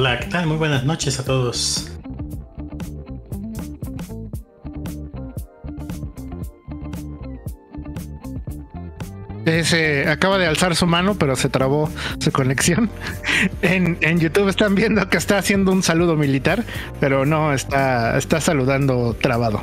[0.00, 0.46] Hola, ¿qué tal?
[0.46, 1.90] Muy buenas noches a todos.
[9.64, 11.90] Se acaba de alzar su mano, pero se trabó
[12.20, 12.88] su conexión.
[13.62, 16.64] En, en, YouTube están viendo que está haciendo un saludo militar,
[16.98, 19.62] pero no, está, está saludando trabado.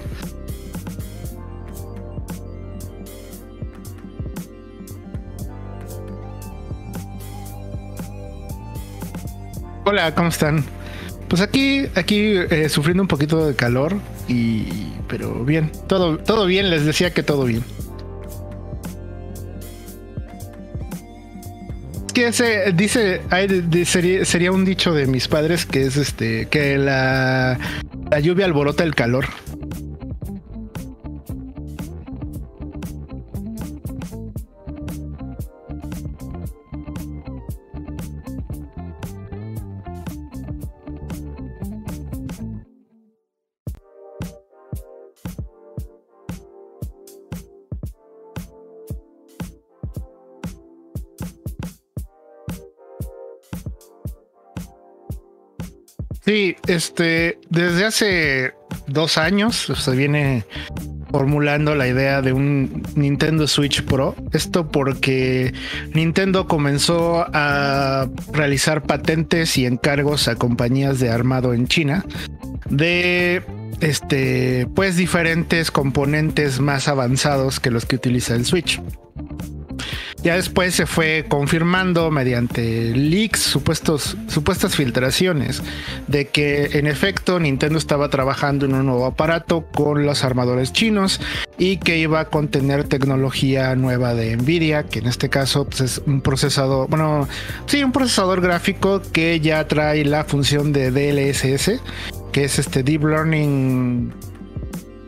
[9.87, 10.65] Hola, ¿cómo están?
[11.27, 13.95] Pues aquí, aquí eh, sufriendo un poquito de calor
[14.27, 14.65] y,
[15.07, 16.71] pero bien, todo, todo bien.
[16.71, 17.63] Les decía que todo bien.
[22.15, 23.21] que ese dice
[24.25, 27.59] sería, un dicho de mis padres que es este que la,
[28.09, 29.25] la lluvia alborota el calor.
[56.35, 58.53] Sí, este, desde hace
[58.87, 60.43] dos años se viene
[61.09, 64.17] formulando la idea de un Nintendo Switch Pro.
[64.33, 65.53] Esto porque
[65.93, 72.03] Nintendo comenzó a realizar patentes y encargos a compañías de armado en China
[72.69, 73.41] de
[73.79, 78.81] este pues diferentes componentes más avanzados que los que utiliza el Switch.
[80.25, 85.61] Ya después se fue confirmando mediante leaks, supuestos, supuestas filtraciones,
[86.07, 91.21] de que en efecto Nintendo estaba trabajando en un nuevo aparato con los armadores chinos
[91.59, 96.01] y que iba a contener tecnología nueva de Nvidia, que en este caso pues, es
[96.07, 97.27] un procesador, bueno,
[97.67, 101.83] sí, un procesador gráfico que ya trae la función de DLSS,
[102.31, 104.11] que es este Deep Learning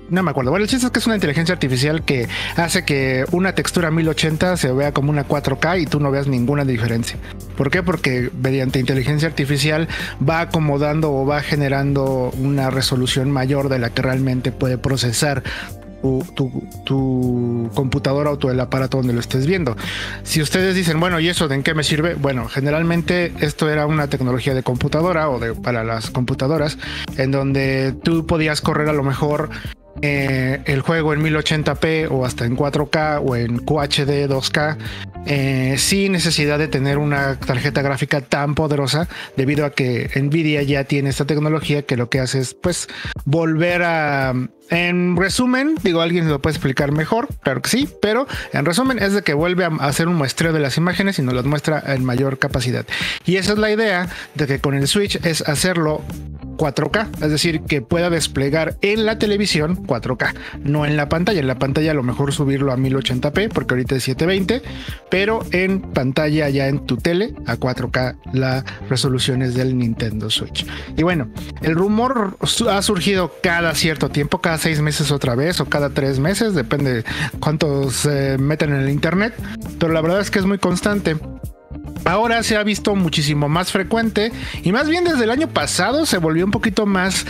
[0.10, 0.52] no me acuerdo.
[0.52, 4.58] Bueno, el chiste es que es una inteligencia artificial que hace que una textura 1080
[4.58, 7.18] se vea como una 4K y tú no veas ninguna diferencia.
[7.56, 7.84] ¿Por qué?
[7.84, 9.88] Porque mediante inteligencia artificial
[10.28, 15.44] va acomodando o va generando una resolución mayor de la que realmente puede procesar
[16.86, 19.76] tu, computadora o tu, el aparato donde lo estés viendo.
[20.23, 22.14] Si ustedes dicen, bueno, ¿y eso de en qué me sirve?
[22.14, 26.78] Bueno, generalmente esto era una tecnología de computadora o de, para las computadoras,
[27.17, 29.50] en donde tú podías correr a lo mejor
[30.02, 34.78] eh, el juego en 1080p o hasta en 4K o en QHD 2K
[35.26, 40.84] eh, sin necesidad de tener una tarjeta gráfica tan poderosa debido a que Nvidia ya
[40.84, 42.88] tiene esta tecnología que lo que hace es pues
[43.26, 44.34] volver a
[44.70, 49.14] en resumen, digo, alguien lo puede explicar mejor, claro que sí, pero en resumen es
[49.14, 52.04] de que vuelve a hacer un muestreo de las imágenes y nos las muestra en
[52.04, 52.86] mayor capacidad.
[53.26, 56.02] Y esa es la idea de que con el Switch es hacerlo
[56.58, 60.33] 4K, es decir, que pueda desplegar en la televisión 4K,
[60.64, 61.39] no en la pantalla.
[61.39, 64.61] En la pantalla a lo mejor subirlo a 1080p, porque ahorita es 720,
[65.10, 70.66] pero en pantalla ya en tu tele a 4K las resoluciones del Nintendo Switch.
[70.98, 71.30] Y bueno,
[71.61, 72.38] el rumor
[72.70, 77.04] ha surgido cada cierto tiempo, cada seis meses otra vez o cada tres meses, depende
[77.40, 79.34] cuántos se meten en el internet,
[79.80, 81.18] pero la verdad es que es muy constante.
[82.06, 84.32] Ahora se ha visto muchísimo más frecuente
[84.64, 87.26] y más bien desde el año pasado se volvió un poquito más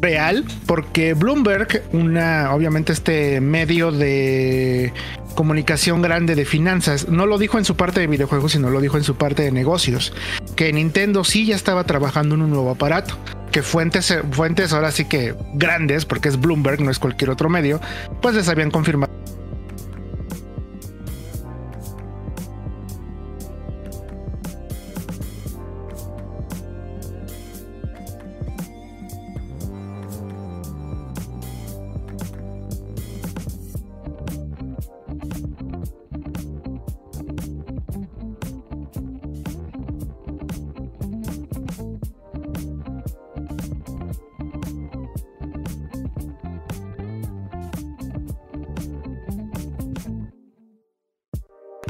[0.00, 4.92] real porque Bloomberg, una obviamente este medio de
[5.34, 8.96] comunicación grande de finanzas, no lo dijo en su parte de videojuegos, sino lo dijo
[8.96, 10.12] en su parte de negocios,
[10.56, 13.16] que Nintendo sí ya estaba trabajando en un nuevo aparato,
[13.50, 17.80] que fuentes fuentes ahora sí que grandes, porque es Bloomberg, no es cualquier otro medio,
[18.22, 19.12] pues les habían confirmado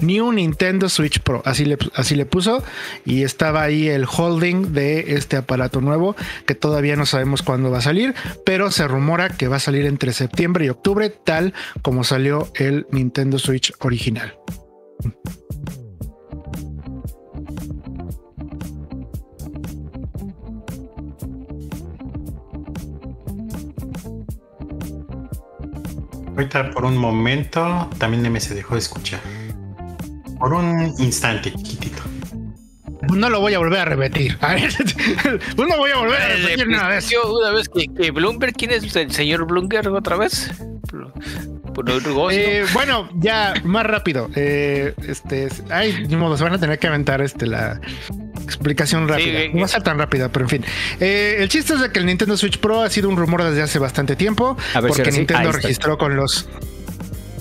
[0.06, 2.62] New Nintendo Switch Pro, así le, así le puso,
[3.05, 6.17] y estaba ahí el holding de este aparato nuevo
[6.47, 8.15] que todavía no sabemos cuándo va a salir,
[8.45, 12.87] pero se rumora que va a salir entre septiembre y octubre, tal como salió el
[12.91, 14.37] Nintendo Switch original.
[26.37, 29.21] Ahorita por un momento también me se dejó de escuchar
[30.39, 32.03] por un instante, chiquitito.
[33.13, 34.39] no lo voy a volver a repetir.
[35.57, 37.39] pues no voy a volver a repetir nada de eso.
[37.39, 40.51] Una vez que, que Bloomberg, ¿quién es el señor Bloomberg otra vez?
[41.75, 42.39] Por el negocio.
[42.39, 44.31] Eh, bueno, ya más rápido.
[44.35, 47.81] Eh, este, ay, ni modo, se van a tener que aventar este la
[48.45, 49.41] explicación rápida.
[49.41, 50.65] Sí, no va a ser tan rápida, pero en fin.
[51.01, 53.63] Eh, el chiste es de que el Nintendo Switch Pro ha sido un rumor desde
[53.63, 55.17] hace bastante tiempo, A ver si porque.
[55.17, 56.49] Nintendo registró con los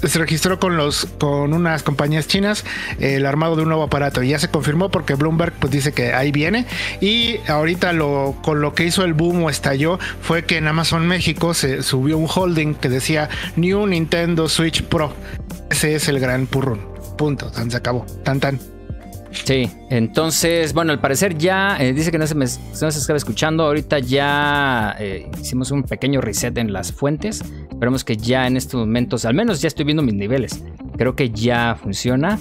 [0.08, 2.66] se registró con los con unas compañías chinas
[3.00, 4.24] el armado de un nuevo aparato.
[4.24, 6.66] Y ya se confirmó porque Bloomberg pues dice que ahí viene.
[7.02, 11.08] Y ahorita lo con lo que hizo el boom o estalló fue que en Amazon
[11.08, 15.14] México se subió un holding que decía New Nintendo Switch Pro.
[15.70, 17.52] Ese es el gran purrón punto.
[17.52, 18.06] Tan se acabó.
[18.24, 18.73] Tan tan
[19.34, 23.18] Sí, entonces, bueno, al parecer ya eh, dice que no se, me, no se estaba
[23.18, 23.64] escuchando.
[23.64, 27.44] Ahorita ya eh, hicimos un pequeño reset en las fuentes.
[27.70, 30.64] Esperemos que ya en estos momentos, al menos ya estoy viendo mis niveles.
[30.98, 32.40] Creo que ya funciona.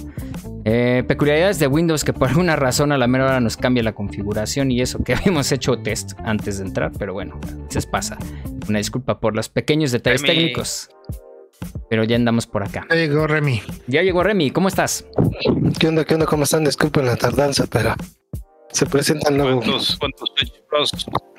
[0.65, 3.91] Eh, peculiaridades de Windows que por alguna razón a la mera hora nos cambia la
[3.91, 8.17] configuración y eso que habíamos hecho test antes de entrar, pero bueno, se pasa.
[8.69, 10.89] Una disculpa por los pequeños detalles técnicos.
[11.89, 12.85] Pero ya andamos por acá.
[12.89, 15.05] Ya llegó Remy Ya llegó Remy, ¿cómo estás?
[15.79, 16.05] ¿Qué onda?
[16.05, 16.25] ¿Qué onda?
[16.25, 16.63] ¿Cómo están?
[16.63, 17.95] Disculpen la tardanza, pero
[18.71, 19.59] se presentan luego.
[19.59, 20.91] ¿Cuántos, ¿Cuántos Switch Pros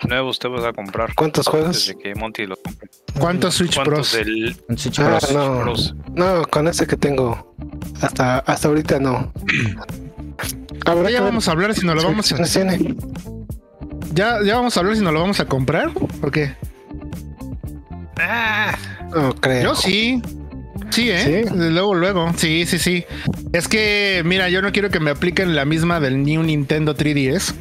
[0.09, 1.15] nuevos te vas a comprar?
[1.15, 1.87] ¿Cuántos juegos?
[1.87, 2.89] Desde que Monty lo compre.
[3.19, 4.25] ¿cuántos Switch ¿Cuántos Pros?
[4.25, 5.33] del Switch Ah, Pros.
[5.33, 5.61] no.
[5.63, 5.95] Pros?
[6.15, 7.57] No, con ese que tengo.
[8.01, 9.33] Hasta, hasta ahorita no.
[10.87, 12.37] Habrá ya vamos a hablar si nos lo vamos a,
[14.13, 15.91] ya, ya vamos a hablar si nos lo vamos a comprar
[16.23, 16.55] ¿o qué?
[18.17, 18.75] Ah,
[19.15, 19.63] No creo.
[19.63, 20.21] Yo sí.
[20.91, 21.45] Sí, ¿eh?
[21.49, 21.55] ¿Sí?
[21.57, 22.33] Luego, luego.
[22.37, 23.05] Sí, sí, sí.
[23.53, 27.55] Es que, mira, yo no quiero que me apliquen la misma del New Nintendo 3DS.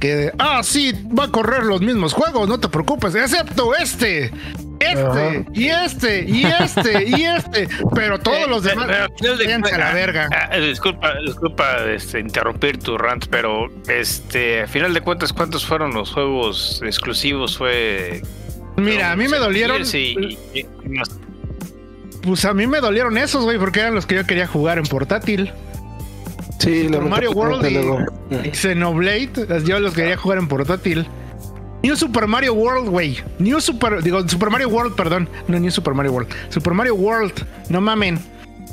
[0.00, 4.30] Que, ah, sí, va a correr los mismos juegos, no te preocupes, excepto este.
[4.80, 7.68] Este, y este, y este, y este.
[7.94, 8.86] Pero todos los eh, demás.
[9.18, 10.28] pero de a la cuentas- verga.
[10.50, 15.94] ah, disculpa, disculpa este, interrumpir tu rant, pero este, a final de cuentas, ¿cuántos fueron
[15.94, 17.56] los juegos exclusivos?
[17.56, 18.20] Fue.
[18.76, 19.84] Mira, a mí me dolieron.
[19.86, 20.16] Sí,
[20.52, 21.10] y- y- más.
[22.22, 24.84] Pues a mí me dolieron esos, güey, porque eran los que yo quería jugar en
[24.84, 25.52] portátil.
[26.58, 27.98] Sí, Super Mario World y- luego.
[28.44, 29.30] Y Xenoblade,
[29.64, 31.06] yo los quería jugar en portátil.
[31.82, 33.18] New Super Mario World, güey.
[33.38, 35.28] New Super, digo, Super Mario World, perdón.
[35.48, 36.30] No, New Super Mario World.
[36.48, 37.32] Super Mario World,
[37.68, 38.18] no mamen.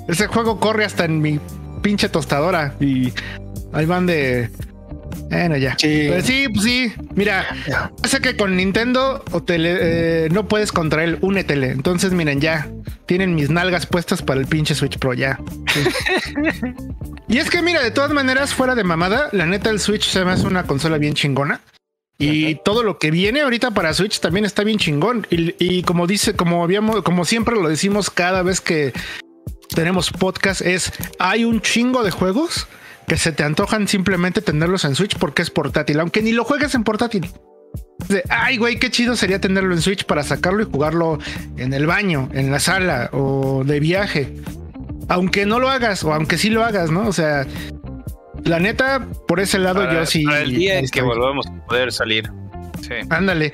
[0.08, 1.38] Ese juego corre hasta en mi
[1.82, 2.74] pinche tostadora.
[2.80, 3.12] Y
[3.74, 4.50] ahí van de.
[5.30, 5.76] Bueno, ya.
[5.78, 6.08] Sí.
[6.10, 6.94] Pero sí, pues sí.
[7.16, 7.92] Mira, Ya.
[8.22, 11.72] que con Nintendo o tele, eh, no puedes contra él, únetele.
[11.72, 12.70] Entonces, miren, ya.
[13.06, 15.40] Tienen mis nalgas puestas para el pinche Switch Pro, ya.
[15.74, 15.82] Sí.
[17.28, 20.24] y es que, mira, de todas maneras, fuera de mamada, la neta, el Switch se
[20.24, 21.62] me hace una consola bien chingona.
[22.24, 25.26] Y todo lo que viene ahorita para Switch también está bien chingón.
[25.32, 28.94] Y, y como dice, como habíamos, como siempre lo decimos cada vez que
[29.74, 32.68] tenemos podcast, es hay un chingo de juegos
[33.12, 36.74] que se te antojan simplemente tenerlos en Switch porque es portátil, aunque ni lo juegues
[36.76, 37.30] en portátil.
[38.08, 41.20] De, ay, güey, qué chido sería tenerlo en Switch para sacarlo y jugarlo
[41.58, 44.34] en el baño, en la sala o de viaje.
[45.10, 47.06] Aunque no lo hagas o aunque sí lo hagas, ¿no?
[47.06, 47.46] O sea,
[48.46, 50.24] la neta, por ese lado Para, yo sí.
[50.24, 52.32] para el día en que volvamos a poder salir.
[52.82, 52.94] Sí.
[53.10, 53.52] Ándale.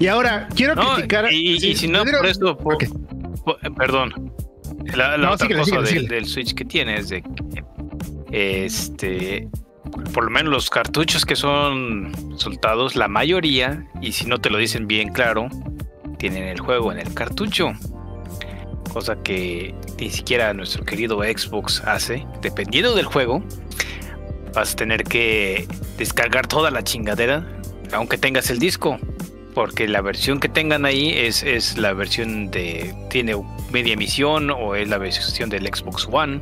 [0.00, 1.32] Y ahora, quiero No, criticar.
[1.32, 2.58] y, sí, y si no, pero- por eso,
[3.62, 4.32] eh, perdón.
[4.96, 6.14] La, la No, otra síguele, cosa síguele, del, síguele.
[6.16, 7.62] del Switch que tiene es de que
[8.32, 9.48] este
[10.12, 14.58] por lo menos los cartuchos que son soltados, la mayoría, y si no te lo
[14.58, 15.48] dicen bien claro,
[16.18, 17.72] tienen el juego en el cartucho.
[18.92, 22.26] Cosa que ni siquiera nuestro querido Xbox hace.
[22.42, 23.44] Dependiendo del juego,
[24.54, 25.68] vas a tener que
[25.98, 27.46] descargar toda la chingadera,
[27.92, 28.98] aunque tengas el disco.
[29.54, 32.94] Porque la versión que tengan ahí es, es la versión de.
[33.08, 33.34] Tiene
[33.72, 36.40] media emisión o es la versión del Xbox One.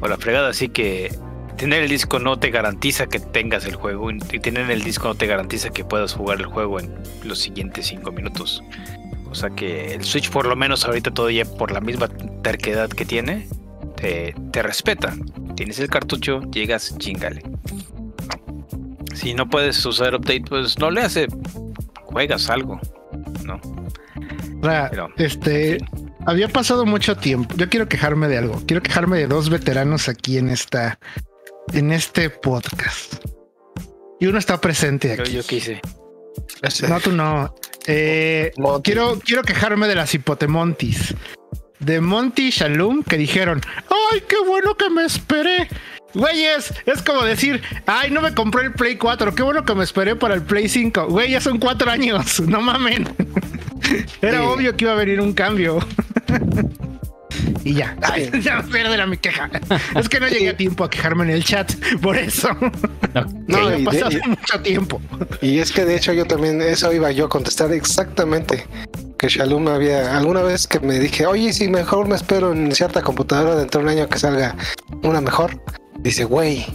[0.00, 1.14] O la fregada, así que
[1.56, 4.10] tener el disco no te garantiza que tengas el juego.
[4.10, 7.86] Y tener el disco no te garantiza que puedas jugar el juego en los siguientes
[7.86, 8.62] 5 minutos.
[9.30, 12.08] O sea que el Switch, por lo menos ahorita todavía por la misma
[12.42, 13.48] terquedad que tiene,
[13.96, 15.14] te, te respeta.
[15.56, 17.42] Tienes el cartucho, llegas, chingale.
[19.14, 21.26] Si no puedes usar update, pues no le hace.
[22.04, 22.78] Juegas algo,
[23.44, 23.60] ¿no?
[24.60, 25.78] O sea, Pero- este,
[26.26, 27.54] había pasado mucho tiempo.
[27.56, 28.62] Yo quiero quejarme de algo.
[28.66, 30.98] Quiero quejarme de dos veteranos aquí en esta,
[31.72, 33.14] en este podcast.
[34.20, 35.32] Y uno está presente aquí.
[35.32, 35.80] yo quise.
[36.88, 37.54] No, tú no.
[37.86, 38.52] Eh,
[38.82, 41.14] quiero, quiero quejarme de las hipotemontis.
[41.78, 43.60] De Monty y Shalom que dijeron,
[44.12, 45.68] ¡ay, qué bueno que me esperé!
[46.14, 49.84] Güeyes, es como decir, ay, no me compré el Play 4, qué bueno que me
[49.84, 51.08] esperé para el Play 5.
[51.08, 53.06] Güey, ya son cuatro años, no mamen.
[54.22, 54.44] Era Sí.
[54.46, 55.78] obvio que iba a venir un cambio.
[57.64, 57.96] Y ya.
[58.02, 59.50] Ay, ya era mi queja.
[59.96, 61.72] Es que no llegué a tiempo a quejarme en el chat.
[62.00, 62.48] Por eso.
[63.46, 65.00] No, y pasó de- hace mucho tiempo.
[65.42, 68.66] Y es que de hecho yo también, eso iba yo a contestar exactamente.
[69.18, 73.02] Que Shalom había, alguna vez que me dije, oye, si mejor me espero en cierta
[73.02, 74.54] computadora dentro de un año que salga
[75.02, 75.60] una mejor.
[75.98, 76.66] Dice, güey,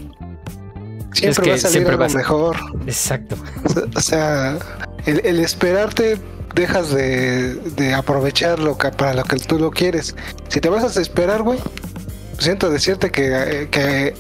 [1.13, 2.57] siempre que va a salir algo vas- mejor.
[2.87, 3.37] Exacto.
[3.95, 4.57] O sea,
[5.05, 6.17] el, el esperarte
[6.55, 10.15] dejas de, de aprovechar lo que, para lo que tú lo quieres.
[10.49, 11.59] Si te vas a esperar, güey,
[12.39, 13.31] siento decirte que,
[13.63, 14.13] eh, que,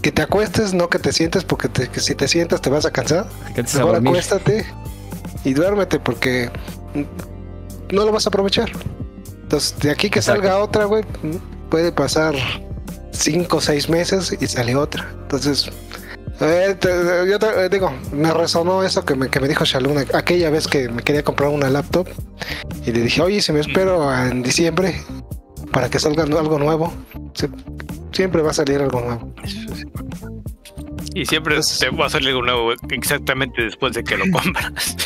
[0.00, 2.84] que te acuestes, no que te sientes, porque te- que si te sientas te vas
[2.86, 3.26] a cansar.
[3.48, 4.08] Te quedas a Mejor dormir.
[4.10, 4.66] acuéstate
[5.44, 6.50] y duérmete porque
[7.90, 8.70] no lo vas a aprovechar.
[9.42, 10.42] Entonces, de aquí que Exacto.
[10.42, 11.04] salga otra, güey,
[11.70, 12.34] puede pasar
[13.12, 15.08] cinco o seis meses y sale otra.
[15.22, 15.68] Entonces,
[16.42, 19.96] eh, te- yo te- eh, digo, me resonó eso que me, que me dijo Shalom
[20.14, 22.08] aquella vez que me quería comprar una laptop
[22.86, 25.00] y le dije, oye, si me espero en diciembre
[25.72, 26.92] para que salga algo nuevo,
[27.34, 27.48] se-
[28.12, 29.34] siempre va a salir algo nuevo.
[31.14, 34.96] Y siempre te va a salir algo nuevo exactamente después de que lo compras.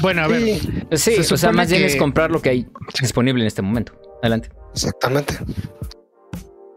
[0.00, 0.58] Bueno, a ver.
[0.92, 2.66] Sí, Se o sea, más bien que- es comprar lo que hay
[3.00, 3.92] disponible en este momento.
[4.22, 4.50] Adelante.
[4.74, 5.38] exactamente.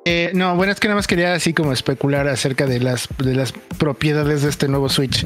[0.05, 3.35] Eh, no, bueno, es que nada más quería así como especular acerca de las, de
[3.35, 5.25] las propiedades de este nuevo Switch,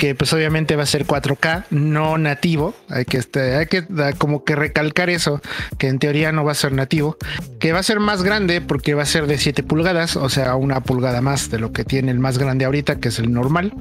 [0.00, 2.74] que pues obviamente va a ser 4K, no nativo.
[2.88, 3.84] Hay que, este, hay que
[4.16, 5.42] como que recalcar eso,
[5.76, 7.18] que en teoría no va a ser nativo,
[7.58, 10.56] que va a ser más grande porque va a ser de 7 pulgadas, o sea,
[10.56, 13.74] una pulgada más de lo que tiene el más grande ahorita, que es el normal,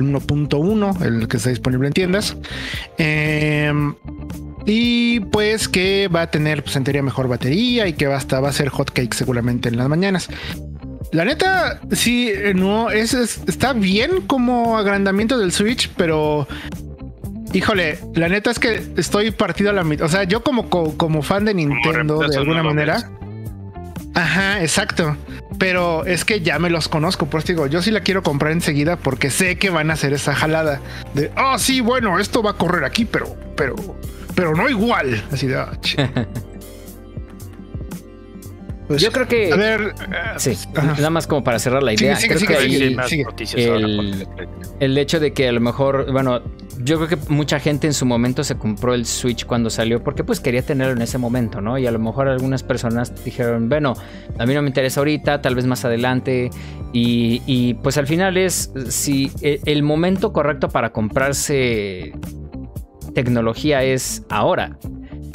[0.00, 2.36] el 1.1, el que está disponible en tiendas.
[2.98, 3.94] Em,
[4.66, 8.48] y pues que va a tener, pues en teoría, mejor batería y que va, va
[8.48, 10.28] a ser hotcake seguramente en las mañanas.
[11.12, 16.46] La neta, sí, eh, no, es, es- está bien como agrandamiento del Switch, pero
[17.52, 20.06] híjole, la neta es que estoy partido a la mitad.
[20.06, 23.10] O sea, yo como, co- como fan de Nintendo, de alguna manera.
[24.14, 25.16] Ajá, exacto.
[25.58, 28.52] Pero es que ya me los conozco, por eso digo, yo sí la quiero comprar
[28.52, 30.80] enseguida porque sé que van a hacer esa jalada
[31.14, 33.74] de, oh, sí, bueno, esto va a correr aquí, pero, pero,
[34.34, 35.22] pero no igual.
[35.32, 36.26] Así de, ah, ch-
[38.90, 39.52] Pues, Yo creo que.
[39.52, 39.94] a ver,
[40.36, 40.94] Sí, Ajá.
[40.96, 42.16] nada más como para cerrar la idea.
[42.16, 44.26] sigue, creo sigue, que noticias El- con el-
[44.80, 46.40] el hecho de que a lo mejor, bueno,
[46.82, 50.24] yo creo que mucha gente en su momento se compró el Switch cuando salió porque
[50.24, 51.78] pues quería tenerlo en ese momento, ¿no?
[51.78, 53.94] Y a lo mejor algunas personas dijeron, bueno,
[54.40, 56.50] a mí no me interesa ahorita, tal vez más adelante.
[56.92, 62.12] Y, y, pues al final es si e- el momento correcto para comprarse
[63.14, 64.76] tecnología es ahora.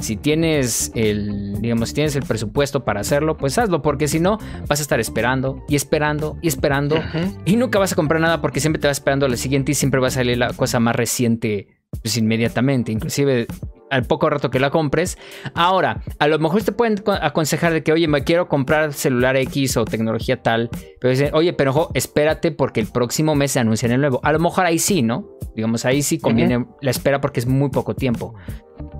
[0.05, 4.38] Si tienes el, digamos, si tienes el presupuesto para hacerlo, pues hazlo, porque si no,
[4.67, 7.01] vas a estar esperando y esperando y esperando
[7.43, 9.75] y nunca vas a comprar nada porque siempre te vas esperando a la siguiente y
[9.75, 11.67] siempre va a salir la cosa más reciente
[12.01, 13.47] pues inmediatamente, inclusive
[13.92, 15.18] al poco rato que la compres.
[15.54, 19.36] Ahora, a lo mejor te pueden co- aconsejar de que, oye, me quiero comprar celular
[19.38, 23.60] X o tecnología tal, pero dicen, oye, pero ojo, espérate porque el próximo mes se
[23.60, 24.20] anuncian el nuevo.
[24.24, 25.30] A lo mejor ahí sí, ¿no?
[25.56, 28.34] Digamos, ahí sí conviene la espera porque es muy poco tiempo.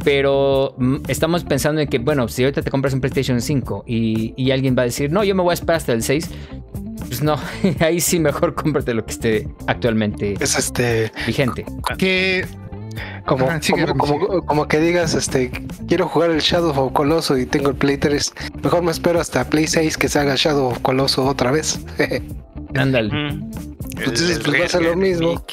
[0.04, 4.34] Pero mm, estamos pensando en que, bueno, si ahorita te compras un PlayStation 5 y,
[4.38, 6.30] y alguien va a decir, no, yo me voy a esperar hasta el 6,
[7.08, 7.36] pues no,
[7.80, 11.66] ahí sí mejor cómprate lo que esté actualmente Es este, vigente.
[11.98, 12.46] que
[13.26, 15.52] como, como, Rami, como, como que digas, este,
[15.88, 18.34] quiero jugar el Shadow of Coloso y tengo el Play 3.
[18.64, 21.80] Mejor me espero hasta Play 6 que se haga Shadow of Coloso otra vez.
[22.76, 23.12] Ándale.
[23.12, 23.52] Mm.
[23.98, 25.44] Entonces, pues, va a ser lo mismo.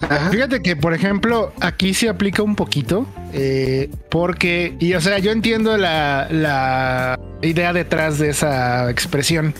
[0.00, 0.30] Ajá.
[0.30, 5.30] Fíjate que, por ejemplo, aquí se aplica un poquito, eh, porque, y o sea, yo
[5.30, 9.54] entiendo la, la idea detrás de esa expresión,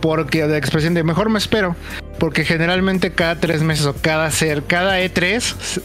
[0.00, 1.76] porque de la expresión de mejor me espero,
[2.18, 5.80] porque generalmente cada tres meses o cada ser, cada E3,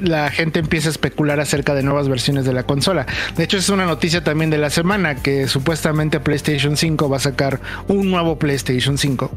[0.00, 3.06] la gente empieza a especular acerca de nuevas versiones de la consola.
[3.36, 7.20] De hecho, es una noticia también de la semana que supuestamente PlayStation 5 va a
[7.20, 9.30] sacar un nuevo PlayStation 5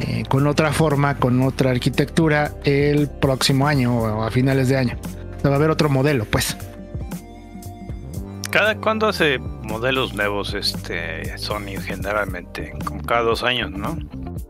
[0.00, 4.98] eh, con otra forma, con otra arquitectura el próximo año o a finales de año.
[5.44, 6.56] Va a haber otro modelo, pues.
[8.50, 12.72] ¿Cada cuándo hace modelos nuevos este Sony generalmente?
[12.84, 13.98] Como cada dos años, ¿no?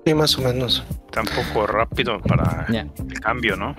[0.05, 0.85] Sí, más o menos.
[1.11, 3.75] Tampoco rápido para el cambio, ¿no?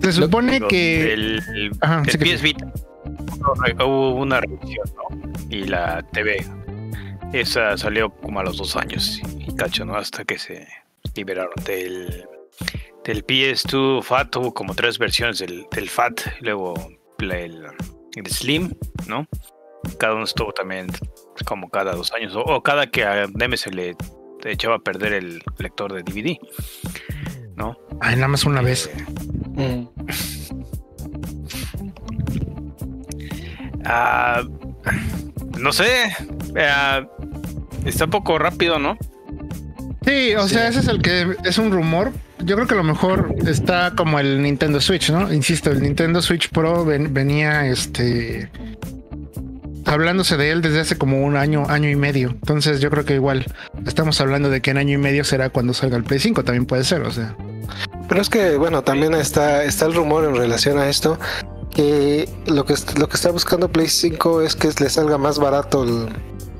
[0.00, 2.72] Se supone que del- Ajá, del sí que PS Vita
[3.84, 5.32] hubo una revisión, ¿no?
[5.48, 6.44] Y la TV.
[7.32, 9.94] Esa salió como a los dos años y cacho, ¿no?
[9.96, 10.66] Hasta que se
[11.14, 12.24] liberaron del,
[13.04, 14.34] del PS2 Fat.
[14.36, 16.20] Hubo como tres versiones del, del Fat.
[16.40, 16.74] y Luego
[17.20, 17.30] el,
[18.16, 18.72] el Slim,
[19.06, 19.28] ¿no?
[19.98, 20.88] Cada uno estuvo también
[21.46, 22.34] como cada dos años.
[22.34, 23.94] O, o cada que a Deme se le
[24.44, 26.36] echaba a perder el lector de DVD,
[27.56, 27.76] ¿no?
[28.00, 28.90] ay, nada más una vez.
[29.54, 29.84] Mm.
[33.84, 34.42] Ah,
[35.58, 35.86] no sé.
[36.54, 37.06] eh,
[37.84, 38.96] está un poco rápido, ¿no?
[40.04, 42.12] Sí, o sea, ese es el que es un rumor.
[42.42, 45.32] Yo creo que a lo mejor está como el Nintendo Switch, ¿no?
[45.32, 48.50] Insisto, el Nintendo Switch Pro ven- venía este
[49.90, 52.30] hablándose de él desde hace como un año, año y medio.
[52.30, 53.44] Entonces yo creo que igual
[53.86, 56.66] estamos hablando de que en año y medio será cuando salga el Play 5, también
[56.66, 57.36] puede ser, o sea.
[58.08, 61.18] Pero es que, bueno, también está, está el rumor en relación a esto,
[61.74, 65.84] que lo que, lo que está buscando Play 5 es que le salga más barato
[65.84, 66.08] el-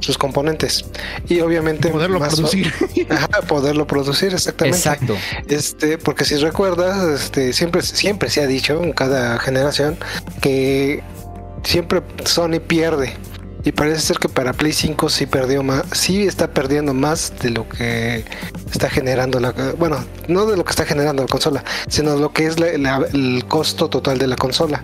[0.00, 0.84] sus componentes.
[1.28, 1.90] Y obviamente...
[1.90, 2.72] Poderlo más- producir.
[3.10, 4.78] Ajá, poderlo producir, exactamente.
[4.78, 5.14] Exacto.
[5.46, 9.98] Este, porque si recuerdas, este, siempre, siempre se ha dicho en cada generación
[10.40, 11.02] que
[11.62, 13.14] siempre Sony pierde.
[13.62, 17.50] Y parece ser que para Play 5 sí perdió más, sí está perdiendo más de
[17.50, 18.24] lo que
[18.72, 22.46] está generando la, bueno, no de lo que está generando la consola, sino lo que
[22.46, 24.82] es el costo total de la consola.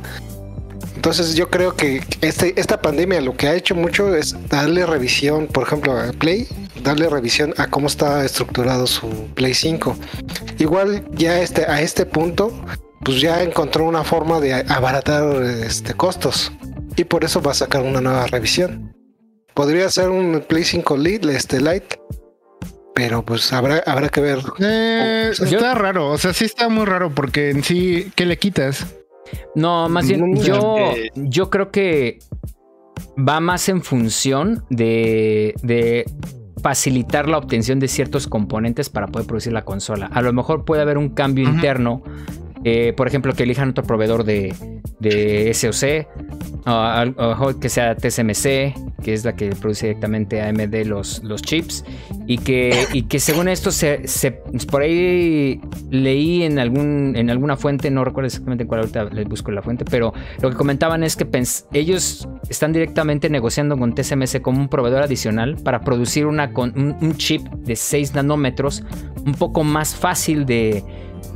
[0.95, 5.47] Entonces yo creo que este, esta pandemia lo que ha hecho mucho es darle revisión,
[5.47, 6.49] por ejemplo, a Play,
[6.83, 9.97] darle revisión a cómo está estructurado su Play 5.
[10.59, 12.53] Igual ya este, a este punto,
[13.07, 16.53] pues ya encontró una forma de abaratar este, costos.
[16.97, 18.97] Y por eso va a sacar una nueva revisión.
[19.55, 22.01] Podría ser un Play 5 Lite, este Lite.
[22.97, 24.41] Pero pues habrá, habrá que ver.
[24.59, 28.39] Eh, Oh, está raro, o sea, sí está muy raro porque en sí, ¿qué le
[28.39, 28.87] quitas?
[29.55, 32.19] No, más bien, No, yo, eh, yo creo que
[33.17, 36.05] va más en función de, de
[36.63, 40.07] facilitar la obtención de ciertos componentes para poder producir la consola.
[40.07, 42.03] A lo mejor puede haber un cambio interno,
[42.65, 44.55] eh, por ejemplo, que elijan otro proveedor de,
[45.53, 46.07] SOC,
[47.61, 51.85] que sea TSMC, que es la que produce directamente AMD los, chips,
[52.27, 54.03] y que, y que según esto se,
[54.71, 55.61] por ahí
[55.91, 59.85] leí en algún en alguna fuente, no recuerdo exactamente cuál ahorita les busco la fuente,
[59.89, 61.27] pero lo que comentaban es que
[61.73, 66.97] ellos están directamente negociando con TSMC como un proveedor adicional para producir una con, un,
[67.01, 68.83] un chip de 6 nanómetros
[69.25, 70.83] un poco más fácil de,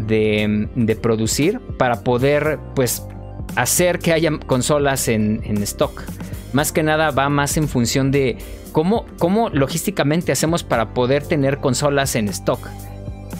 [0.06, 3.02] de, de producir para poder pues
[3.56, 6.02] hacer que haya consolas en, en stock.
[6.52, 8.36] Más que nada va más en función de
[8.72, 12.60] cómo, cómo logísticamente hacemos para poder tener consolas en stock.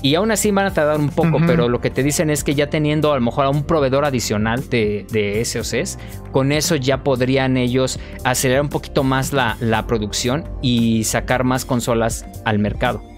[0.02, 2.54] Y aún así van a tardar un poco, pero lo que te dicen es que
[2.54, 5.98] ya teniendo a lo mejor a un proveedor adicional de, de SOCs,
[6.32, 11.66] con eso ya podrían ellos acelerar un poquito más la, la producción y sacar más
[11.66, 13.09] consolas al mercado.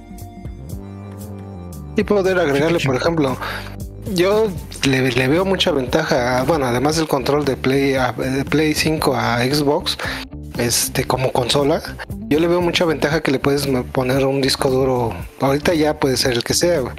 [1.96, 3.36] Y poder agregarle, por ejemplo,
[4.14, 4.48] yo
[4.88, 8.74] le, le veo mucha ventaja, a- bueno, además del control de Play, a- de Play
[8.74, 9.98] 5 a Xbox,
[10.58, 11.82] este como consola,
[12.28, 16.16] yo le veo mucha ventaja que le puedes poner un disco duro, ahorita ya puede
[16.16, 16.94] ser el que sea, güey.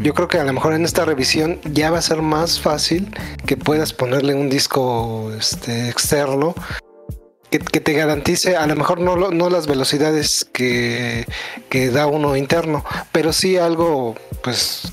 [0.00, 3.08] Yo creo que a lo mejor en esta revisión ya va a ser más fácil
[3.46, 6.54] que puedas ponerle un disco este, externo
[7.50, 11.26] que, que te garantice, a lo mejor no, no las velocidades que,
[11.68, 14.92] que da uno interno, pero sí algo pues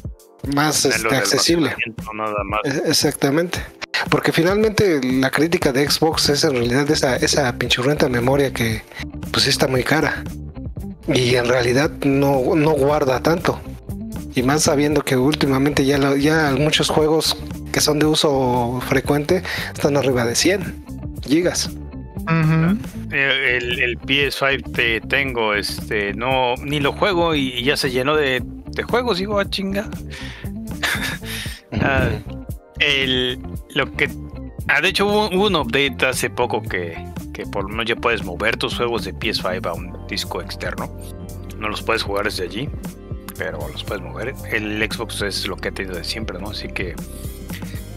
[0.53, 1.69] más este, accesible.
[1.71, 2.61] almacenamiento, Nada más.
[2.65, 3.59] E- Exactamente.
[4.09, 8.81] Porque finalmente la crítica de Xbox es en realidad esa, esa pinchurrenta memoria que
[9.31, 10.23] pues está muy cara.
[11.07, 13.59] Y en realidad no, no guarda tanto.
[14.35, 17.37] Y más sabiendo que últimamente ya, lo- ya muchos juegos
[17.71, 20.85] que son de uso frecuente están arriba de 100
[21.25, 21.69] gigas.
[22.27, 28.15] El, el PS5 que tengo, este, no, ni lo juego y, y ya se llenó
[28.15, 29.89] de, de juegos, digo, a chinga.
[31.81, 32.09] Ah,
[32.79, 33.37] el,
[33.73, 34.09] lo que,
[34.69, 36.95] ah, de hecho hubo, hubo un update hace poco que,
[37.33, 40.89] que por lo menos ya puedes mover tus juegos de PS5 a un disco externo.
[41.59, 42.69] No los puedes jugar desde allí,
[43.37, 44.33] pero los puedes mover.
[44.51, 46.51] El Xbox es lo que ha tenido de siempre, ¿no?
[46.51, 46.95] Así que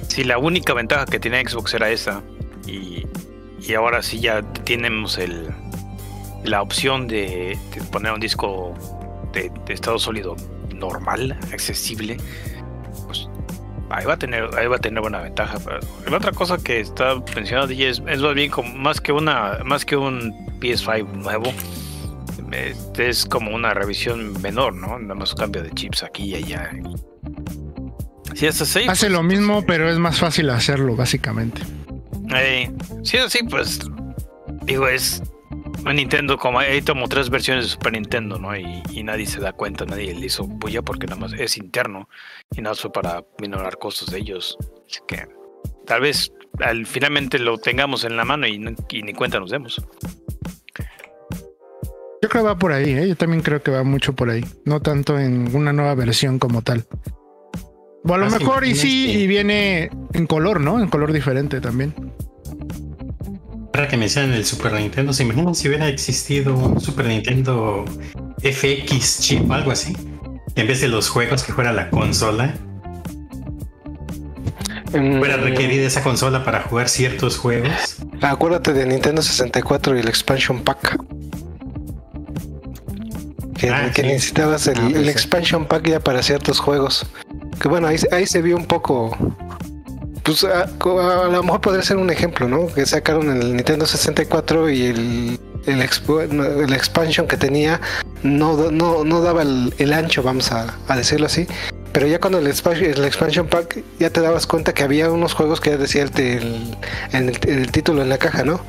[0.09, 2.23] si la única ventaja que tiene Xbox era esa
[2.67, 3.07] y,
[3.61, 5.49] y ahora sí ya tenemos el,
[6.45, 7.59] la opción de,
[7.91, 8.75] poner un disco
[9.33, 10.37] de, estado sólido
[10.75, 12.17] normal, accesible,
[13.07, 13.29] pues
[13.91, 15.59] ahí va a tener, ahí va a tener buena ventaja.
[16.09, 19.97] La otra cosa que está mencionando es, más bien como más que una, más que
[19.97, 21.53] un PS5 nuevo.
[22.53, 24.99] Este es como una revisión menor, ¿no?
[24.99, 26.71] Nada más cambio de chips aquí y allá.
[28.35, 28.87] Si es así.
[28.89, 31.61] Hace lo mismo, pero es más fácil hacerlo, básicamente.
[33.03, 33.81] Sí, sí, pues
[34.63, 35.23] digo, es
[35.85, 38.55] Nintendo como hay como tres versiones de Super Nintendo, ¿no?
[38.57, 42.09] Y, nadie se da cuenta, nadie le hizo bulla porque nada más es interno
[42.55, 44.59] y nada fue para minorar costos de ellos.
[44.87, 45.27] Así que
[45.87, 49.81] tal vez al finalmente lo tengamos en la mano y, y ni cuenta nos demos.
[52.21, 53.09] Yo creo que va por ahí, ¿eh?
[53.09, 56.63] yo también creo que va mucho por ahí, no tanto en una nueva versión como
[56.63, 56.85] tal.
[58.05, 60.81] O a lo mejor y sí, que- y viene en color, ¿no?
[60.81, 61.95] En color diferente también.
[63.75, 67.85] ahora que mencionan el Super Nintendo, ¿se imaginan si hubiera existido un Super Nintendo
[68.43, 69.97] FX chip o algo así?
[70.57, 72.55] En vez de los juegos que fuera la consola,
[74.93, 77.99] Mm, fuera requerida esa consola para jugar ciertos juegos.
[78.23, 80.99] Acuérdate de Nintendo 64 y el expansion pack.
[83.55, 84.09] Que, Ah, que sí.
[84.09, 87.07] necesitabas el, Ah, el expansion pack ya para ciertos juegos.
[87.61, 89.17] Que bueno, ahí, ahí se vio un poco.
[90.23, 92.67] Pues a, lo mejor podría ser un ejemplo, ¿no?
[92.67, 97.81] Que sacaron el Nintendo 64 y el, el, el expansion que tenía
[98.23, 101.47] no, no, no daba el, ancho, vamos a, a decirlo así.
[101.93, 105.33] Pero ya cuando el expansion, el expansion pack ya te dabas cuenta que había unos
[105.33, 106.77] juegos que ya decía el,
[107.13, 108.61] el título en la caja, ¿no?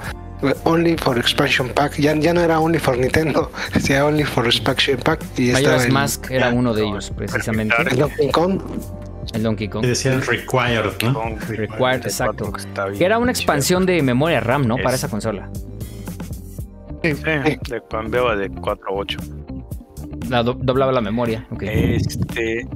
[0.64, 1.98] Only for expansion pack.
[1.98, 5.20] Ya, ya no era only for Nintendo, decía only for expansion pack.
[5.38, 7.76] Y Majora's el, Mask era uno de ellos, precisamente.
[7.92, 8.62] el Donkey Kong.
[9.34, 9.82] El Donkey Kong.
[9.82, 11.36] Que decía required, ¿no?
[11.48, 12.52] Required, exacto.
[12.98, 14.78] que era una expansión de memoria RAM, ¿no?
[14.78, 15.50] Para Es- esa consola.
[17.04, 17.14] Sí,
[17.70, 19.20] le cambiaba de 4 a 8.
[20.30, 21.46] La do- doblaba la memoria.
[21.52, 21.64] ok.
[21.64, 22.68] Este.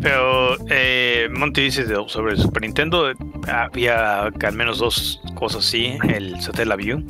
[0.00, 3.12] Pero eh, Monty dice de- sobre el Super Nintendo,
[3.48, 5.98] había que al menos dos cosas así.
[6.08, 7.04] El Satellaview,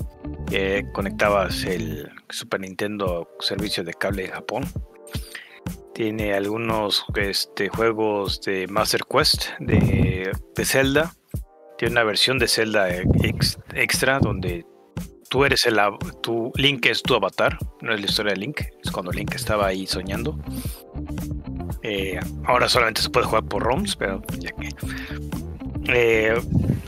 [0.48, 4.64] que conectabas el Super Nintendo servicio de cable en Japón.
[5.94, 11.14] Tiene algunos este, juegos de Master Quest, de, de Zelda.
[11.78, 14.66] Tiene una versión de Zelda ex- extra donde
[15.28, 15.78] tú eres el
[16.22, 19.66] tu Link es tu avatar, no es la historia de Link, es cuando Link estaba
[19.66, 20.38] ahí soñando.
[21.88, 24.70] Eh, ahora solamente se puede jugar por ROMs, pero ya que.
[25.88, 26.34] Eh,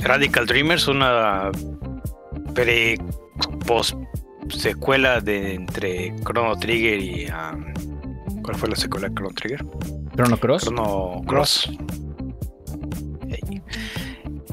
[0.01, 1.53] Radical Dreamers, una
[2.53, 2.99] pre
[3.65, 3.95] post
[4.49, 9.65] secuela de entre Chrono Trigger y um, ¿cuál fue la secuela de Chrono Trigger?
[10.17, 10.65] Chrono Cross.
[10.65, 11.71] Chrono Cross.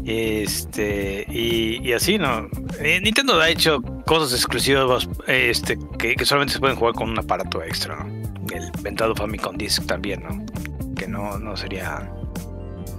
[0.06, 2.48] Este, y, y así, ¿no?
[2.80, 7.18] Eh, Nintendo ha hecho cosas exclusivas este, que, que solamente se pueden jugar con un
[7.18, 8.15] aparato extra, ¿no?
[8.56, 10.46] El ventado Famicom Disc también, ¿no?
[10.96, 12.10] Que no, no sería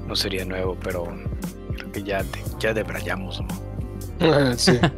[0.07, 1.07] no sería nuevo, pero
[1.75, 2.25] creo que ya,
[2.59, 3.49] ya debrayamos, ¿no?
[4.21, 4.79] Ah, sí.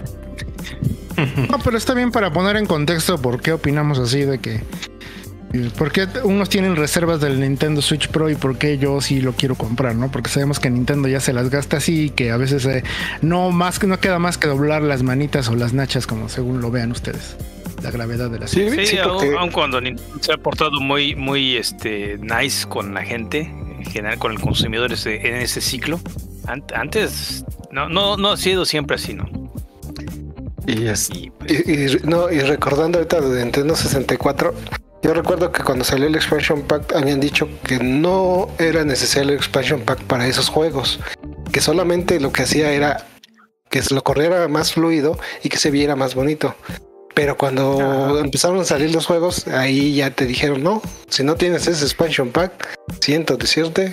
[1.50, 4.60] No, pero está bien para poner en contexto por qué opinamos así de que.
[5.76, 9.32] ¿Por qué unos tienen reservas del Nintendo Switch Pro y por qué yo sí lo
[9.32, 10.12] quiero comprar, no?
[10.12, 12.84] Porque sabemos que Nintendo ya se las gasta así y que a veces eh,
[13.20, 16.60] no más que no queda más que doblar las manitas o las nachas como según
[16.60, 17.36] lo vean ustedes.
[17.82, 20.80] La gravedad de la Sí, Sí, sí, aun- porque aun cuando Nintendo se ha portado
[20.80, 25.60] muy, muy este, nice con la gente, en general con el consumidor ese- en ese
[25.60, 26.00] ciclo.
[26.46, 29.28] An- Antes no, no, no ha sido siempre así, ¿no?
[30.66, 34.54] y, es- Y, pues, y- y- no, y recordando ahorita de Nintendo 64,
[35.02, 39.36] yo recuerdo que cuando salió el expansion pack habían dicho que no era necesario el
[39.36, 41.00] expansion pack para esos juegos,
[41.52, 43.06] que solamente lo que hacía era
[43.70, 46.54] que se lo corriera más fluido y que se viera más bonito.
[47.18, 47.80] Pero cuando
[48.12, 48.20] Ajá.
[48.20, 52.30] empezaron a salir los juegos, ahí ya te dijeron, no, si no tienes ese expansion
[52.30, 53.92] pack, siento decirte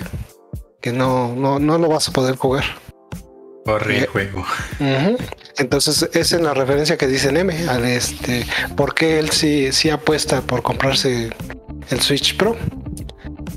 [0.80, 2.62] que no, no, no lo vas a poder jugar.
[3.64, 4.44] Corre el Eh, juego.
[4.78, 5.16] Ujú.
[5.58, 10.40] Entonces, esa es la referencia que dice M al este, porque él sí, sí apuesta
[10.42, 11.30] por comprarse
[11.90, 12.56] el Switch Pro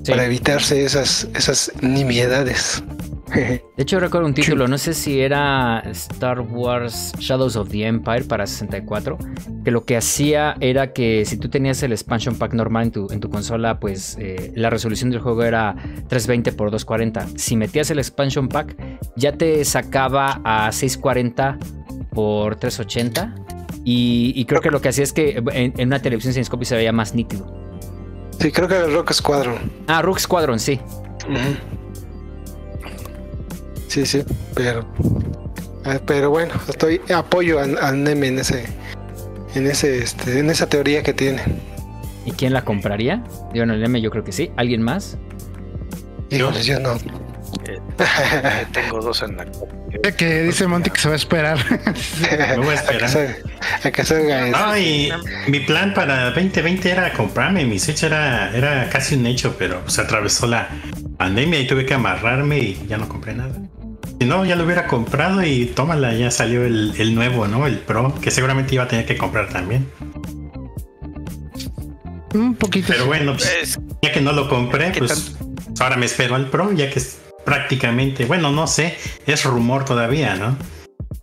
[0.03, 0.11] Sí.
[0.13, 2.81] para evitarse esas, esas nimiedades.
[3.35, 8.23] De hecho, recuerdo un título, no sé si era Star Wars Shadows of the Empire
[8.23, 9.17] para 64,
[9.63, 13.07] que lo que hacía era que si tú tenías el expansion pack normal en tu,
[13.11, 15.75] en tu consola, pues eh, la resolución del juego era
[16.07, 17.27] 320 x 240.
[17.35, 18.75] Si metías el expansion pack,
[19.15, 21.57] ya te sacaba a 640
[22.11, 23.35] por 380.
[23.85, 26.65] Y, y creo que lo que hacía es que en, en una televisión sin scope
[26.65, 27.59] se veía más nítido.
[28.39, 29.71] Sí, creo que era el Rock Squadron.
[29.87, 30.79] Ah, Rook Squadron, sí.
[33.89, 34.23] Sí, sí,
[34.55, 34.85] pero
[35.85, 38.65] eh, pero bueno, estoy apoyo al, al Neme en ese
[39.55, 41.41] en ese este, en esa teoría que tiene.
[42.25, 43.23] ¿Y quién la compraría?
[43.53, 44.51] Yo no, el M yo creo que sí.
[44.57, 45.17] ¿Alguien más?
[46.29, 46.95] Híjole, yo no.
[47.65, 47.79] eh,
[48.71, 49.43] tengo dos en la
[50.03, 51.57] Eh, Que dice Monty que se va a esperar.
[52.21, 53.09] Me voy a esperar.
[53.83, 54.57] a que salga eso.
[54.59, 55.11] No, y
[55.47, 57.65] mi plan para 2020 era comprarme.
[57.65, 60.67] Mi Switch era, era casi un hecho, pero se atravesó la
[61.17, 63.55] pandemia y tuve que amarrarme y ya no compré nada.
[64.19, 67.65] Si no, ya lo hubiera comprado y tómala, ya salió el, el nuevo, ¿no?
[67.65, 69.89] El Pro, que seguramente iba a tener que comprar también.
[72.33, 72.87] Un poquito.
[72.89, 75.35] Pero bueno, pues, Es- ya que no lo compré, ¿Qué pues
[75.79, 80.35] ahora me espero al Pro, ya que es prácticamente, bueno, no sé, es rumor todavía,
[80.35, 80.57] ¿no?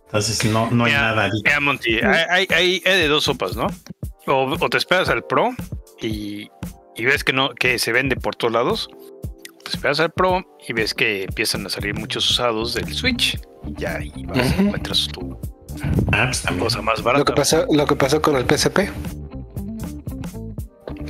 [0.07, 1.29] Entonces no, no hay nada.
[1.43, 3.67] Mira, Monty, hay, hay, hay- hay de dos sopas, ¿no?
[4.25, 5.51] O, o te esperas al Pro
[6.01, 6.49] y,
[6.95, 8.89] y ves que no que se vende por todos lados.
[9.69, 13.39] Te esperas al Pro y ves que empiezan a salir muchos usados del Switch.
[13.65, 14.61] Y ya ahí vas, Ujú.
[14.61, 15.37] encuentras tu,
[16.11, 16.63] Ah, pues también.
[16.63, 17.25] Cosa más Lo barata.
[17.25, 18.89] que pasó, lo que pasó con el PSP.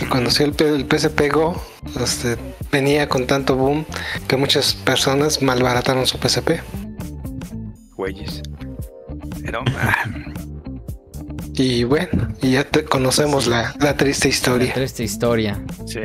[0.10, 1.62] Cuando sí el, el PSP Go
[2.02, 2.38] este,
[2.72, 3.86] venía con tanto boom
[4.28, 6.62] que muchas personas malbarataron su PSP.
[7.96, 8.42] Güeyes.
[9.44, 10.04] Pero, ah,
[11.54, 14.74] Y bueno, y ya te- conocemos la, la triste historia.
[14.74, 15.62] Triste historia.
[15.86, 16.00] sí.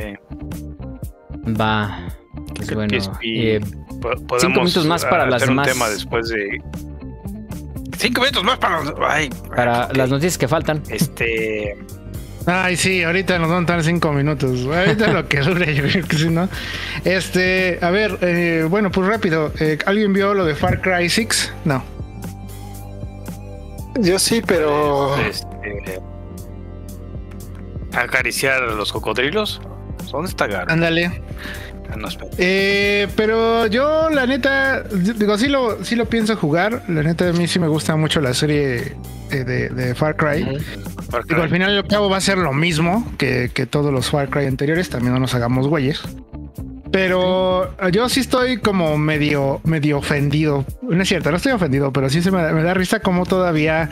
[1.59, 2.07] Va.
[2.55, 2.97] Pues Que bueno.
[2.99, 3.61] PSP eh,
[4.27, 5.67] podemos minutos más para hacer las un demás.
[5.67, 6.61] tema después de.
[7.97, 8.93] Cinco minutos más para los.
[9.07, 10.81] Ay, para las noticias que faltan.
[10.89, 11.77] Este.
[12.45, 14.65] Ay, sí, ahorita nos van a dar cinco minutos.
[14.65, 16.49] Ahorita lo que dure, yo creo que sí, ¿no?
[17.05, 19.53] Este, a ver, eh, bueno, pues rápido.
[19.59, 21.53] eh, ¿Alguien vio lo de Far Cry 6?
[21.63, 21.81] No.
[24.01, 26.01] Yo sí, pero este,
[27.93, 29.61] acariciar a los cocodrilos.
[30.11, 30.69] ¿Dónde está Gar?
[30.71, 31.21] Ándale.
[32.37, 36.83] Eh, pero yo, la neta, digo, sí lo, sí lo pienso jugar.
[36.87, 38.95] La neta, a mí sí me gusta mucho la serie
[39.29, 40.57] de, de Far Cry.
[41.09, 43.91] Far Digo, al final y al cabo va a ser lo mismo que, que todos
[43.93, 46.01] los Far Cry anteriores, también no nos hagamos güeyes.
[46.91, 50.63] Pero yo sí estoy como medio, medio ofendido.
[50.83, 53.25] No es cierto, no estoy ofendido, pero sí se me, da- me da risa como
[53.25, 53.89] todavía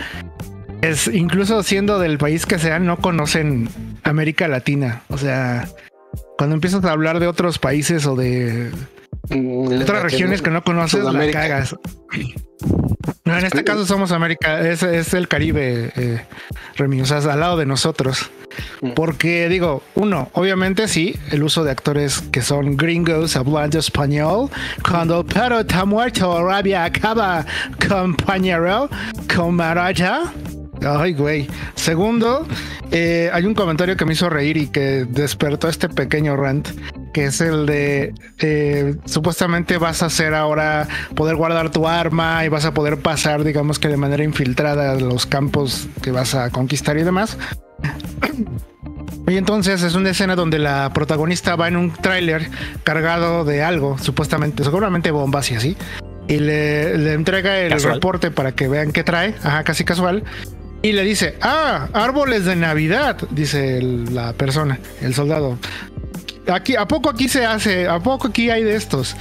[0.81, 3.69] es, incluso siendo del país que sean, no conocen
[4.03, 5.01] América Latina.
[5.09, 5.67] O sea,
[6.41, 8.71] cuando empiezas a hablar de otros países o de
[9.29, 11.75] mm, otras regiones que no conoces, la cagas.
[13.25, 16.25] No, en este caso somos América, es, es el Caribe, eh,
[16.77, 18.31] Remy, o sea, es al lado de nosotros.
[18.95, 24.49] Porque digo, uno, obviamente sí, el uso de actores que son gringos hablando español.
[24.81, 27.45] Cuando el perro está muerto, rabia acaba,
[27.87, 28.89] compañero,
[29.27, 30.33] camarada.
[30.85, 31.47] Ay, güey.
[31.75, 32.47] Segundo,
[32.91, 36.67] eh, hay un comentario que me hizo reír y que despertó este pequeño rant,
[37.13, 42.49] que es el de eh, supuestamente vas a hacer ahora poder guardar tu arma y
[42.49, 46.97] vas a poder pasar, digamos que de manera infiltrada los campos que vas a conquistar
[46.97, 47.37] y demás.
[49.27, 52.49] Y entonces es una escena donde la protagonista va en un tráiler
[52.83, 55.77] cargado de algo, supuestamente, seguramente bombas y así.
[56.27, 57.93] Y le, le entrega el Casual.
[57.93, 60.23] reporte para que vean qué trae, ajá, casi casual.
[60.83, 65.57] Y le dice, ah, árboles de Navidad, dice el- la persona, el soldado.
[66.51, 67.87] Aquí, ¿a poco aquí se hace?
[67.87, 69.15] ¿A poco aquí hay de estos?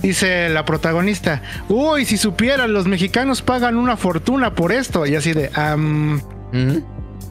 [0.00, 5.06] Dice la protagonista, uy, si supieran, los mexicanos pagan una fortuna por esto.
[5.06, 6.20] Y así de, "Am,
[6.52, 6.86] Ujú.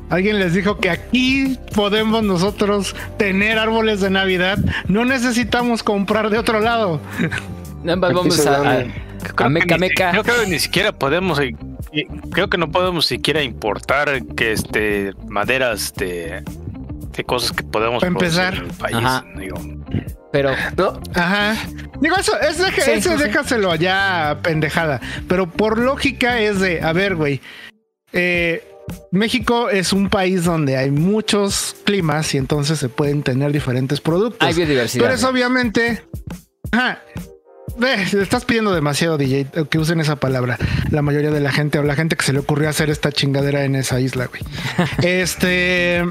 [0.10, 4.57] Alguien les dijo que aquí podemos nosotros tener árboles de Navidad.
[4.89, 6.99] No necesitamos comprar de otro lado.
[7.81, 8.81] Nada más Aquí vamos a,
[9.45, 10.12] a- Meca.
[10.13, 11.39] Yo creo que ni siquiera podemos.
[12.32, 16.43] Creo que no podemos siquiera importar que este maderas de,
[17.15, 18.56] de cosas que podemos empezar.
[18.56, 18.95] en el país.
[18.97, 19.25] Ajá.
[19.38, 19.58] digo.
[20.32, 21.56] Pero No, Ajá.
[21.99, 23.23] Digo, eso, eso, deja- Sí, eso sí, sí.
[23.23, 25.01] déjaselo ya pendejada.
[25.27, 27.41] Pero por lógica es de, a ver, güey.
[28.13, 28.63] eh,
[29.12, 34.47] México es un país donde hay muchos climas y entonces se pueden tener diferentes productos.
[34.47, 35.04] hay biodiversidad.
[35.04, 36.04] Pero es obviamente.
[36.71, 36.99] Ajá.
[37.81, 40.59] Ve, le estás pidiendo demasiado, DJ, que usen esa palabra.
[40.91, 43.65] La mayoría de la gente o la gente que se le ocurrió hacer esta chingadera
[43.65, 44.43] en esa isla, güey.
[45.01, 46.05] este.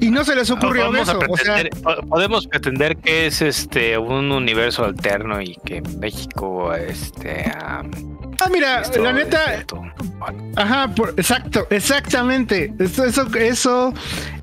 [0.00, 1.20] Y no se les ocurrió Vamos a eso.
[1.28, 1.64] O sea,
[2.08, 7.52] podemos pretender que es este un universo alterno y que México este
[8.40, 9.82] ah, mira, esto- la neta, esto-
[10.56, 12.72] Ajá, por- exacto, exactamente.
[12.78, 13.94] Eso, eso, eso,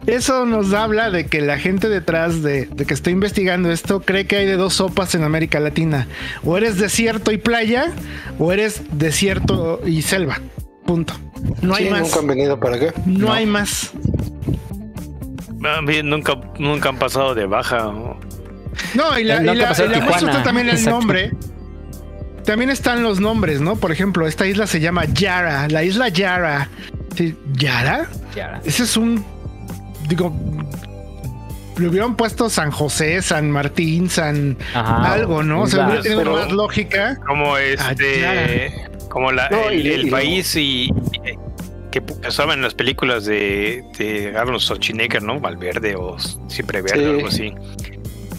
[0.05, 4.27] eso nos habla de que la gente detrás de, de que está investigando esto cree
[4.27, 6.07] que hay de dos sopas en América Latina.
[6.43, 7.91] O eres desierto y playa,
[8.37, 10.39] o eres desierto y selva.
[10.85, 11.13] Punto.
[11.61, 12.01] No hay más.
[12.01, 12.93] nunca han venido para acá.
[13.05, 13.91] No, hay más.
[15.85, 17.91] bien, nunca nunca han pasado de baja.
[18.93, 19.19] ¿no?
[19.19, 20.99] Y la, No, y la, y la muestra también el Exacto.
[20.99, 21.31] nombre.
[22.45, 23.75] También están los nombres, ¿no?
[23.75, 26.69] Por ejemplo, esta isla se llama Yara, la isla Yara.
[27.15, 28.07] Sí, ¿Yara?
[28.35, 28.61] Ya.
[28.65, 29.23] Ese es un.
[30.07, 30.33] Digo.
[31.77, 34.57] Le hubieran puesto San José, San Martín, San.
[34.73, 35.13] Ajá.
[35.13, 35.61] algo, ¿no?
[35.63, 37.17] O sea, hubiera tenido pero- más lógica.
[37.27, 38.73] Como este
[39.09, 40.91] como la, No, el, país y, y-
[41.91, 45.39] que usaban en las películas de, de Arnold Schwarzenegger, ¿no?
[45.41, 47.05] Valverde o siempre verde Sí.
[47.05, 47.53] o algo así.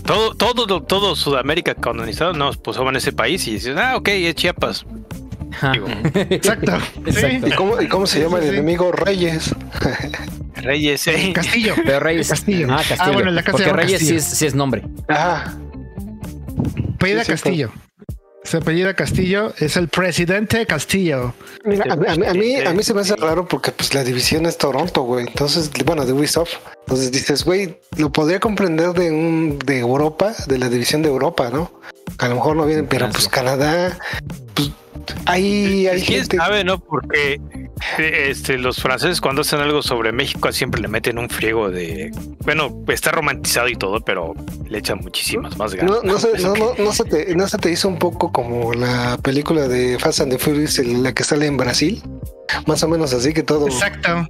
[0.05, 4.35] Todo, todo, todo Sudamérica colonizado, no, pues en ese país y dices, ah, ok, es
[4.35, 4.85] Chiapas.
[5.73, 5.87] Digo,
[6.31, 6.73] Exacto.
[7.07, 7.49] Exacto.
[7.49, 8.91] ¿Y cómo, y cómo se Sí, llama sí, el enemigo?
[8.91, 9.55] Reyes.
[10.57, 11.33] Reyes, eh.
[11.35, 11.75] Castillo.
[11.85, 12.29] Pero Reyes.
[12.29, 12.69] Castillo.
[12.71, 13.01] Ah, Castillo.
[13.01, 14.83] Ah, bueno, la casa se Porque Reyes sí es, sí es nombre.
[15.09, 15.57] Ajá.
[16.95, 17.73] Apellida Sí, sí, Castillo.
[18.45, 21.33] Se apellida Castillo, es el presidente Castillo.
[21.65, 24.03] Mira, a, a mí- a mí, a mí se me hace raro porque pues la
[24.03, 25.27] división es Toronto, güey.
[25.29, 26.55] Entonces, bueno, de Ubisoft.
[26.81, 31.51] Entonces dices, güey, lo podría comprender de un de Europa, de la división de Europa,
[31.53, 31.71] ¿no?
[32.19, 33.29] A lo mejor no vienen, pero pues.
[33.29, 33.97] Canadá,
[34.55, 34.71] pues
[35.27, 36.37] Ahí hay ¿Quién gente.
[36.37, 36.79] sabe, no?
[36.79, 37.41] Porque
[37.99, 42.11] este, los franceses cuando hacen algo sobre México siempre le meten un friego de...
[42.41, 44.35] Bueno, está romantizado y todo, pero
[44.69, 46.03] le echan muchísimas más ganas.
[46.03, 48.73] No, no, se, no, no, no se te, no se te hizo un poco como
[48.73, 52.03] la película de Fast and the Furious, en la que sale en Brasil.
[52.67, 53.67] Más o menos así que todo.
[53.67, 54.29] Exacto.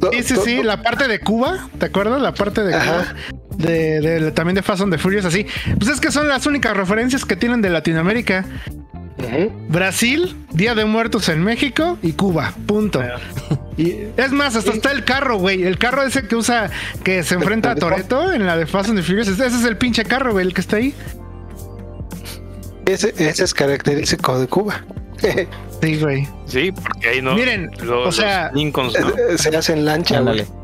[0.00, 2.20] to- Sí, sí, to- sí, la parte de Cuba, ¿te acuerdas?
[2.20, 3.00] La parte de Cuba.
[3.00, 3.14] Ajá.
[3.56, 5.44] De, de- también de Fast and the Furious, así.
[5.78, 8.44] Pues es que son las únicas referencias que tienen de Latinoamérica.
[9.68, 12.54] Brasil, Día de Muertos en México y Cuba.
[12.66, 13.02] Punto.
[13.76, 15.62] Y es más, hasta está el carro, güey.
[15.64, 16.70] El carro ese que usa,
[17.04, 19.28] que se enfrenta a Toreto en la de Fast and the Furious.
[19.28, 20.94] Ese es el pinche carro, güey, el que está ahí.
[22.86, 24.84] Ese, ese es característico de Cuba.
[25.80, 26.26] Sí, güey.
[26.44, 27.36] Sí, porque ahí no...
[27.36, 29.38] Miren, lo- o sea, los Lincolns, ¿no?
[29.38, 30.40] se hace en lancha, güey.
[30.40, 30.58] Ándale.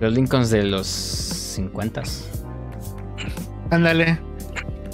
[0.00, 2.02] Los Lincolns de los 50
[3.70, 4.20] Ándale.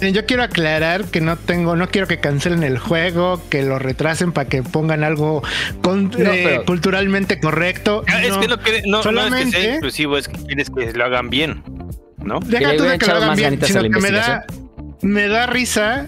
[0.01, 4.31] Yo quiero aclarar que no tengo, no quiero que cancelen el juego, que lo retrasen
[4.31, 5.43] para que pongan algo
[5.81, 8.03] con- No, eh, pero- culturalmente correcto.
[8.07, 8.39] Ah, Es No.
[8.39, 11.05] que no, que- no, no es que Solamente- sea inclusivo, es que quieres que lo
[11.05, 11.63] hagan bien,
[12.17, 12.39] ¿no?
[12.39, 14.45] Deja tú de que lo hagan bien, sino que me da,
[15.01, 16.05] me da risa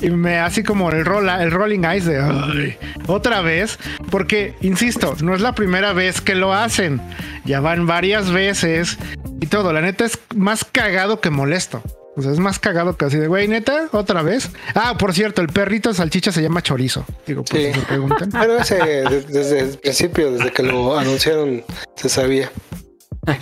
[0.00, 3.78] y me así como el rola, el rolling eyes de "Ay, otra vez,
[4.10, 7.00] porque insisto, no es la primera vez que lo hacen,
[7.44, 8.98] ya van varias veces
[9.40, 9.72] y todo.
[9.72, 11.82] La neta es más cagado que molesto.
[12.18, 14.50] O sea, es más cagado que así de, güey, neta, otra vez.
[14.74, 17.04] Ah, por cierto, el perrito salchicha se llama chorizo.
[17.26, 17.66] Digo, por Sí.
[17.72, 18.30] si se preguntan.
[18.32, 21.62] Pero ese de- desde el principio, desde que lo anunciaron,
[21.94, 22.50] se sabía.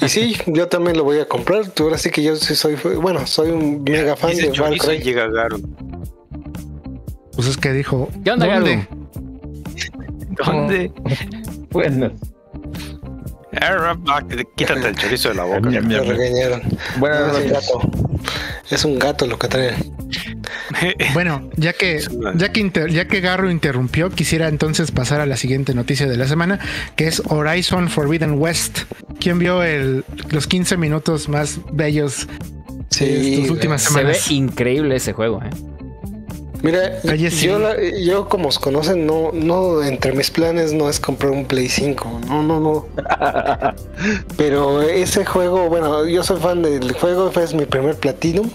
[0.02, 1.68] Y sí, yo también lo voy a comprar.
[1.70, 4.56] Tú ahora sí que yo sí soy, bueno, soy un mega fan Dice de Far
[4.68, 5.04] chorizo y Cry.
[5.04, 5.56] llega Garo.
[7.34, 8.86] Pues es que dijo, ¿Qué onda, ¿dónde?
[10.44, 10.92] ¿Dónde?
[11.70, 12.10] Bueno,
[14.56, 15.70] Quítate el chorizo de la boca.
[15.70, 16.62] Me regañaron.
[16.98, 17.90] buenas es un gato.
[18.70, 19.74] Es un gato lo que trae.
[21.14, 22.00] Bueno, ya que,
[22.34, 26.16] ya que, inter- ya que Garro interrumpió, quisiera entonces pasar a la siguiente noticia de
[26.16, 26.58] la semana,
[26.96, 28.80] que es Horizon Forbidden West.
[29.18, 32.28] ¿Quién vio el, los 15 minutos más bellos
[32.90, 33.50] Sí, de güey.
[33.50, 34.30] últimas Se ve semanas?
[34.30, 35.50] increíble ese juego, ¿eh?
[36.66, 37.46] Mira, Oye, sí.
[37.46, 41.44] yo, la- yo como os conocen, no, no, entre mis planes no es comprar un
[41.44, 42.86] Play 5, no, no, no.
[44.36, 48.50] Pero ese juego, bueno, yo soy fan del juego, fue mi primer Platinum.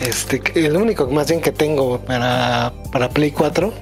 [0.00, 3.72] Este, el único más bien que tengo para, para Play 4.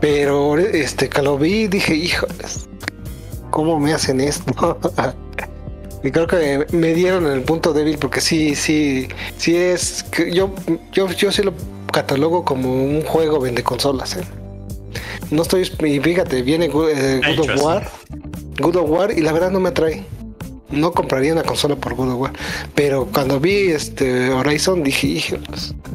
[0.00, 2.66] Pero este, que lo vi, dije, híjoles,
[3.50, 4.78] ¿cómo me hacen esto?
[6.02, 9.08] Y creo que me dieron el punto débil porque sí, sí,
[9.38, 10.50] sí es que yo,
[10.92, 11.54] yo, yo sí lo
[11.94, 14.16] catalogo como un juego vende consolas.
[14.16, 14.24] ¿eh?
[15.30, 17.62] No estoy, y fíjate, viene Go- eh, of.
[17.62, 17.88] War,
[18.60, 20.04] God of War y la verdad no me atrae.
[20.70, 22.32] No compraría una consola por God of War.
[22.74, 25.38] Pero cuando vi este Horizon dije,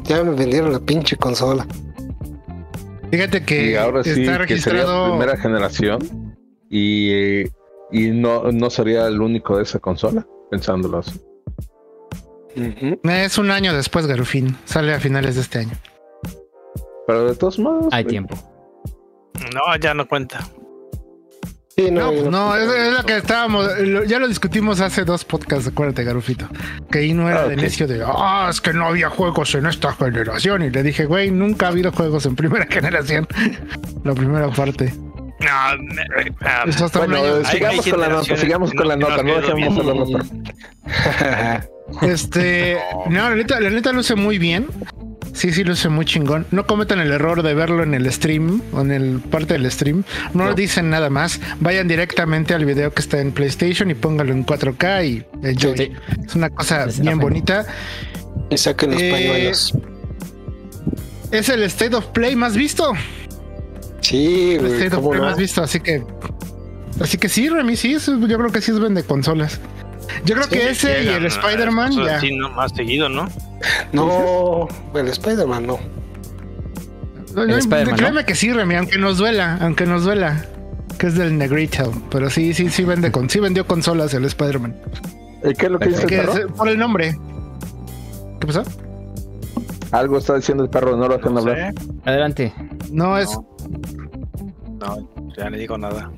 [0.04, 1.66] ya me vendieron la pinche consola.
[3.10, 5.10] Fíjate que Y ahora sí está que sería registrado.
[5.10, 5.98] primera generación
[6.70, 7.42] y,
[7.90, 11.20] y no, no sería el único de esa consola, pensándolo así.
[13.04, 14.56] Es un año después, Garufín.
[14.64, 15.72] Sale a finales de este año.
[17.10, 18.36] Pero de todos modos, Hay tiempo.
[19.52, 20.40] No, ya no cuenta.
[21.76, 25.66] Sí, No, no, es, es lo que estábamos, lo- ya lo discutimos hace dos podcasts,
[25.66, 26.46] acuérdate, Garufito.
[26.90, 27.60] Que ahí no era Ah, de ok.
[27.62, 30.62] necio de, ah, es que no había juegos en esta generación.
[30.62, 33.26] Y le dije, güey, nunca ha habido juegos en primera generación.
[34.04, 34.92] La primera parte.
[35.40, 36.04] No, me-
[36.70, 41.66] Eso Bueno, sigamos con la nota, sigamos con la nota, no dejemos hablar la nota.
[42.02, 44.66] Este, no, la neta, la neta luce muy bien.
[45.32, 46.46] Sí, sí, luce muy chingón.
[46.50, 50.04] No cometan el error de verlo en el stream o en el parte del stream.
[50.34, 50.54] No, No.
[50.54, 51.40] dicen nada más.
[51.60, 55.76] Vayan directamente al video que está en PlayStation y póngalo en 4K y enjoy.
[55.76, 55.92] Sí.
[56.26, 57.64] Es una cosa Es bien bonita.
[58.50, 59.74] Y saquen los Eh, pañuelos.
[61.30, 62.92] Es el State of Play más visto.
[64.00, 65.28] Sí, El güey, State of ¿cómo Play no?
[65.28, 65.62] más visto.
[65.62, 66.02] Así que,
[67.00, 69.60] así que sí, Remy, sí, eso yo creo que sí es vende consolas.
[70.24, 72.20] Yo creo que ese y el Spider-Man ya.
[72.36, 72.50] ¿no?
[72.50, 73.28] Más seguido, ¿no?
[73.92, 75.78] No, el Spider-Man no.
[77.34, 80.44] No, no, Spider-Man, créeme que sí, Remy, aunque nos duela, aunque nos duela.
[80.98, 81.92] Que es del Negrito.
[82.10, 84.76] Pero sí, sí, sí vende con, sí vendió consolas el Spider-Man.
[85.44, 86.32] ¿Y ¿Qué es lo que dice el perro?
[86.34, 87.16] es- por el nombre.
[88.40, 88.62] ¿Qué pasó?
[89.92, 91.72] Algo está diciendo el perro, no lo dejan No hablar.
[91.74, 91.90] sé.
[92.04, 92.52] Adelante.
[92.90, 93.30] No, es.
[94.78, 96.10] No, ya le digo nada.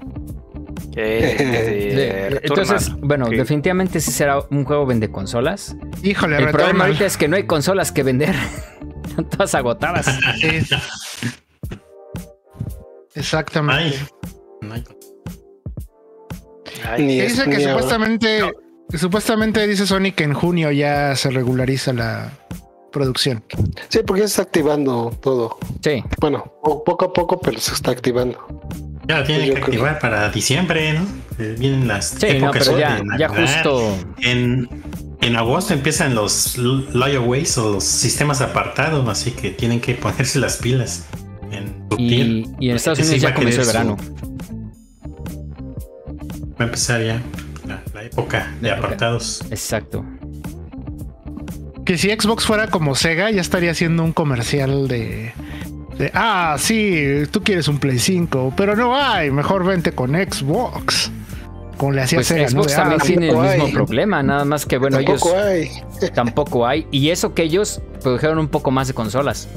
[0.94, 5.76] Este, Returnal, entonces, bueno, definitivamente sí será un juego vende consolas.
[6.02, 6.86] Híjole, El problema Returnal.
[6.88, 8.34] ahorita es que no hay consolas que vender.
[9.08, 10.06] Están todas agotadas.
[10.40, 10.60] Sí.
[13.14, 13.98] Exactamente.
[14.70, 14.84] Ay.
[16.84, 17.06] Ay.
[17.22, 18.52] Dice que supuestamente.
[18.94, 22.30] Supuestamente dice Sony que en junio ya se regulariza la,
[22.92, 23.42] producción.
[23.88, 25.58] Sí, porque ya se está activando todo.
[25.82, 26.04] Sí.
[26.20, 28.38] Bueno, po- poco a poco, pero se está activando.
[29.12, 31.06] Ya lo tienen que creo- activar para diciembre, ¿no?
[31.38, 33.62] Eh, Vienen las Sí, no, épocas pero ya, de ya Navidad.
[33.62, 33.98] justo.
[34.20, 34.68] En,
[35.20, 40.56] en agosto empiezan los layaways o los sistemas apartados, así que tienen que ponerse las
[40.58, 41.06] pilas.
[41.50, 43.96] En Y, y en Estados Unidos va ya a comenzó el verano.
[43.98, 44.14] su-
[46.52, 47.20] va a empezar ya
[47.66, 48.86] la, la época de La época.
[48.86, 49.42] apartados.
[49.50, 50.04] Exacto.
[51.84, 55.32] Que si Xbox fuera como Sega, ya estaría haciendo un comercial de.
[55.98, 61.10] De, ah, sí, tú quieres un Play 5, pero no hay, mejor vente con Xbox.
[61.76, 62.76] Como le hacía Pues Sega, Xbox ¿no?
[62.76, 63.72] También ah, tiene el mismo hay.
[63.72, 65.70] problema, nada más que bueno, ellos Tampoco hay.
[66.14, 66.86] tampoco hay.
[66.90, 69.48] Y eso que ellos produjeron un poco más de consolas.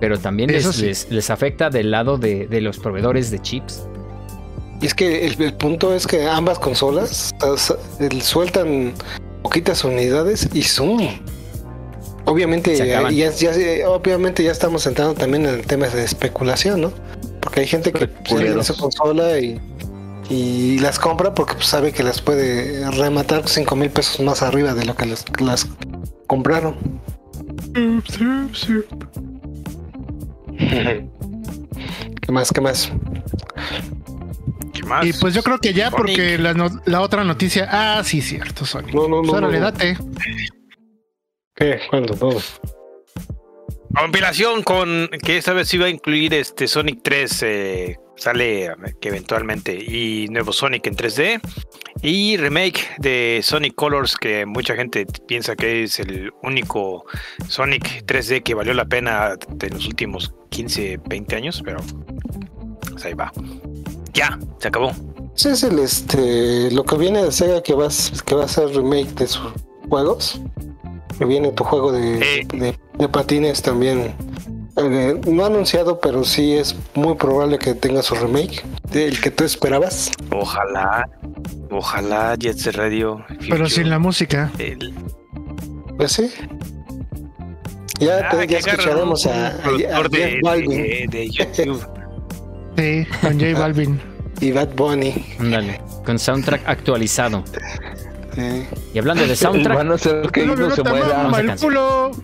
[0.00, 0.86] Pero también Eso les, sí.
[0.86, 3.84] les, les afecta del lado de, de los proveedores de chips.
[4.80, 7.34] Y es que el, el punto es que ambas consolas
[8.20, 8.92] sueltan
[9.42, 11.08] poquitas unidades y zoom.
[12.30, 16.92] Obviamente ya, ya- ya- obviamente ya estamos entrando también en temas de especulación, ¿no?
[17.40, 19.60] Porque hay gente que tiene su consola y,
[20.30, 24.74] y las compra porque pues, sabe que las puede rematar 5 mil pesos más arriba
[24.74, 25.66] de lo que las, las
[26.26, 26.76] compraron.
[30.58, 32.50] ¿Qué más?
[32.52, 32.90] ¿Qué más?
[34.72, 35.06] ¿Qué más?
[35.06, 35.96] Y pues yo creo que ya, Sonic.
[35.96, 37.68] porque la, no- la otra noticia.
[37.70, 38.94] Ah, sí, cierto, Sonic.
[38.94, 39.64] No, no, no, Pues órale, no.
[39.70, 39.96] date.
[41.58, 41.80] ¿Qué?
[41.90, 42.14] ¿Cuándo?
[42.14, 42.40] Todo.
[43.94, 49.74] Compilación con que esta vez iba a incluir este Sonic 3, eh, sale que eventualmente,
[49.74, 51.40] y nuevo Sonic en 3D,
[52.02, 57.06] y remake de Sonic Colors, que mucha gente piensa que es el único
[57.48, 61.78] Sonic 3D que valió la pena de los últimos 15, 20 años, pero
[62.92, 63.32] pues ahí va.
[64.12, 64.92] Ya, se acabó.
[65.34, 68.68] Ese es el este lo que viene de Sega que vas que va a ser
[68.68, 69.52] remake de sus
[69.88, 70.40] juegos.
[71.16, 74.14] Que viene tu juego de, de, de patines también.
[74.76, 78.64] eh, no anunciado, pero sí es muy probable que tenga su remake.
[78.92, 80.10] El que tú esperabas.
[80.30, 81.08] Ojalá,
[81.70, 83.24] ojalá Jet Set Radio.
[83.48, 84.50] Pero sin la música.
[84.58, 84.94] el-
[85.96, 86.30] Pues sí.
[87.98, 89.72] Ya, Ah, te- ya escucharemos a, a-
[90.08, 91.84] de, Balvin de- de YouTube.
[92.76, 94.00] Sí, con J Balvin.
[94.40, 95.12] y Bad Bunny.
[95.40, 97.42] Ándale, con soundtrack actualizado.
[98.94, 101.56] Y hablando de soundtrack, Van a hacer que No, no, se muera.
[101.60, 102.10] culo.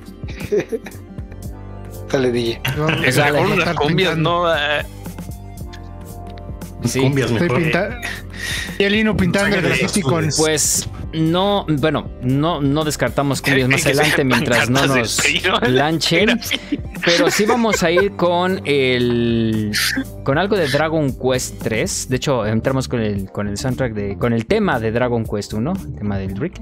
[2.12, 2.60] Dale, DJ.
[2.76, 4.44] No, voy a unas cumbias, pintando.
[4.44, 4.54] ¿no?
[4.54, 4.82] Eh,
[6.84, 7.62] sí, Cumbias Estoy mejor.
[7.62, 7.96] pintando.
[8.78, 10.28] Y el Lino pintando el graffiti con.
[10.36, 15.22] pues no, bueno, no, no descartamos cumbias más adelante mientras no nos
[15.60, 16.40] planchen.
[17.04, 19.72] Pero sí vamos a ir con el
[20.24, 22.08] con algo de Dragon Quest 3.
[22.08, 25.52] De hecho, entramos con el con el soundtrack de con el tema de Dragon Quest
[25.52, 26.60] 1, el tema del Rick.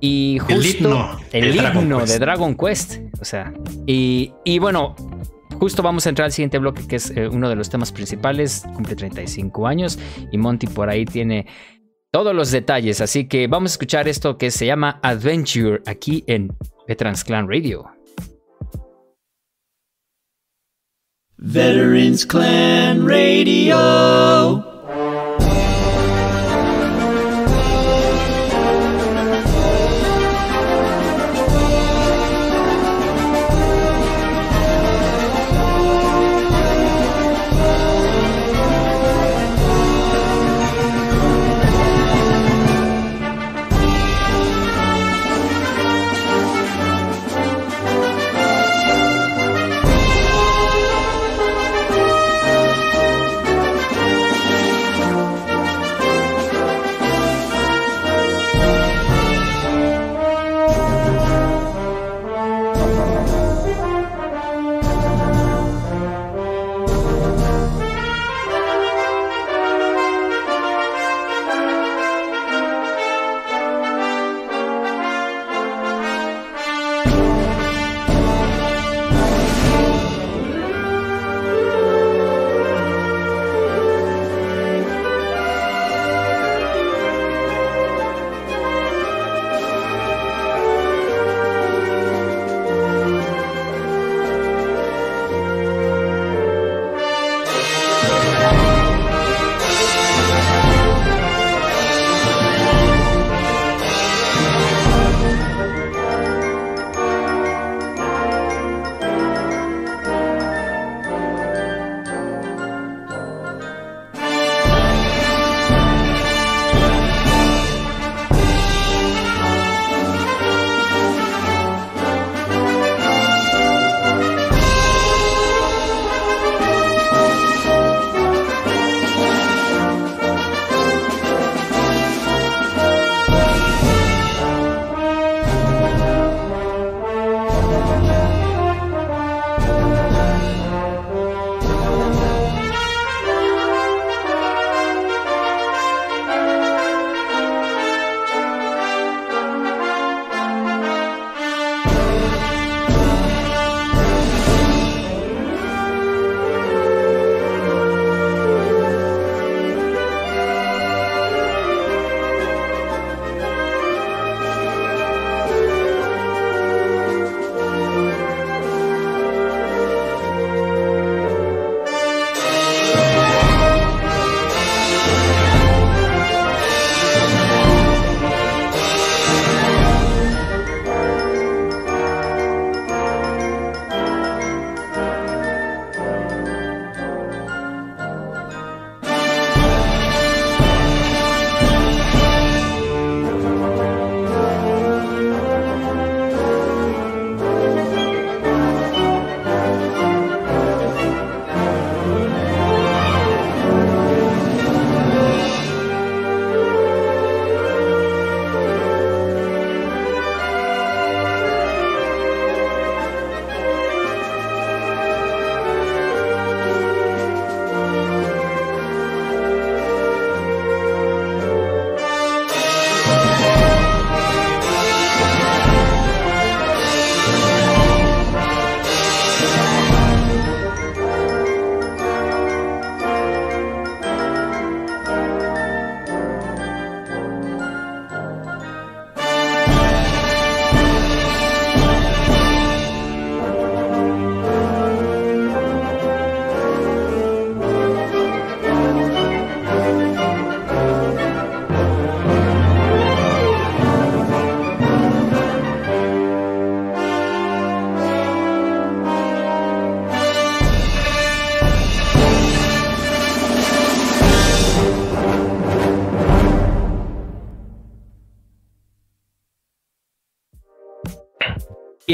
[0.00, 2.12] Y justo El himno el de Dragon himno Quest.
[2.12, 3.52] de Dragon Quest, o sea,
[3.86, 4.94] y, y bueno,
[5.58, 8.64] justo vamos a entrar al siguiente bloque que es eh, uno de los temas principales,
[8.74, 9.98] cumple 35 años
[10.30, 11.46] y Monty por ahí tiene
[12.10, 16.56] todos los detalles, así que vamos a escuchar esto que se llama Adventure aquí en
[16.86, 17.90] Veterans Clan Radio.
[21.36, 24.77] Veterans Clan Radio.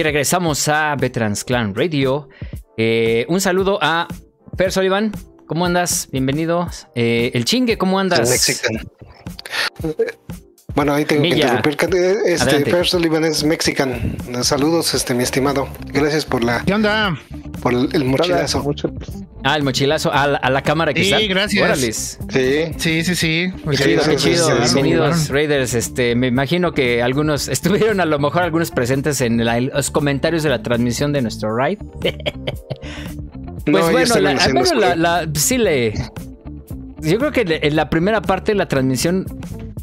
[0.04, 2.28] Regresamos a Veterans Clan Radio.
[2.76, 4.06] Eh, un saludo a
[4.56, 5.10] Fer Sullivan.
[5.46, 6.08] ¿Cómo andas?
[6.12, 6.68] Bienvenido.
[6.94, 8.28] Eh, el chingue, ¿cómo andas?
[8.28, 8.86] Mexican.
[10.74, 11.62] Bueno, ahí tengo Milla.
[11.62, 12.16] que interrumpir.
[12.26, 12.64] Este.
[12.66, 14.16] Fer Sullivan es mexican.
[14.42, 15.68] Saludos, este mi estimado.
[15.92, 17.16] Gracias por la ¿Qué onda?
[17.62, 18.62] por el, el mochilazo.
[18.62, 18.92] Mucho-
[19.46, 21.28] Ah, el mochilazo a la, a la cámara de Sí, cristal.
[21.28, 21.62] gracias.
[21.64, 22.18] Órales.
[22.30, 22.64] Sí.
[22.78, 23.52] Sí, sí, sí.
[23.70, 24.46] Qué Sí, chido, sí, qué sí, chido.
[24.46, 25.32] sí, sí, Bienvenidos, sí.
[25.32, 25.74] Raiders.
[25.74, 30.42] Este, me imagino que algunos estuvieron a lo mejor algunos presentes en la- los comentarios
[30.42, 31.78] de la transmisión de nuestro raid.
[33.66, 35.94] Pues No, bueno, la, al menos la, la- sí le.
[37.00, 39.24] Yo creo que en la primera parte de la transmisión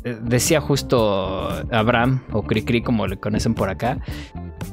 [0.04, 3.98] eh, decía justo Abraham o Cricri, como le conocen por acá,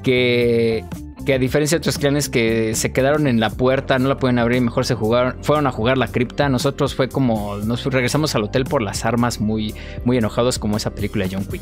[0.02, 0.84] que,
[1.28, 4.38] que a diferencia de otros clanes que se quedaron en la puerta, no la pueden
[4.38, 6.48] abrir, mejor se jugaron, fueron a jugar la cripta.
[6.48, 9.74] Nosotros fue como nos regresamos al hotel por las armas, muy,
[10.06, 11.60] muy enojados, como esa película de John Wick.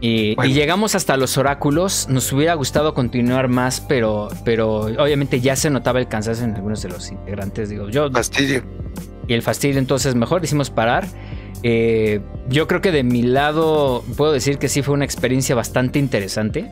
[0.00, 0.50] Y, Bueno.
[0.52, 2.08] y llegamos hasta los oráculos.
[2.08, 6.80] Nos hubiera gustado continuar más, pero, pero obviamente ya se notaba el cansancio en algunos
[6.80, 7.70] de los integrantes.
[7.70, 8.62] Digo, yo Fastidio.
[9.26, 11.08] y el fastidio, entonces mejor hicimos parar.
[11.62, 15.98] Eh, yo creo que de mi lado puedo decir que sí fue una experiencia bastante
[15.98, 16.70] interesante.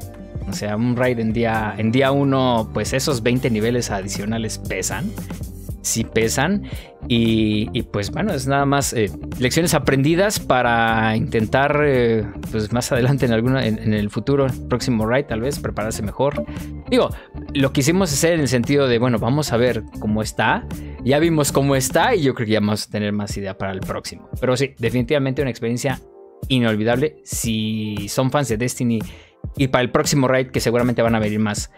[0.48, 5.10] O sea, un raid en día, en día uno, pues esos 20 niveles adicionales pesan.
[5.82, 6.64] Sí pesan.
[7.06, 12.90] Y, y, pues bueno, es nada más eh, lecciones aprendidas para intentar, eh, pues más
[12.92, 16.44] adelante en, alguna, en, el futuro, próximo raid, tal vez prepararse mejor.
[16.90, 17.10] Digo,
[17.54, 20.66] lo quisimos hacer en el sentido de, bueno, vamos a ver cómo está.
[21.04, 23.72] Ya vimos cómo está y yo creo que ya vamos a tener más idea para
[23.72, 24.28] el próximo.
[24.40, 26.00] Pero sí, definitivamente una experiencia
[26.48, 27.20] inolvidable.
[27.24, 28.98] Si son fans de Destiny
[29.56, 31.70] y para el próximo raid, que seguramente van a venir más,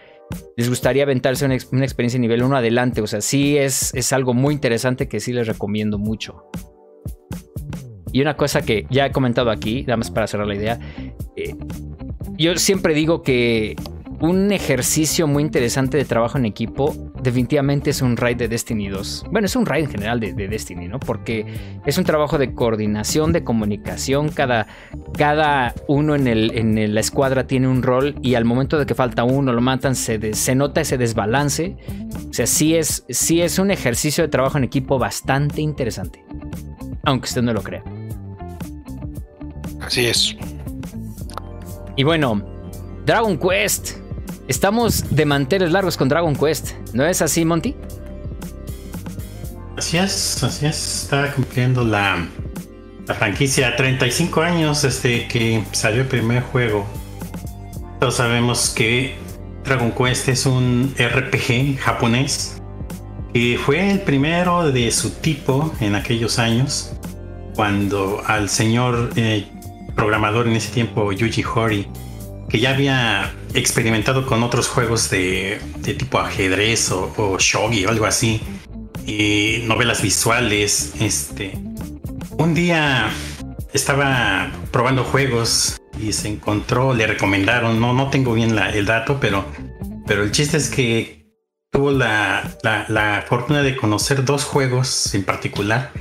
[0.56, 3.00] les gustaría aventarse una, una experiencia nivel 1 adelante.
[3.00, 6.44] O sea, sí es, es algo muy interesante que sí les recomiendo mucho.
[8.12, 10.80] Y una cosa que ya he comentado aquí, nada más para cerrar la idea.
[11.36, 11.54] eh,
[12.36, 13.76] yo siempre digo que
[14.20, 19.26] un ejercicio muy interesante de trabajo en equipo definitivamente es un raid de Destiny 2.
[19.30, 20.98] Bueno, es un raid en general de, de Destiny, ¿no?
[21.00, 21.46] Porque
[21.86, 24.28] es un trabajo de coordinación, de comunicación.
[24.30, 24.66] Cada,
[25.16, 28.86] cada uno en, el, en el- la escuadra tiene un rol y al momento de
[28.86, 31.76] que falta uno, lo matan, se, de- se nota ese desbalance.
[32.28, 36.24] O sea, sí es, sí es un ejercicio de trabajo en equipo bastante interesante.
[37.04, 37.82] Aunque usted no lo crea.
[39.80, 40.36] Así es.
[41.96, 42.42] Y bueno,
[43.06, 43.96] Dragon Quest.
[44.50, 46.72] Estamos de manteles largos con Dragon Quest.
[46.92, 47.76] ¿No es así, Monty?
[49.76, 51.04] Así es, así es.
[51.04, 52.26] Está cumpliendo la,
[53.16, 56.84] franquicia 35 años desde que salió el primer juego.
[58.00, 59.14] Todos sabemos que
[59.62, 62.60] Dragon Quest es un RPG japonés
[63.32, 66.92] y fue el primero de su tipo en aquellos años
[67.54, 69.46] cuando al señor eh,
[69.94, 71.86] programador en ese tiempo Yuji Horii
[72.50, 75.60] que ya había experimentado con otros juegos de,
[75.98, 78.40] tipo ajedrez o, o shogi o algo así
[79.06, 80.92] y novelas visuales.
[81.00, 81.52] Este,
[82.38, 83.10] un día
[83.72, 89.18] estaba probando juegos y se encontró, le recomendaron, no, no tengo bien la- el dato,
[89.20, 89.44] pero,
[90.06, 91.26] pero el chiste es que
[91.70, 95.92] tuvo la, la- la fortuna de conocer dos juegos en particular,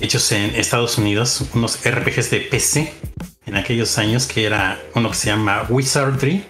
[0.00, 2.92] hechos en Estados Unidos, unos RPGs de PC
[3.46, 6.44] en aquellos años, que era uno que se llama Wizardry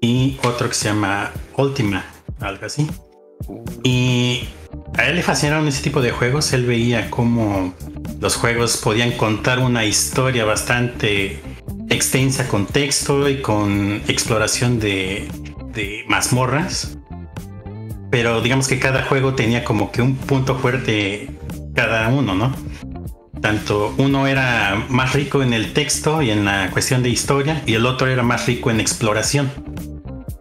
[0.00, 2.04] y otro que se llama Ultima,
[2.40, 2.86] algo así.
[3.82, 4.44] Y
[4.96, 6.52] a él le fascinaron ese tipo de juegos.
[6.52, 7.74] Él veía cómo
[8.20, 11.40] los juegos podían contar una historia bastante
[11.90, 15.28] extensa con texto y con exploración de,
[15.72, 16.98] de mazmorras.
[18.10, 21.30] Pero digamos que cada juego tenía como que un punto fuerte
[21.74, 22.54] cada uno, ¿no?
[23.44, 27.74] Tanto uno era más rico en el texto y en la cuestión de historia y
[27.74, 29.52] el otro era más rico en exploración.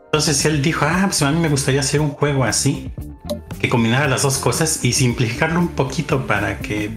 [0.06, 2.92] Entonces él dijo, ah, pues a mí me gustaría hacer un juego así,
[3.60, 6.92] que combinara las dos cosas y simplificarlo un poquito para que,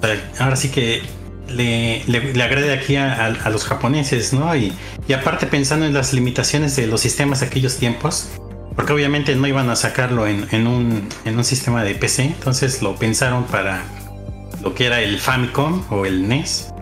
[0.00, 1.02] para- ahora sí que
[1.50, 4.56] le, le, le agrade aquí a, a- a los japoneses, ¿no?
[4.56, 4.72] Y,
[5.06, 8.30] y aparte pensando en las limitaciones de los sistemas de aquellos tiempos,
[8.74, 12.80] porque obviamente no iban a sacarlo en, en un, en un sistema de PC, entonces
[12.80, 13.82] lo pensaron para
[14.64, 16.72] lo que era el Famicom o el NES.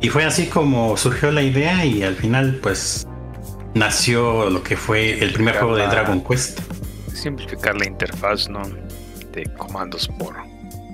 [0.00, 3.06] Y fue así como surgió la idea y al final pues
[3.74, 6.60] nació lo que fue el primer juego de Dragon Quest.
[7.14, 8.62] Simplificar la interfaz, ¿no?
[9.32, 10.36] De comandos por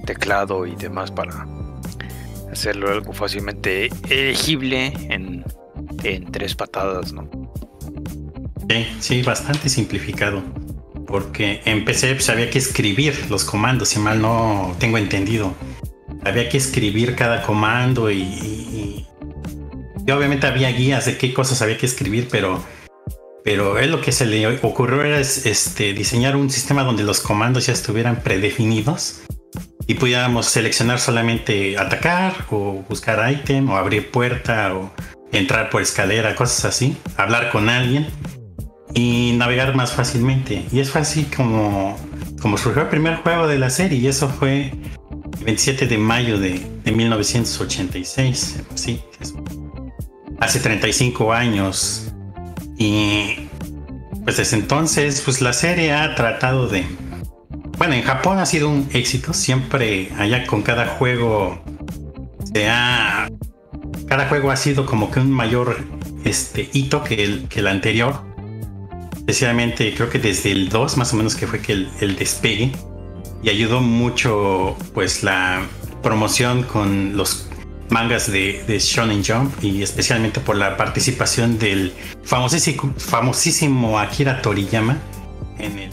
[0.05, 1.47] teclado y demás para
[2.53, 5.45] hacerlo algo fácilmente elegible en,
[6.03, 7.29] en tres patadas, ¿no?
[8.69, 10.43] Sí, sí, bastante simplificado.
[11.07, 15.55] Porque en PC pues, había que escribir los comandos, si mal no tengo entendido.
[16.25, 19.07] Había que escribir cada comando y, y-
[20.13, 22.63] obviamente había guías de qué cosas había que escribir, pero,
[23.43, 27.67] pero él lo que se le ocurrió era este, diseñar un sistema donde los comandos
[27.67, 29.23] ya estuvieran predefinidos
[29.87, 34.91] y pudiéramos seleccionar solamente atacar o buscar ítem o abrir puerta o
[35.33, 38.07] entrar por escalera, cosas así, hablar con alguien
[38.95, 40.65] y navegar más fácilmente.
[40.73, 41.97] Y es así como,
[42.41, 44.73] como surgió el primer juego de la serie y eso fue
[45.41, 48.61] 27 de mayo de, de 1986.
[48.75, 49.01] Sí,
[50.41, 52.13] hace 35 años.
[52.77, 53.49] Y
[54.25, 56.85] pues desde entonces, pues la serie ha tratado de...
[57.79, 59.33] Bueno, en Japón ha sido un éxito.
[59.33, 61.63] Siempre allá con cada juego
[62.53, 63.29] se ha...
[64.07, 65.79] Cada juego ha sido como que un mayor
[66.25, 68.23] este, hito que el, que el anterior.
[69.17, 72.73] Especialmente creo que desde el 2 más o menos que fue que el, el despegue.
[73.45, 75.63] Y ayudó mucho pues la
[76.03, 77.51] promoción con los
[77.91, 81.93] mangas de, de, Shonen Jump y especialmente por la participación del
[82.23, 84.97] famosísimo, famosísimo Akira Toriyama
[85.59, 85.91] en el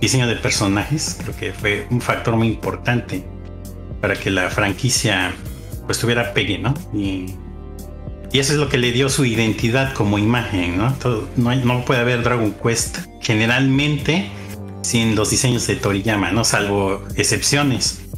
[0.00, 1.18] diseño de personajes.
[1.20, 3.24] Creo que fue un factor muy importante
[4.00, 5.34] para que la franquicia
[5.86, 6.74] pues tuviera pegue, ¿no?
[6.94, 7.34] Y,
[8.32, 10.94] y eso es lo que le dio su identidad como imagen, ¿no?
[11.36, 14.30] no, puede haber Dragon Quest generalmente
[14.82, 16.44] sin los diseños de Toriyama, ¿no?
[16.44, 18.08] Salvo excepciones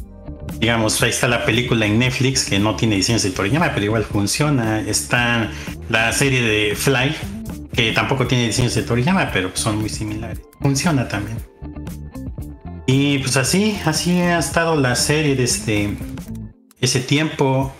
[0.61, 4.03] digamos, ahí está la película en Netflix que no tiene diseños de Toriyama, pero igual
[4.03, 4.79] funciona.
[4.79, 5.49] Está
[5.89, 7.15] la serie de Fly,
[7.73, 10.39] que tampoco tiene diseños de Toriyama, pero son muy similares.
[10.61, 11.39] Funciona también.
[12.85, 15.97] Y pues así, así ha estado la serie desde
[16.79, 17.73] ese tiempo.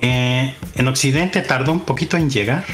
[0.00, 2.64] Eh, en Occidente tardó un poquito en llegar.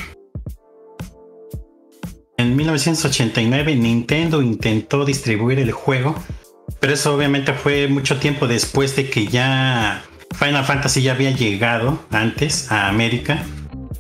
[2.37, 6.16] En 1989 Nintendo intentó distribuir el juego
[6.80, 10.03] pero eso obviamente fue mucho tiempo después de que ya
[10.35, 13.45] Final Fantasy ya había llegado antes a América.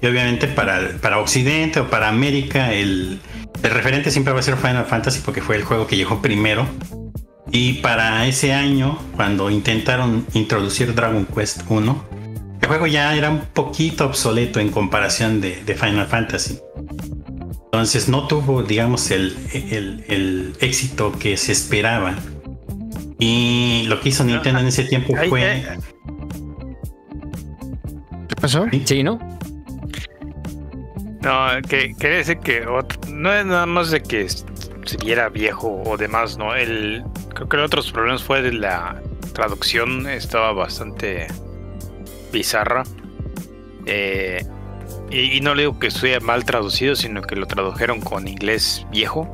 [0.00, 3.20] Y obviamente para, para Occidente o para América el,
[3.62, 6.66] el referente siempre va a ser Final Fantasy porque fue el juego que llegó primero.
[7.52, 12.04] Y para ese año, cuando intentaron introducir Dragon Quest 1,
[12.62, 16.58] el juego ya era un poquito obsoleto en comparación de, de Final Fantasy.
[17.72, 22.14] Entonces no tuvo, digamos, el, el, el éxito que se esperaba.
[23.18, 25.64] Y lo que hizo Nintendo en ese tiempo fue.
[28.28, 28.66] ¿Qué pasó?
[28.84, 29.18] Sí, ¿no?
[31.22, 32.60] No, que quiere decir que
[33.08, 36.54] no es nada más de que se viera viejo o demás, ¿no?
[36.54, 37.02] El,
[37.32, 39.00] creo que el otros problemas fue de la
[39.32, 41.26] traducción, estaba bastante
[42.30, 42.82] bizarra.
[43.86, 44.44] Eh,
[45.12, 48.86] y, y, no le digo que estuviera mal traducido, sino que lo tradujeron con inglés
[48.90, 49.28] viejo.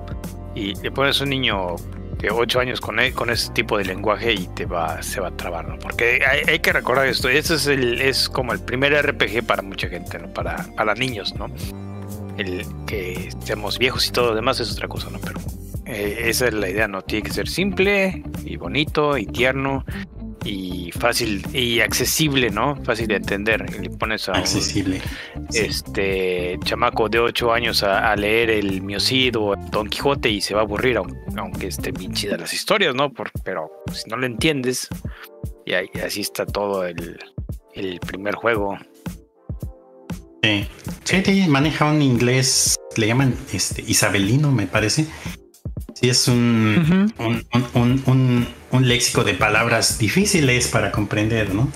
[0.54, 1.76] Y le pones un niño
[2.18, 5.28] de 8 años con, e, con ese tipo de lenguaje y te va, se va
[5.28, 5.78] a trabar, ¿no?
[5.78, 9.62] Porque hay, hay que recordar esto, este es, el, es como el primer RPG para
[9.62, 10.32] mucha gente, ¿no?
[10.32, 11.46] Para, para niños, ¿no?
[12.36, 15.20] El que seamos viejos y todo lo demás es otra cosa, ¿no?
[15.20, 15.38] Pero
[15.86, 17.02] eh, esa es la idea, ¿no?
[17.02, 19.84] Tiene que ser simple y bonito y tierno
[20.44, 22.76] y fácil y accesible, ¿no?
[22.84, 23.64] Fácil de entender.
[23.80, 25.00] Le pones a accesible.
[25.34, 30.40] Un, este chamaco de 8 años a, a, leer el Miocid o Don Quijote y
[30.40, 33.12] se va a aburrir, aunque, aunque estén bien chidas las historias, ¿no?
[33.12, 34.88] Por, pero si no lo entiendes,
[35.66, 37.18] y, ahí, y así está todo el,
[37.74, 38.78] el primer juego.
[40.42, 40.66] Sí.
[41.04, 45.06] sí, maneja un inglés, le llaman este isabelino, me parece.
[45.94, 47.44] Sí, es un, uh -huh.
[47.54, 51.68] un, un, un, un, léxico de palabras difíciles para comprender, ¿no?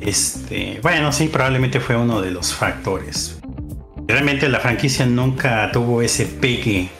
[0.00, 3.38] Este, bueno, sí, probablemente fue uno de los factores.
[4.06, 6.90] Realmente la franquicia nunca tuvo ese pegue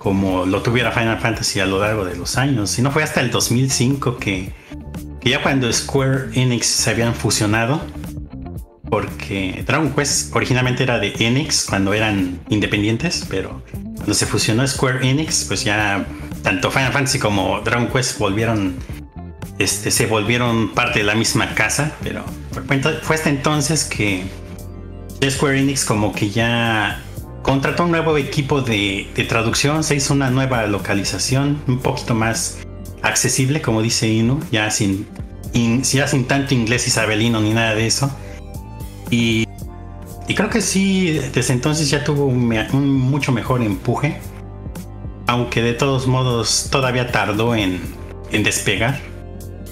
[0.00, 3.30] como lo tuviera Final Fantasy a lo largo de los años, sino fue hasta el
[3.30, 4.50] 2005 que,
[5.20, 7.82] que ya cuando Square Enix se habían fusionado,
[8.88, 13.62] porque Dragon Quest originalmente era de Enix cuando eran independientes, pero
[14.10, 16.04] cuando se fusionó Square Enix, pues ya
[16.42, 18.74] tanto Final Fantasy como Dragon Quest volvieron,
[19.60, 22.24] este, se volvieron parte de la misma casa, pero
[23.02, 24.24] fue hasta entonces que
[25.24, 27.00] Square Enix como que ya
[27.42, 32.58] contrató un nuevo equipo de, traducción, se hizo una nueva localización, un poquito más
[33.02, 35.06] accesible, como dice Inu, ya sin,
[35.52, 38.10] in, ya sin tanto inglés isabelino ni nada de eso.
[39.08, 39.46] Y,
[40.30, 42.48] y, creo que sí, desde entonces ya tuvo un,
[42.88, 44.20] mucho mejor empuje.
[45.26, 47.80] Aunque de todos modos todavía tardó en,
[48.30, 49.00] despegar.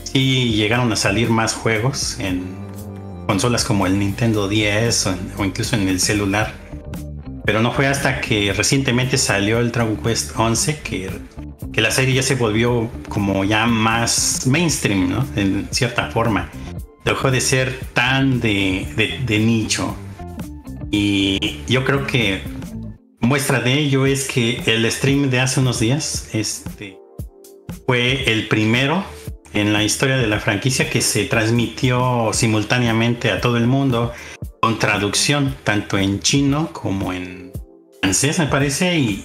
[0.03, 2.57] Sí llegaron a salir más juegos en
[3.29, 5.07] consolas como el Nintendo 10
[5.39, 6.53] o, incluso en el celular.
[7.45, 11.11] Pero no fue hasta que recientemente salió el Dragon Quest 11 que,
[11.75, 15.25] la serie ya se volvió como ya más mainstream, ¿no?
[15.37, 16.51] En cierta forma
[17.05, 19.95] dejó de ser tan de, de nicho.
[20.91, 22.43] Y yo creo que
[23.21, 26.99] muestra de ello es que el stream de hace unos días este,
[27.87, 29.05] fue el primero
[29.53, 34.13] en la historia de la franquicia que se transmitió simultáneamente a todo el mundo
[34.61, 37.53] con traducción tanto en chino como en
[38.01, 39.25] francés me parece y,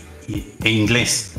[0.63, 1.33] e inglés.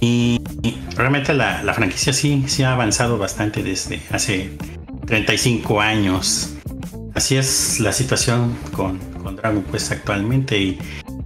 [0.00, 4.50] Y, y realmente la, la franquicia sí, sí ha avanzado bastante desde hace
[5.06, 6.55] 35 años.
[7.16, 9.00] Así es la situación con,
[9.36, 10.58] Dragon Quest actualmente.
[10.58, 10.78] Y,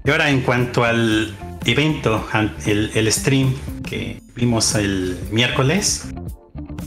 [0.09, 1.35] ahora en cuanto al
[1.65, 2.25] evento,
[2.65, 3.53] el, stream
[3.89, 6.07] que vimos el miércoles,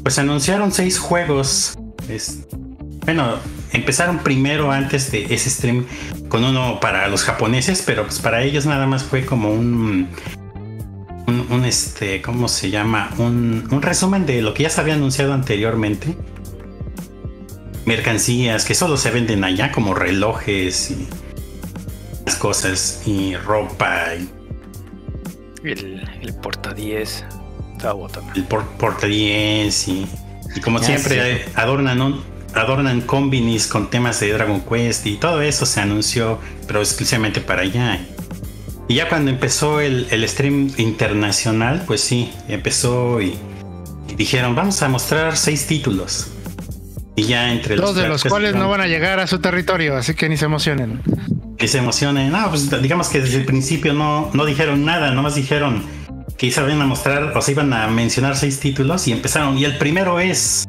[0.03, 1.77] pues anunciaron seis juegos.
[2.07, 2.47] Es-
[3.03, 3.35] bueno,
[3.73, 5.85] empezaron primero antes de ese stream
[6.29, 10.07] con uno para los japoneses, pero pues para ellos nada más fue como un
[11.27, 13.09] un, este, ¿cómo se llama?
[13.17, 16.15] Un resumen de lo que ya se había anunciado anteriormente.
[17.85, 21.07] Mercancías que solo se venden allá, como relojes y
[22.25, 24.29] las cosas, y ropa, y
[25.67, 27.25] El, el porta 10.
[27.73, 28.31] Estaba botando.
[28.35, 30.07] el por, porta 10 y,
[30.55, 32.23] y como Ya siempre adornan un,
[32.53, 37.63] adornan combinis con temas de Dragon Quest y todo eso se anunció, pero exclusivamente para
[37.63, 37.99] allá.
[38.87, 43.35] Y ya cuando empezó el, el stream internacional, pues sí, empezó y,
[44.09, 46.29] y dijeron, vamos a mostrar seis títulos.
[47.15, 50.15] Y ya entre Dos de los cuales no van a llegar a su territorio, así
[50.15, 51.01] que ni se emocionen.
[51.57, 52.31] que se emocionen.
[52.31, 55.83] No, pues digamos que desde el principio no, no dijeron nada, nomás dijeron
[56.37, 59.57] que se iban a mostrar o se iban a mencionar seis títulos y empezaron.
[59.57, 60.65] Y el primero es,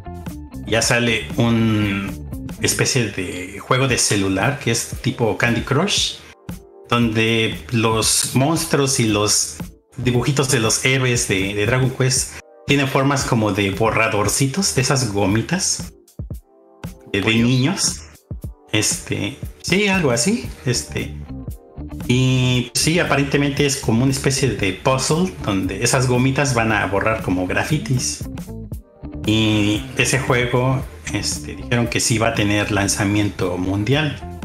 [0.66, 2.24] ya sale un
[2.60, 6.16] especie de juego de celular que es tipo Candy Crush,
[6.88, 9.56] donde los monstruos y los
[9.96, 15.12] dibujitos de los héroes de, de Dragon Quest tienen formas como de borradorcitos, de esas
[15.12, 15.93] gomitas
[17.20, 18.02] de, de niños.
[18.72, 20.48] Este, sí, algo así.
[20.66, 21.14] Este,
[22.08, 27.22] y sí, aparentemente es como una especie de puzzle donde esas gomitas van a borrar
[27.22, 28.24] como grafitis.
[29.26, 34.38] Y ese juego, este, dijeron que sí va a tener lanzamiento mundial.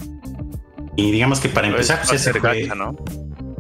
[0.96, 2.96] Y digamos que para Pues, empezar, va a pues ser gacha, ¿no?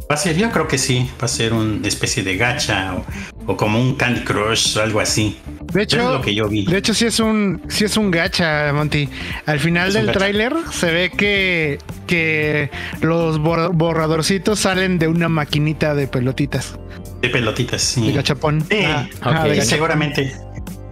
[0.10, 3.06] Va a ser, yo creo que sí, va a ser una especie de gacha o,
[3.48, 5.38] o como un Candy Crush o algo así.
[5.74, 6.66] De es hecho, lo que yo vi.
[6.66, 9.08] de hecho sí es un sí es un gacha, Monty.
[9.46, 11.78] Al final Es del tráiler se ve que
[12.08, 12.70] que
[13.02, 16.78] los bor- borradorcitos salen de una maquinita de pelotitas,
[17.22, 18.08] De pelotitas, sí.
[18.08, 18.62] de gachapón.
[18.70, 19.18] Sí, Ah, ok.
[19.22, 19.66] ah, de Y gachapón.
[19.70, 20.34] seguramente,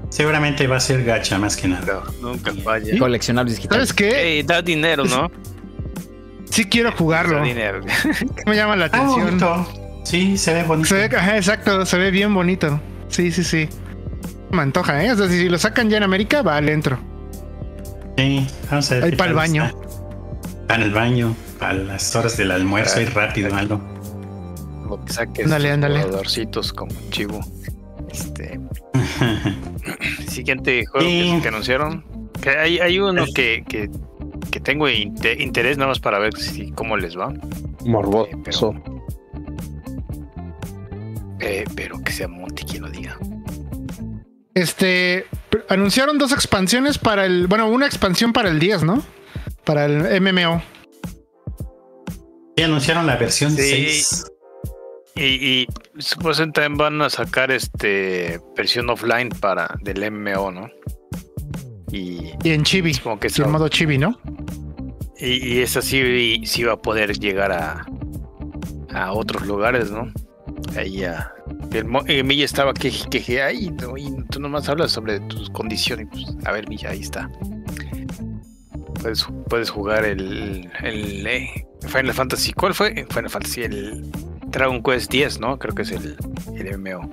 [0.10, 2.04] seguramente va a ser gacha más que nada.
[2.22, 2.98] Nunca falla.
[3.00, 3.90] Coleccionables digitales.
[3.90, 4.44] ¿Sabes qué?
[4.46, 5.32] Da dinero, ¿no?
[6.52, 7.38] Sí quiero jugarlo.
[7.40, 7.82] Da dinero.
[8.46, 9.66] Me llama la Ah, atención.
[10.10, 10.88] Sí, se ve bonito.
[10.88, 12.80] Se ve, ajá, exacto, se ve bien bonito.
[13.10, 13.68] Sí, sí, sí.
[14.52, 15.12] Me antoja, ¿eh?
[15.12, 16.98] O sea, si lo sacan ya en América, va, le entro.
[18.18, 19.04] Sí, vamos a ver.
[19.04, 19.72] Ahí pa'l tal baño.
[20.66, 23.82] Para el baño, para las horas del almuerzo y rápido algo.
[24.90, 26.02] Lo que saques Ándale, tus ándale.
[26.04, 27.42] jugadorcitos como chivo.
[28.10, 28.60] Este.
[30.30, 31.32] Siguiente juego Sí.
[31.36, 32.06] que, que anunciaron.
[32.42, 33.90] Que hay, hay uno que, que,
[34.52, 37.34] que tengo inte- interés nada más para ver si cómo les va.
[37.86, 38.30] Morboso.
[38.32, 38.74] Eh, pero
[42.04, 43.18] que sea Monty quien lo diga.
[44.54, 45.26] Este,
[45.70, 49.04] anunciaron dos expansiones para el, bueno, una expansión para el 10, ¿no?
[49.66, 50.62] Para el MMO.
[52.56, 53.62] Y anunciaron la versión Sí.
[53.62, 54.26] 6.
[55.16, 55.68] Y, y
[56.00, 60.70] supuestamente también van a sacar este versión offline para del MMO, ¿no?
[61.92, 62.94] Y, Y en Chibi.
[62.96, 64.20] como que eso- modo Chibi, ¿no?
[65.20, 67.86] y, y esa sí, sí va a poder llegar a,
[68.94, 70.12] a otros lugares, ¿no?
[70.76, 71.34] Ahí a.
[71.72, 76.08] El, eh, estaba que, que, que ay, no, y tú nomás hablas sobre tus condiciones.
[76.12, 77.30] Pues, a ver, Milla, ahí está.
[79.02, 82.54] Puedes, puedes jugar el, el eh, Final Fantasy.
[82.54, 83.06] ¿Cuál fue?
[83.10, 84.10] Final Fantasy, el
[84.48, 85.60] Dragon Quest 10, ¿no?
[85.60, 86.16] Creo que es el,
[86.56, 87.10] el MMO.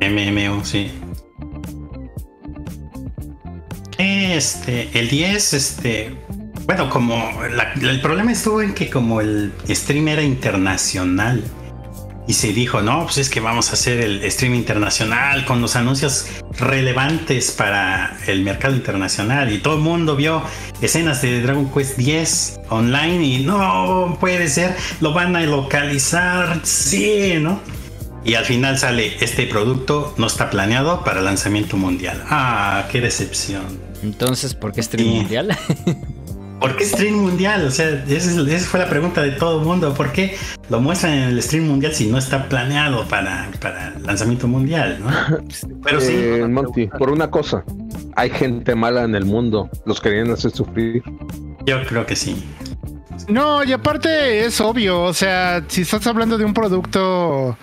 [0.00, 0.90] MMO, sí.
[3.98, 6.16] Este, el 10, este,
[6.64, 7.14] bueno, como
[7.54, 11.42] la- el problema estuvo en que como el stream era internacional
[12.30, 15.74] y se dijo, no, pues es que vamos a hacer el stream internacional con los
[15.74, 16.26] anuncios
[16.60, 20.40] relevantes para el mercado internacional y todo el mundo vio
[20.80, 27.34] escenas de Dragon Quest 10 online y no puede ser, lo van a localizar, sí,
[27.40, 27.60] ¿no?
[28.24, 32.22] Y al final sale este producto no está planeado para lanzamiento mundial.
[32.28, 33.80] Ah, qué decepción.
[34.04, 35.58] Entonces, ¿por qué stream mundial?
[36.60, 37.66] ¿Por qué stream mundial?
[37.66, 39.94] O sea, esa, es- esa fue la pregunta de todo el mundo.
[39.94, 40.36] ¿Por qué
[40.68, 44.98] lo muestran en el stream mundial si no está planeado para, para lanzamiento mundial?
[45.00, 45.10] ¿no?
[45.84, 47.64] Pero sí, Eh, Monty, por una cosa,
[48.14, 51.02] hay gente mala en el mundo, los querían hacer sufrir.
[51.64, 52.44] yo creo que sí.
[53.28, 57.56] No, y aparte es obvio, o sea, si estás hablando de un producto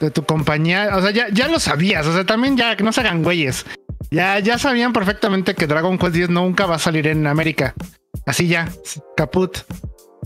[0.00, 2.92] de tu compañía, o sea, ya, ya lo sabías, o sea, también ya que no
[2.92, 3.64] se hagan güeyes.
[4.10, 7.74] Ya, ya sabían perfectamente que Dragon Quest X nunca va a salir en América.
[8.26, 8.68] Así ya,
[9.16, 9.58] caput.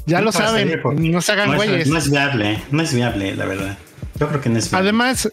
[0.07, 0.81] Ya lo saben,
[1.13, 1.83] no se hagan no güeyes.
[1.83, 3.79] es, no es viable, no es viable, la verdad.
[4.19, 4.89] Yo creo que no es viable.
[4.89, 5.29] Además,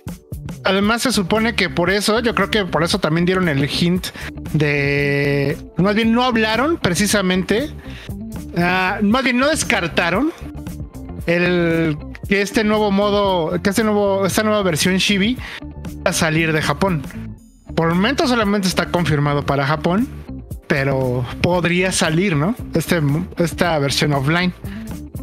[0.63, 4.07] además se supone que por eso, yo creo que por eso también dieron el hint
[4.53, 7.69] de, más bien no hablaron precisamente,
[8.57, 10.33] ah, más bien no descartaron
[11.25, 11.97] el
[12.27, 15.37] que este nuevo modo, que este nuevo, esta nueva versión Shibi
[16.05, 17.03] va a salir de Japón.
[17.75, 20.07] Por el momento solamente está confirmado para Japón,
[20.67, 22.55] pero podría salir, ¿no?
[22.73, 23.01] Este,
[23.37, 24.53] esta versión offline.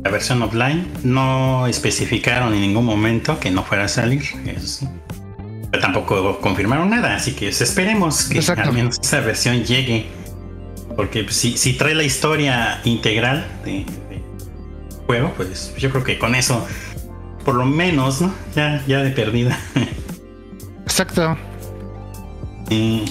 [0.04, 4.22] La versión offline no especificaron en ningún momento que no fuera a salir.
[5.70, 10.06] Pero tampoco confirmaron nada, así que pues, esperemos que al menos esa versión llegue.
[10.96, 14.22] Porque pues, si, si trae la historia integral de, de
[15.06, 16.66] juego, pues yo creo que con eso,
[17.44, 18.34] por lo menos, ¿no?
[18.54, 19.58] Ya, ya de perdida.
[20.82, 21.38] Exacto.
[22.68, 23.04] Y,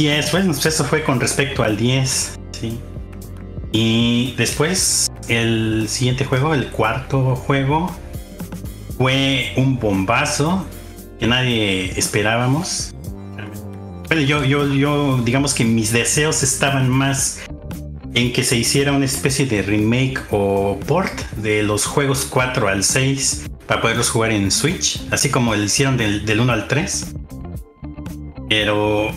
[0.00, 2.38] y pues eso fue con respecto al 10.
[2.58, 2.78] Sí.
[3.70, 7.94] Y después, el siguiente juego, el cuarto juego,
[8.96, 10.64] fue un bombazo
[11.18, 12.94] que nadie esperábamos.
[14.08, 17.42] Bueno, yo, yo, yo, digamos que mis deseos estaban más
[18.14, 22.84] en que se hiciera una especie de remake o port de los juegos 4 al
[22.84, 27.14] 6 para poderlos jugar en Switch, así como lo hicieron del, del 1 al 3.
[28.48, 29.12] Pero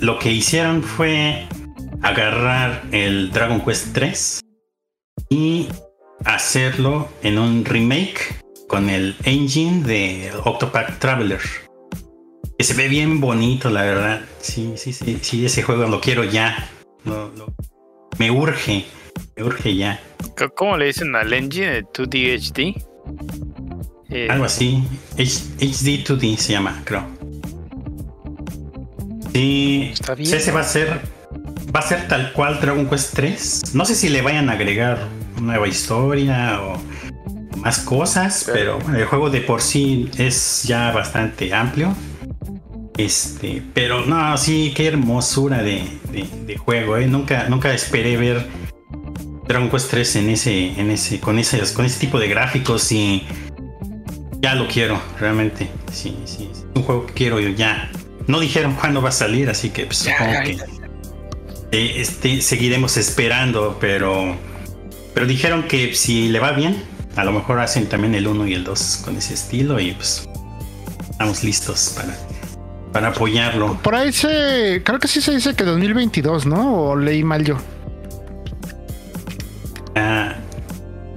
[0.00, 1.46] lo que hicieron fue
[2.02, 4.40] agarrar el Dragon Quest 3
[5.30, 5.68] y
[6.24, 8.36] hacerlo en un remake
[8.68, 11.40] con el engine de Octopath Traveler.
[12.58, 14.20] Que se ve bien bonito, la verdad.
[14.40, 16.68] Sí, sí, sí, sí, ese juego lo quiero ya.
[17.04, 17.52] Lo- lo-
[18.18, 18.84] me urge,
[19.36, 20.00] me urge ya.
[20.56, 21.78] ¿Cómo le dicen al engine?
[21.78, 22.74] ¿El 2D HD?
[24.10, 24.82] Eh, Algo así.
[25.14, 27.06] H- HD2D se llama, creo.
[29.34, 31.00] Sí, Está bien, sí, ese va a ser.
[31.74, 33.74] Va a ser tal cual Dragon Quest 3.
[33.74, 35.08] No sé si le vayan a agregar
[35.40, 36.80] nueva historia o
[37.58, 41.94] más cosas, pero bueno, el juego de por sí es ya bastante amplio.
[42.96, 45.82] Este, pero no, sí, qué hermosura de,
[46.12, 47.08] de- de juego, ¿eh?
[47.08, 48.46] Nunca, nunca esperé ver
[49.48, 53.24] Dragon Quest 3 en ese, en ese, con ese, con ese tipo de gráficos y
[54.40, 55.68] ya lo quiero, realmente.
[55.92, 57.90] Sí, sí, es un juego que quiero yo ya.
[58.26, 60.58] No dijeron cuándo va a salir, así que pues, supongo que
[61.72, 64.36] eh, este, seguiremos esperando, pero,
[65.12, 66.82] pero dijeron que si le va bien,
[67.16, 70.28] a lo mejor hacen también el 1 y el 2 con ese estilo y pues
[71.10, 72.16] estamos listos para,
[72.92, 73.78] para apoyarlo.
[73.82, 76.90] Por ahí se, creo que sí se dice que 2022, ¿no?
[76.90, 77.58] O leí mal yo.
[79.96, 80.34] Ah,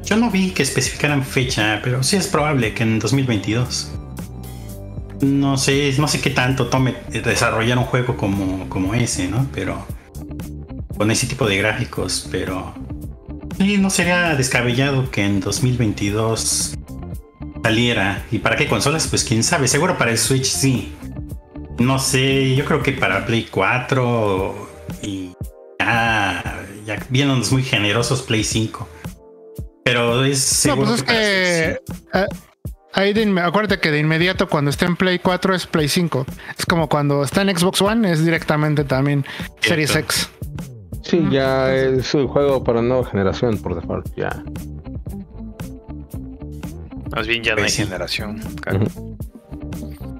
[0.04, 3.92] yo no vi que especificaran fecha, pero sí es probable que en 2022.
[5.28, 9.48] No sé, no sé qué tanto tome desarrollar un juego como, como ese, ¿no?
[9.54, 9.86] Pero
[10.98, 12.74] con ese tipo de gráficos, pero
[13.58, 16.76] sí, no sería descabellado que en 2022
[17.64, 18.26] saliera.
[18.32, 19.08] ¿Y para qué consolas?
[19.08, 20.96] Pues quién sabe, seguro para el Switch sí.
[21.78, 24.70] No sé, yo creo que para Play 4
[25.04, 25.34] y
[25.80, 28.88] ya, ya viéndonos muy generosos Play 5.
[29.84, 31.70] Pero es No, seguro pues es para que
[32.14, 32.28] eh,
[32.98, 36.26] ahí de acuérdate que de inmediato cuando está en Play 4 es Play 5.
[36.58, 39.26] Es como cuando está en Xbox One es directamente también
[39.62, 40.30] Series X.
[41.04, 44.08] Sí, ya es un juego para nueva generación por default.
[44.18, 44.44] Ya.
[47.16, 47.84] Más bien ya no hay Pues sí.
[47.84, 48.40] generación.
[48.62, 48.86] claro.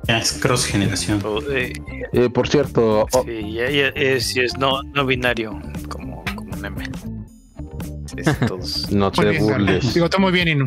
[0.08, 1.20] Ya es cross generación.
[1.20, 1.74] Todo, eh,
[2.14, 5.60] Eh, por cierto, oh, sí, ya, ya es, es no, no binario,
[5.90, 6.86] como, como meme.
[8.16, 8.90] Es todos.
[8.92, 9.94] no te burles.
[9.94, 10.66] Digo, está muy bien, Inu.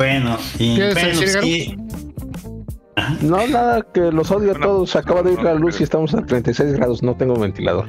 [0.00, 1.76] Bueno, y ¿Quieres bueno, decir.
[2.96, 3.16] Ajá.
[3.20, 4.96] No, nada, que los odio a Bueno, todos.
[4.96, 7.02] Acaba de ir la no, luz y estamos a 36 grados.
[7.02, 7.86] No tengo ventilador.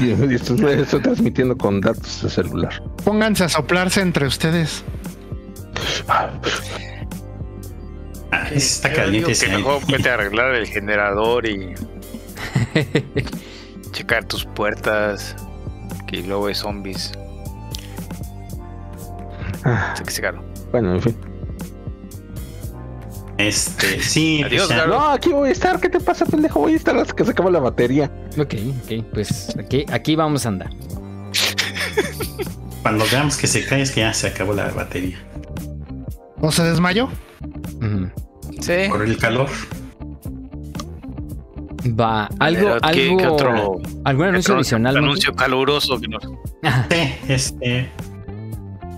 [0.00, 2.82] Y, y estoy, estoy transmitiendo con datos de celular.
[3.04, 4.84] Pónganse a soplarse entre ustedes.
[6.08, 6.30] Ah,
[8.52, 11.74] está caliente que mejor puede arreglar el generador y
[13.92, 15.36] checar tus puertas.
[16.08, 17.12] Que luego hay zombies.
[19.62, 20.47] Ah, Sé que se caro.
[20.72, 21.16] Bueno, en fin.
[23.38, 24.78] Este, sí, Adiós, pues.
[24.78, 24.98] Garo.
[24.98, 25.80] No, aquí voy a estar.
[25.80, 26.60] ¿Qué te pasa, pendejo?
[26.60, 28.10] Voy a estar hasta que se acabe la batería.
[28.38, 28.54] Ok,
[28.84, 30.70] ok, pues aquí, aquí vamos a andar.
[32.82, 35.18] cuando veamos que se cae es que ya se acabó la batería.
[36.40, 37.08] ¿O se desmayó?
[38.60, 38.72] Sí.
[38.90, 39.48] Por el calor.
[41.98, 44.96] Va, algo, ver, ¿qué- algo, qué otro- algún anuncio adicional.
[44.96, 45.98] Anuncio caluroso.
[46.00, 46.18] que no-
[46.90, 47.90] Sí, este.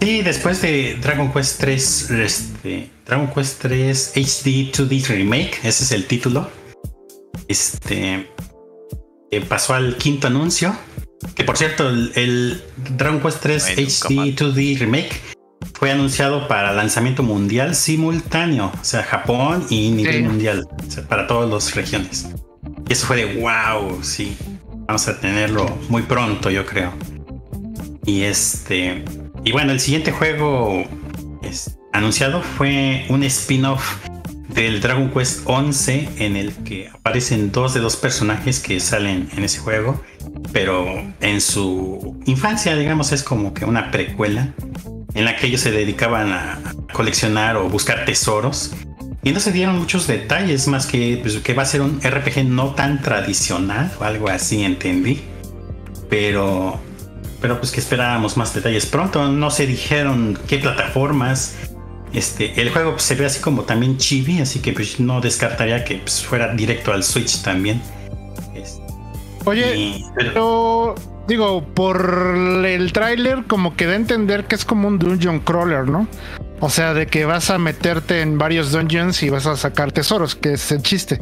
[0.00, 5.92] Sí, después de Dragon Quest 3, este, Dragon Quest 3 HD 2D Remake, ese es
[5.92, 6.48] el título.
[7.48, 8.30] Este
[9.30, 10.74] eh, pasó al quinto anuncio.
[11.34, 12.62] Que por cierto, el, el
[12.96, 14.36] Dragon Quest 3 Ay, nunca HD mal.
[14.36, 15.20] 2D Remake
[15.74, 20.22] fue anunciado para lanzamiento mundial simultáneo, o sea, Japón y nivel Sí.
[20.22, 22.28] mundial, o sea, para todas las regiones.
[22.88, 24.34] Y eso fue de wow, sí.
[24.86, 26.92] Vamos a tenerlo muy pronto, yo creo.
[28.06, 29.04] Y este.
[29.44, 30.84] Y bueno, el siguiente juego
[31.92, 33.96] anunciado fue un spin-off
[34.48, 39.44] del Dragon Quest 11 en el que aparecen dos de los personajes que salen en
[39.44, 40.00] ese juego,
[40.52, 40.86] pero
[41.20, 44.52] en su infancia, digamos, es como que una precuela
[45.14, 46.58] en la que ellos se dedicaban a
[46.92, 48.72] coleccionar o buscar tesoros.
[49.22, 52.44] Y no se dieron muchos detalles, más que pues, que va a ser un RPG
[52.44, 55.20] no tan tradicional o algo así, entendí.
[56.08, 56.80] Pero,
[57.40, 59.28] pero pues que esperábamos más detalles pronto.
[59.28, 61.56] No se dijeron qué plataformas.
[62.12, 65.84] Este, el juego pues, se ve así como también chibi, así que pues no descartaría
[65.84, 67.80] que pues, fuera directo al Switch también.
[68.54, 68.82] Este,
[69.44, 70.94] Oye, y- pero- pero
[71.28, 72.34] digo, por
[72.66, 76.08] el tráiler como que da a entender que es como un dungeon crawler, ¿no?
[76.58, 80.34] O sea, de que vas a meterte en varios dungeons y vas a sacar tesoros,
[80.34, 81.20] que es el chiste.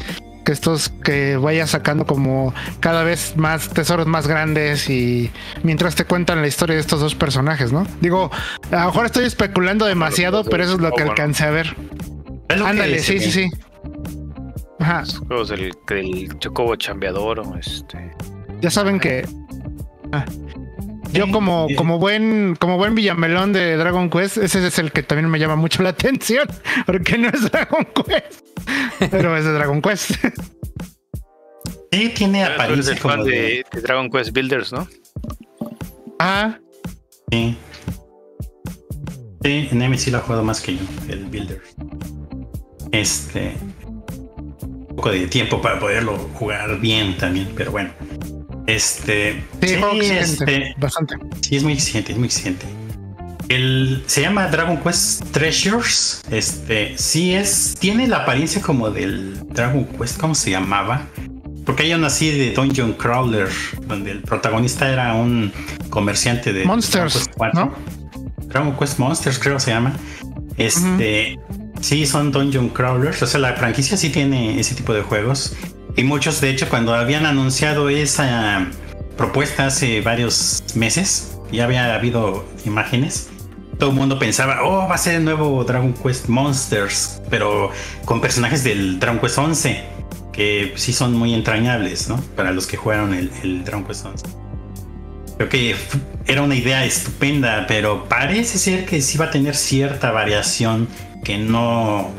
[0.48, 5.30] Que estos que vayas sacando como cada vez más tesoros más grandes y
[5.62, 7.86] mientras te cuentan la historia de estos dos personajes, ¿no?
[8.00, 8.30] Digo,
[8.72, 11.10] a lo mejor estoy especulando demasiado, pero eso es lo que bueno.
[11.10, 11.76] alcancé a ver.
[12.48, 13.50] que Ándale, sí, sí, sí.
[14.80, 18.10] Ajá, Los juegos del, del Chocobo Chambeador o este.
[18.62, 19.28] ya saben que
[20.12, 20.24] ah,
[21.12, 25.30] yo como, como buen como buen villamelón de Dragon Quest, ese es el que también
[25.30, 26.48] me llama mucho la atención,
[26.86, 28.40] porque no es Dragon Quest,
[29.10, 30.12] pero es de Dragon Quest.
[31.90, 34.86] Sí, tiene apariencia el como fan de, Dragon Quest Builders, ¿no?
[36.18, 36.58] ah,
[37.30, 37.56] Sí.
[39.42, 41.62] Sí, en M sí lo ha jugado más que yo, el Builder.
[42.92, 43.54] Este.
[44.60, 47.90] Un poco de tiempo para poderlo jugar bien también, pero bueno.
[48.68, 49.42] Este.
[49.62, 51.16] sí, exigente, este, bastante.
[51.40, 52.66] sí, es muy exigente, es muy exigente.
[53.48, 56.22] El, se llama Dragon Quest Treasures.
[56.30, 57.76] Este, sí es.
[57.80, 61.06] Tiene la apariencia como del Dragon Quest, ¿cómo se llamaba?
[61.64, 63.48] Porque hay una así de Dungeon Crawler,
[63.86, 65.50] donde el protagonista era un
[65.88, 67.64] comerciante de Monsters, Dragon Quest 4.
[67.64, 67.74] ¿no?
[68.48, 69.94] Dragon Quest Monsters, creo se llama.
[70.58, 71.38] Este,
[71.80, 73.22] sí, son Dungeon Crawlers.
[73.22, 75.56] O sea, la franquicia sí tiene ese tipo de juegos.
[75.98, 78.68] Y muchos, de hecho, cuando habían anunciado esa
[79.16, 83.30] propuesta hace varios meses, ya había habido imágenes.
[83.80, 87.72] Todo el mundo pensaba, oh, va a ser el nuevo Dragon Quest Monsters, pero
[88.04, 89.84] con personajes del Dragon Quest 11,
[90.32, 92.22] que sí son muy entrañables, ¿no?
[92.36, 94.26] Para los que jugaron el, el Dragon Quest 11.
[95.36, 95.74] Creo que
[96.28, 100.86] era una idea estupenda, pero parece ser que sí va a tener cierta variación
[101.24, 102.12] que no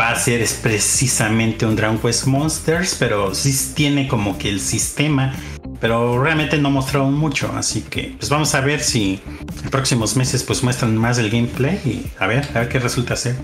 [0.00, 4.58] va a ser es precisamente un Dragon Quest Monsters, pero sí tiene como que el
[4.58, 5.34] sistema,
[5.78, 9.20] pero realmente no mostraron mucho, así que pues vamos a ver si
[9.62, 13.14] en próximos meses pues muestran más el gameplay y a ver, a ver qué resulta
[13.14, 13.36] ser.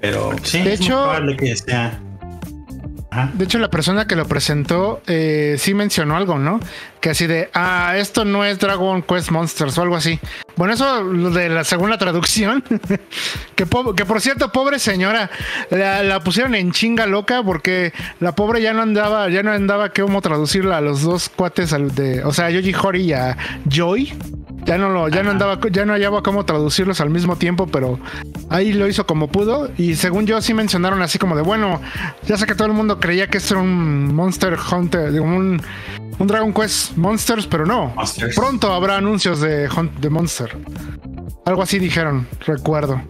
[0.00, 2.02] Pero sí, De es muy probable que sea.
[3.10, 3.30] Ajá.
[3.34, 6.60] De hecho, la persona que lo presentó eh, sí mencionó algo, ¿no?
[7.00, 10.20] Que así de, ah, esto no es Dragon Quest Monsters o algo así.
[10.56, 12.62] Bueno, eso de la segunda traducción,
[13.56, 15.30] que, po- que por cierto, pobre señora,
[15.70, 20.20] la, pusieron en chinga loca porque la pobre ya no andaba, ya no andaba cómo
[20.20, 23.36] traducirla a los dos cuates, de, o sea, a Yoji Hori y a
[23.68, 24.12] Joy.
[24.64, 27.98] Ya no lo, ya no andaba, ya no hallaba cómo traducirlos al mismo tiempo, pero
[28.50, 29.70] ahí lo hizo como pudo.
[29.78, 31.80] Y según yo, sí mencionaron así como de bueno,
[32.26, 35.60] ya sé que todo el mundo creía que esto era un Monster Hunter, digo, un,
[36.18, 37.92] un Dragon Quest Monsters, pero no.
[37.96, 38.36] Monsters.
[38.36, 39.68] Pronto habrá anuncios de,
[40.00, 40.56] de Monster.
[41.46, 43.00] Algo así dijeron, recuerdo.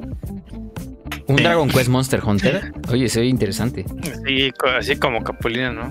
[1.27, 1.37] Un.
[1.37, 2.73] Dragon Quest Monster Hunter.
[2.91, 3.85] Oye, se ve interesante.
[4.27, 5.91] Sí, así como Capulina, ¿no?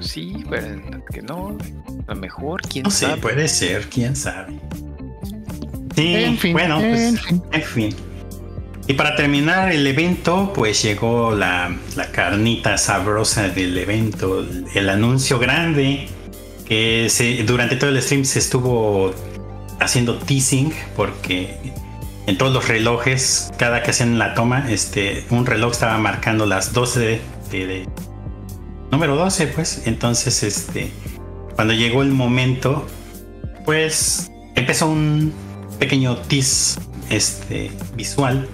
[0.00, 0.80] Sí, pero
[1.12, 1.56] que no.
[2.08, 3.20] A lo mejor, quién No sé, sabe.
[3.20, 4.58] puede ser, quién sabe.
[5.94, 7.42] Sí, En fin, bueno, pues, en fin.
[7.52, 7.96] en fin.
[8.86, 14.88] Y para terminar el evento, pues llegó la, la carnita sabrosa del evento, el, el
[14.88, 16.08] anuncio grande
[16.66, 19.12] que se, durante todo el stream se estuvo
[19.78, 21.56] haciendo teasing porque
[22.26, 26.72] en todos los relojes, cada que hacían la toma, este, un reloj estaba marcando las
[26.72, 27.20] 12 de,
[27.50, 27.88] de- de-
[28.90, 29.82] número 12, pues.
[29.86, 30.90] Entonces, este,
[31.54, 32.86] cuando llegó el momento,
[33.64, 35.32] pues empezó un
[35.80, 36.78] pequeño tease
[37.08, 38.46] este, visual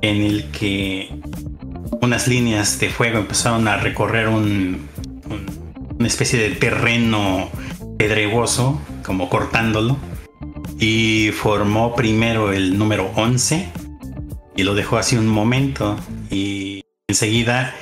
[0.00, 1.10] en el que
[2.00, 4.88] unas líneas de fuego empezaron a recorrer un,
[5.28, 5.62] un-
[5.98, 7.50] una especie de terreno
[7.98, 9.96] pedregoso, como cortándolo,
[10.78, 13.68] y formó primero el número 11
[14.56, 15.96] y lo dejó así un momento
[16.30, 17.74] y enseguida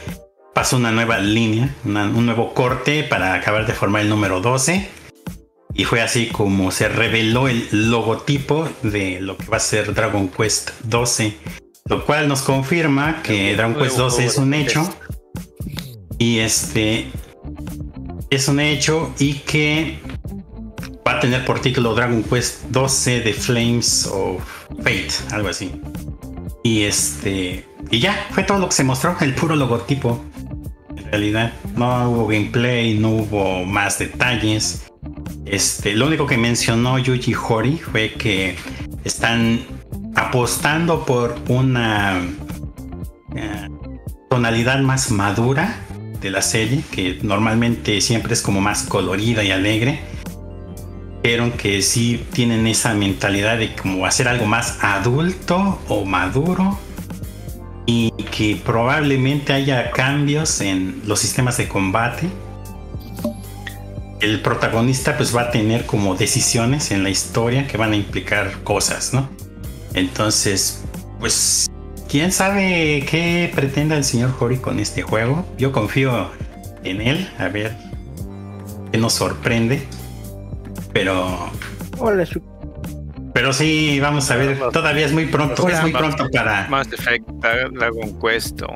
[0.55, 4.89] pasó una nueva línea, un nuevo corte para acabar de formar el número 12
[5.75, 10.29] y fue así como se reveló el logotipo de lo que va a ser Dragon
[10.29, 11.35] Quest 12,
[11.87, 14.93] lo cual nos confirma que Dragon Quest 12 es un hecho
[16.19, 17.11] y este
[18.31, 19.99] es un hecho y que
[21.07, 24.43] va a tener por título Dragon Quest 12 The Flames of
[24.79, 25.73] Fate, algo así.
[26.63, 30.23] Y este y ya fue todo lo que se mostró, el puro logotipo.
[30.97, 34.90] En realidad no hubo gameplay, no hubo más detalles.
[35.51, 38.57] Este, lo único que mencionó Yuji Horii fue que
[39.03, 39.59] están
[40.15, 42.21] apostando por una
[43.35, 43.69] eh,
[44.29, 45.75] tonalidad más madura
[46.21, 49.99] de la serie, que normalmente siempre es como más colorida y alegre,
[51.21, 56.79] pero que sí tienen esa mentalidad de como hacer algo más adulto o maduro
[57.87, 62.29] y que probablemente haya cambios en los sistemas de combate.
[64.21, 68.53] El protagonista pues va a tener como decisiones en la historia que van a implicar
[68.65, 69.29] cosas, ¿no?
[69.95, 70.85] Entonces,
[71.19, 71.67] pues
[72.09, 75.47] quién sabe qué pretenda el señor Hori con este juego.
[75.57, 76.31] Yo confío
[76.85, 77.77] en él, a ver
[78.93, 79.87] qué nos sorprende.
[80.93, 81.51] Pero
[81.99, 82.43] Hola, su-
[83.33, 87.27] pero sí, vamos a ver, todavía es muy pronto, es muy pronto para Mass Effect,
[87.73, 88.67] Dragon Quest o,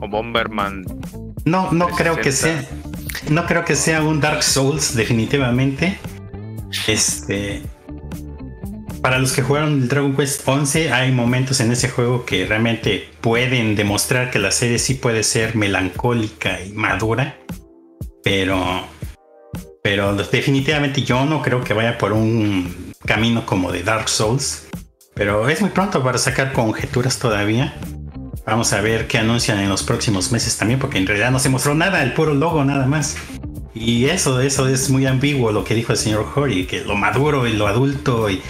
[0.00, 0.84] o Bomberman.
[1.44, 2.64] No, no creo que sea.
[3.20, 3.34] 360.
[3.34, 5.98] No creo que sea un Dark Souls, definitivamente.
[6.86, 7.62] Este.
[9.02, 13.08] Para los que jugaron el Dragon Quest 11, hay momentos en ese juego que realmente
[13.20, 17.38] pueden demostrar que la serie sí puede ser melancólica y madura.
[18.22, 18.86] Pero.
[19.82, 24.68] Pero definitivamente yo no creo que vaya por un camino como de Dark Souls.
[25.14, 27.74] Pero es muy pronto para sacar conjeturas todavía.
[28.48, 31.50] Vamos a ver qué anuncian en los próximos meses también, porque en realidad no se
[31.50, 33.14] mostró nada, el puro logo nada más.
[33.74, 37.46] Y eso, eso es muy ambiguo lo que dijo el señor Hori, que lo maduro
[37.46, 38.40] y lo adulto y,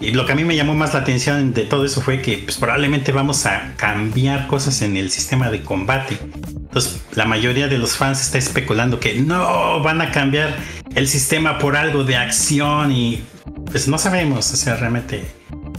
[0.00, 2.38] y lo que a mí me llamó más la atención de todo eso fue que
[2.38, 6.16] pues, probablemente vamos a cambiar cosas en el sistema de combate.
[6.54, 10.56] Entonces la mayoría de los fans está especulando que no van a cambiar
[10.94, 13.24] el sistema por algo de acción y
[13.66, 15.24] pues no sabemos, o sea, realmente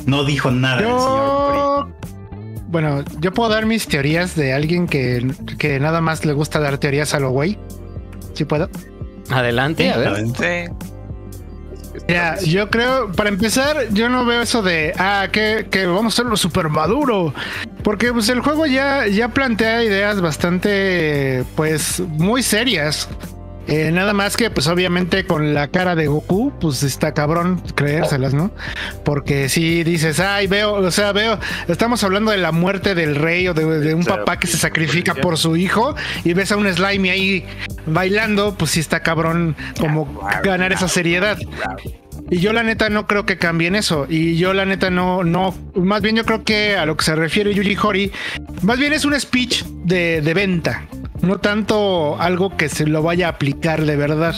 [0.05, 2.10] no dijo nada el señor Hori.
[2.71, 6.77] Bueno, yo puedo dar mis teorías de alguien que, que nada más le gusta dar
[6.77, 7.59] teorías a lo güey.
[8.33, 8.69] ¿Sí puedo?
[9.29, 10.25] Adelante, a ver.
[10.27, 10.89] Sí.
[12.07, 16.15] Mira, yo creo, para empezar, yo no veo eso de, ah, que, que vamos a
[16.15, 17.33] hacerlo super maduro.
[17.83, 23.09] Porque pues el juego ya, ya plantea ideas bastante, pues, muy serias.
[23.67, 28.33] Eh, nada más que, pues, obviamente con la cara de Goku, pues está cabrón creérselas,
[28.33, 28.51] ¿no?
[29.05, 33.47] Porque si dices, ay, veo, o sea, veo, estamos hablando de la muerte del rey
[33.47, 36.71] o de, de un papá que se sacrifica por su hijo y ves a un
[36.73, 37.45] slime ahí
[37.85, 41.37] bailando, pues sí está cabrón como ganar esa seriedad.
[42.29, 44.05] Y yo la neta no creo que cambien eso.
[44.09, 47.15] Y yo la neta no, no, más bien yo creo que a lo que se
[47.15, 48.11] refiere Yuji Hori,
[48.61, 50.87] más bien es un speech de, de venta,
[51.21, 54.35] no tanto algo que se lo vaya a aplicar de verdad.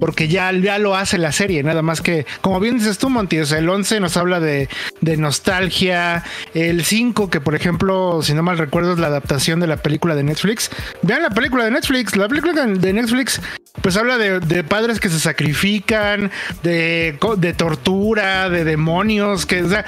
[0.00, 3.40] Porque ya, ya lo hace la serie, nada más que, como bien dices tú, Monty,
[3.40, 4.68] o sea, el 11 nos habla de,
[5.00, 9.66] de nostalgia, el 5, que por ejemplo, si no mal recuerdo, es la adaptación de
[9.66, 10.70] la película de Netflix.
[11.02, 13.40] Vean la película de Netflix, la película de Netflix,
[13.82, 16.30] pues habla de, de padres que se sacrifican,
[16.62, 19.84] de, de tortura, de demonios, que, o sea,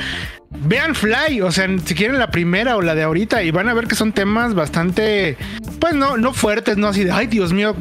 [0.50, 3.74] vean Fly, o sea, si quieren la primera o la de ahorita, y van a
[3.74, 5.36] ver que son temas bastante,
[5.80, 7.76] pues no, no fuertes, no así de, ay, Dios mío,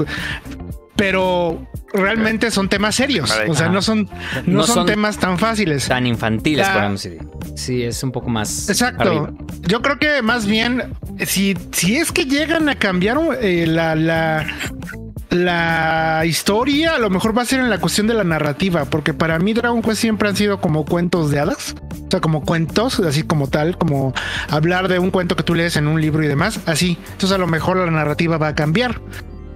[0.95, 4.09] pero realmente son temas serios, o sea, no son,
[4.45, 5.87] no, No son, son temas tan fáciles.
[5.87, 7.21] Tan infantiles, podemos decir.
[7.55, 8.69] Sí, es un poco más.
[8.69, 9.03] Exacto.
[9.03, 9.31] arriba.
[9.61, 10.93] Yo creo que más bien,
[11.25, 14.45] si, si es que llegan a cambiar eh, la, la,
[15.29, 19.13] la historia, a lo mejor va a ser en la cuestión de la narrativa, porque
[19.13, 22.99] para mí Dragon Quest siempre han sido como cuentos de hadas, o sea, como cuentos,
[22.99, 24.13] así como tal, como
[24.49, 26.97] hablar de un cuento que tú lees en un libro y demás, así.
[27.11, 29.01] Entonces a lo mejor la narrativa va a cambiar.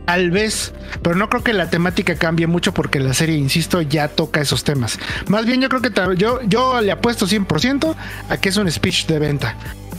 [0.09, 0.73] Tal vez,
[1.03, 4.63] pero no creo que la temática cambie mucho porque la serie, insisto, ya toca esos
[4.63, 4.97] temas.
[5.27, 7.95] Más bien yo creo que yo, yo le apuesto 100%
[8.27, 9.55] a que es un speech de venta.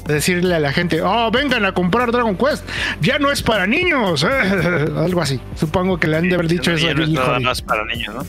[0.09, 2.65] Decirle a la gente, oh, vengan a comprar Dragon Quest,
[3.01, 4.25] ya no es para niños,
[4.97, 5.39] algo así.
[5.55, 7.45] Supongo que le han de haber dicho eso a Ya no es Yuji nada Horii.
[7.45, 8.27] más para niños, ¿no?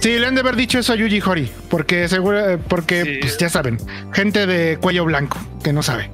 [0.00, 3.18] Sí, le han de haber dicho eso a Yuji Horii, porque seguro, porque Sí.
[3.20, 3.76] pues ya saben,
[4.14, 6.10] gente de cuello blanco que no sabe,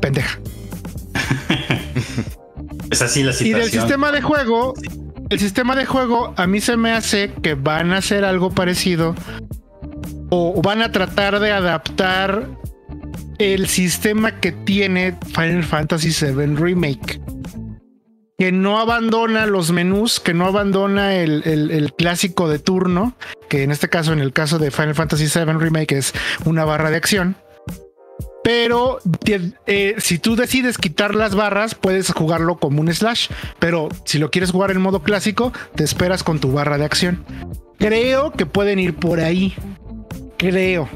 [0.00, 0.40] pendeja.
[2.94, 3.60] Es así la Y situación.
[3.60, 4.74] del sistema de juego,
[5.30, 9.14] el sistema de juego a mí se me hace que van a hacer algo parecido
[10.30, 12.48] o van a tratar de adaptar
[13.38, 17.20] el sistema que tiene Final Fantasy VII Remake.
[18.38, 23.16] Que no abandona los menús, que no abandona el, el- el clásico de turno,
[23.48, 26.12] que en este caso, en el caso de Final Fantasy VII Remake, es
[26.44, 27.36] una barra de acción.
[28.44, 28.98] Pero
[29.66, 33.28] eh, si tú decides quitar las barras, puedes jugarlo como un slash.
[33.58, 37.24] Pero si lo quieres jugar en modo clásico, te esperas con tu barra de acción.
[37.78, 39.54] Creo que pueden ir por ahí.
[40.36, 40.88] Creo.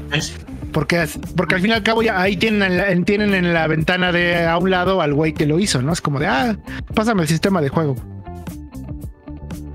[0.71, 3.65] Porque, porque al fin y al cabo ya ahí tienen, en la- tienen en la
[3.65, 5.91] ventana de a un lado al güey que lo hizo, ¿no?
[5.91, 6.55] Es como de, ah,
[6.93, 7.95] pásame el sistema de juego.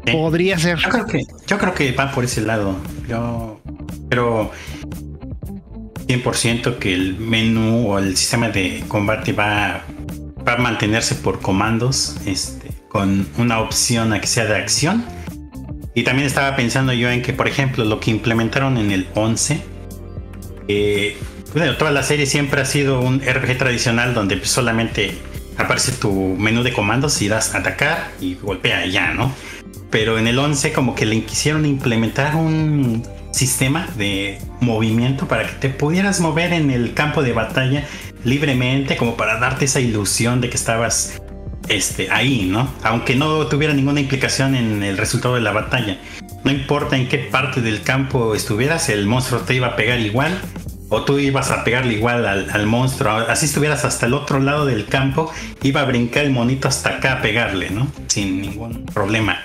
[0.06, 0.12] Sí.
[0.12, 0.78] Podría ser.
[0.78, 2.76] Yo creo que, yo creo que va por ese lado.
[3.08, 3.60] Yo
[4.08, 4.50] pero
[6.22, 9.84] 100% que el menú o el sistema de combate va,
[10.46, 15.04] va a mantenerse por comandos, este, con una opción a que sea de acción.
[15.94, 19.62] Y también estaba pensando yo en que, por ejemplo, lo que implementaron en el 11,
[20.68, 21.16] eh,
[21.52, 25.16] bueno, toda la serie siempre ha sido un RPG tradicional donde solamente
[25.56, 29.32] aparece tu menú de comandos y das atacar y golpea ya, ¿no?
[29.94, 33.04] pero en el 11 como que le quisieron implementar un
[33.34, 37.84] sistema de movimiento para que te pudieras mover en el campo de batalla
[38.24, 41.20] libremente como para darte esa ilusión de que estabas
[41.68, 42.72] este ahí, ¿no?
[42.82, 45.98] Aunque no tuviera ninguna implicación en el resultado de la batalla.
[46.44, 50.38] No importa en qué parte del campo estuvieras, el monstruo te iba a pegar igual
[50.90, 53.12] o tú ibas a pegarle igual al, monstruo.
[53.12, 55.32] Así estuvieras hasta el otro lado del campo,
[55.62, 57.88] iba a brincar el monito hasta acá a pegarle, ¿no?
[58.06, 59.38] Sin ningún problema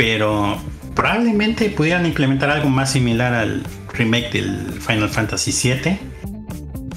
[0.00, 0.56] pero
[1.00, 3.62] probablemente pudieran implementar algo más similar al
[3.94, 5.98] remake del Final Fantasy VII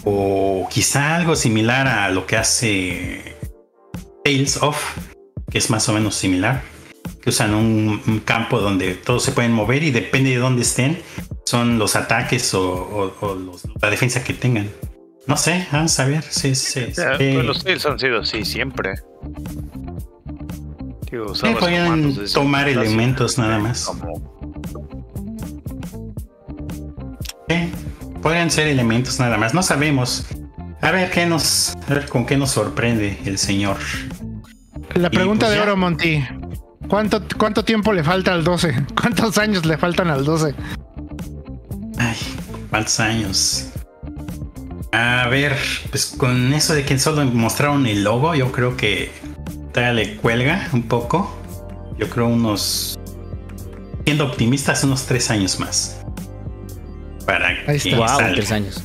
[0.04, 3.38] o quizá algo similar a lo que hace
[4.26, 4.78] Tales of,
[5.50, 6.64] que es más o menos similar,
[7.22, 11.02] que usan un, campo donde todos se pueden mover y depende de dónde estén,
[11.46, 14.70] son los ataques o, la defensa que tengan.
[15.28, 16.24] No sé, vamos a ver.
[16.24, 16.88] Sí, sí.
[16.94, 18.96] Ya, pues los Tales han sido así siempre.
[21.14, 23.86] Digo, Sí, podían tomar elementos nada más.
[23.86, 24.20] como-
[27.48, 27.72] Sí,
[28.24, 29.54] podrían ser elementos nada más.
[29.54, 30.26] No sabemos.
[30.82, 33.78] A ver qué nos, a ver con qué nos sorprende el señor.
[34.96, 36.24] La pregunta pues de oro, Monty.
[36.88, 38.74] ¿Cuánto, ¿Cuánto tiempo le falta al 12?
[39.00, 40.56] ¿Cuántos años le faltan al 12?
[42.00, 42.18] Ay,
[42.72, 43.68] cuántos años.
[44.92, 45.56] A ver,
[45.92, 49.12] pues con eso de que solo mostraron el logo, yo creo que
[49.74, 51.36] todavía le cuelga un poco.
[51.98, 52.98] Yo creo unos,
[54.06, 56.02] siendo optimistas, unos tres años más.
[57.26, 57.96] Para Ahí que.
[57.96, 58.34] Wow, salga.
[58.34, 58.84] tres años.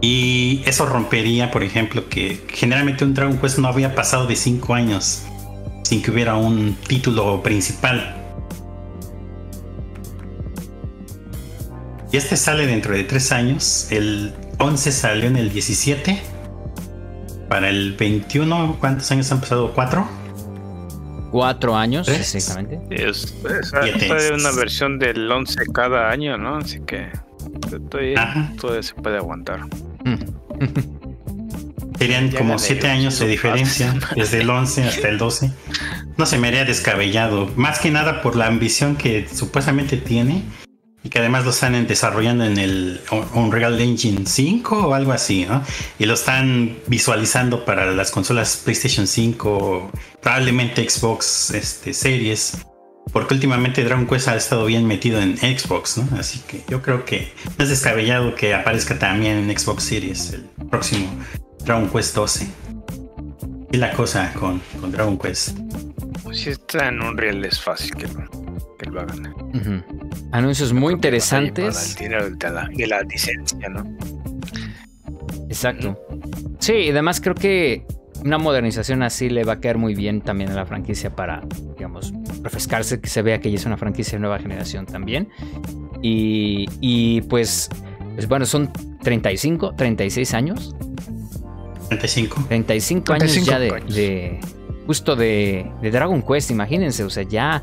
[0.00, 4.74] Y eso rompería, por ejemplo, que generalmente un Dragon Quest no había pasado de 5
[4.74, 5.22] años
[5.82, 8.14] sin que hubiera un título principal.
[12.12, 13.86] Y este sale dentro de 3 años.
[13.90, 16.33] El 11 salió en el 17.
[17.48, 19.74] Para el 21, ¿cuántos años han pasado?
[19.74, 20.06] ¿4?
[21.30, 22.34] Cuatro años, Tres.
[22.34, 22.80] exactamente.
[22.90, 23.34] Es,
[24.32, 26.58] una versión del 11 cada año, ¿no?
[26.58, 27.10] Así que
[28.16, 28.52] Ajá.
[28.60, 29.60] todavía se puede aguantar.
[31.98, 35.50] Serían Ya como gané 7 yo, años de diferencia, desde el 11 hasta el 12.
[36.16, 40.44] No se me haría descabellado, más que nada por la ambición que supuestamente tiene
[41.04, 43.00] y que además lo están desarrollando en el
[43.34, 45.62] Unreal Engine 5 o algo así, ¿no?
[45.98, 52.64] Y lo están visualizando para las consolas PlayStation 5, probablemente Xbox este, Series,
[53.12, 56.18] porque últimamente Dragon Quest ha estado bien metido en Xbox, ¿no?
[56.18, 61.06] Así que yo creo que es descabellado que aparezca también en Xbox Series el próximo
[61.64, 62.48] Dragon Quest 12.
[63.72, 65.58] Y la cosa con, con Dragon Quest.
[66.22, 68.43] Pues si está en un real es fácil que lo,
[68.78, 69.34] que lo hagan.
[69.54, 69.82] Ujú.
[70.32, 71.90] Anuncios muy para interesantes.
[71.92, 73.84] El dinero de la, de la licencia, ¿no?
[75.48, 75.98] Exacto.
[76.58, 77.86] Sí, y además creo que
[78.24, 81.42] una modernización así le va a quedar muy bien también a la franquicia para,
[81.76, 85.28] digamos, refrescarse, que se vea que ya es una franquicia de nueva generación también.
[86.02, 87.68] Y, y pues,
[88.14, 88.70] pues bueno, son
[89.02, 90.74] 35, 36 años.
[91.88, 92.44] 35.
[92.48, 93.94] 35 años 35 ya de, años.
[93.94, 94.40] de-
[94.86, 97.62] justo de, de Dragon Quest, imagínense, o sea, ya,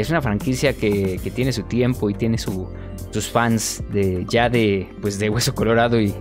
[0.00, 2.68] es una franquicia que, que tiene su tiempo y tiene su-
[3.10, 6.14] sus fans de ya de pues de hueso colorado y,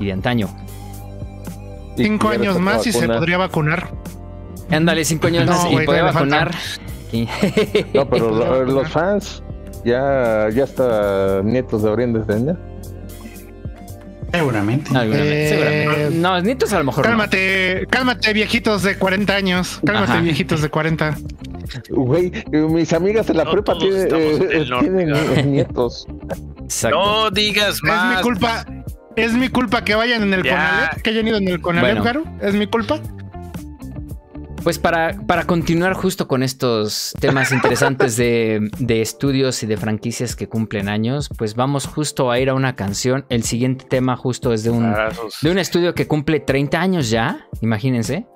[0.00, 0.48] y de antaño.
[1.96, 3.90] Y Cinco años más y se podría vacunar.
[4.70, 6.54] Ándale, cinco años No, más y poder todavía le vacunar.
[7.12, 7.24] Y-
[7.94, 9.42] No, pero Podría lo- los fans
[9.84, 12.56] ya, ya hasta nietos deberían de tener.
[14.32, 14.86] Seguramente.
[14.90, 16.18] Seguramente, Eh, seguramente.
[16.18, 17.04] No, nietos a lo mejor.
[17.04, 17.10] no.
[17.10, 19.80] Cálmate, cálmate, viejitos de 40 años.
[19.84, 20.20] Cálmate, Ajá.
[20.20, 21.16] viejitos de 40.
[21.90, 24.86] Güey, eh, mis amigas de la No prepa todos tienen, estamos en eh, el norte,
[24.90, 25.44] tienen ¿verdad?
[25.44, 26.06] nietos.
[26.62, 26.98] Exacto.
[26.98, 28.16] No digas Es más.
[28.16, 28.66] mi culpa.
[29.16, 30.50] Es mi culpa que vayan en el Ya.
[30.90, 32.04] Conalep, que hayan ido en el Conalep, Bueno.
[32.04, 32.24] Jaro.
[32.40, 33.00] Es mi culpa.
[34.62, 40.36] Pues para, para continuar justo con estos temas interesantes de, de estudios y de franquicias
[40.36, 43.24] que cumplen años, pues vamos justo a ir a una canción.
[43.28, 44.92] El siguiente tema justo es de un,
[45.42, 48.26] de un estudio que cumple 30 años ya, imagínense.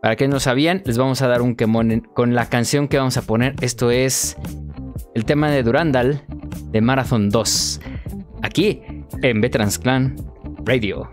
[0.00, 3.16] Para que no sabían, les vamos a dar un quemón con la canción que vamos
[3.16, 3.56] a poner.
[3.60, 4.36] Esto es
[5.14, 6.22] el tema de Durandal
[6.70, 7.80] de Marathon 2.
[8.42, 8.80] Aquí
[9.22, 10.14] en Veterans Clan
[10.64, 11.10] Radio.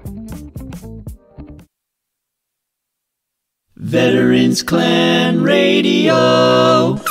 [3.73, 7.01] Veterans Clan Radio.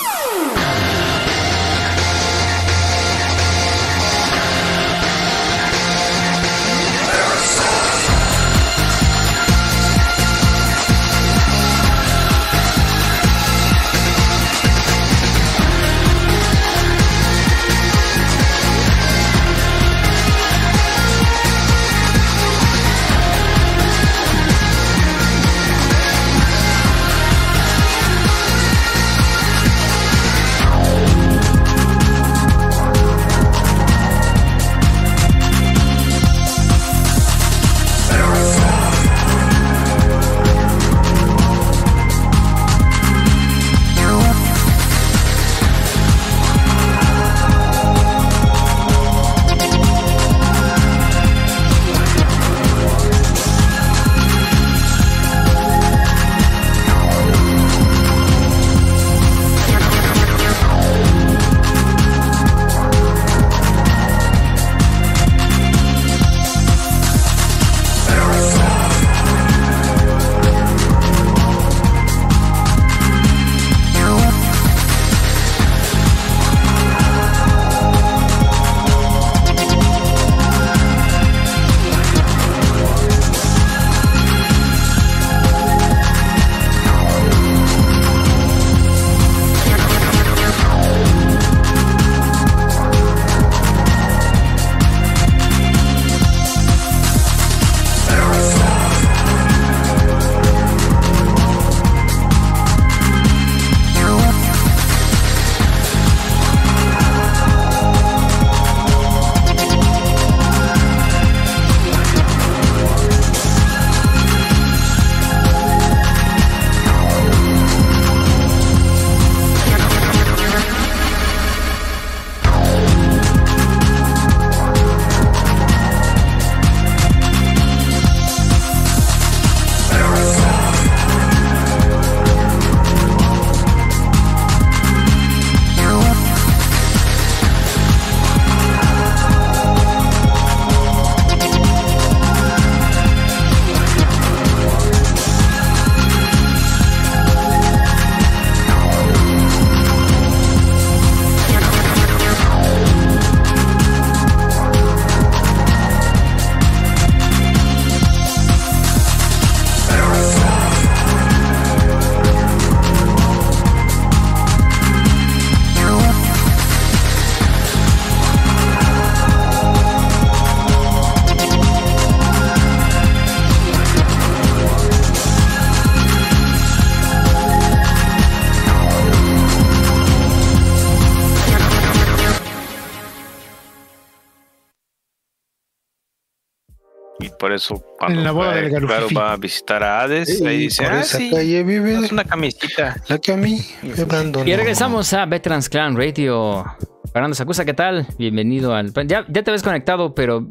[188.06, 189.14] Cuando En la boda del claro, Garufifi.
[189.14, 192.12] va a visitar a Hades, Sí, ahí dice, por ah, esa sí, calle vive es
[192.12, 192.96] una camisita.
[193.08, 194.48] la que a mí me abandonó.
[194.48, 196.64] Y regresamos a Veterans Clan Radio.
[197.12, 198.06] Fernando Sakusa, ¿qué tal?
[198.18, 198.92] Bienvenido al.
[199.06, 200.46] Ya, ya te habías conectado, pero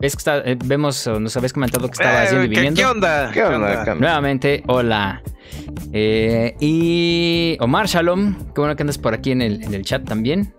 [0.00, 2.78] ves que está, eh, vemos, o nos habías comentado que estabas Eh, y ¿qué, viniendo.
[2.80, 3.30] qué onda?
[3.32, 3.94] ¿Qué onda?
[3.94, 5.22] Nuevamente, hola.
[5.92, 10.04] Eh, y Omar Shalom, qué bueno que andas por aquí en el, en el chat
[10.04, 10.52] también.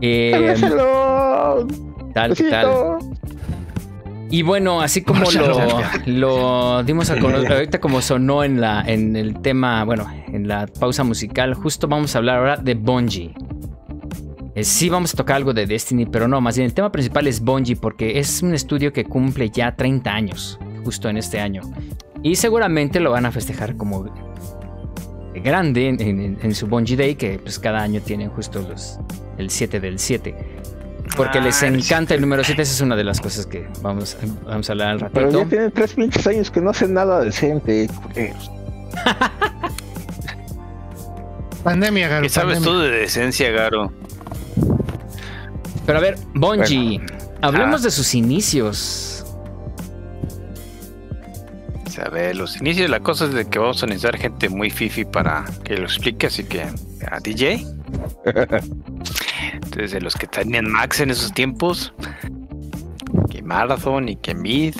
[0.00, 1.66] Eh, Hello.
[2.14, 2.68] tal, ¿qué tal?
[4.32, 5.58] Y bueno, así como lo,
[6.06, 10.66] lo dimos a conocer, ahorita como sonó en, la, en el tema, bueno, en la
[10.66, 13.34] pausa musical, justo vamos a hablar ahora de Bungie.
[14.54, 17.26] Eh, sí vamos a tocar algo de Destiny, pero no, más bien el tema principal
[17.26, 21.60] es Bungie porque es un estudio que cumple ya 30 años, justo en este año.
[22.22, 24.06] Y seguramente lo van a festejar como
[25.34, 28.98] grande en, en- en su Bungie Day, que pues cada año tienen justo los,
[29.36, 30.34] el 7 del 7.
[31.16, 33.66] Porque Ah, les el encanta el número 7, esa es una de las cosas que
[33.82, 34.16] vamos,
[34.46, 35.42] vamos a hablar al Pero ratito.
[35.42, 37.88] ya tienen tres pinches años que no hacen nada decente.
[41.64, 42.22] Pandemia, Garo.
[42.22, 42.80] ¿Qué sabes pandemia.
[42.80, 43.92] tú de decencia, Garo?
[45.86, 47.00] Pero a ver, Bungie,
[47.40, 47.84] hablemos Ah.
[47.84, 49.08] de sus inicios.
[52.04, 55.04] A ver, los inicios, la cosa es de que vamos a necesitar gente muy fifi
[55.04, 57.64] para que lo explique, así que a DJ.
[59.76, 61.94] Desde los que tenían Max en esos tiempos,
[63.30, 64.74] que Marathon y que Mid.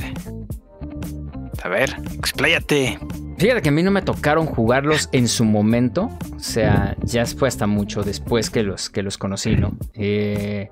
[1.62, 2.98] A ver, expláyate.
[3.38, 6.10] Fíjate que a mí no me tocaron jugarlos en su momento.
[6.36, 9.76] O sea, ya fue hasta mucho después que los, que los conocí, ¿no?
[9.94, 10.70] Eh,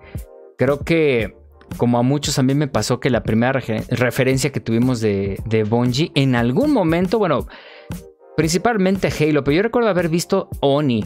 [0.58, 1.34] creo que,
[1.76, 3.60] como a muchos, a mí me pasó que la primera
[3.90, 7.46] referencia que tuvimos de, de Bungie, en algún momento, bueno,
[8.36, 11.04] principalmente Halo, pero yo recuerdo haber visto Oni.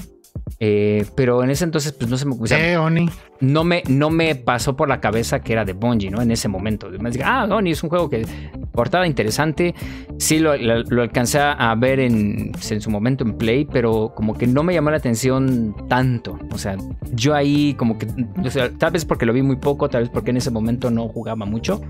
[0.60, 2.34] Eh, pero en ese entonces, pues no se me.
[2.38, 3.08] o sea, Eh, Oni.
[3.40, 6.22] no me, no me pasó por la cabeza que era de Bungie, ¿no?
[6.22, 6.88] En ese momento.
[7.00, 8.26] Me dije, ah, Oni es un juego que
[8.72, 9.74] portada interesante.
[10.18, 14.34] Sí, lo, lo- lo alcancé a ver en, en su momento en Play, pero como
[14.34, 16.38] que no me llamó la atención tanto.
[16.52, 16.76] O sea,
[17.12, 18.06] yo ahí como que,
[18.44, 20.90] o sea, tal vez porque lo vi muy poco, tal vez porque en ese momento
[20.90, 21.80] no jugaba mucho.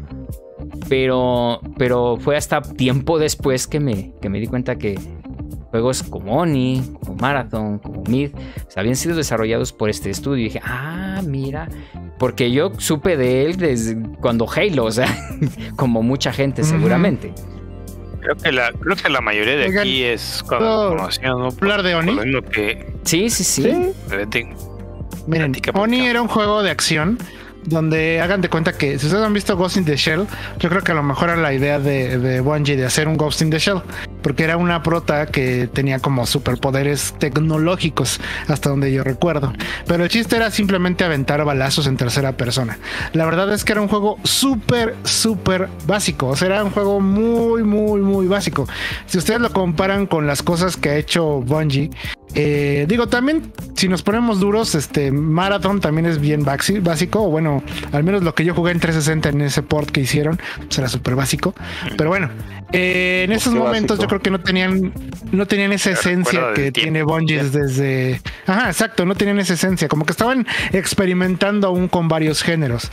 [0.89, 4.99] Pero, pero fue hasta tiempo después que me, que me di cuenta que
[5.75, 10.43] juegos como Oni, como Marathon, como Mid, o sea, habían sido desarrollados por este estudio.
[10.43, 11.69] Y dije, ah, mira,
[12.17, 15.09] porque yo supe de él desde cuando Halo, o sea,
[15.77, 17.35] como mucha gente seguramente.
[18.21, 21.49] Creo que la, creo que la mayoría de Oigan, aquí es cuando ¿puedo conocían, ¿no?
[21.49, 22.43] Hablar de Oni.
[22.53, 22.87] que.
[23.03, 23.93] Sí, sí, sí.
[25.27, 27.19] Miren, Oni era un juego de acción
[27.65, 30.27] donde hagan de cuenta que si ustedes han visto Ghost in the Shell,
[30.59, 33.17] yo creo que a lo mejor era la idea de, de Bungie de hacer un
[33.17, 33.83] Ghost in the Shell,
[34.23, 39.53] porque era una prota que tenía como superpoderes tecnológicos, hasta donde yo recuerdo.
[39.87, 42.79] Pero el chiste era simplemente aventar balazos en tercera persona.
[43.13, 47.01] La verdad es que era un juego súper, súper básico, o sea, era un juego
[47.01, 48.69] muy, muy, muy básico.
[49.07, 51.91] Si ustedes lo comparan con las cosas que ha hecho Bungie,
[52.35, 57.23] eh, digo, también, si nos ponemos duros, este Marathon también es bien básico.
[57.23, 57.63] O bueno,
[57.93, 60.89] al menos lo que yo jugué en 360 en ese port que hicieron, pues era
[60.89, 61.55] súper básico.
[61.97, 62.31] Pero bueno,
[62.73, 64.03] eh, en esos qué momentos básico?
[64.03, 64.93] yo creo que no tenían,
[65.33, 68.21] no tenían esa esencia que tiene Bungie desde.
[68.47, 69.89] Ajá, exacto, no tenían esa esencia.
[69.89, 72.91] Como que estaban experimentando aún con varios géneros.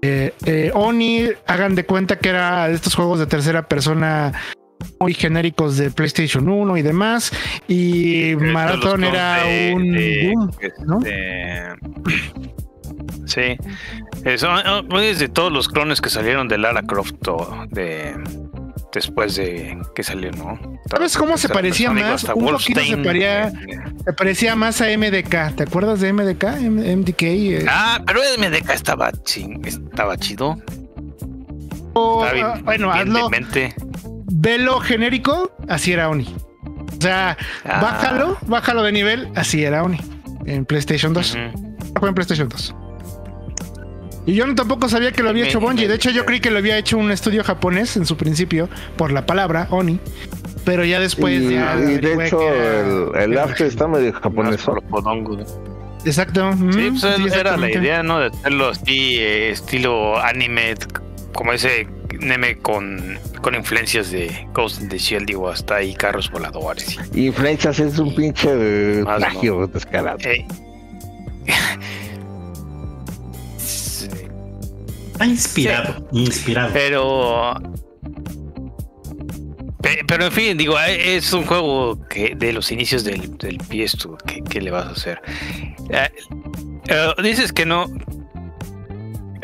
[0.00, 4.32] Eh, eh, Oni, hagan de cuenta que era de estos juegos de tercera persona
[5.00, 7.32] muy genéricos de PlayStation 1 y demás.
[7.68, 10.50] Y Marathon era de- un de- boom,
[10.86, 10.98] ¿no?
[11.00, 11.74] de-
[13.26, 13.56] Sí.
[14.24, 14.58] Eh, son
[14.90, 18.14] oh, es de todos los clones que salieron de Lara Croft o de
[18.92, 20.58] después de que salió, ¿no?
[20.90, 22.24] ¿Sabes cómo se Tercera parecía más?
[22.24, 23.52] Un poquito se parecía- eh,
[24.06, 25.52] Se parecía más a MDK.
[25.54, 26.44] ¿Te acuerdas de MDK?
[26.56, 27.22] M- MDK.
[27.22, 30.56] eh, Ah, pero MDK estaba ching, estaba chido.
[31.92, 33.28] o, Estaba bien, ah, bueno, bien hazlo.
[33.28, 33.74] demente.
[34.30, 36.34] Velo genérico, así era Oni.
[36.98, 37.80] O sea, Ah.
[37.80, 39.98] bájalo, bájalo de nivel, así era Oni.
[40.46, 41.34] En PlayStation 2.
[41.34, 41.76] Ujú.
[42.00, 42.74] Fue en PlayStation 2.
[44.26, 45.84] Y yo no tampoco sabía que lo había Me- hecho Bungie.
[45.84, 48.68] me- De hecho, yo creí que lo había hecho un estudio japonés en su principio,
[48.96, 49.98] por la palabra Oni.
[50.64, 51.40] Pero ya después.
[51.40, 52.80] y, ya y de hecho, era-
[53.22, 54.60] el, el arte está medio japonés.
[56.04, 56.52] Exacto.
[56.72, 58.18] Sí, pues sí, era la idea, ¿no?
[58.20, 60.74] De hacerlo así, eh, estilo anime,
[61.34, 61.86] como ese
[62.16, 66.98] anime con, con influencias de Ghost in the Shell, digo, hasta ahí carros voladores.
[67.14, 70.18] Influencias es un pinche Más, plagio descarado.
[70.20, 70.46] Eh,
[75.12, 76.70] Está inspirado, inspirado.
[76.72, 77.54] pero...
[79.82, 83.58] pe- Pero en fin, digo, eh, es un juego que de los inicios del, del
[83.58, 85.20] PS2, ¿qué, qué le vas a hacer?
[85.90, 86.08] Eh,
[86.88, 87.86] eh, dices que no.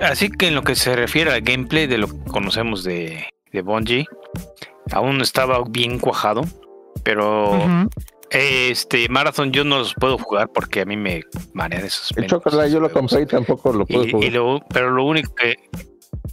[0.00, 3.62] Así que en lo que se refiere al gameplay de lo que conocemos de, de
[3.62, 4.06] Bungie,
[4.92, 6.42] aún no estaba bien cuajado,
[7.02, 7.56] pero
[8.30, 11.22] este Marathon yo no los puedo jugar porque a mí me
[11.52, 14.28] marean esos El chocolate yo lo compré y tampoco lo puedo Y, jugar.
[14.28, 15.56] y lo- pero lo único que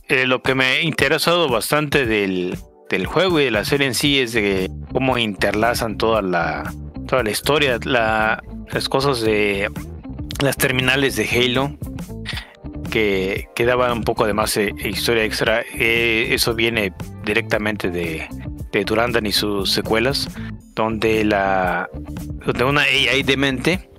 [0.07, 2.57] eh, lo que me ha interesado bastante del,
[2.89, 6.73] del juego y de la serie en sí es de cómo interlazan toda la
[7.07, 9.69] toda la historia, la- las cosas de
[10.41, 11.77] las terminales de Halo
[12.91, 15.63] que, daban un poco de más eh, historia extra.
[15.73, 16.93] Eh, eso viene
[17.25, 18.27] directamente de,
[18.71, 20.27] de Durandan y sus secuelas,
[20.75, 21.89] donde la
[22.45, 23.89] donde una AI demente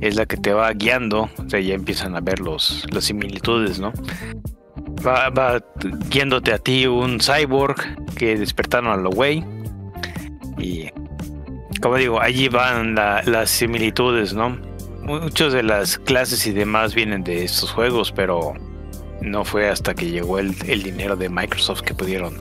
[0.00, 3.78] es la que te va guiando, o sea, ya empiezan a ver los, las similitudes,
[3.80, 3.92] ¿no?
[5.06, 5.60] Va, va
[6.08, 9.44] guiándote a ti un cyborg que despertaron a lo güey.
[10.58, 10.90] Y
[11.80, 14.58] como digo, allí van la- las similitudes, ¿no?
[15.08, 18.52] Muchas de las clases y demás vienen de estos juegos, pero
[19.22, 22.34] no fue hasta que llegó el, el dinero de Microsoft que pudieron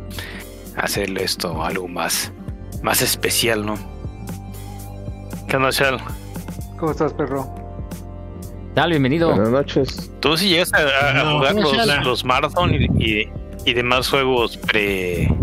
[0.76, 2.32] hacerle esto algo más,
[2.84, 3.76] más especial, ¿no?
[5.48, 5.98] ¿Qué onda, Shell?
[6.78, 7.48] ¿Cómo estás, perro?
[8.76, 9.30] Tal, bienvenido.
[9.30, 10.12] Buenas noches.
[10.20, 13.30] ¿Tú sí llegas a, a- a No, jugar no, los, los Marathon y, y-
[13.66, 15.34] y demás juegos pre,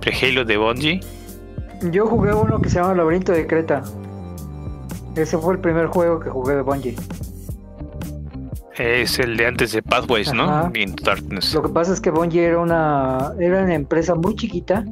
[0.00, 1.00] pre Halo de Bungie?
[1.90, 3.82] Yo jugué uno que se llama Laberinto de Creta.
[5.16, 6.96] Ese fue el primer juego que jugué de Bungie.
[8.76, 10.72] Es el de antes de Pathways, ¿no?
[10.74, 11.54] Into Darkness.
[11.54, 14.84] Lo que pasa es que Bungie era una, era una empresa muy chiquita,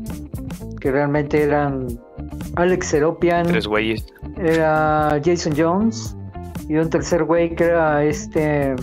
[0.81, 1.89] que realmente eran
[2.55, 4.07] Alex Seropian, Tres güeyes.
[4.37, 6.17] era Jason Jones
[6.69, 8.77] y un tercer güey que era este,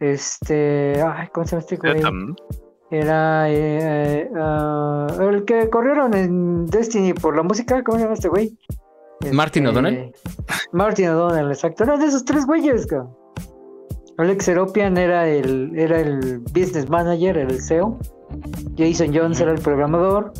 [0.00, 2.02] este, ay, ¿cómo se llama este güey?
[2.90, 8.28] Era eh, ah, el que corrieron en Destiny por la música, ¿cómo se llama este
[8.28, 8.58] güey?
[9.30, 10.12] Martin Este, O'Donnell.
[10.72, 11.84] Martin O'Donnell, exacto.
[11.84, 13.10] Era de esos tres güeyes, cabrón.
[14.18, 17.98] Alex Seropian era el, era el business manager, era el CEO.
[18.76, 20.32] Jason Jones era el programador.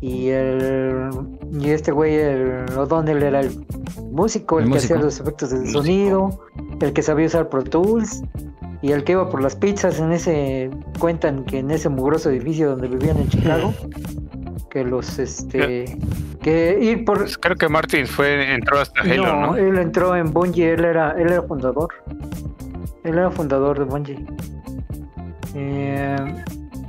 [0.00, 1.10] Y el
[1.52, 3.50] y este güey, el O'Donnell, era el
[4.12, 5.78] músico, el, El que hacía los efectos del Músico.
[5.80, 6.40] sonido,
[6.80, 8.22] el que sabía usar Pro Tools.
[8.80, 10.70] Y el que iba por las pizzas en ese,
[11.00, 13.74] cuentan que en ese mugroso edificio donde vivían en Chicago,
[14.78, 15.96] que los, este,
[16.40, 19.56] que ir por, Pues creo que Martin fue entró hasta Halo, ¿no?
[19.56, 21.88] él entró en Bungie, él era, él era fundador.
[23.04, 24.26] Él era fundador de Bungie.
[25.54, 26.16] Eh,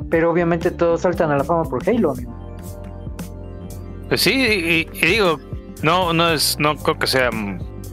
[0.09, 2.11] pero obviamente todos saltan a la fama por Halo.
[2.11, 2.35] amigo.
[4.07, 5.39] Pues sí, y, y digo,
[5.81, 7.29] no, no es, no creo que sea.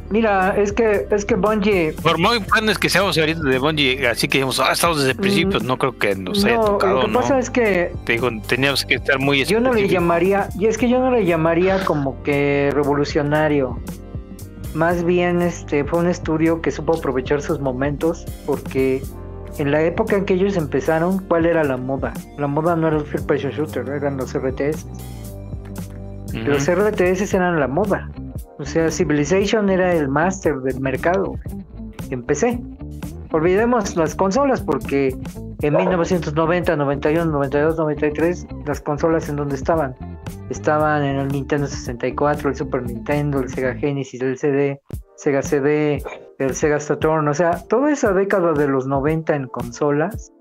[0.08, 1.92] Mm, Mira, es que, es que Bungie.
[2.02, 5.16] Por muy fans que seamos ahorita de Bungie, así que dijimos, ah, estamos desde el
[5.16, 6.60] principio, no creo que nos haya Mm.
[6.60, 7.20] no, tocado, lo que ¿no?
[7.20, 10.78] pasa es que Te digo, teníamos que estar muy yo no le llamaría, y es
[10.78, 13.78] que yo no le llamaría como que revolucionario.
[14.74, 19.02] Más bien este fue un estudio que supo aprovechar sus momentos porque
[19.58, 22.12] en la época en que ellos empezaron, ¿cuál era la moda?
[22.36, 24.86] La moda no era el first person shooter, eran los RTS.
[26.34, 28.10] Los RTS eran la moda.
[28.58, 31.34] O sea, Civilization era el máster del mercado.
[32.10, 32.60] Empecé.
[33.32, 35.16] Olvidemos las consolas porque
[35.62, 39.94] en 1990, 91, 92, 93, las consolas en donde estaban.
[40.48, 44.80] Estaban en el Nintendo 64, el Super Nintendo, el Sega Genesis, el CD,
[45.16, 46.02] Sega CD,
[46.38, 47.26] el Sega Saturn.
[47.28, 50.32] O sea, toda esa década de los 90 en consolas,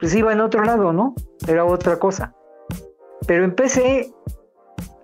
[0.00, 1.14] pues iba en otro lado, ¿no?
[1.46, 2.34] Era otra cosa.
[3.26, 4.12] Pero en PC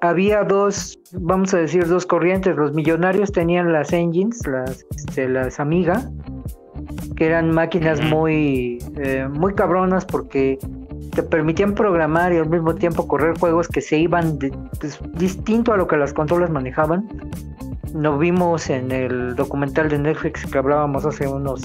[0.00, 2.56] había dos, vamos a decir, dos corrientes.
[2.56, 6.10] Los millonarios tenían las engines, las, este, las Amiga,
[7.16, 10.58] que eran máquinas muy, eh, muy cabronas porque
[11.14, 15.72] te permitían programar y al mismo tiempo correr juegos que se iban de- pues, distinto
[15.72, 17.06] a lo que las consolas manejaban.
[17.94, 21.60] Lo vimos en el documental de Netflix que hablábamos hace unos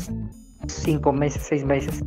[0.67, 2.03] cinco meses, seis meses.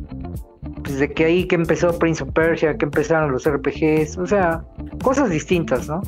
[0.83, 4.63] Desde que ahí que empezó Prince of Persia, que empezaron los RPGs, o sea,
[5.03, 6.01] cosas distintas, ¿no?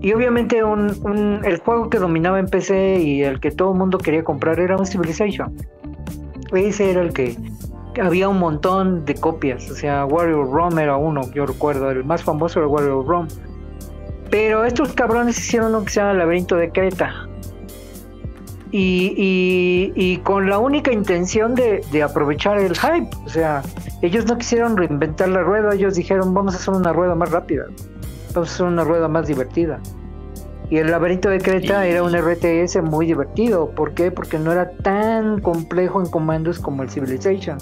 [0.00, 3.98] Y obviamente un- el juego que dominaba en PC y el que todo el mundo
[3.98, 5.54] quería comprar era un Civilization.
[6.52, 7.36] Ese era el que
[8.00, 12.22] había un montón de copias, o sea, Warrior Rom era uno, yo recuerdo, el más
[12.22, 13.28] famoso era Warrior Rom.
[14.30, 17.26] Pero estos cabrones hicieron lo que se llama Laberinto de Creta.
[18.70, 23.08] Y, y- y con la única intención de, de aprovechar el hype.
[23.24, 23.62] O sea,
[24.02, 27.64] ellos no quisieron reinventar la rueda, ellos dijeron vamos a hacer una rueda más rápida,
[28.34, 29.80] vamos a hacer una rueda más divertida.
[30.70, 33.70] Y el laberinto de Creta era un RTS muy divertido.
[33.70, 34.10] ¿Por qué?
[34.10, 37.56] Porque no era tan complejo en comandos como el Civilization.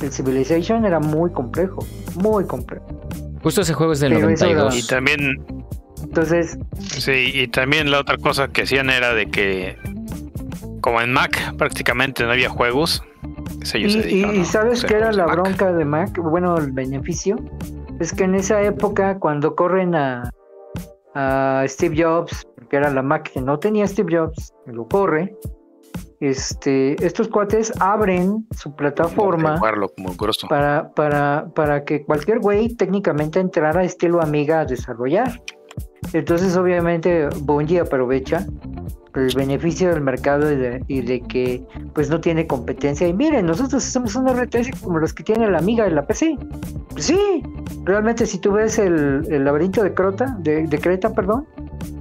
[0.00, 1.84] El Civilization era muy complejo,
[2.14, 2.86] muy complejo.
[3.42, 4.84] Justo ese juego es del Pero eso era- 92.
[4.84, 5.44] Y también,
[6.02, 9.76] Entonces, sí, y también la otra cosa que hacían era de que,
[10.86, 13.02] como en Mac prácticamente no había juegos,
[13.74, 15.34] ellos Y, se sabes qué era la Mac.
[15.34, 17.34] bronca de Mac, bueno, el beneficio,
[17.98, 20.30] es que en esa época cuando corren a,
[21.16, 25.36] a Steve Jobs, que era la Mac que no tenía Steve Jobs, lo corre,
[26.20, 30.46] este, estos cuates abren su plataforma Jugarlo como grosso.
[30.46, 35.42] para, para, para que cualquier güey técnicamente entrara estilo amiga a desarrollar.
[36.12, 38.46] Entonces obviamente Bungie aprovecha
[39.18, 41.64] el beneficio del mercado y de, y de que
[41.94, 43.06] pues no tiene competencia.
[43.06, 46.36] Y miren, nosotros hacemos un RTS como los que tiene la amiga de la PC.
[46.90, 47.42] Pues sí,
[47.84, 51.46] realmente si tú ves el, el laberinto de Crota, de, de Creta, perdón,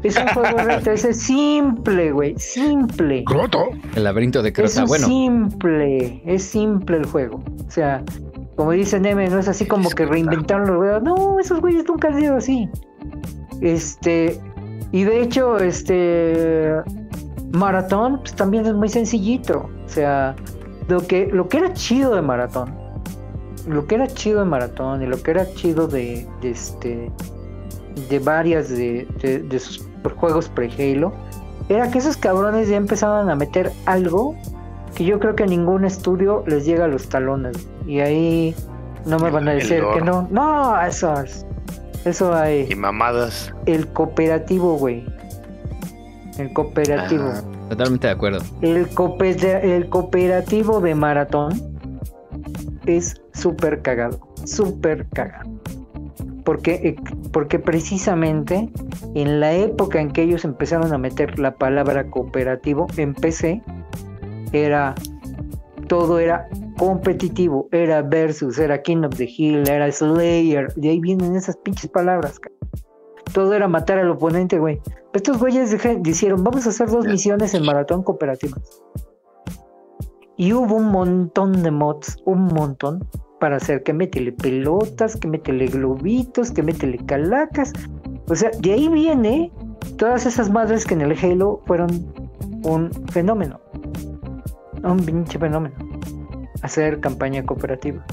[0.04, 3.24] es un juego RTS simple, güey, simple.
[3.26, 3.70] Croto.
[3.96, 4.82] El laberinto de Es Crota.
[4.82, 7.44] un Bueno, simple, es simple el juego.
[7.68, 8.04] O sea,
[8.56, 11.04] como dice Neme, no es así como que reinventaron los ruedas.
[11.04, 12.70] No, esos güeyes nunca han sido así.
[13.62, 14.40] Este,
[14.92, 16.72] y de hecho, este
[17.52, 19.70] Maratón pues, también es muy sencillito.
[19.86, 20.36] O sea,
[20.88, 22.74] lo que, lo que era chido de Maratón,
[23.68, 27.12] lo que era chido de Maratón y lo que era chido de, de este
[28.10, 31.14] de varias de, de- de sus juegos pre-Halo
[31.70, 34.36] era que esos cabrones ya empezaban a meter algo
[34.94, 37.58] que yo creo que ningún estudio les llega a los talones.
[37.88, 38.54] Y ahí
[39.06, 40.28] no me van a decir que no.
[40.30, 41.46] No, eso es.
[42.06, 42.68] Eso hay.
[42.70, 43.52] Y mamadas.
[43.66, 45.06] El cooperativo, güey.
[46.38, 47.32] El cooperativo.
[47.34, 48.40] Ah, totalmente de acuerdo.
[48.62, 51.53] El, coope- el cooperativo de maratón
[52.86, 55.49] es súper cagado, súper cagado.
[56.44, 56.95] Porque, eh,
[57.32, 58.70] porque precisamente
[59.16, 63.64] en la época en que ellos empezaron a meter la palabra cooperativo en PC,
[64.52, 64.94] era
[65.88, 66.48] todo era
[66.78, 71.90] competitivo, era versus, era King of the Hill, era Slayer, de ahí vienen esas pinches
[71.90, 72.40] palabras.
[72.40, 72.49] ca-
[73.34, 74.82] Todo era matar al oponente, güey.
[75.14, 78.82] Estos güeyes dije- dijeron, vamos a hacer dos misiones en maratón cooperativas.
[80.38, 83.08] Y hubo un montón de mods, un montón,
[83.40, 87.72] para hacer que métele pelotas, que métele globitos, que métele calacas.
[88.28, 89.52] O sea, de ahí viene
[89.98, 91.90] todas esas madres que en el Halo fueron
[92.64, 93.60] un fenómeno.
[94.84, 95.76] Un pinche fenómeno.
[96.62, 98.06] Hacer campaña cooperativa.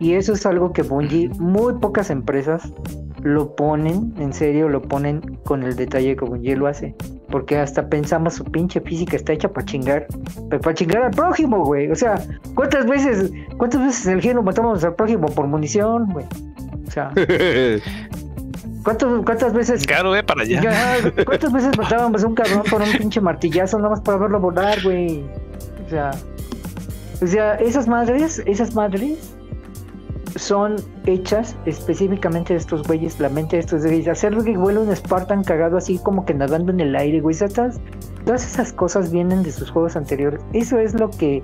[0.00, 2.72] Y eso es algo que Bungie, muy pocas empresas
[3.22, 6.94] lo ponen, en serio, lo ponen con el detalle que Bungie lo hace.
[7.30, 10.06] Porque hasta pensamos su pinche física está hecha para chingar,
[10.48, 11.90] para chingar al prójimo, güey.
[11.90, 12.22] O sea,
[12.54, 16.26] ¿cuántas veces, cuántas veces en el Halo matamos al prójimo por munición, güey?
[16.86, 17.12] O sea,
[18.82, 20.62] ¿cuántas, cuántas veces Claro, ve para allá.
[21.26, 24.82] ¿Cuántas veces matábamos a un cabrón por un pinche martillazo nada más para verlo volar,
[24.82, 25.22] güey?
[25.86, 26.12] O sea,
[27.20, 29.34] o sea, esas madres, esas madres
[30.36, 30.76] son
[31.06, 34.08] hechas específicamente de estos güeyes, la mente de estos güeyes.
[34.08, 37.36] Hacer que vuela un Spartan cagado así como que nadando en el aire, güey.
[37.36, 37.80] Todas,
[38.24, 40.40] todas esas cosas vienen de sus juegos anteriores.
[40.52, 41.42] Eso es lo que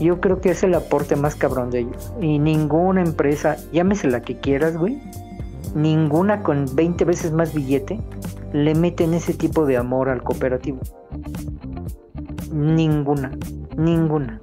[0.00, 2.12] yo creo que es el aporte más cabrón de ellos.
[2.20, 5.00] Y ninguna empresa, llámese la que quieras, güey,
[5.74, 8.00] ninguna con 20 veces más billete
[8.52, 10.78] le meten ese tipo de amor al cooperativo.
[12.52, 13.30] Ninguna,
[13.76, 14.40] ninguna.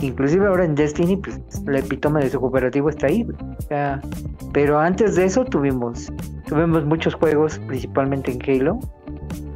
[0.00, 3.26] Inclusive ahora en Destiny, pues la epítome de su cooperativo está ahí.
[4.52, 6.12] pero antes de eso tuvimos,
[6.46, 8.78] tuvimos muchos juegos, principalmente en Halo,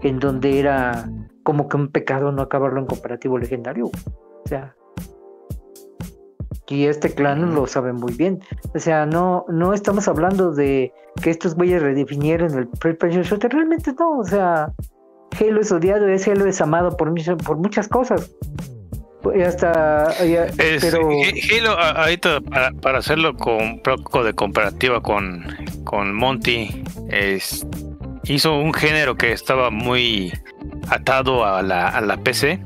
[0.02, 1.08] en donde era
[1.44, 3.86] como que un pecado no acabarlo en cooperativo legendario.
[3.86, 4.74] O sea,
[6.72, 8.40] y este clan lo sabe muy bien.
[8.74, 10.90] O sea, no, no estamos hablando de
[11.22, 13.52] que estos güeyes redefinieron el First Person Shooter.
[13.52, 14.20] Realmente no.
[14.20, 14.72] O sea,
[15.38, 17.12] Halo es odiado, es Halo es amado por,
[17.44, 18.34] por muchas cosas.
[19.46, 20.24] Hasta.
[20.24, 21.08] ya- Es, pero.
[21.58, 25.44] Halo, ahorita para, para hacerlo con poco de comparativa con,
[25.84, 27.66] con Monty, es,
[28.24, 30.32] hizo un género que estaba muy
[30.88, 32.60] atado a la, a la PC,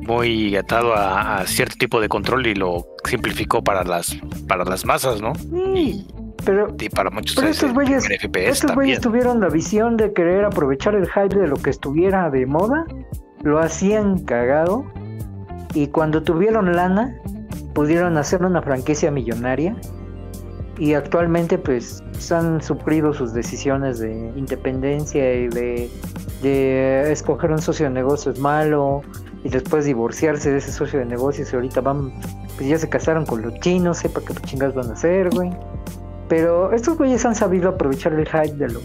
[0.00, 4.16] muy atado a, a cierto tipo de control y lo simplificó para las
[4.48, 5.32] para las masas, ¿no?
[5.34, 6.06] sí,
[6.44, 10.44] pero Y para muchos Pero es estos güeyes- Estos güeyes tuvieron la visión de querer
[10.44, 12.84] aprovechar el hype de lo que estuviera de moda,
[13.42, 14.84] lo hacían cagado
[15.76, 17.14] y cuando tuvieron lana
[17.74, 19.76] pudieron hacer una franquicia millonaria
[20.78, 27.92] y actualmente pues han suplido sus decisiones de independencia y de, escoger un socio de
[27.92, 29.02] negocios malo
[29.44, 32.10] y después divorciarse de ese socio de negocios y ahorita van
[32.56, 35.50] pues ya se casaron con los chinos, sepa qué chingas van a hacer, güey.
[36.26, 38.80] Pero estos güeyes han sabido aprovechar el hype de lo,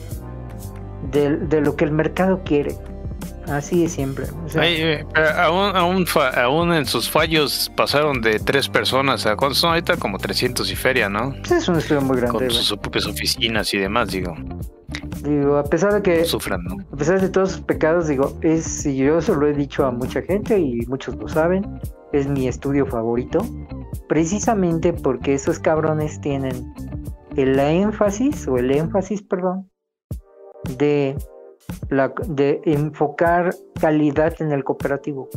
[1.47, 2.75] de lo que el mercado quiere.
[3.47, 4.25] Así es siempre.
[4.45, 5.05] o sea, Ay, eh,
[5.37, 6.05] aún, aún,
[6.35, 10.75] aún en sus fallos pasaron de tres personas a cuántos son ahorita como 300 y
[10.75, 11.33] feria, ¿no?
[11.49, 12.37] es un estudio muy grande.
[12.37, 12.51] Con güey.
[12.51, 14.35] sus propias oficinas y demás, digo,
[15.23, 16.77] Digo, a pesar de que, no sufran, ¿no?
[16.91, 19.91] a pesar de todos sus pecados, digo, es, y yo eso lo he dicho a
[19.91, 21.79] mucha gente y muchos lo saben,
[22.11, 23.45] es mi estudio favorito.
[24.09, 26.73] Precisamente porque esos cabrones tienen
[27.37, 29.69] el énfasis, o el énfasis, perdón,
[30.77, 31.15] de,
[32.27, 35.29] de enfocar calidad en el cooperativo.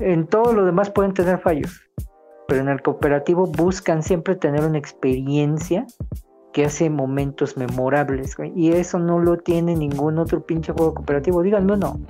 [0.00, 1.80] En todo lo demás pueden tener fallos,
[2.46, 5.86] pero en el cooperativo buscan siempre tener una experiencia
[6.52, 8.36] que hace momentos memorables.
[8.54, 11.42] Y eso no lo tiene ningún otro pinche juego cooperativo.
[11.42, 12.00] Díganme uno.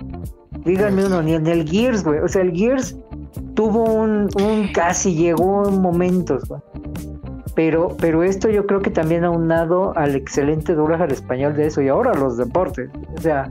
[0.64, 2.20] Díganme uno, ni en el Gears, güey.
[2.20, 2.96] O sea, el Gears
[3.54, 6.60] tuvo un, un casi llegó en momentos, güey.
[7.58, 11.82] Pero, pero esto yo creo que también aunado al excelente doblaje al español de eso
[11.82, 12.88] y ahora los deportes.
[13.16, 13.50] O sea,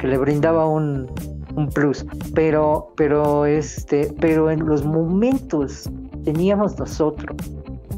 [0.00, 1.06] que le brindaba un,
[1.54, 2.06] un plus.
[2.34, 5.90] Pero, pero este, pero en los momentos
[6.24, 7.36] teníamos nosotros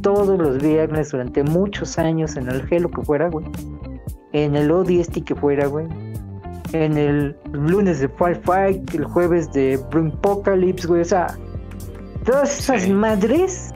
[0.02, 3.46] todos los viernes durante muchos años en el Halo que fuera, güey.
[4.32, 5.86] En el ODST que fuera, güey.
[6.72, 11.02] En el lunes de Firefight, el jueves de Apocalypse, güey.
[11.02, 11.28] O sea,
[12.24, 12.92] todas esas Sí.
[12.92, 13.72] madres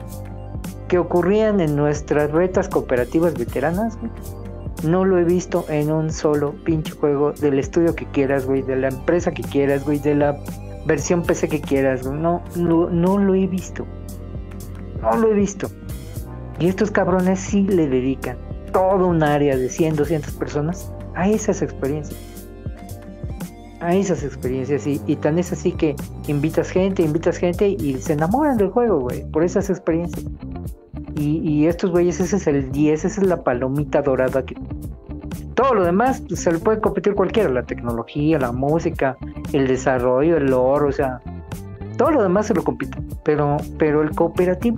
[0.89, 3.97] que ocurrían en nuestras retas cooperativas veteranas.
[4.83, 8.75] No lo he visto en un solo pinche juego del estudio que quieras, güey, de
[8.75, 10.37] la empresa que quieras, güey, de la
[10.85, 12.19] versión PC que quieras, güey.
[12.19, 13.85] No, no, no lo he visto.
[15.01, 15.69] No lo he visto.
[16.59, 18.37] Y estos cabrones sí le dedican
[18.73, 22.19] todo un área de 100, 200 personas a esas experiencias.
[23.81, 24.87] A esas experiencias.
[24.87, 25.95] Y, y tan es así que
[26.27, 30.25] invitas gente, invitas gente y se enamoran del juego, güey, por esas experiencias.
[31.19, 34.55] Y, y estos güeyes, ese es el 10, esa es la palomita dorada que...
[35.53, 39.17] Todo lo demás pues, se le puede competir cualquiera, la tecnología, la música,
[39.51, 41.19] el desarrollo, el oro, o sea,
[41.97, 44.77] todo lo demás se lo compite, pero, pero el cooperativo,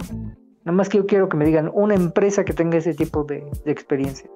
[0.65, 3.47] nada más que yo quiero que me digan una empresa que tenga ese tipo de,
[3.65, 4.27] experiencia,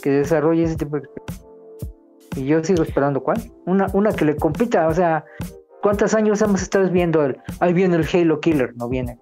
[0.00, 1.48] que desarrolle ese tipo de experiencia.
[2.36, 5.24] Y yo sigo esperando cuál, una, una que le compita, o sea,
[5.82, 9.18] ¿cuántos años hemos estado viendo el, ahí viene el Halo Killer, no viene,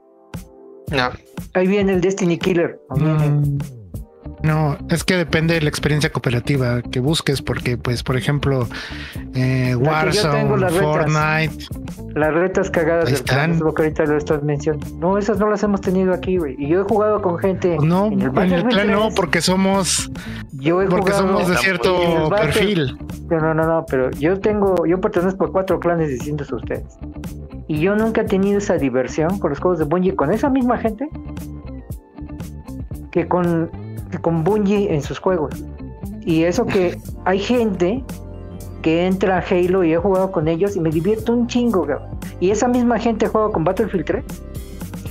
[0.91, 1.11] No.
[1.55, 2.79] ahí viene el Destiny Killer.
[2.91, 3.59] Mm,
[4.43, 8.69] No, es que depende de la experiencia cooperativa que busques, porque, pues, por ejemplo,
[9.35, 10.87] eh, La que yo tengo, Warzone, las retas.
[10.87, 11.65] Fortnite,
[12.15, 13.59] Las retas cagadas del están.
[13.59, 14.87] Rock, ahorita lo estás mencionando.
[14.99, 16.55] No, esas no las hemos tenido aquí, güey.
[16.59, 17.77] Y yo he jugado con gente.
[17.83, 20.11] no, en en el clan no, 3, porque somos,
[20.53, 21.27] Yo he porque jugado.
[21.29, 22.97] somos de cierto perfil.
[23.31, 24.87] No, no, no, no, pero yo tengo.
[24.87, 26.85] Yo pertenezco a cuatro clanes distintos a ustedes.
[27.69, 30.79] Y yo nunca he tenido esa diversión con los juegos de Bungie con esa misma
[30.79, 31.09] gente
[33.11, 33.71] que con,
[34.11, 35.65] que con Bungie en sus juegos.
[36.25, 38.05] Y eso que hay gente
[38.83, 42.17] que entra a Halo y he jugado con ellos y me divierto un chingo, cabrón.
[42.39, 44.25] Y esa misma gente juega con Battlefield 3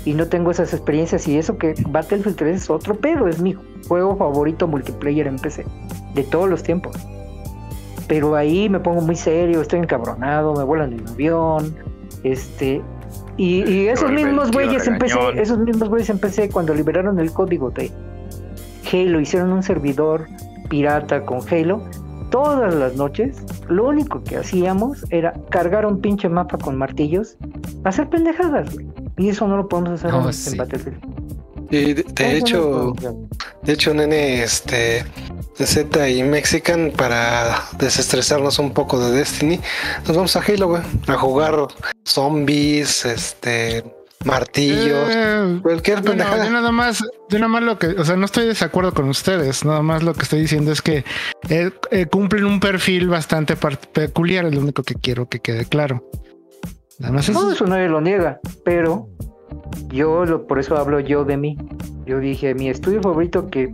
[0.05, 1.27] y no tengo esas experiencias.
[1.27, 3.55] Y eso que Battlefield 3 es otro pedo, es mi
[3.87, 5.65] juego favorito multiplayer en PC
[6.13, 6.95] de todos los tiempos.
[8.07, 11.75] Pero ahí me pongo muy serio, estoy encabronado, me vuelan en avión,
[12.31, 12.81] este.
[13.37, 15.39] Y, y esos mismos güeyes empecé, regañón.
[15.39, 17.91] esos mismos güeyes empecé cuando liberaron el código de
[18.91, 20.27] Halo, hicieron un servidor
[20.69, 21.83] pirata con Halo.
[22.31, 23.37] Todas las noches,
[23.69, 27.37] lo único que hacíamos era cargar un pinche mapa con martillos,
[27.83, 28.87] hacer pendejadas, güey.
[29.17, 30.57] Y eso no lo podemos hacer No, en, en sí.
[30.57, 30.97] Battlefield.
[31.71, 32.93] Y de, no hecho,
[33.63, 35.03] de hecho, nene, este,
[35.57, 39.59] Z y Mexican, para desestresarnos un poco de Destiny,
[40.07, 41.55] nos vamos a Halo, güey, a jugar
[42.03, 43.83] zombies, este,
[44.25, 46.45] martillos, Eh, cualquier Bueno, pendejada.
[46.45, 49.07] yo nada más, yo nada más lo que, o sea, no estoy de desacuerdo con
[49.07, 51.05] ustedes, nada más lo que estoy diciendo es que
[51.49, 56.03] eh, eh, cumplen un perfil bastante peculiar, es lo único que quiero que quede claro.
[56.99, 57.51] Nada más No, eso.
[57.51, 59.07] eso nadie lo niega, pero
[59.89, 61.57] yo lo, por eso hablo yo de mí.
[62.05, 63.73] Yo dije, mi estudio favorito que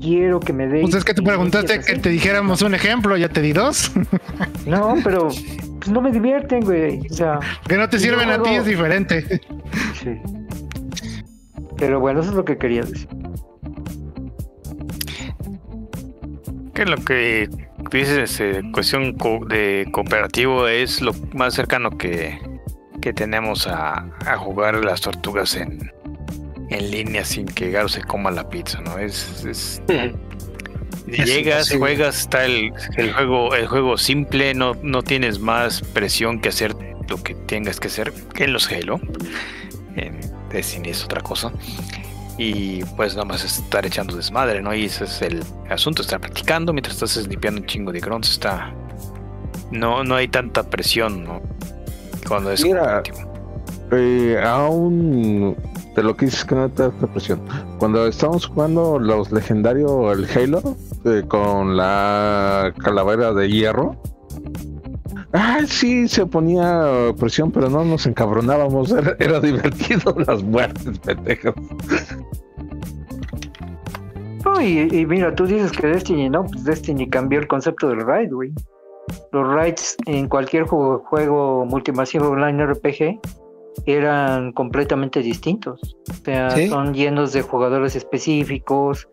[0.00, 0.80] quiero que me dé.
[0.82, 3.90] Pues es que tú preguntaste que te dijéramos un ejemplo, ya te di dos.
[4.66, 7.00] No, pero pues, no me divierten, güey.
[7.08, 7.38] O sea,
[7.68, 9.40] que no te sirven a ti es diferente.
[10.02, 10.10] sí.
[11.76, 13.06] Pero bueno, eso es lo que quería decir.
[16.74, 17.48] Que lo que
[17.90, 22.38] dices, eh, cuestión co- de cooperativo, es lo más cercano que,
[23.00, 25.90] que tenemos a, a jugar las tortugas en,
[26.70, 28.98] en línea sin que Garo se coma la pizza, ¿no?
[28.98, 29.82] Es, es-
[31.06, 31.78] Es llegas, imposible.
[31.78, 36.74] juegas, está el, el juego, el juego simple, no, no tienes más presión que hacer
[37.08, 38.98] lo que tengas que hacer en los Halo.
[39.94, 40.18] En
[40.50, 41.52] Destiny es otra cosa.
[42.38, 44.74] Y pues nada más estar echando desmadre, ¿no?
[44.74, 48.74] Y ese es el asunto, estar practicando mientras estás limpiando un chingo de grunts, está...
[49.70, 51.40] No, no hay tanta presión, ¿no?
[52.26, 53.00] Cuando es Mira.
[53.92, 55.56] Eh, aún
[55.96, 57.40] de lo que dices que no te da presión.
[57.78, 63.96] Cuando estábamos jugando los legendarios, el Halo, eh, con la calavera de hierro.
[65.32, 68.94] Ah, sí, se ponía presión, pero no nos encabronábamos.
[69.18, 71.54] Era, divertido las muertes, pendejas.
[74.44, 76.44] No, y, y mira, tú dices que Destiny, ¿no?
[76.44, 78.52] Pues Destiny cambió el concepto del raid, güey.
[79.32, 83.20] Los raids en cualquier juego, juego multimasivo online RPG
[83.84, 85.96] eran completamente distintos.
[86.10, 86.68] O sea, Sí.
[86.68, 89.08] son llenos de jugadores específicos.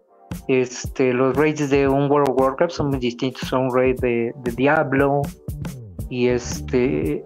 [0.48, 4.34] Este, los raids de un World of Warcraft son muy distintos a un raid de,
[4.44, 5.22] de Diablo.
[6.10, 7.24] Y este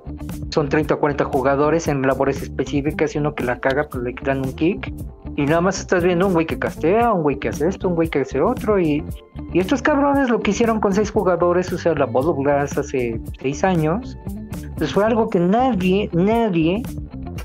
[0.50, 4.16] son 30 o 40 jugadores en labores específicas y uno que la caga, pues le
[4.24, 4.94] dan un kick.
[5.36, 7.96] Y nada más estás viendo un güey que castea, un güey que hace esto, un
[7.96, 8.80] güey que hace otro.
[8.80, 9.04] Y,
[9.54, 13.20] y estos cabrones lo que hicieron con seis jugadores, o sea, la of Glass hace
[13.42, 14.18] seis años,
[14.78, 16.82] pues fue algo que nadie, nadie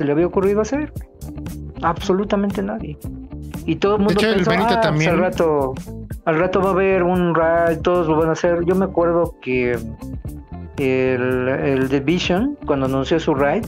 [0.02, 0.92] se le había ocurrido hacer.
[1.82, 2.98] Absolutamente nadie.
[3.66, 5.10] Y todo el mundo hecho, el pensó, "Ah, pues también".
[5.10, 5.74] al rato,
[6.24, 8.64] al rato va a haber un raid, todos lo van a hacer.
[8.64, 9.78] Yo me acuerdo que
[10.78, 13.64] el, el Division, cuando anunció su raid,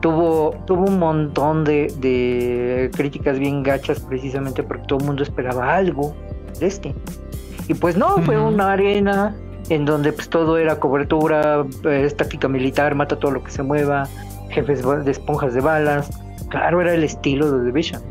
[0.00, 5.76] tuvo, tuvo un montón de, de críticas bien gachas precisamente porque todo el mundo esperaba
[5.76, 6.16] algo
[6.58, 6.94] de este.
[7.68, 9.36] Y pues no, fue una arena
[9.68, 14.08] en donde pues todo era cobertura, eh, estática militar, mata todo lo que se mueva,
[14.50, 16.10] jefes de esponjas de balas.
[16.48, 18.02] Claro, era el estilo de Division.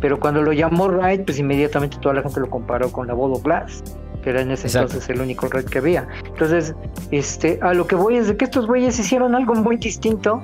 [0.00, 3.40] Pero cuando lo llamó Raid, pues inmediatamente toda la gente lo comparó con la Bodo
[3.40, 3.88] Blast,
[4.22, 4.92] que era en ese Exacto.
[4.92, 6.06] entonces el único Raid que había.
[6.26, 6.74] Entonces,
[7.10, 10.42] este, a lo que voy es de que estos güeyes hicieron algo muy distinto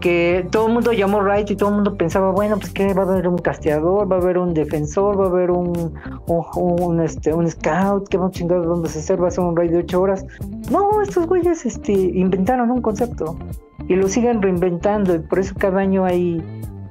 [0.00, 3.02] que todo el mundo llamó Raid y todo el mundo pensaba, bueno, pues que va
[3.02, 5.94] a haber un casteador, va a haber un defensor, va a haber un,
[6.26, 9.56] un, este, un scout, que va a chingar dónde se hacer, va a ser un
[9.56, 10.26] raid de 8 horas.
[10.70, 13.36] No, estos güeyes este, inventaron un concepto
[13.88, 16.42] y lo siguen reinventando y por eso cada año hay,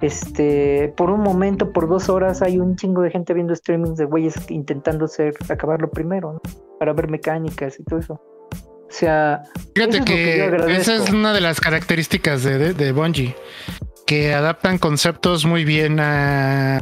[0.01, 4.05] este, por un momento, por dos horas, hay un chingo de gente viendo streamings de
[4.05, 6.41] güeyes intentando ser, acabarlo primero, ¿no?
[6.79, 8.21] Para ver mecánicas y todo eso.
[8.89, 9.43] O sea,
[9.75, 13.35] Fíjate que esa es una de las características de, de, de Bungie,
[14.05, 16.81] que adaptan conceptos muy bien a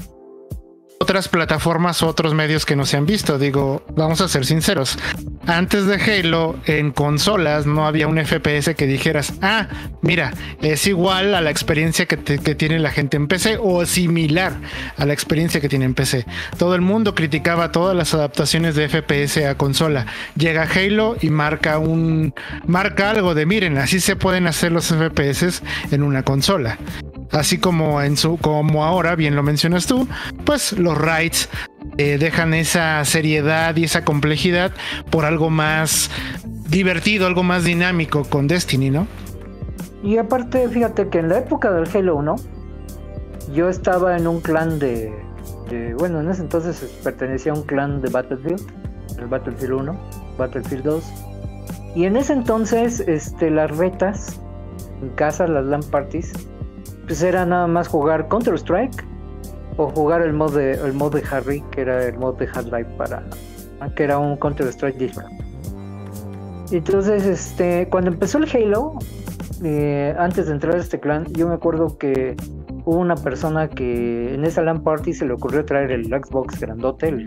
[0.99, 3.37] otras plataformas otros medios que no se han visto.
[3.37, 4.97] Digo, vamos a ser sinceros.
[5.45, 9.67] Antes de Halo, en consolas no había un FPS que dijeras, ah,
[10.01, 14.53] mira, es igual a la experiencia que, que tiene la gente en PC o similar
[14.97, 16.25] a la experiencia que tiene en PC.
[16.57, 20.05] Todo el mundo criticaba todas las adaptaciones de FPS a consola.
[20.35, 22.33] Llega Halo y marca un
[22.65, 25.61] marca algo de miren, así se pueden hacer los FPS
[25.91, 26.77] en una consola.
[27.31, 30.07] Así como en su como ahora bien lo mencionas tú,
[30.45, 31.49] pues los raids
[31.97, 34.71] eh, dejan esa seriedad y esa complejidad
[35.09, 36.09] por algo más
[36.69, 39.07] divertido, algo más dinámico con Destiny, ¿no?
[40.03, 42.35] Y aparte, fíjate que en la época del Halo 1,
[43.53, 45.11] yo estaba en un clan de,
[45.69, 48.61] de- Bueno, en ese entonces pertenecía a un clan de Battlefield,
[49.17, 49.99] el Battlefield 1,
[50.37, 51.03] Battlefield 2.
[51.95, 54.39] Y en ese entonces, este, las retas
[55.01, 56.33] en casa, las LAN parties,
[57.05, 59.05] pues era nada más jugar Counter-Strike
[59.77, 62.89] o jugar el mod de, el mod de Harry, que era el mod de Half-Life
[62.97, 63.23] para.
[63.95, 65.31] que era un Counter-Strike different.
[66.71, 68.97] Entonces, este, cuando empezó el Halo,
[69.63, 72.35] eh, antes de entrar a este clan, yo me acuerdo que
[72.85, 77.09] hubo una persona que en esa LAN party se le ocurrió traer el Xbox grandote,
[77.09, 77.25] el,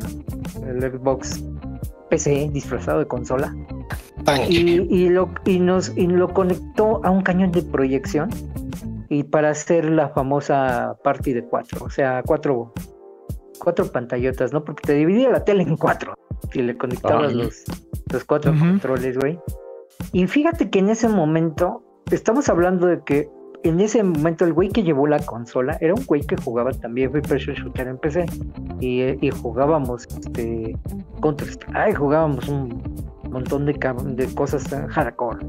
[0.66, 1.44] el Xbox
[2.10, 3.54] PC disfrazado de consola,
[4.48, 8.30] y, y lo, y, nos, y lo conectó a un cañón de proyección
[9.08, 12.72] y para hacer la famosa party de cuatro, o sea, cuatro,
[13.58, 14.64] cuatro pantallotas, ¿no?
[14.64, 16.14] Porque te dividía la tele en cuatro
[16.52, 17.64] y le conectabas los,
[18.12, 18.60] los cuatro Ujú.
[18.60, 19.38] controles, güey.
[20.12, 23.28] Y fíjate que en ese momento, estamos hablando de que
[23.64, 27.10] en ese momento el güey que llevó la consola era un güey que jugaba también
[27.10, 28.26] Free Pressure Shooter en PC.
[28.80, 30.76] Y, y jugábamos este,
[31.20, 32.82] Counter Strike, jugábamos un
[33.30, 35.44] montón de, de cosas hardcore.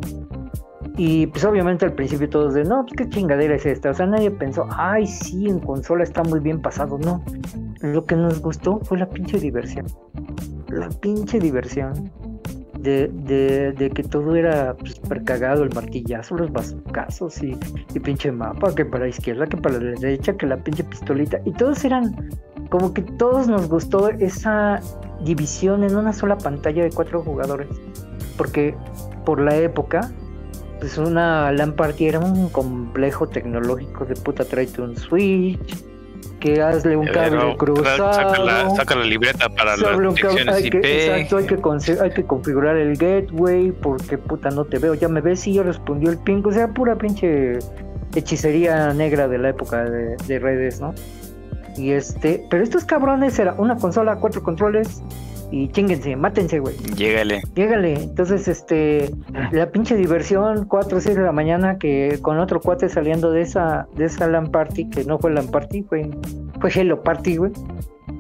[1.02, 3.92] Y pues obviamente al principio todos de, no, pues qué chingadera es esta.
[3.92, 6.98] O sea, nadie pensó, ay, sí, en consola está muy bien pasado.
[6.98, 7.24] No,
[7.80, 9.86] lo que nos gustó fue la pinche diversión.
[10.68, 12.12] La pinche diversión.
[12.78, 17.58] De, de, de que todo era pues, súper cagado, el martillazo, los bazucazos y,
[17.94, 21.40] y pinche mapa, que para la izquierda, que para la derecha, que la pinche pistolita.
[21.46, 22.30] Y todos eran,
[22.70, 24.82] como que todos nos gustó esa
[25.24, 27.70] división en una sola pantalla de cuatro jugadores.
[28.38, 28.76] Porque
[29.24, 30.12] por la época,
[30.80, 35.60] pues una LAN party era un complejo tecnológico de puta, tráete un Switch,
[36.40, 38.14] que hazle un cable cruzado.
[38.14, 40.82] saca, la, saca la libreta para las direcciones hay IP.
[40.82, 45.08] que, exacto, hay que, hay que configurar el gateway porque puta no te veo, ya
[45.08, 47.60] me ves y ya respondió el ping, o sea, pura pinche
[48.16, 50.94] hechicería negra de la época de, de redes, ¿no?
[51.78, 55.02] Y este, pero estos cabrones era una consola, cuatro controles
[55.52, 56.76] y chinguense, mátense, güey.
[56.96, 57.42] Llégale.
[57.56, 57.94] Llégale.
[58.04, 59.12] Entonces, este,
[59.52, 63.42] la pinche diversión, 4 o 6 de la mañana, que con otro cuate saliendo de
[63.42, 66.10] esa, de esa LAN party, que no fue LAN party, fue,
[66.60, 67.52] fue Hello Party, güey.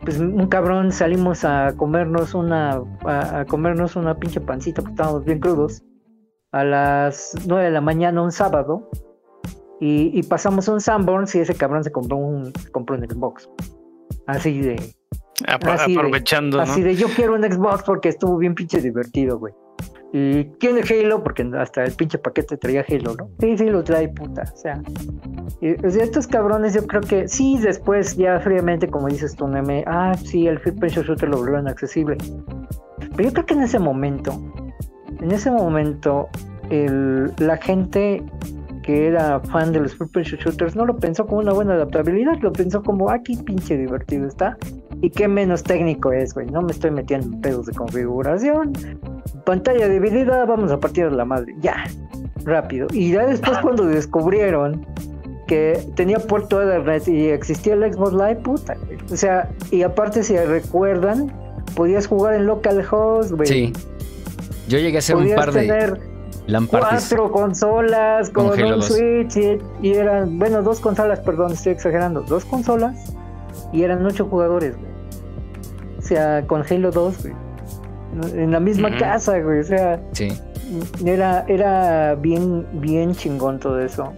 [0.01, 5.25] Pues un cabrón salimos a comernos una, a, a comernos una pinche pancita, porque estábamos
[5.25, 5.83] bien crudos,
[6.51, 8.89] a las 9 de la mañana un sábado.
[9.81, 13.49] Y, y pasamos un Sanborns y ese cabrón se compró un, compró un Xbox.
[14.27, 14.75] Así de,
[15.47, 16.63] Apa- Así de- aprovechando, ¿no?
[16.63, 19.53] Así de yo quiero un Xbox porque estuvo bien pinche divertido, güey.
[20.11, 23.29] Y tiene Halo porque hasta el pinche paquete traía Halo, ¿no?
[23.39, 24.43] Sí, sí lo trae, puta.
[24.53, 24.81] O sea,
[25.61, 29.47] y- o sea, estos cabrones yo creo que sí, después ya fríamente, como dices tú,
[29.47, 32.17] Neme, ah, sí, el Free Pressure Shooter lo volvieron accesible.
[33.15, 34.31] Pero yo creo que en ese momento,
[35.21, 36.27] en ese momento,
[36.71, 38.23] el, la gente
[38.81, 42.37] que era fan de los Free Pressure Shooters no lo pensó como una buena adaptabilidad,
[42.41, 44.57] lo pensó como, ah, qué pinche divertido está.
[45.01, 46.47] Y qué menos técnico es, güey.
[46.47, 48.73] No me estoy metiendo en pedos de configuración.
[49.45, 51.55] Pantalla dividida, vamos a partir de la madre.
[51.61, 51.85] Ya,
[52.43, 52.87] rápido.
[52.91, 54.85] Y ya después cuando descubrieron
[55.47, 58.97] que tenía puerto Ethernet y existía el Xbox Live, puta, güey.
[59.11, 61.31] O sea, y aparte si recuerdan,
[61.75, 63.47] podías jugar en localhost, güey.
[63.47, 63.73] Sí.
[64.67, 65.99] Yo llegué a hacer un par de tener
[66.69, 68.85] cuatro consolas Con un 2.
[68.85, 73.13] Switch y, y eran, bueno, dos consolas, perdón, estoy exagerando, dos consolas
[73.71, 74.88] y eran ocho jugadores, güey.
[76.09, 77.33] O sea, con Halo 2, güey.
[78.33, 79.59] En la misma casa, güey.
[79.59, 80.29] O sea, Sí.
[81.05, 84.11] era, era bien, bien chingón todo eso.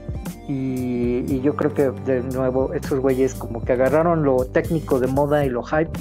[0.48, 5.08] Y, y yo creo que de nuevo estos güeyes como que agarraron lo técnico de
[5.08, 5.92] moda y lo hype,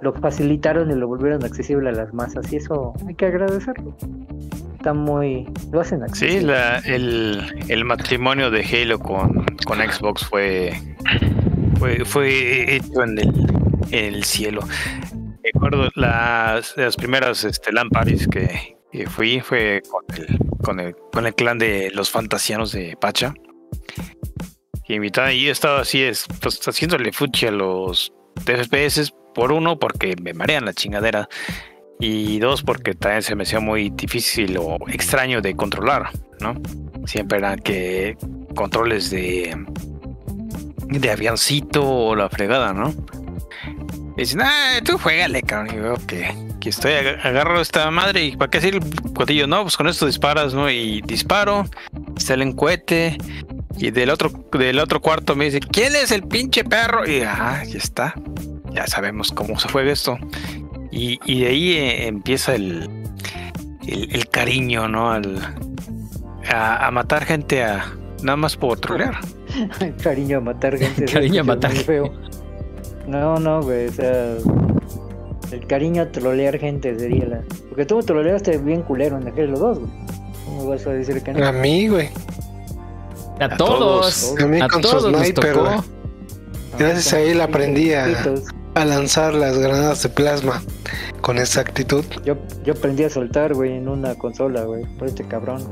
[0.00, 2.52] lo facilitaron y lo volvieron accesible a las masas.
[2.52, 3.94] Y eso hay que agradecerlo.
[4.78, 5.48] Está muy...
[5.70, 6.46] Lo hacen Sí, accesible.
[6.54, 10.72] la, el, el matrimonio de Halo con, con Xbox fue,
[11.78, 13.46] fue, fue hecho en el,
[13.92, 14.62] en el cielo.
[15.42, 20.94] Recuerdo las, las primeras este, LAN parties que, que fui fue con el, con, el,
[21.12, 23.34] con el clan de los fantasianos de Pacha.
[24.84, 28.12] Que invitaba, y estaba así, es, pues, haciéndole fuchi a los
[28.44, 31.28] FPS por uno, porque me marean la chingadera.
[31.98, 36.10] Y dos, porque también se me hacía muy difícil o extraño de controlar,
[36.40, 36.54] ¿no?
[37.04, 38.16] Siempre eran que
[38.54, 39.54] controles de
[40.98, 42.92] de avioncito o la fregada, ¿no?
[44.20, 45.74] Y dicen, ah, tú juégale, cabrón.
[45.74, 48.80] Y veo que, que estoy ag- agarro esta madre y ¿para qué hacer el
[49.14, 49.46] cuatillo?
[49.46, 50.68] No, pues con esto disparas, ¿no?
[50.70, 51.64] Y disparo,
[52.18, 53.16] sale un cohete.
[53.78, 57.08] Y del otro, del otro cuarto me dice, ¿quién es el pinche perro?
[57.08, 58.14] Y ah, ya está.
[58.72, 60.18] Ya sabemos cómo se juega esto.
[60.92, 62.90] Y, y de ahí eh, empieza el,
[63.86, 65.12] el, el cariño, ¿no?
[65.12, 65.38] Al,
[66.46, 67.90] a, a matar gente a
[68.22, 69.18] nada más por trolear.
[70.02, 71.06] Cariño a matar gente.
[71.06, 72.12] Cariño a matar feo.
[73.06, 73.88] No, no, güey.
[73.88, 74.36] O sea,
[75.52, 77.40] el cariño a trolear gente sería la.
[77.68, 79.90] Porque tú me troleaste bien culero en Halo 2, güey.
[80.44, 81.46] ¿Cómo vas a decir que no?
[81.46, 82.08] A mí, güey.
[83.40, 83.78] A, A todos.
[84.36, 84.40] todos.
[84.42, 85.64] A mí A con su todos nos sniper, tocó.
[85.66, 85.80] güey.
[86.78, 88.06] Gracias a él aprendí a,
[88.84, 90.62] lanzar las granadas de plasma
[91.20, 92.04] con exactitud.
[92.24, 95.62] Yo, yo aprendí a soltar, güey, en una consola, güey, por este cabrón.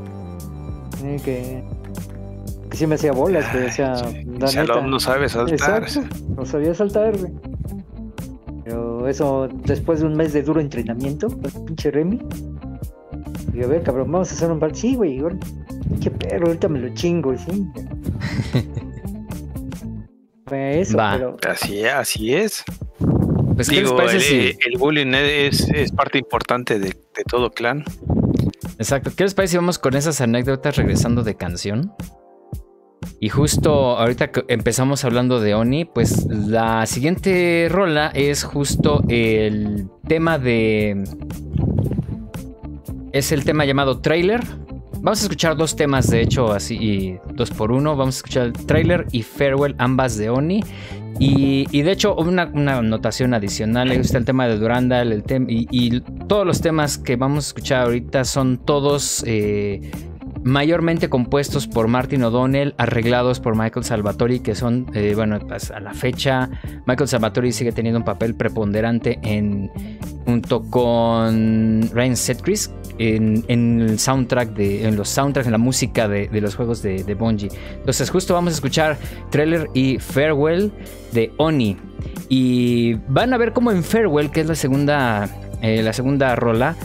[0.99, 1.63] Sí, que,
[2.69, 4.87] que sí me hacía bolas, güey, o sea, la Shalom neta.
[4.87, 5.83] no sabe saltar.
[5.83, 7.31] Exacto, no sabía saltar, güey.
[8.63, 12.19] Pero eso, después de un mes de duro entrenamiento, pues, pinche Remy.
[13.53, 14.75] Y a ver, cabrón, vamos a hacer un bar.
[14.75, 15.37] Sí, güey, ahora-
[15.89, 17.67] pinche perro, ahorita me lo chingo, sí.
[20.45, 21.13] Fue eso, Va.
[21.13, 22.63] pero Así, así es.
[23.55, 24.21] Pues, ¿qué les Digo, parece el,
[24.53, 27.83] si- el bullying es, es parte importante de, de todo clan.
[28.77, 29.11] Exacto.
[29.15, 31.91] ¿Qué les parece si vamos con esas anécdotas regresando de canción?
[33.19, 39.87] Y justo ahorita que empezamos hablando de Oni, pues la siguiente rola es justo el
[40.07, 41.03] tema de...
[43.11, 44.41] Es el tema llamado trailer.
[45.01, 47.95] Vamos a escuchar dos temas, de hecho, así y dos por uno.
[47.95, 50.61] Vamos a escuchar el trailer y Farewell, ambas de Oni.
[51.21, 55.67] Y, de hecho, una, una anotación adicional, está el tema de Durandal, el tem y,
[55.69, 59.91] y todos los temas que vamos a escuchar ahorita son todos eh,
[60.43, 65.79] mayormente compuestos por Martin O'Donnell, arreglados por Michael Salvatori, que son, eh, bueno, pues, a
[65.79, 66.49] la fecha,
[66.85, 69.71] Michael Salvatori sigue teniendo un papel preponderante en,
[70.25, 76.29] junto con Ryan Setcris, en, el soundtrack de, en los soundtracks, en la música de,
[76.41, 77.49] los juegos de, de Bungie.
[77.77, 78.97] Entonces, justo vamos a escuchar
[79.29, 80.71] Trailer y Farewell
[81.13, 81.77] de Oni.
[82.27, 85.29] Y van a ver como en Farewell, que es la segunda,
[85.61, 86.75] eh, la segunda rola,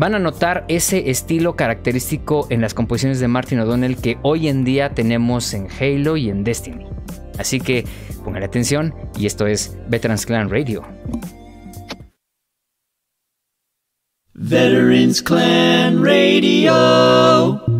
[0.00, 4.64] van a notar ese estilo característico en las composiciones de Martin O'Donnell que hoy en
[4.64, 6.86] día tenemos en Halo y en Destiny.
[7.38, 7.84] Así que
[8.24, 10.82] pongan atención y esto es Veterans Clan Radio.
[14.32, 17.79] Veterans Clan Radio.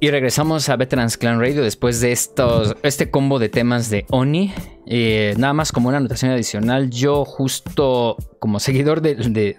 [0.00, 4.54] Y regresamos a Veterans Clan Radio después de estos, este combo de temas de Oni.
[4.86, 9.56] Eh, nada más como una anotación adicional, yo justo como seguidor de,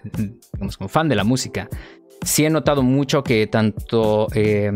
[0.77, 1.67] como fan de la música,
[2.21, 4.71] sí he notado mucho que tanto eh,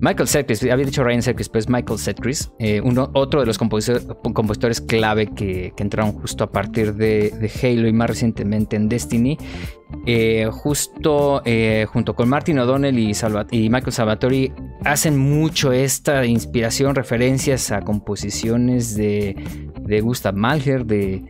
[0.00, 2.80] Michael Setcris, había dicho Ryan Setcris, pues Michael Setcris, eh,
[3.14, 8.76] otro de los compositores, clave que, entraron justo a partir de, Halo y más recientemente
[8.76, 9.38] en Destiny,
[10.06, 14.52] eh, justo eh, junto con Martin O'Donnell y, Salva- y Michael Salvatori
[14.84, 19.34] hacen mucho esta inspiración, referencias a composiciones de,
[19.80, 21.24] de Gustav Mahler, de,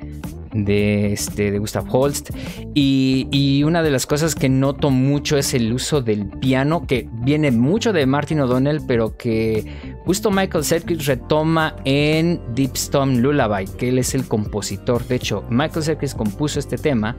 [0.53, 2.31] de, este, de Gustav Holst.
[2.75, 7.09] Y, y una de las cosas que noto mucho es el uso del piano, que
[7.23, 9.65] viene mucho de Martin O'Donnell, pero que
[10.05, 15.05] justo Michael Serkis retoma en Deep Storm Lullaby, que él es el compositor.
[15.07, 17.17] De hecho, Michael Serkis compuso este tema.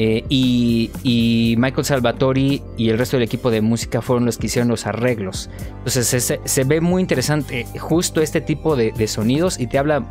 [0.00, 4.46] eh, y, y Michael Salvatori y el resto del equipo de música fueron los que
[4.46, 5.50] hicieron los arreglos.
[5.78, 10.04] Entonces se, se- ve muy interesante justo este tipo de sonidos y te habla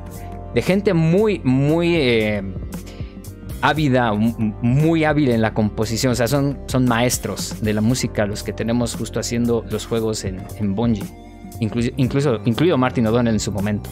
[0.53, 2.43] de gente muy, muy eh,
[3.61, 6.13] ávida, muy hábil en la composición.
[6.13, 10.23] O sea, son, son maestros de la música los que tenemos justo haciendo los juegos
[10.23, 11.05] en, en Bungie.
[11.59, 13.89] Incluso, incluso, incluido Martin O'Donnell en su momento.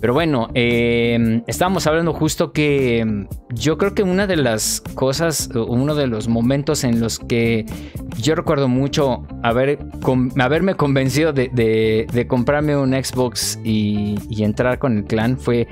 [0.00, 5.48] Pero bueno, eh, estábamos hablando justo que mm, yo creo que una de las cosas,
[5.54, 7.66] uno de los momentos en los que
[8.20, 9.78] yo recuerdo mucho haber,
[10.38, 15.66] haberme convencido de, de- de comprarme un Xbox y, y entrar con el clan fue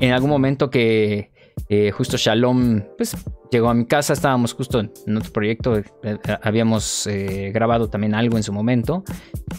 [0.00, 1.30] en algún momento que
[1.68, 3.16] eh, justo Shalom pues,
[3.50, 8.14] llegó a mi casa, estábamos justo en otro proyecto, eh, eh, habíamos eh, grabado también
[8.14, 9.04] algo en su momento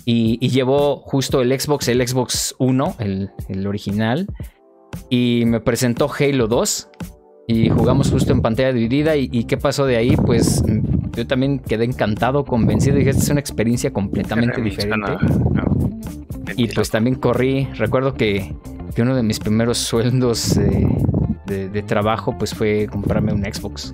[0.06, 4.28] y, y llevó justo el Xbox, el Xbox 1, el, el original,
[5.10, 6.90] y me presentó Halo 2
[7.50, 10.64] y jugamos justo en pantalla dividida y, y qué pasó de ahí, pues
[11.14, 15.18] yo también quedé encantado, convencido, dije, esta es una experiencia completamente diferente.
[16.56, 18.56] Y pues también corrí, recuerdo que,
[18.96, 20.88] que uno de mis primeros sueldos eh,
[21.48, 23.94] de, trabajo pues fue comprarme un Xbox.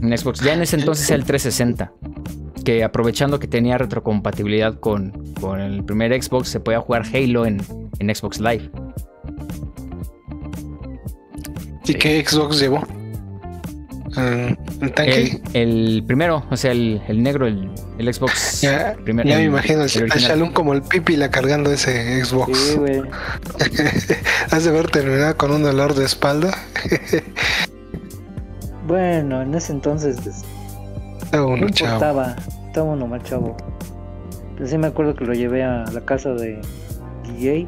[0.00, 1.92] Un Xbox, ya en ese entonces era el 360,
[2.64, 7.60] que aprovechando que tenía retrocompatibilidad con, con el primer Xbox se podía jugar Halo en,
[7.98, 8.70] en Xbox Live.
[11.86, 12.82] ¿Y qué Xbox llevó?
[14.16, 15.40] ¿El, el tanque?
[15.52, 18.60] El, el primero, o sea, el, el negro, el, el Xbox.
[18.60, 20.30] ya primer- ya me imagino el, el original.
[20.30, 22.56] Shalom como el pipi la cargando ese Xbox.
[22.58, 23.02] Sí, güey.
[24.50, 26.52] Has de haber terminado con un dolor de espalda.
[28.86, 30.42] Bueno, en ese entonces pues,
[31.22, 31.92] Está no uno, chavo.
[31.94, 32.36] importaba.
[32.66, 33.56] Estaba uno más chavo.
[34.56, 36.60] Pero sí me acuerdo que lo llevé a la casa de
[37.24, 37.66] DJ.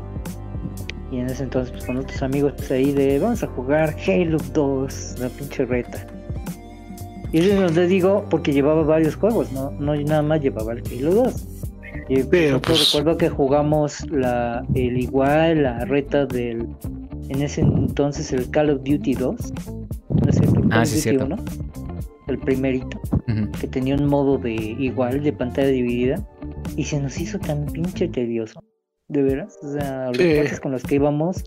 [1.10, 4.38] Y en ese entonces, pues con otros amigos pues, ahí de vamos a jugar Halo
[4.52, 6.04] 2, la pinche reta.
[7.36, 10.82] Y eso nos le digo porque llevaba varios juegos, no, no nada más llevaba el
[10.90, 11.46] Halo 2.
[12.08, 16.66] Y Pero, pues, recuerdo que jugamos la, el igual, la reta del,
[17.28, 19.36] en ese entonces el Call of Duty 2.
[20.24, 20.60] ¿No cierto?
[20.60, 21.24] El Call Ah, of sí, Duty cierto.
[21.26, 21.36] 1,
[22.28, 23.00] el primerito
[23.60, 26.26] que tenía un modo de igual, de pantalla dividida,
[26.76, 28.60] y se nos hizo tan pinche tedioso,
[29.08, 30.60] de veras, o sea, los Sí.
[30.62, 31.44] con los que íbamos,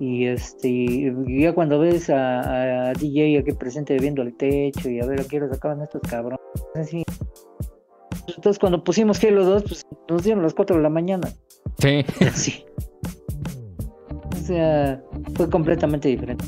[0.00, 5.00] y este, y ya cuando ves a, a DJ aquí presente viendo el techo, y
[5.00, 6.40] a ver a qué hora sacaban estos cabrones,
[6.74, 7.02] así.
[8.36, 11.28] Entonces cuando pusimos Halo 2, pues nos dieron las 4 de la mañana,
[11.78, 12.04] Sí.
[12.34, 12.64] sí.
[14.32, 15.00] O sea,
[15.34, 16.44] fue completamente diferente.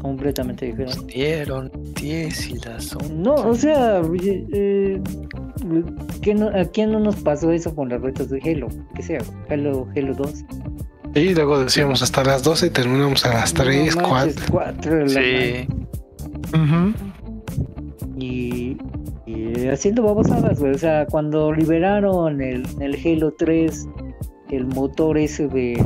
[0.00, 0.96] Completamente diferente.
[0.96, 3.14] Nos dieron 10 y las 11.
[3.14, 5.02] No, o sea, eh, eh,
[6.22, 8.68] ¿qué no- ¿a quién no nos pasó eso con las retas de Halo?
[8.94, 9.18] Que sea,
[9.50, 10.44] Halo, Halo 2.
[11.14, 14.14] Y luego decíamos hasta las 12 y terminamos a las 3, No 4.
[14.14, 15.68] manches, cuatro de la Sí.
[18.16, 18.76] Y,
[19.26, 20.72] y haciendo babosadas, güey.
[20.72, 23.88] O sea, cuando liberaron el, el Halo 3,
[24.50, 25.82] el motor ese de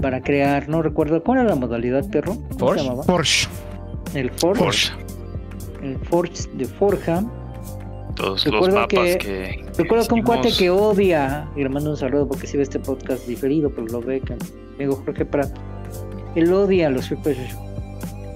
[0.00, 2.34] para crear, no recuerdo, ¿cuál era la modalidad, perro?
[2.34, 2.78] ¿Cómo Forge.
[2.80, 3.04] se llamaba?
[3.04, 3.48] Porsche.
[4.14, 4.62] El Forge.
[4.64, 4.92] Porsche.
[5.82, 7.24] El Forge de Forja.
[8.16, 11.96] todos los mapas que- que, Recuerdo que un cuate que odia, y le mando un
[11.96, 14.36] saludo porque si ve este podcast diferido, pero lo ve, que
[14.76, 15.60] amigo Jorge Prato.
[16.36, 17.36] Él odia a los Super.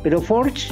[0.02, 0.68] Pero Forge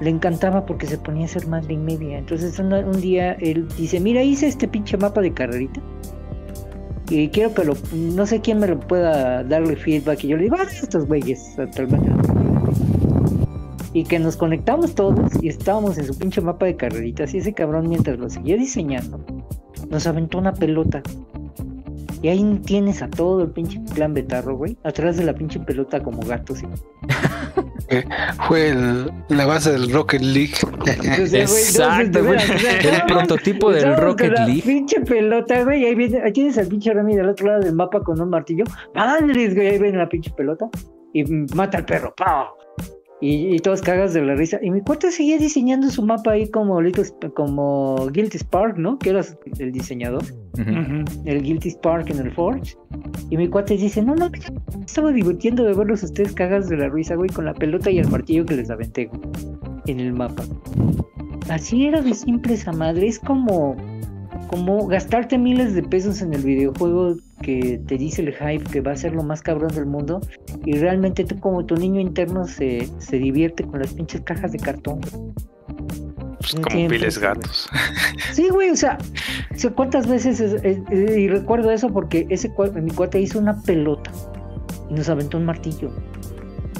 [0.00, 2.18] le encantaba porque se ponía a hacer madre y media.
[2.18, 5.80] Entonces un, un día él dice, mira, hice este pinche mapa de carrerita.
[7.10, 10.24] Y quiero que lo, no sé quién me lo pueda darle feedback.
[10.24, 11.56] Y yo le digo, ah, estos güeyes.
[13.92, 17.34] Y que nos conectamos todos y estábamos en su pinche mapa de carreritas.
[17.34, 19.18] Y ese cabrón, mientras lo seguía diseñando,
[19.90, 21.02] nos aventó una pelota.
[22.22, 24.76] Y ahí tienes a todo el pinche clan betarro, güey.
[24.84, 26.58] Atrás de la pinche pelota como gatos.
[26.58, 26.66] ¿sí?
[28.46, 30.52] Fue el- la base del Rocket League.
[30.86, 32.32] Entonces, güey, Exacto, de güey.
[32.36, 34.62] veras, o sea, El prototipo del Rocket la League.
[34.62, 35.84] Pinche pelota, güey.
[35.86, 38.64] Ahí, viene, ahí tienes al pinche Remy del otro lado del mapa con un martillo.
[38.94, 39.68] Madres, güey.
[39.68, 40.68] Ahí viene la pinche pelota.
[41.14, 42.14] Y mata al perro.
[42.16, 42.46] ¡pah!
[43.20, 44.58] Y, y todos cagas de la risa.
[44.62, 46.80] Y mi cuate seguía diseñando su mapa ahí como,
[47.34, 48.98] como Guilty Spark, ¿no?
[48.98, 49.22] Que era
[49.58, 50.24] el diseñador.
[51.24, 52.76] El Guilty Spark en el Forge.
[53.28, 54.30] Y mi cuate dice, no, no,
[54.84, 57.98] estaba divirtiendo de verlos a ustedes cagas de la risa, güey, con la pelota y
[57.98, 59.20] el martillo que les aventé güey,
[59.86, 60.42] en el mapa.
[61.48, 63.06] Así era de simple esa madre.
[63.06, 63.76] Es como,
[64.48, 68.92] como gastarte miles de pesos en el videojuego que te dice el hype que va
[68.92, 70.20] a ser lo más cabrón del mundo.
[70.64, 74.58] Y realmente tú como tu niño interno se, se divierte con las pinches cajas de
[74.58, 75.00] cartón.
[76.40, 77.34] Pues no como piles precio, güey.
[77.34, 77.68] gatos.
[78.32, 78.98] Sí, güey, o sea,
[79.54, 80.40] o sea, ¿cuántas veces?
[80.40, 82.50] es- es- es- y recuerdo eso porque ese
[82.82, 84.10] mi cuate hizo una pelota
[84.88, 85.92] y nos aventó un martillo.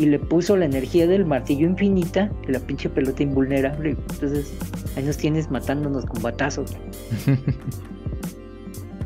[0.01, 3.97] Y le puso la energía del martillo infinita y la pinche pelota invulnerable.
[4.12, 4.52] Entonces,
[4.97, 6.77] ahí nos tienes matándonos con batazos.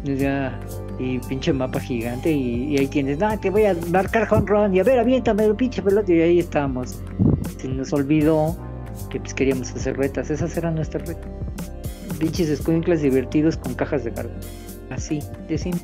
[0.07, 0.61] Y ya,
[0.99, 2.31] y pinche mapa gigante.
[2.31, 4.77] Y, y ahí tienes, no, te voy a marcar home run.
[4.77, 6.13] Y a ver, aviéntame el pinche pelota.
[6.13, 7.01] Y ahí estábamos.
[7.57, 8.55] Se nos olvidó
[9.09, 10.29] que pues queríamos hacer retas.
[10.29, 11.31] Esas eran nuestras retas
[12.15, 14.35] pinches escuincles divertidos con cajas de carga.
[14.91, 15.83] Así, de simple.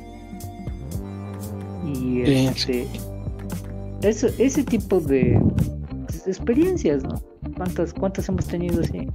[1.85, 2.87] Y este,
[4.03, 5.39] eso, ese tipo de
[6.25, 7.21] experiencias, ¿no?
[7.57, 9.07] ¿Cuántas, cuántas hemos tenido así?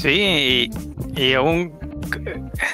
[0.00, 0.70] Sí,
[1.16, 1.72] y, y aún.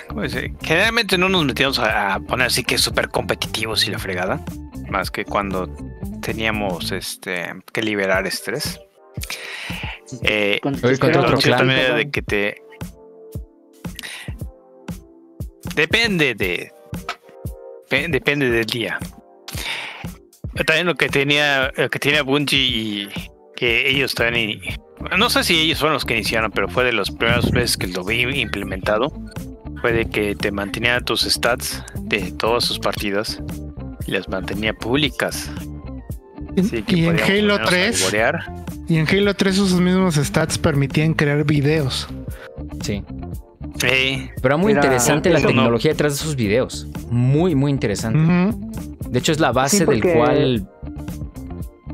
[0.08, 0.52] ¿cómo dice?
[0.62, 4.40] Generalmente no nos metíamos a, a poner así que súper competitivos y la fregada.
[4.90, 5.68] Más que cuando
[6.20, 8.78] teníamos este que liberar estrés.
[10.22, 11.58] Eh, Con Oye, contra la otro opción clan.
[11.60, 12.62] también era de que te.
[15.74, 16.70] Depende de.
[17.88, 18.98] pe- Depende del día.
[20.66, 23.08] También lo que tenía, lo que tenía Bungie y
[23.56, 24.50] que ellos también.
[24.50, 24.60] y-
[25.18, 27.86] no sé si ellos fueron los que iniciaron, pero fue de las primeras veces que
[27.88, 29.12] lo vi implementado.
[29.80, 33.42] Fue de que te mantenía tus stats de todas sus partidas
[34.06, 35.50] y las mantenía públicas.
[36.58, 37.20] Así que y en Halo
[37.56, 38.64] ponernos a 3, alborear.
[38.88, 42.08] y en Halo 3 esos mismos stats permitían crear videos.
[42.82, 43.02] Sí.
[43.78, 45.46] Sí, Pero era muy Era- interesante la no.
[45.48, 46.86] tecnología detrás de esos videos.
[47.10, 48.56] Muy, muy interesante.
[49.08, 50.68] De hecho, es la base Sí, del cual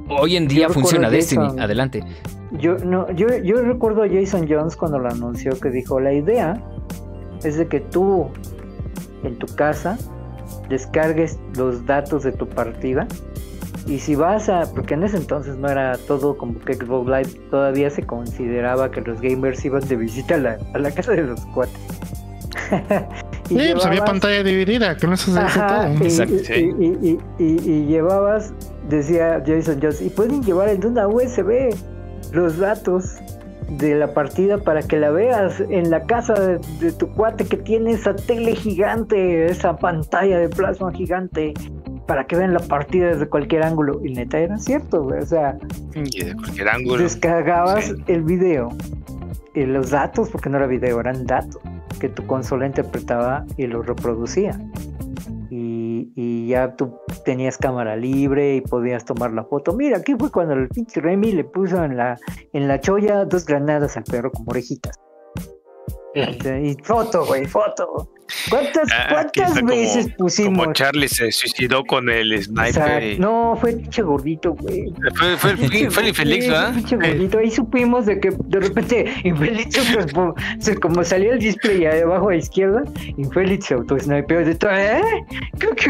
[0.09, 1.45] hoy en día funciona Destiny.
[1.45, 1.61] Jason.
[1.61, 2.05] Adelante.
[2.53, 6.61] Yo, no, yo, yo recuerdo a Jason Jones cuando lo anunció que dijo, la idea
[7.45, 8.29] es de que tú
[9.23, 9.97] en tu casa
[10.69, 13.07] descargues los datos de tu partida
[13.87, 17.41] y si vas a, porque en ese entonces no era todo como que Xbox Live,
[17.51, 21.23] todavía se consideraba que los gamers iban de visita a la, a la casa de
[21.23, 21.75] los cuates.
[23.51, 25.93] Sí, Y pues había llevabas- pantalla dividida, con eso se todo.
[25.93, 26.71] y, Exacto, y- sí.
[26.79, 28.53] y- y- y- y llevabas,
[28.89, 31.75] decía Jason Jones, y pueden llevar en una USB
[32.33, 33.17] los datos
[33.71, 37.57] de la partida para que la veas en la casa de, de tu cuate que
[37.57, 41.53] tiene esa tele gigante, esa pantalla de plasma gigante,
[42.11, 44.05] para que vean la partida desde cualquier ángulo.
[44.05, 45.57] Y neta era cierto, güey, o sea,
[45.95, 47.01] y de cualquier ángulo.
[47.01, 47.95] descargabas Sí.
[48.09, 48.71] el video
[49.55, 51.63] y los datos, porque no era video, eran datos
[52.01, 54.61] que tu consola interpretaba y los reproducía.
[55.51, 59.73] Y, y ya tú tenías cámara libre y podías tomar la foto.
[59.73, 62.19] Mira, aquí fue cuando el pinche Remy le puso en la,
[62.53, 64.99] en la cholla dos granadas al perro como orejitas.
[66.17, 68.11] Y foto, güey, foto.
[68.49, 70.59] ¿Cuántas, Ah, cuántas está como- veces pusimos?
[70.59, 73.03] Como Charlie se suicidó con el sniper.
[73.03, 74.93] Y- No, fue pinche gordito, güey.
[75.17, 76.75] Fue, fue, fue, fue el infeliz, Sí, ¿verdad?
[76.75, 77.39] pinche gordito.
[77.39, 79.05] Ahí supimos de que de repente
[79.71, 82.83] transformó- se- como salió el display abajo a la izquierda,
[83.17, 85.03] Infeliz se autosnipeó de todo, ¿eh?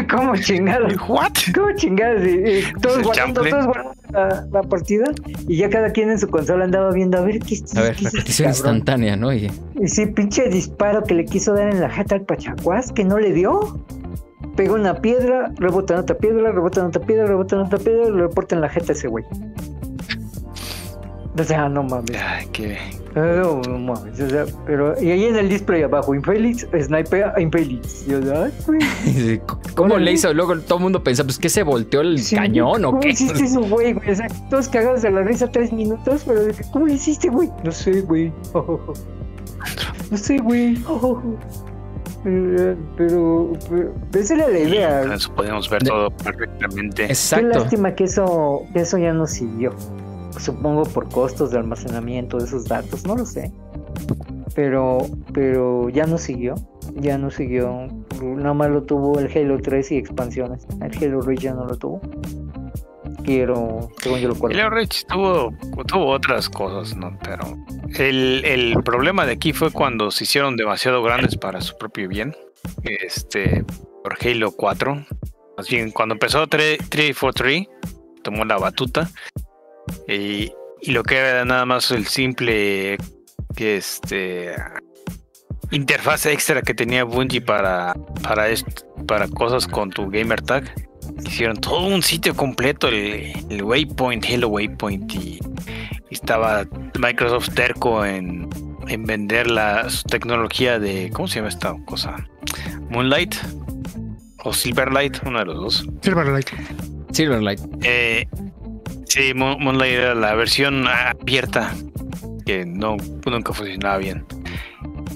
[0.09, 0.93] Como chingados.
[1.07, 1.31] ¿What?
[1.53, 2.21] ¿Cómo chingados?
[2.25, 5.05] Y todos guardando, todos guardando la, la partida
[5.47, 8.05] y ya cada quien en su consola andaba viendo a ver qué, A ver, qué
[8.05, 9.33] este repetición instantánea, ¿no?
[9.33, 13.03] Y Y sí, pinche disparo que le quiso dar en la jeta al Pachacuás, que
[13.03, 13.83] no le dio.
[14.55, 18.07] Pegó una piedra, rebota en otra piedra, rebota en otra piedra, rebota en otra piedra,
[18.07, 19.23] y le reporta en la jeta a ese güey.
[21.39, 22.17] O sea, no mames.
[22.21, 22.77] Ay, qué,
[23.15, 28.05] No, no mames, o sea, pero y ahí en el display abajo, infeliz, sniper, infeliz.
[28.07, 29.41] Yo, ay, güey.
[29.75, 30.33] ¿Cómo le hizo?
[30.33, 33.09] Luego todo el mundo pensaba, pues que se volteó el Sí, cañón o ¿Cómo qué.
[33.09, 33.93] hiciste eso, güey?
[33.93, 34.11] güey?
[34.11, 37.27] O sea, todos cagados de la risa tres minutos, pero de que, ¿cómo lo hiciste,
[37.29, 37.49] güey?
[37.63, 38.31] No sé, güey.
[40.09, 40.77] No sé, güey.
[42.23, 45.01] Eh, Pero, pero esa era la idea.
[45.01, 47.05] con eso podemos ver De- todo perfectamente.
[47.07, 47.47] Qué Exacto.
[47.47, 49.71] lástima que eso, que eso ya no siguió.
[50.39, 53.51] Supongo por costos de almacenamiento de esos datos, no lo sé.
[54.55, 54.99] Pero,
[55.33, 56.55] pero ya no siguió.
[56.95, 57.87] Ya no siguió.
[58.21, 60.67] Nada más lo tuvo el Halo 3 y expansiones.
[60.81, 62.01] El Halo Reach ya no lo tuvo.
[63.23, 64.59] Quiero, según yo lo recuerdo.
[64.59, 65.53] Halo Reach tuvo,
[65.87, 67.17] tuvo otras cosas, ¿no?
[67.23, 67.43] Pero
[67.97, 72.35] el, el problema de aquí fue cuando se hicieron demasiado grandes para su propio bien.
[72.83, 73.63] Este,
[74.03, 75.05] por Halo 4.
[75.57, 77.67] Más bien, cuando empezó 3 343,
[78.23, 79.09] tomó la batuta.
[80.07, 80.51] Y,
[80.81, 82.97] y lo que era nada más el simple
[83.55, 84.55] que este
[85.71, 87.93] interfaz extra que tenía Bungie para
[88.23, 88.69] para esto,
[89.07, 90.73] para cosas con tu gamer tag
[91.25, 95.39] hicieron todo un sitio completo el, el Waypoint Hello Waypoint y,
[96.09, 96.65] y estaba
[96.99, 98.49] Microsoft terco en,
[98.87, 102.15] en vender la su tecnología de cómo se llama esta cosa
[102.89, 103.35] Moonlight
[104.43, 106.49] o Silverlight uno de los dos Silverlight.
[107.11, 107.59] Silverlight.
[107.83, 108.27] eh,
[109.13, 111.73] sí, Mo- Moonlight era la versión abierta
[112.45, 114.25] que no nunca funcionaba bien.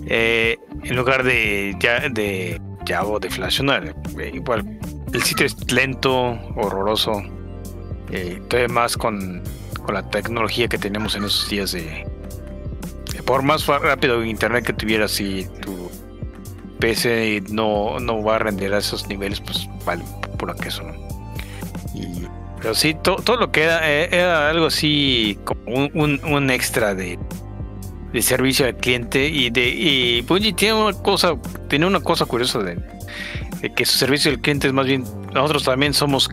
[0.07, 3.93] Eh, en lugar de ya de Java o de Flash, no, eh,
[4.33, 4.79] igual
[5.13, 7.23] el sitio es lento, horroroso.
[8.11, 9.41] Eh, todavía más con,
[9.83, 12.05] con la tecnología que tenemos en esos días de,
[13.25, 15.89] por más rápido internet que tuvieras si tu
[16.79, 20.03] PC no, no va a render a esos niveles, pues vale
[20.37, 21.04] pura queso, ¿no?
[22.65, 25.61] Pero sí, to- todo lo que era, eh, algo así como
[25.93, 27.19] un, un- extra de,
[28.11, 31.35] de servicio al cliente y de y Bungie tiene una cosa,
[31.69, 32.75] tiene una cosa curiosa de,
[33.75, 36.27] que su servicio al cliente es más bien, nosotros también somos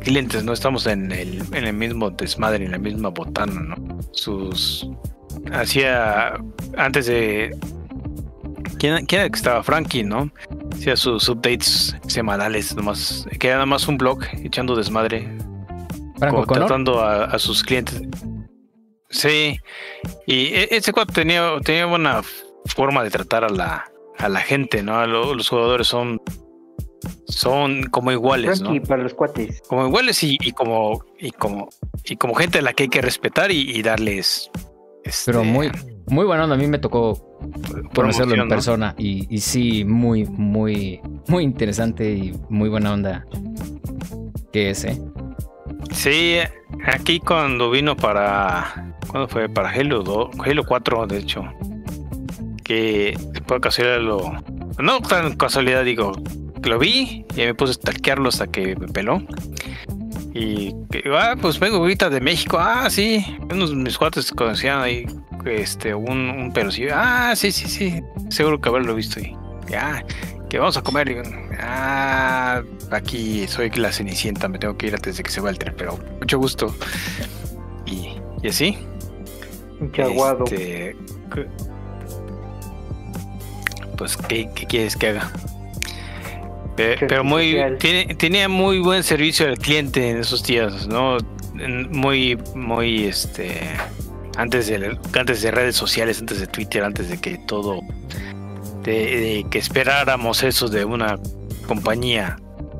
[0.00, 3.98] clientes, no estamos en el, en el mismo desmadre, en la misma botana, ¿no?
[4.12, 4.86] Sus
[5.54, 6.34] hacía
[6.76, 7.56] antes de
[8.78, 9.62] ¿Quién, quién era que estaba?
[9.62, 10.30] Frankie, ¿no?
[10.74, 15.26] Hacía sus updates semanales, nomás, que era nada más un blog echando desmadre,
[16.18, 16.66] Franco Connor.
[16.66, 18.02] tratando a, a sus clientes.
[19.10, 19.58] Sí,
[20.26, 22.20] y e- ese cuadro tenía, tenía buena
[22.66, 24.98] forma de tratar a la, a la gente, ¿no?
[24.98, 26.20] A lo- los jugadores son,
[27.26, 28.70] son como iguales, ¿no?
[28.70, 29.62] Frankie, para los cuates.
[29.68, 31.68] Como iguales y, y como, y como,
[32.04, 34.50] y como gente a la que hay que respetar y, y darles.
[35.04, 35.70] este, Pero muy,
[36.06, 36.44] muy bueno.
[36.44, 37.38] A mí me tocó
[37.94, 38.48] conocerlo en ¿no?
[38.48, 43.24] persona y, y sí, muy, muy, muy interesante y muy buena onda
[44.52, 45.00] que es, ¿eh?
[45.92, 46.38] Sí,
[46.86, 48.94] aquí cuando vino para.
[49.08, 49.48] ¿Cuándo fue?
[49.48, 51.44] Para Halo 2, Halo 4, de hecho.
[52.64, 54.32] Que por casualidad lo.
[54.78, 56.12] No tan casualidad, digo.
[56.62, 59.22] Lo vi y me puse a stalkearlo hasta que me peló.
[60.34, 60.74] Y
[61.12, 62.58] ah, pues vengo ahorita de México.
[62.60, 63.24] Ah, sí.
[63.50, 65.06] Unos mis cuates conocían ahí
[65.46, 66.90] este, un, un pelucillo.
[66.94, 68.02] Ah, sí, sí, sí.
[68.28, 69.36] Seguro que haberlo visto ahí.
[69.68, 70.04] Ya,
[70.48, 71.08] que vamos a comer.
[71.10, 71.16] Y,
[71.60, 75.98] ah, aquí soy la cenicienta, me tengo que ir antes de que se tren, pero
[76.20, 76.74] mucho gusto.
[77.86, 78.78] Y, y así.
[80.44, 80.96] Este,
[81.34, 81.46] que-
[83.96, 85.30] pues, ¿qué, qué quieres que haga?
[86.76, 91.18] Pe- Qué pero muy tiene, tenía muy buen servicio al cliente en esos días, ¿no?
[91.90, 93.60] Muy, muy, este,
[94.36, 97.80] antes de, antes de redes sociales, antes de Twitter, antes de que todo,
[98.84, 101.18] de, de que esperáramos eso de una
[101.66, 102.38] compañía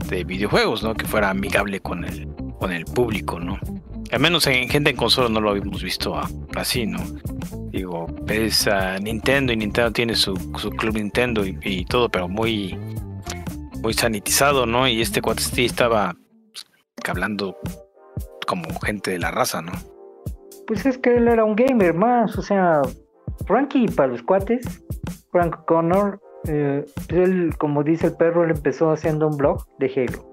[0.09, 0.95] de videojuegos, ¿no?
[0.95, 2.29] Que fuera amigable con el,
[2.59, 3.59] con el público, ¿no?
[4.11, 6.19] Al menos en gente en consola no lo habíamos visto
[6.57, 6.99] así, ¿no?
[7.71, 12.79] Digo, ves a Nintendo y Nintendo tiene su, su club Nintendo y, todo, pero muy,
[13.83, 14.89] muy sanitizado, ¿no?
[14.89, 16.17] Y este cuate estaba
[16.53, 16.67] pues,
[17.07, 17.57] hablando
[18.47, 19.73] como gente de la raza, ¿no?
[20.67, 22.81] Pues es que él era un gamer más, o sea,
[23.47, 24.83] Frankie para los cuates,
[25.31, 30.28] Frank Connor, eh, él, como dice el perro, él empezó haciendo un blog de Halo,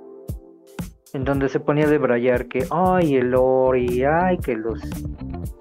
[1.14, 3.36] en donde se ponía de brayar que, ay, el
[3.78, 4.82] y ay, que los,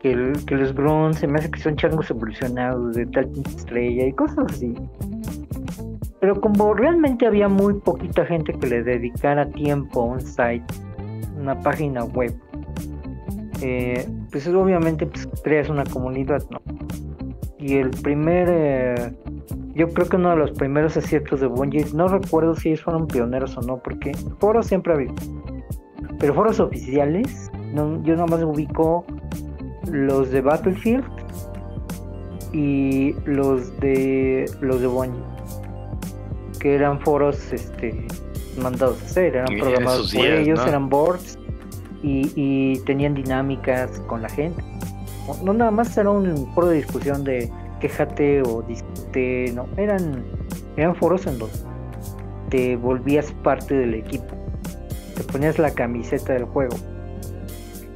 [0.01, 4.07] que, el- que los grunts se me hace que son changos evolucionados de tal estrella
[4.07, 4.75] y cosas así.
[6.21, 10.65] Pero como realmente había muy poquita gente que le dedicara tiempo a un site,
[11.39, 12.35] una página web,
[13.63, 16.61] eh, pues obviamente pues, creas una comunidad, ¿no?
[17.59, 19.13] Y el primer, eh,
[19.75, 23.07] yo creo que uno de los primeros aciertos de Bungie, no recuerdo si ellos fueron
[23.07, 25.15] pioneros o no, porque foros siempre ha habido,
[26.19, 29.05] pero foros oficiales, no, yo nada más ubico
[29.91, 31.05] los de Battlefield
[32.53, 35.23] y los de los de Bungie,
[36.61, 38.07] que eran foros este
[38.61, 40.67] mandados a hacer, eran programados por días, ellos, ¿no?
[40.67, 41.37] eran boards
[42.05, 44.63] y, y tenían dinámicas con la gente.
[45.27, 48.63] No, no nada más era un foro de discusión de quejate o
[49.55, 50.25] no, eran,
[50.77, 51.57] eran foros en donde
[52.51, 54.35] te volvías parte del equipo,
[55.17, 56.77] te ponías la camiseta del juego.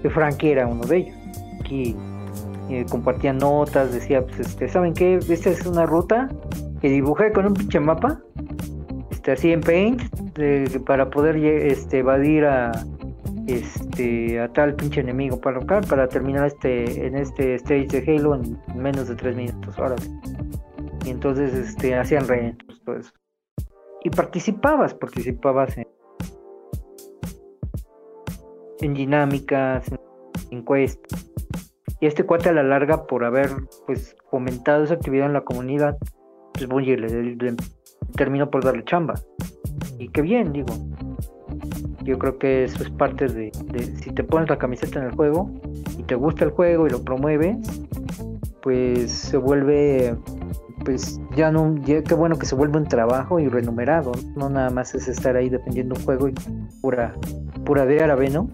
[0.05, 1.17] Y Frankie era uno de ellos.
[1.61, 1.97] Aquí
[2.71, 5.19] eh, compartía notas, decía, pues este, ¿saben qué?
[5.29, 6.29] Esta es una ruta
[6.81, 8.21] que dibujé con un pinche mapa,
[9.11, 10.03] este, así en Paint,
[10.87, 12.73] para poder este, evadir a
[13.49, 18.35] este a tal pinche enemigo para local para terminar este en este stage de Halo
[18.35, 20.03] en menos de tres minutos órale.
[21.05, 23.13] Y entonces este hacían retos todo eso.
[24.03, 25.87] Y participabas participabas en
[28.81, 29.99] en dinámicas en
[30.59, 31.31] encuestas.
[32.01, 33.51] Y este cuate a la larga por haber
[33.87, 35.99] pues fomentado esa actividad en la comunidad
[36.53, 37.57] pues le, le
[38.17, 39.15] terminó por darle chamba.
[39.99, 40.75] Y qué bien digo.
[42.03, 45.15] Yo creo que eso es parte de, de si te pones la camiseta en el
[45.15, 45.51] juego
[45.99, 47.59] y te gusta el juego y lo promueves,
[48.63, 50.17] pues se vuelve,
[50.85, 54.71] pues ya no, ya- qué bueno que se vuelve un trabajo y remunerado, no nada
[54.71, 56.35] más es estar ahí defendiendo un juego y
[56.81, 57.15] pura,
[57.65, 58.49] pura de árabe, ¿no?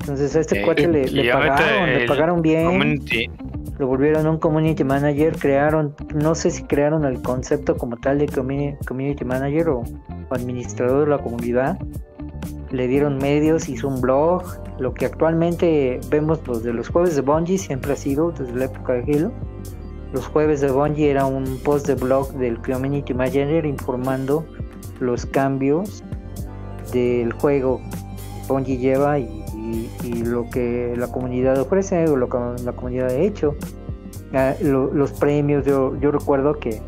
[0.00, 3.30] Entonces a este Eh, cuate le, pagaron, le pagaron bien Community.
[3.78, 8.26] lo volvieron un community manager, crearon, no sé si crearon el concepto como tal de
[8.86, 11.78] community manager o, o administrador de la comunidad,
[12.70, 14.42] le dieron medios, hizo un blog,
[14.78, 18.66] lo que actualmente vemos los de los jueves de Bungie siempre ha sido desde la
[18.66, 19.32] época de Halo.
[20.12, 24.44] Los jueves de Bungie era un post de blog del community manager informando
[25.00, 26.02] los cambios
[26.92, 27.80] del juego
[28.48, 29.44] Bungie lleva y,
[30.24, 33.54] lo que la comunidad ofrece o lo que la comunidad ha hecho.
[34.32, 36.80] Ah, lo- los premios, yo, recuerdo que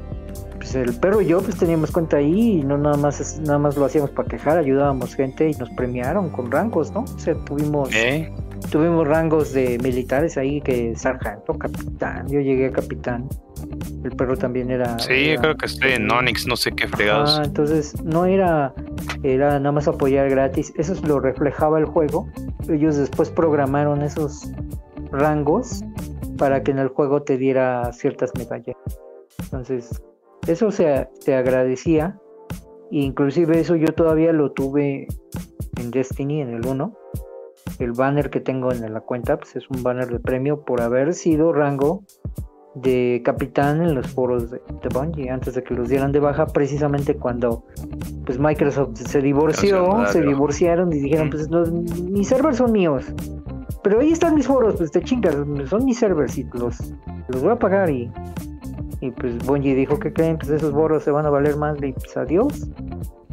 [0.56, 3.76] pues, el perro y yo pues teníamos cuenta ahí y no nada más nada más
[3.76, 7.00] lo hacíamos para quejar, ayudábamos gente y nos premiaron con rangos, ¿no?
[7.00, 8.32] O sea, tuvimos ¿Eh?
[8.70, 13.28] Tuvimos rangos de militares ahí que sargento, capitán, yo llegué a capitán.
[14.04, 17.38] El perro también era Sí, era- creo que estoy en Onyx, no sé qué fregados.
[17.38, 18.72] Ah, entonces no era,
[19.22, 22.28] era nada más apoyar gratis, eso es lo reflejaba el juego.
[22.68, 24.50] Ellos después programaron esos
[25.12, 25.82] rangos
[26.38, 28.76] para que en el juego te diera ciertas medallas.
[29.42, 30.00] Entonces,
[30.46, 32.18] eso se, se agradecía.
[32.90, 35.06] Inclusive eso yo todavía lo tuve
[35.78, 36.96] en Destiny, en el 1.
[37.78, 41.14] El banner que tengo en la cuenta pues es un banner de premio por haber
[41.14, 42.04] sido rango
[42.74, 46.46] de capitán en los foros de, de Bungie antes de que los dieran de baja
[46.46, 47.64] precisamente cuando
[48.24, 53.06] pues Microsoft se divorció, se divorciaron y dijeron pues los, mis servers son míos.
[53.82, 55.36] Pero ahí están mis foros pues te chingas
[55.68, 56.92] son mis servers y los,
[57.28, 58.10] los voy a pagar y
[59.00, 61.92] y pues Bungie dijo que creen pues esos foros se van a valer más y
[61.92, 62.68] pues adiós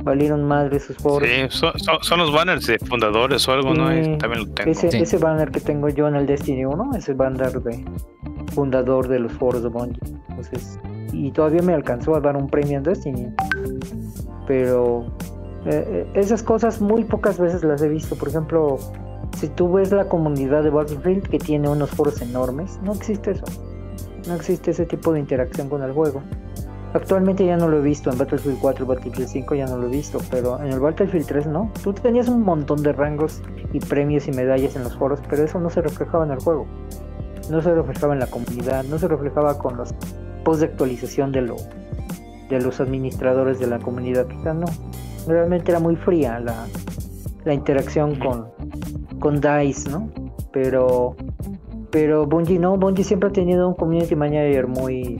[0.07, 3.89] valieron madre esos foros Sí, son, son- son los banners de fundadores o algo, ¿no?
[3.89, 4.17] Sí.
[4.17, 4.71] También lo tengo.
[4.71, 4.97] ese, Sí.
[4.97, 7.85] ese banner que tengo yo en el Destiny 1 es el banner de
[8.53, 9.99] fundador de los foros de Bungie.
[10.29, 10.79] Entonces,
[11.13, 13.27] y todavía me alcanzó a dar un premio en Destiny.
[14.47, 15.05] Pero
[15.65, 18.15] eh, eh, esas cosas muy pocas veces las he visto.
[18.15, 18.77] Por ejemplo,
[19.37, 23.45] si tú ves la comunidad de Battlefield que tiene unos foros enormes, no existe eso.
[24.27, 26.21] No existe ese tipo de interacción con el juego.
[26.97, 29.85] Actualmente ya no lo he visto, en Battlefield 4 y Battlefield 5 ya no lo
[29.85, 31.71] he visto, pero en el Battlefield 3 no.
[31.83, 35.59] Tú tenías un montón de rangos y premios y medallas en los foros, pero eso
[35.59, 36.65] no se reflejaba en el juego.
[37.51, 39.93] No se reflejaba en la comunidad, no se reflejaba con los
[40.43, 41.57] posts de actualización de, lo,
[42.49, 44.25] de los administradores de la comunidad.
[44.25, 44.65] Quizá no.
[45.27, 46.65] Realmente era muy fría la,
[47.45, 48.47] la interacción con,
[49.19, 50.09] con DICE, ¿no?
[50.51, 51.15] Pero,
[51.91, 55.15] pero Bungie no, Bungie siempre ha tenido un community manager muy,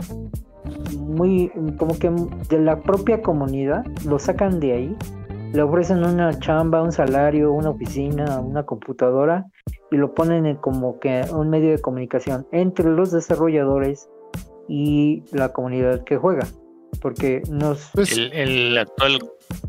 [1.17, 2.09] muy, como que
[2.49, 4.95] de la propia comunidad, lo sacan de ahí,
[5.53, 9.45] le ofrecen una chamba, un salario, una oficina, una computadora
[9.91, 14.09] y lo ponen en como que un medio de comunicación entre los desarrolladores
[14.67, 16.45] y la comunidad que juega.
[17.01, 17.89] Porque nos...
[17.93, 19.19] Pues El, el actual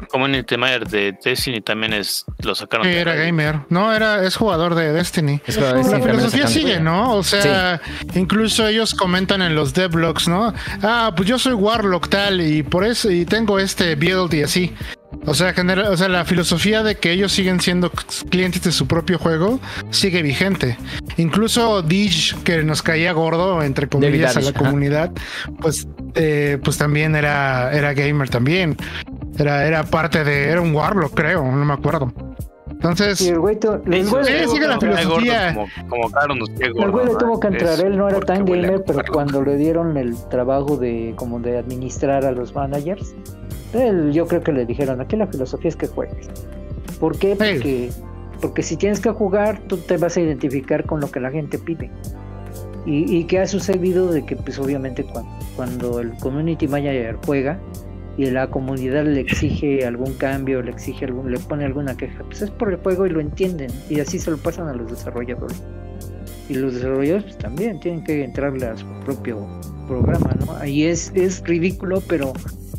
[0.08, 2.86] community manager de Destiny también es lo sacaron.
[2.86, 5.40] era gamer, no, era, es jugador de Destiny.
[5.46, 7.14] Es jugador de La filosofía sigue, ¿no?
[7.14, 7.80] O sea,
[8.14, 10.52] incluso ellos comentan en los devlogs, ¿no?
[10.82, 14.74] Ah, pues yo soy Warlock tal y por eso y tengo este build y así.
[15.24, 17.90] O sea, genera, o sea, la filosofía de que ellos siguen siendo
[18.30, 19.58] clientes de su propio juego
[19.90, 20.76] sigue vigente.
[21.16, 25.10] Incluso Dij, que nos caía gordo, entre comillas, a la comunidad,
[25.60, 28.76] pues, eh, pues también era, era gamer también.
[29.38, 32.12] Era, era parte de, era un Warlock, creo, no me acuerdo.
[32.70, 34.14] Entonces, Y el güey, el Sí,
[34.48, 35.54] sigue la que entrar- filosofía.
[35.54, 39.00] Como, como queda el güey le tuvo que entrar, él no era tan gamer, pero
[39.12, 43.14] cuando le dieron el trabajo de como de administrar a los managers,
[43.72, 46.28] él, yo creo que le dijeron, aquí la filosofía es que juegues.
[47.00, 47.30] ¿Por qué?
[47.36, 47.90] Porque,
[48.40, 51.58] porque si tienes que jugar, tú te vas a identificar con lo que la gente
[51.58, 51.90] pide.
[52.86, 57.58] Y, y qué ha sucedido de que pues obviamente cuando, cuando el community manager juega
[58.18, 62.42] y la comunidad le exige algún cambio, le exige algún, le pone alguna queja, pues
[62.42, 63.70] es por el juego y lo entienden.
[63.88, 65.62] Y así se lo pasan a los desarrolladores.
[66.48, 69.46] Y los desarrolladores pues, también tienen que entrarle a su propio
[69.86, 70.52] programa, ¿no?
[70.56, 72.32] Ahí es, es ridículo, pero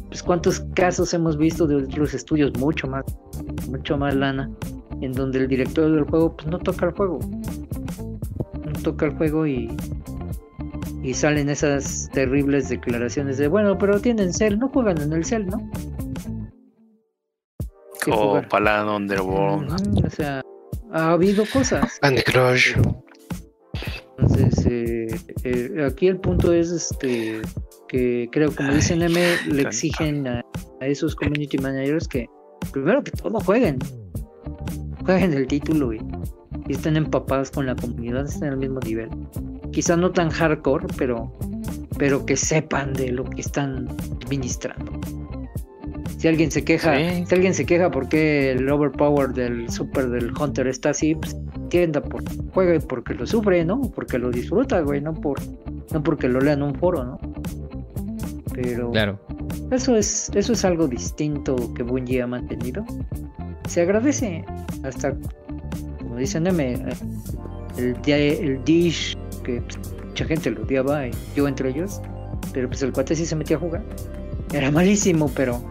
[0.10, 3.06] pues cuántos casos hemos visto de otros estudios mucho más,
[3.70, 4.52] mucho más lana,
[5.00, 7.20] en donde el director del juego pues no toca el juego.
[8.66, 9.70] No toca el juego y
[11.04, 15.48] y salen esas terribles declaraciones de bueno, pero tienen cel, no juegan en el cel,
[15.48, 15.70] ¿no?
[18.12, 18.42] O.
[18.50, 19.72] Palan Underworld.
[19.72, 20.42] Ujú, O sea,
[20.92, 22.00] ha habido cosas.
[22.02, 22.76] Candy Crush.
[24.18, 25.08] Entonces, eh,
[25.44, 27.42] eh, aquí el punto es este
[27.88, 30.42] que creo, como dice M, le exigen a,
[30.82, 32.28] a esos community managers que
[32.72, 33.80] primero que todo jueguen,
[35.06, 36.02] jueguen el título y,
[36.68, 39.10] y estén empapados con la comunidad, estén al mismo nivel.
[39.72, 41.32] Quizá no tan hardcore, pero,
[41.98, 43.88] pero que sepan de lo que están
[44.26, 44.92] administrando.
[46.18, 47.26] Si alguien se queja, Sí.
[47.28, 52.02] si alguien se queja porque el overpower del super del Hunter está así, pues entienda
[52.02, 52.24] por
[52.54, 53.80] juega porque lo sufre, ¿no?
[53.96, 55.40] Porque lo disfruta, güey, no por
[55.94, 57.20] no porque lo lea en un foro, ¿no?
[58.54, 59.20] Pero Claro.
[59.72, 62.84] eso es eso es algo distinto que Bungie ha mantenido.
[63.70, 64.44] Se agradece
[64.84, 65.16] hasta
[66.00, 66.80] como dicen M, eh,
[67.78, 69.18] el el dish
[69.66, 69.78] pues,
[70.08, 72.02] mucha gente lo odiaba y yo entre ellos,
[72.54, 73.82] pero pues el cuate sí se metía a jugar.
[74.54, 75.62] Era malísimo, pero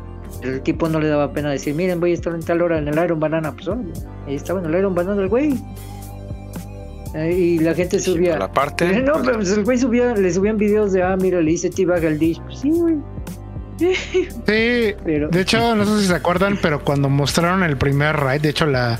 [0.43, 2.89] el tipo no le daba pena decir, miren, voy a estar en tal hora en
[2.89, 3.93] el Iron Banana, pues órale.
[4.27, 5.55] ahí estaba en el Iron Banana el güey.
[7.15, 8.39] Eh, Y la gente Sí, subía.
[8.39, 9.01] la parte.
[9.03, 12.05] No, pero pues el güey subía, le subían videos de, ah, mira, le hice T-Bag
[12.07, 12.41] al dish.
[12.43, 12.97] Pues sí, güey.
[13.79, 13.93] sí,
[15.05, 18.49] Pero, de hecho, no sé si se acuerdan, pero cuando mostraron el primer raid, de
[18.51, 18.99] hecho, la,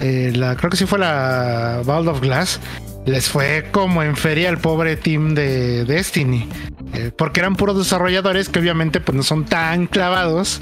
[0.00, 2.58] eh, la creo que sí fue la Ball of Glass,
[3.08, 6.48] les fue como en feria al pobre team de Destiny.
[6.94, 10.60] Eh, porque eran puros desarrolladores que obviamente pues no son tan clavados.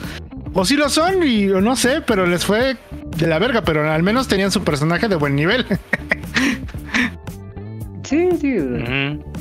[0.54, 2.76] O sí lo son, y o no sé, pero les fue
[3.18, 5.66] de la verga, pero al menos tenían su personaje de buen nivel.
[8.04, 8.56] sí, sí.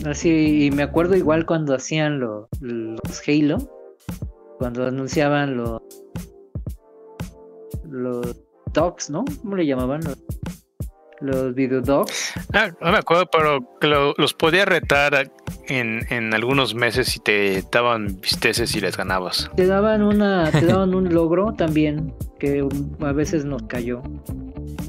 [0.06, 3.58] Así, y me acuerdo igual cuando hacían lo- los Halo,
[4.58, 5.82] cuando anunciaban los
[7.90, 8.36] los
[8.74, 9.24] dogs, ¿no?
[9.42, 10.02] ¿Cómo le llamaban?
[10.04, 10.18] Los,
[11.22, 12.34] los videodogs.
[12.54, 15.32] Ah, no me acuerdo, pero que lo- los podía retar
[15.68, 19.50] en, en algunos meses y te daban visteces y les ganabas.
[19.56, 22.68] Te daban una, te daban un logro también que
[23.02, 24.02] a veces nos cayó.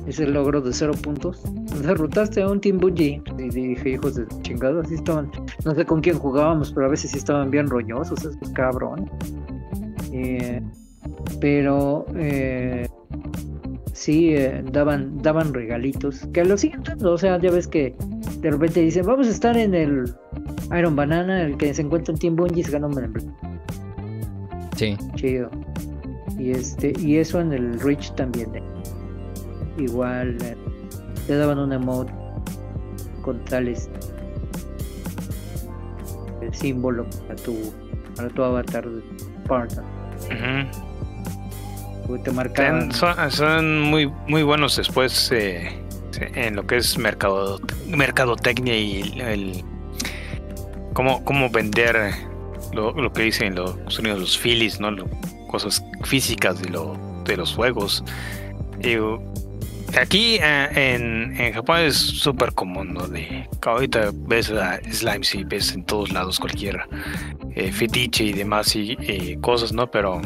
[0.06, 1.42] Ese logro de cero puntos.
[1.82, 3.20] Derrotaste a un Team Bungie.
[3.38, 5.30] Y dije, hijos de chingada, así estaban.
[5.64, 9.10] No sé con quién jugábamos, pero a veces sí estaban bien roñosos esos cabrón.
[10.12, 10.62] Eh,
[11.40, 12.88] pero eh,
[13.96, 16.20] sí eh, daban, daban regalitos.
[16.32, 17.12] Que lo siguen dando.
[17.12, 17.94] O sea, ya ves que
[18.40, 20.14] de repente dicen, vamos a estar en el
[20.78, 23.34] Iron Banana, el que se encuentra en Team Bungie se gana un.
[24.76, 24.96] Sí.
[25.14, 25.50] Chido.
[26.38, 28.54] Y este, y eso en el Reach también.
[28.54, 28.62] eh.
[29.78, 30.56] Igual eh,
[31.26, 32.12] te daban un emote
[33.22, 33.90] con tales
[36.40, 37.54] el símbolo para tu
[38.14, 39.02] para tu avatar de
[39.44, 39.84] Spartan.
[40.26, 40.95] Ujú.
[42.92, 45.82] Son, muy, muy buenos después eh,
[46.34, 49.64] en lo que es mercado, mercadotecnia y el,
[50.92, 52.12] cómo, cómo vender
[52.72, 54.90] lo, lo que dicen los sonidos los filis, ¿no?
[55.48, 58.04] Cosas físicas de, lo, de los juegos.
[58.80, 58.96] Y,
[59.98, 63.06] aquí eh, en, en Japón es súper común, ¿no?
[63.08, 66.80] De, ahorita ves a Slime, sí, ves en todos lados cualquier
[67.54, 69.90] eh, fetiche y demás y, y cosas, ¿no?
[69.90, 70.20] Pero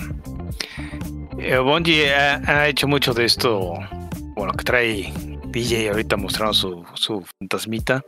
[1.41, 3.75] eh, Bungie ha, hecho mucho de esto,
[4.35, 5.13] bueno, que trae
[5.49, 8.03] DJ ahorita mostrando su, su fantasmita,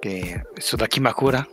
[0.00, 1.48] que Sudaki Makura.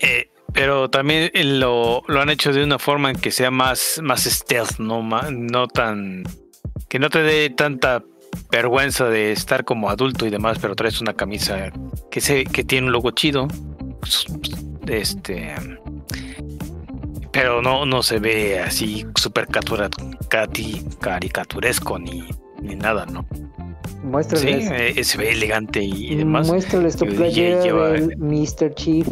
[0.00, 4.24] Eh, pero también lo, lo han hecho de una forma en que sea más, más
[4.24, 6.24] stealth, no, no tan.
[6.88, 8.02] que no te dé tanta
[8.50, 11.72] vergüenza de estar como adulto y demás, pero traes una camisa
[12.10, 13.48] que, se, que tiene un logo chido.
[14.86, 15.54] Este
[17.36, 19.46] pero no, no se ve así súper
[21.00, 22.24] caricaturesco ni,
[22.62, 23.24] ni nada, ¿no?
[23.30, 26.46] Sí, Muéstrales, eh, se ve elegante y, y demás.
[26.48, 28.74] muéstrales tu playera lleva- del Mr.
[28.74, 29.06] Chief.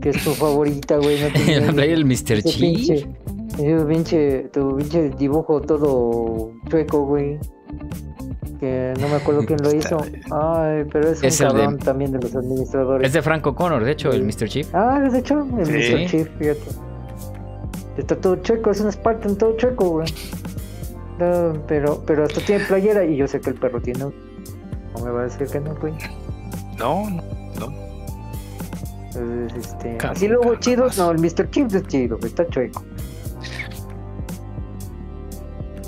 [0.00, 1.18] Que es tu favorita, güey.
[1.20, 1.28] No
[1.66, 2.42] La playa del Mr.
[2.42, 2.60] Chief.
[2.60, 3.08] pinche-
[3.86, 7.38] pinche, tu pinche dibujo todo chueco, güey.
[8.62, 9.96] Que no me acuerdo quién lo hizo.
[10.30, 13.08] Ay, pero es, Es un de- cabrón también de los administradores.
[13.08, 14.46] Es de Franco Connor, de hecho, el Mr.
[14.48, 14.72] Chief.
[14.72, 15.72] Ah, es de hecho, el Sí.
[15.72, 16.06] Mr.
[16.08, 16.60] Chief, fíjate.
[17.96, 20.06] Está todo chueco, es un Spartan todo chueco, güey.
[21.18, 23.98] No, pero, pero hasta tiene playera y yo sé que el perro tiene.
[23.98, 25.94] No me va a decir que no, güey.
[26.78, 27.22] No, no,
[27.58, 27.72] no.
[29.06, 29.98] Entonces, este...
[30.06, 31.50] Así luego chido, no, el Mr.
[31.50, 32.84] Chief es chido, güey, está chueco.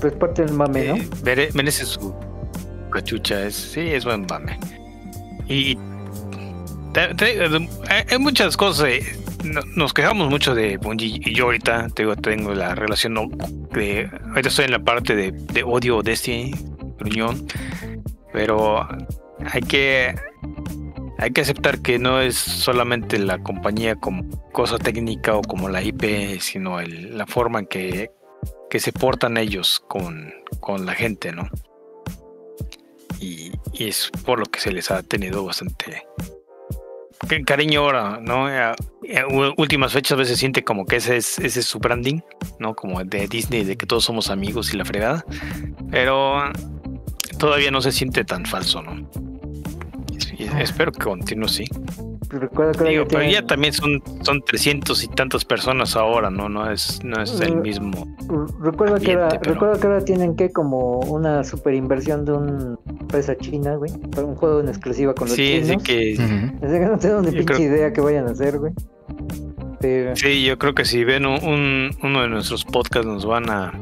[0.00, 0.96] Pero es parte del mame, ¿no?
[0.96, 2.12] Eh, mere- merece su
[2.94, 3.46] cachucha.
[3.46, 4.58] Es, sí, es buen mame.
[5.48, 5.76] Y
[7.88, 8.88] hay- hay muchas cosas.
[8.88, 9.02] eh,
[9.44, 13.14] no- Nos quejamos mucho de Bungie y yo ahorita tengo, la relación
[13.72, 16.54] de ahorita estoy en la parte de, odio Destiny,
[16.98, 17.46] gruñón,
[18.32, 18.88] pero
[19.52, 20.14] hay que
[21.18, 25.82] hay que aceptar que no es solamente la compañía como cosa técnica o como la
[25.82, 28.10] IP, sino la forma en que,
[28.70, 31.48] que se portan ellos con, con la gente, ¿no?
[33.24, 36.02] Y, es por lo que se les ha tenido bastante
[37.28, 38.46] ca- cariño ahora, ¿no?
[38.46, 38.74] A
[39.30, 42.20] u- últimas fechas a veces siente como que ese es, ese es su branding,
[42.58, 42.74] ¿no?
[42.74, 45.24] Como de Disney, de que todos somos amigos y la fregada.
[45.90, 46.50] Pero
[47.38, 49.08] todavía no se siente tan falso, ¿no?
[50.58, 51.64] Espero que continúe así.
[52.40, 56.48] Digo, pero ya también son, son 300 y tantas personas ahora, ¿no?
[56.48, 58.06] No es, no es el Eh, mismo.
[58.60, 62.76] Recuerda que, ahora, pero- recuerda que ahora tienen que como una super inversión de una
[63.00, 63.92] empresa china, güey.
[64.10, 65.68] Para un juego en exclusiva con los Sí, chinos.
[65.68, 66.14] sí que...
[66.22, 66.66] Ujú.
[66.66, 68.72] Así que no tengo ni Yo pinche creo- idea que vayan a hacer, güey.
[69.80, 73.50] Pero, Sí, yo creo que si ven un, un- uno de nuestros podcasts nos van
[73.50, 73.72] a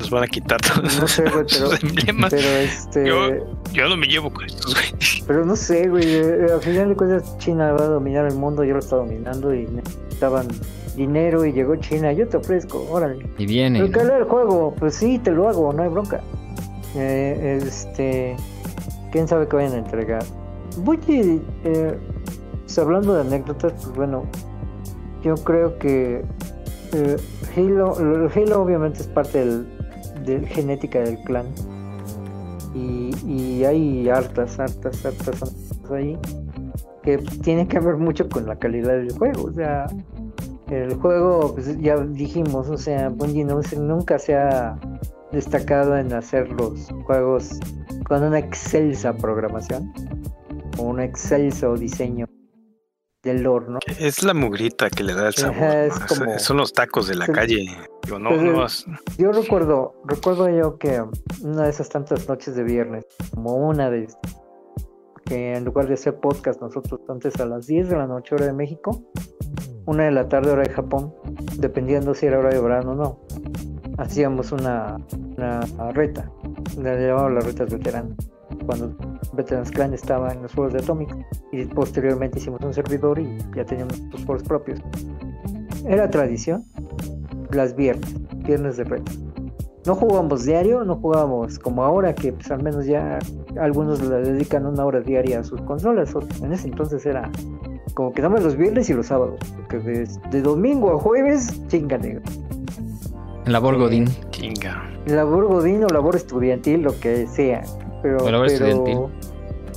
[0.00, 2.30] nos van a quitar todos no sé, güey, pero, sus emblemas.
[2.30, 3.28] pero este, Yo-
[3.72, 4.86] Yo no me llevo con estos güey.
[5.26, 6.04] pero no sé, güey.
[6.06, 9.54] eh, Al final de cuentas, China va a dominar el mundo, ya lo está dominando
[9.54, 10.48] y necesitaban
[10.96, 12.12] dinero y llegó China.
[12.12, 13.24] Yo te ofrezco, órale.
[13.38, 13.78] Y viene.
[13.86, 14.10] Pero ¿no?
[14.10, 16.20] que el juego, pues sí, te lo hago, no hay bronca.
[16.96, 18.36] Eh, este,
[19.12, 20.24] quién sabe qué vayan a entregar.
[20.78, 21.96] Bungie, eh,
[22.64, 24.24] pues, hablando de anécdotas, pues bueno,
[25.22, 26.24] yo creo que
[26.92, 27.16] eh,
[27.56, 27.94] Halo,
[28.34, 29.66] Halo obviamente es parte del,
[30.24, 31.46] del genética del clan.
[32.74, 35.54] Y, y hay hartas, hartas, hartas
[35.92, 36.16] ahí
[37.02, 39.44] que tiene que ver mucho con la calidad del juego.
[39.44, 39.86] O sea,
[40.70, 44.78] el juego, pues ya dijimos, o sea, Bungie no nunca se ha
[45.32, 47.58] destacado en hacer los juegos
[48.06, 49.92] con una excelsa programación
[50.78, 52.26] o un excelso diseño
[53.22, 53.78] del lore, ¿no?
[53.98, 55.56] Es la mugrita que le da el sabor.
[55.56, 56.06] Ajá, es ¿no?
[56.06, 57.32] como- Son los tacos de la Sí.
[57.32, 57.66] calle.
[58.04, 58.30] Digo, no,
[59.18, 61.02] Yo recuerdo, recuerdo yo que
[61.42, 64.08] una de esas tantas noches de viernes, como una de
[65.26, 68.46] que en lugar de hacer podcast nosotros antes a las 10 de la noche hora
[68.46, 69.02] de México,
[69.86, 71.14] una de la tarde hora de Japón,
[71.58, 73.20] dependiendo si era hora de verano o no,
[73.98, 74.96] hacíamos una,
[75.36, 75.60] una
[75.92, 76.30] reta,
[76.78, 78.16] la llamaban las retas veteranas,
[78.70, 78.94] cuando
[79.32, 81.12] Veterans Clan estaba en los foros de Atomic
[81.50, 84.80] y posteriormente hicimos un servidor y ya teníamos nuestros foros propios.
[85.86, 86.64] Era tradición
[87.50, 89.10] las viernes, viernes de reto.
[89.86, 93.18] No jugábamos diario, no jugábamos como ahora que pues al menos ya
[93.58, 96.14] algunos le dedican una hora diaria a sus consolas.
[96.40, 97.28] En ese entonces era
[97.94, 101.98] como que damos los viernes y los sábados, porque de, de domingo a jueves, chinga
[101.98, 102.22] negro.
[103.46, 104.06] Labor Godín.
[104.30, 104.88] Chinga.
[105.06, 107.62] Labor godín o labor estudiantil, lo que sea.
[108.02, 109.10] Pero, pero,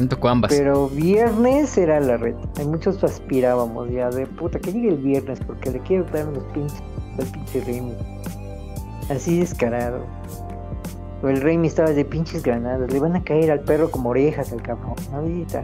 [0.10, 0.54] tocó ambas.
[0.54, 2.36] pero viernes era la red.
[2.58, 6.44] Hay muchos aspirábamos ya de puta que llegue el viernes porque le quiero dar los
[6.46, 6.82] pinches
[7.20, 7.94] el pinche Remy.
[9.10, 10.06] Así descarado.
[11.22, 12.92] O el Remy estaba de pinches granadas.
[12.92, 14.96] Le van a caer al perro como orejas al cabrón.
[15.14, 15.64] Ahorita.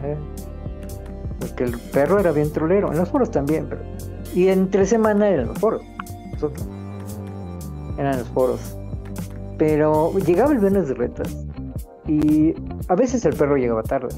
[1.38, 2.92] Porque el perro era bien trolero.
[2.92, 3.82] En los foros también, pero.
[4.34, 5.82] Y entre semana eran los foros.
[6.32, 6.66] Nosotros.
[7.98, 8.76] Eran los foros.
[9.58, 11.36] Pero llegaba el viernes de retas.
[12.10, 12.56] Y
[12.88, 14.08] a veces el perro llegaba tarde.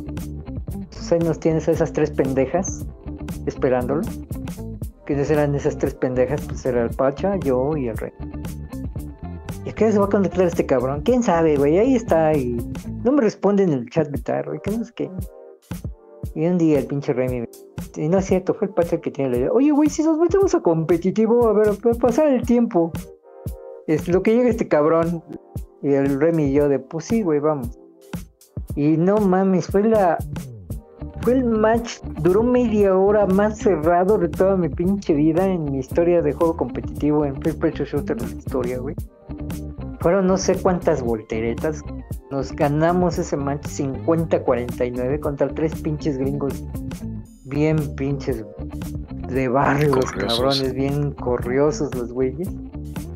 [0.72, 2.86] Entonces ahí nos tienes a esas tres pendejas
[3.44, 4.00] esperándolo.
[5.04, 6.40] ¿Quiénes eran esas tres pendejas?
[6.46, 8.12] Pues era el Pacha, yo y el Rey.
[9.66, 11.02] ¿Y a qué se va a conectar este cabrón?
[11.02, 11.78] ¿Quién sabe, güey?
[11.78, 12.56] Ahí está y
[13.04, 14.60] no me responde en el chat vital, güey.
[14.64, 15.10] ¿Qué no sé qué?
[16.34, 17.48] Y un día el pinche Rey me...
[17.96, 19.52] Y no es cierto, fue el Pacha que tiene la idea.
[19.52, 22.90] Oye, güey, si nos metemos a competitivo, a ver, a pasar el tiempo.
[23.86, 25.22] Es lo que llega este cabrón.
[25.82, 27.81] Y el Remy y yo de, pues sí, güey, vamos.
[28.76, 30.18] Y no mames, fue la...
[31.22, 35.78] Fue el match, duró media hora más cerrado de toda mi pinche vida en mi
[35.78, 38.96] historia de juego competitivo en First Person Shooter de la historia, güey.
[40.00, 41.80] Fueron no sé cuántas volteretas.
[42.32, 46.64] Nos ganamos ese match 50-49 contra tres pinches gringos
[47.52, 48.44] bien pinches
[49.28, 52.48] de barrio, los cabrones, bien corriosos los güeyes.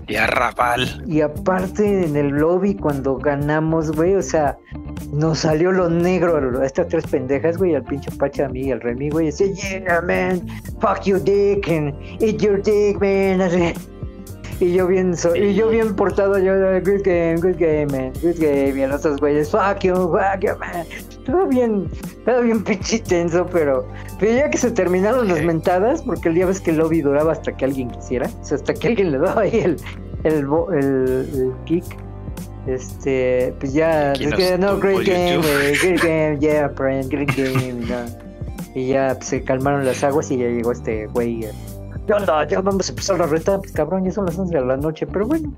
[0.08, 1.02] Y arrabal.
[1.08, 4.56] Y aparte en el lobby cuando ganamos, güey, o sea,
[5.12, 8.72] nos salió lo negro a estas tres pendejas, güey, al pinche Pacha a mí y
[8.72, 10.46] al Remy, güey, y dice, yeah, man,
[10.80, 13.40] fuck your dick and eat your dick, man.
[13.40, 13.72] así.
[14.58, 18.36] Y yo bien, so- y yo bien portado, yo, good game, good game, man, good
[18.38, 20.86] game, y los otros güeyes, fuck you, fuck you, man.
[21.26, 21.88] Todo bien,
[22.24, 23.86] todo bien pinche tenso, pero,
[24.20, 27.32] pero ya que se terminaron las mentadas, porque el día ves que el lobby duraba
[27.32, 29.76] hasta que alguien quisiera, o sea, hasta que alguien le daba ahí el,
[30.22, 31.84] el, el, el kick.
[32.66, 35.40] Este, pues ya, es que no, great game,
[35.82, 38.26] great game, yeah, friend, great game, no.
[38.74, 41.44] Y ya pues, se calmaron las aguas y ya llegó este güey.
[41.44, 41.52] eh,
[42.06, 42.46] ¿Qué onda?
[42.46, 43.58] Ya vamos a empezar la reta.
[43.58, 45.52] Pues cabrón, ya son las 11 de la noche, pero bueno.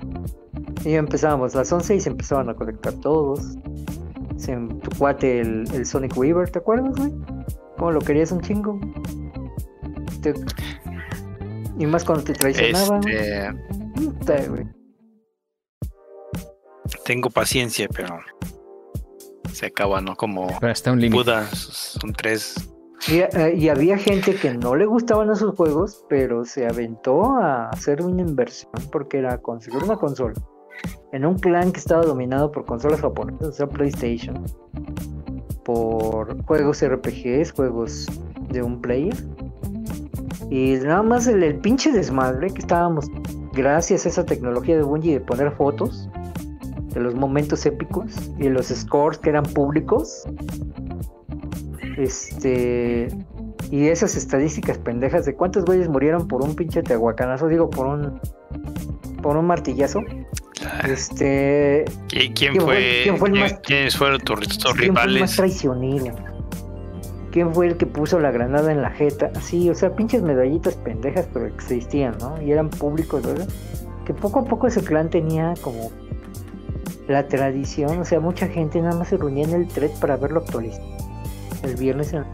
[0.84, 3.40] Y ya empezábamos las 11 y se empezaban a conectar todos.
[4.38, 7.12] Se, tu cuate, el, el Sonic Weaver, ¿te acuerdas, güey?
[7.76, 8.80] ¿Cómo lo querías un chingo?
[10.22, 10.34] Te-
[11.78, 13.06] Y más cuando te traicionaban.
[13.06, 13.52] Este,
[13.96, 14.66] Puta, güey.
[17.04, 18.18] tengo paciencia, pero
[19.52, 20.14] se acaba, ¿no?
[20.16, 21.22] Como Pero hasta un límite.
[21.22, 22.54] Buda, son tres.
[23.08, 27.68] Y, eh, y había gente que no le gustaban esos juegos, pero se aventó a
[27.70, 30.34] hacer una inversión porque era conseguir una consola
[31.12, 34.44] en un clan que estaba dominado por consolas japonesas, o sea, PlayStation,
[35.64, 38.06] por juegos RPGs, juegos
[38.50, 39.16] de un player.
[40.50, 43.06] Y nada más el, pinche desmadre que estábamos,
[43.52, 46.08] gracias a esa tecnología de Bungie de poner fotos
[46.94, 50.24] de los momentos épicos y los scores que eran públicos.
[51.96, 53.08] Este.
[53.70, 58.20] Y esas estadísticas pendejas de cuántos güeyes murieron por un pinche tehuacanazo, digo, por un.
[59.22, 60.00] Por un martillazo.
[60.88, 61.84] Este.
[62.08, 64.92] ¿Qui- ¿Quién, ¿Quién fue- quién fue el más- ¿Quiénes fueron tus, tus ¿Quién fue el
[64.92, 65.36] más rivales?
[65.36, 66.14] traicionero?
[67.30, 69.30] ¿Quién fue el que puso la granada en la jeta?
[69.36, 72.40] Así, o sea, pinches medallitas pendejas, pero existían, ¿no?
[72.42, 73.46] Y eran públicos, ¿verdad?
[74.06, 75.90] Que poco a poco ese clan tenía como
[77.06, 80.40] la tradición, o sea, mucha gente nada más se reunía en el thread para verlo
[80.40, 80.86] actualizado.
[81.62, 82.24] El viernes en-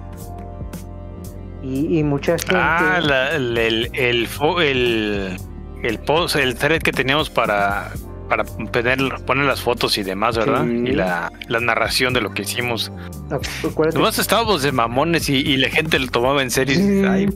[1.62, 2.54] y, y mucha gente.
[2.56, 4.28] Ah, la- el, el, el,
[4.62, 5.36] el,
[5.84, 7.92] el post, el thread que teníamos para,
[8.28, 10.64] para poner, poner las fotos y demás, ¿verdad?
[10.64, 10.70] Sí.
[10.70, 12.90] Y la, la narración de lo que hicimos.
[13.30, 16.76] acuérdate- Nomás estábamos de mamones y, y la gente lo tomaba en serio.
[16.78, 17.28] dices, Ay,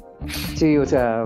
[0.57, 1.25] Sí, o sea.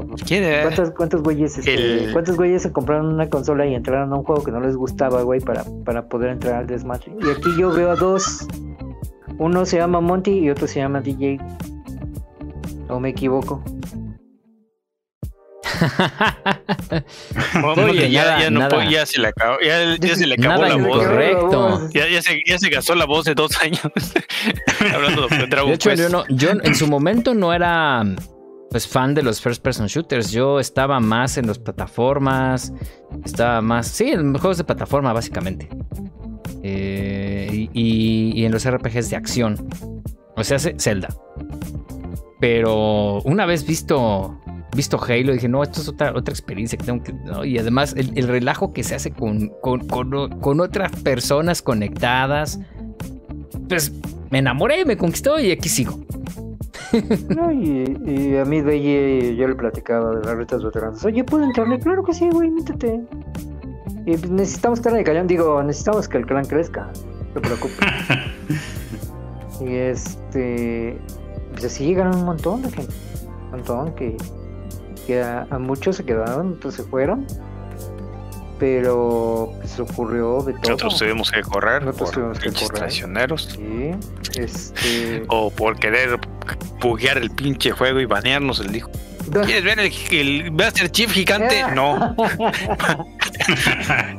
[0.63, 1.75] ¿Cuántos, cuántos güeyes este,
[2.07, 4.77] El- cuántos güeyes se compraron una consola y entraron a un juego que no les
[4.77, 7.13] gustaba, güey, para, para poder entrar al desmadre?
[7.21, 8.47] Y aquí yo veo a dos.
[9.39, 11.39] Uno se llama Monty y otro se llama DJ.
[12.89, 13.65] ¿O me equivoco?
[17.77, 20.35] Oye, ya, nada- ya no nada- puedo- ya se le acabó, ya, ya se le
[20.35, 21.03] acabó Nada la voz.
[21.03, 21.89] incorrecto.
[21.93, 23.81] Ya, se, ya se gastó la voz de dos años.
[24.95, 28.05] Hablando de Dragon De hecho, yo, no, yo en su momento no era
[28.71, 30.31] pues fan de los first person shooters.
[30.33, 32.73] Yo estaba más en las plataformas.
[33.25, 33.87] Estaba más.
[33.87, 35.69] Sí, en juegos de plataforma, básicamente.
[36.63, 39.69] Eh, y, y- en los RPGs de acción.
[40.37, 41.09] O sea, Zelda.
[42.41, 44.39] Pero una vez visto.
[44.75, 47.13] Visto Halo, dije, no, esto es otra, otra experiencia que tengo que.
[47.13, 47.45] ¿no?
[47.45, 52.59] Y además, el, el relajo que se hace con, con, con- con otras personas conectadas.
[53.69, 53.93] Pues
[54.31, 55.99] me enamoré, me conquistó y aquí sigo.
[57.35, 61.03] No, y, y a mí, güey, yo le platicaba de las retas veteranas.
[61.07, 61.79] Oye, ¿puedo entrarle?
[61.79, 63.01] Claro que sí, güey, métete.
[64.05, 65.27] Y pues, necesitamos estar en el cañón.
[65.27, 66.91] Digo, necesitamos que el clan crezca.
[67.35, 67.79] No te preocupes.
[69.61, 70.99] y este.
[71.53, 72.93] Pues así llegaron un montón de gente.
[73.45, 74.17] Un montón que.
[75.07, 77.27] Que a, a muchos se quedaron, otros se fueron.
[78.59, 80.63] Pero pues, ocurrió de todo.
[80.63, 82.69] Nosotros tuvimos que correr Nosotros por tuvimos que correr.
[82.79, 83.49] traicioneros.
[83.57, 83.91] Sí,
[84.39, 85.25] este.
[85.29, 86.21] O por querer
[86.81, 88.91] buguear el pinche juego y banearnos el dijo.
[89.45, 91.63] ¿Quieres ver el, el Master Chief gigante?
[91.75, 92.15] No.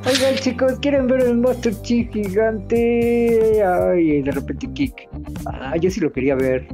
[0.05, 3.63] Oigan chicos, ¿quieren ver el Master Chief gigante?
[3.63, 5.07] Ay, de repente kick.
[5.45, 6.67] Ah, yo sí lo quería ver.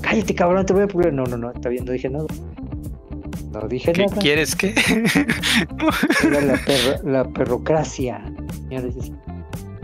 [0.00, 1.12] Cállate cabrón, te voy a poner.
[1.12, 2.26] No, no, no, está bien, no dije nada.
[3.52, 4.20] No dije ¿Qué nada.
[4.20, 4.74] quieres que?
[6.26, 8.22] Era la, perro- la perrocracia.
[8.68, 9.12] señores.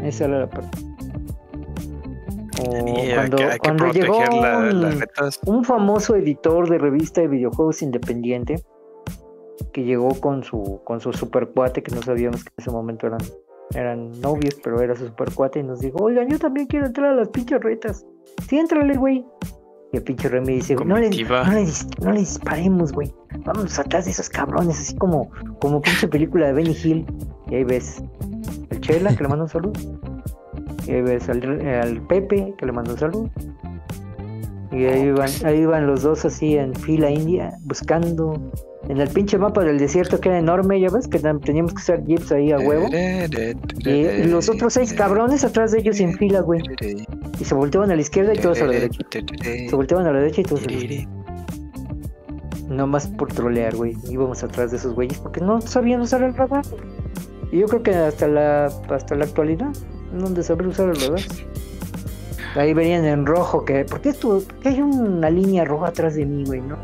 [0.03, 0.69] Esa era la perro.
[2.67, 5.41] O Y hay cuando, que, hay que cuando llegó la- un- las netas.
[5.47, 8.63] un famoso editor de revista de videojuegos independiente
[9.73, 13.07] que llegó con su con su super cuate que no sabíamos que en ese momento
[13.07, 13.21] eran
[13.75, 17.11] eran novios pero era su super cuate y nos dijo oigan yo también quiero entrar
[17.11, 18.05] a las pinches retas
[18.49, 19.25] sí entrale güey
[19.93, 21.09] y el pinche Remy dice no le,
[21.45, 23.13] no, le dis- no le disparemos güey.
[23.45, 27.07] Vamos atrás de esos cabrones así como como pinche película de Benny Hill.
[27.51, 28.03] Y ahí ves
[28.71, 29.73] el Chela que le manda un saludo.
[30.87, 33.31] Y ahí ves al, al Pepe que le manda un saludo.
[34.71, 38.35] Y ahí van, ahí van los dos así en fila india, buscando
[38.89, 41.79] En el pinche mapa del desierto que era enorme, ya ves que ten- teníamos que
[41.79, 42.87] usar jeeps ahí a huevo.
[43.85, 46.63] Y los otros seis cabrones atrás de ellos en fila, güey.
[47.39, 48.99] Y se volteaban a la izquierda y todos a la derecha.
[49.69, 51.11] Se volteaban a la derecha y todos a la izquierda.
[52.69, 53.95] Nomás por trolear, güey.
[54.11, 56.65] Íbamos atrás de esos güeyes porque no sabían usar el radar.
[57.53, 59.69] Y yo creo que hasta la hasta la actualidad
[60.13, 61.21] no de saber usar el radar.
[62.57, 63.85] Ahí verían en rojo que...
[63.85, 66.61] ¿Por qué, esto, por qué hay una línea roja atrás de mí, güey?
[66.63, 66.77] ¿no?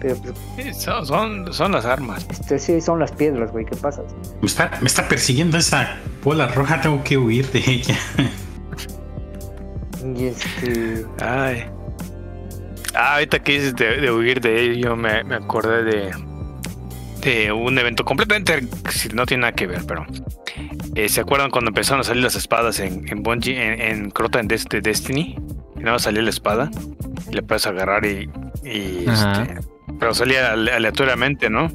[0.00, 2.26] Pero pues, Sí, Son, son, son las armas.
[2.30, 3.64] este, sí, son las piedras, güey.
[3.64, 4.02] ¿Qué pasa?
[4.40, 7.96] Me está, me está persiguiendo esa bola roja, tengo que huir de ella.
[10.14, 11.04] Y este...
[11.20, 11.64] Ay.
[12.94, 16.10] Ah, ahorita que dices de, de huir de ello, yo me, me acordé de,
[17.22, 18.66] de un evento completamente,
[19.12, 20.06] no tiene nada que ver, pero
[20.94, 24.40] eh, ¿se acuerdan cuando empezaron a salir las espadas en, en Bungie, en, en Crota
[24.40, 25.36] en Des- de Destiny?
[25.76, 26.70] Y nada más salía la espada
[27.30, 28.30] y le puedes agarrar y,
[28.64, 29.58] y, este,
[29.98, 31.68] pero salía ale- aleatoriamente, ¿no?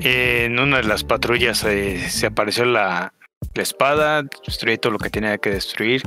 [0.00, 3.12] En una de las patrullas eh, se apareció la,
[3.54, 6.02] la espada, destruí todo lo que tenía que destruir.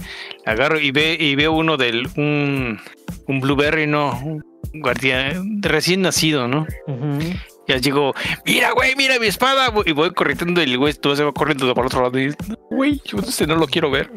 [0.46, 2.80] La agarro y ve y veo uno del un,
[3.28, 6.66] un blueberry, no, un guardián recién nacido, ¿no?
[6.88, 7.20] ujú.
[7.68, 8.16] Ya digo,
[8.48, 9.72] mira, güey, mira mi espada.
[9.86, 12.20] Y voy corriendo y el güey todo se va corriendo para el otro lado.
[12.20, 12.34] Y,
[12.72, 14.10] güey, yo este no lo quiero ver.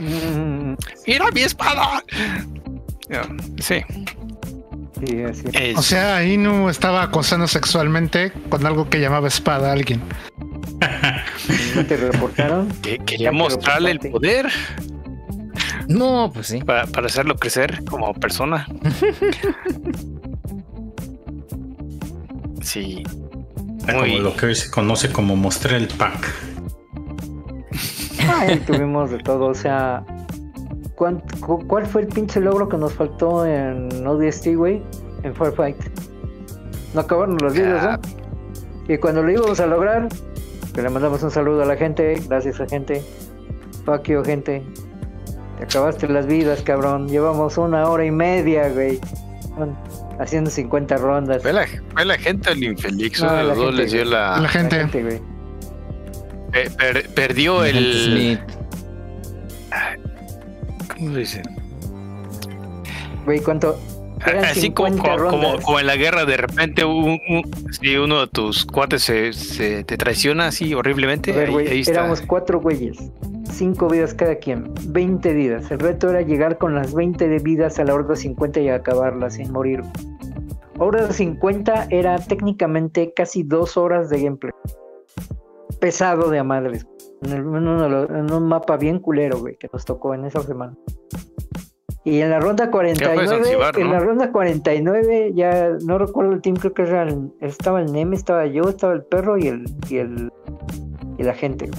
[1.06, 2.02] Mira mi espada.
[3.60, 3.82] Sí.
[5.04, 5.42] Sí, así.
[5.52, 10.00] es- O sea, ahí no estaba acosando sexualmente con algo que llamaba espada a alguien.
[11.74, 12.68] ¿No te reportaron?
[12.82, 14.48] que- quería mostrarle el poder
[15.88, 16.58] No, pues sí.
[16.62, 18.66] para, para hacerlo crecer como persona.
[22.62, 23.02] Sí.
[23.90, 26.32] Como lo que hoy se conoce como mostrar el pack.
[28.38, 30.11] Ay, tuvimos de todo, o sea, ¿cuán- cu-
[31.66, 34.82] ¿cuál fue el pinche logro que nos faltó en ODST, güey?
[35.22, 35.76] En Firefight.
[36.94, 37.98] No acabaron los vídeos, Ah.
[38.88, 38.92] ¿no?
[38.94, 40.08] Y cuando lo íbamos a lograr,
[40.74, 43.02] que le mandamos un saludo a la gente, gracias a gente.
[43.84, 44.62] Fuck you, gente.
[45.58, 47.08] Te acabaste las vidas, cabrón.
[47.08, 48.98] Llevamos una hora y media, güey.
[50.18, 51.42] Haciendo 50 rondas.
[51.42, 53.20] Fue la, fue la gente del infeliz.
[53.22, 54.12] No, la los dos gente, les dio güey.
[54.12, 54.40] la.
[54.40, 55.02] La gente.
[55.02, 55.20] güey.
[56.52, 57.74] pe- per- perdió el.
[58.38, 58.40] Smith.
[61.02, 61.42] ¿Cómo se dice?
[63.24, 63.76] Güey, ¿cuánto?
[64.44, 65.16] Así como, 50
[65.64, 69.82] como, en la guerra, de repente un, un- si uno de tus cuates se, se
[69.82, 71.32] te traiciona así horriblemente.
[71.32, 71.92] A ver, ahí- güey, ahí está.
[71.92, 72.98] éramos cuatro güeyes,
[73.50, 75.68] cinco vidas cada quien, 20 vidas.
[75.72, 79.28] El reto era llegar con las 20 de vidas a la horda 50 y acabarla
[79.28, 79.82] sin morir.
[80.78, 84.52] Horda 50 era técnicamente casi dos horas de gameplay.
[85.80, 86.86] Pesado de a madres.
[87.22, 90.40] En, el- en uno en un mapa bien culero, güey, que nos tocó en esa
[90.42, 90.74] semana.
[92.04, 93.92] Y en la ronda 49, Zanzíbar, en ¿no?
[93.92, 98.16] la ronda 49, ya no recuerdo el team, creo que era el- estaba el Neme,
[98.16, 100.32] estaba yo, estaba el perro y el, y el,
[101.18, 101.70] y la gente.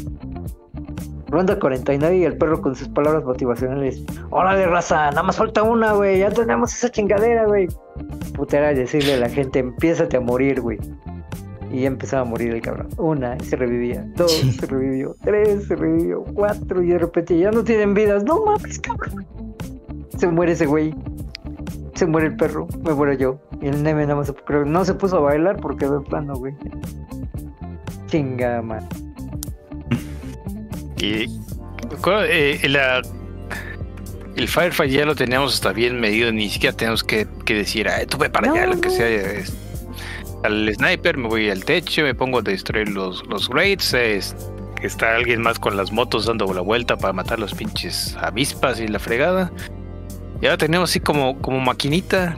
[1.28, 4.04] Ronda 49 y el perro con sus palabras motivacionales.
[4.30, 7.68] Órale, raza, nada más falta una, güey, ya tenemos esa chingadera, güey.
[8.36, 10.78] Puta era decirle a la gente, empiézate a morir, güey.
[11.74, 12.88] Y ya empezaba a morir el cabrón.
[12.98, 14.06] Una, y se revivía.
[14.16, 15.16] Dos, se revivió.
[15.24, 16.24] Tres, se revivió.
[16.24, 18.24] Cuatro, y de repente ya no tienen vidas.
[18.24, 19.26] No mames, cabrón.
[20.20, 20.94] Se muere ese güey.
[21.96, 22.68] Se muere el perro.
[22.86, 23.40] Me muero yo.
[23.60, 26.36] Y el neme nada más se, pero no se puso a bailar porque de plano,
[26.36, 26.54] güey.
[28.06, 28.88] Chinga, man.
[31.00, 31.26] Y
[32.30, 33.02] eh, la-
[34.36, 38.06] el Firefight ya lo teníamos hasta bien medido, ni siquiera tenemos que, que decir, "Ay,
[38.06, 39.08] tú ve para allá, No, lo que sea.
[39.10, 39.56] es-
[40.44, 43.94] al sniper, me voy al techo, me pongo a destruir los, los raids.
[44.82, 48.88] está alguien más con las motos dando la vuelta para matar los pinches avispas y
[48.88, 49.52] la fregada.
[50.42, 52.38] Y ahora tenemos así como, como maquinita.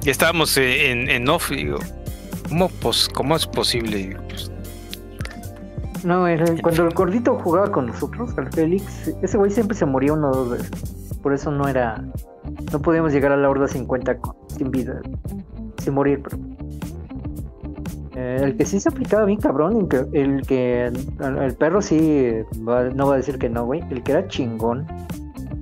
[0.00, 1.50] Ya estábamos en, en off.
[1.50, 1.78] digo,
[2.48, 2.70] ¿cómo,
[3.12, 4.16] ¿Cómo es posible?
[6.04, 10.12] No, el- cuando el gordito jugaba con nosotros, al Félix, ese güey siempre se moría
[10.12, 10.70] uno o dos veces.
[11.22, 12.02] Por eso no era.
[12.72, 15.00] No podíamos llegar a la horda 50 con- sin vida.
[15.82, 16.38] Sin morir, pero.
[18.16, 21.82] Eh, el que sí se aplicaba bien cabrón, el que el, que, el, el perro
[21.82, 22.32] sí
[22.66, 23.82] va- no va a decir que no, güey.
[23.90, 24.86] El que era chingón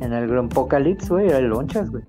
[0.00, 2.04] en el Grompocalypse, güey, era el Lonchas, güey.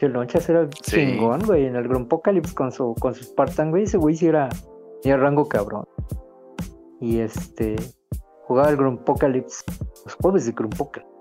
[0.00, 0.96] El Lonchas era Sí.
[0.96, 1.66] chingón, güey.
[1.66, 4.48] En el Grompocalypse con su, con su Spartan, güey, ese güey sí era,
[5.04, 5.84] era rango cabrón.
[7.00, 7.76] Y este
[8.44, 9.62] jugaba el Grompocalypse,
[10.06, 11.12] los jueves de Grompocalypse.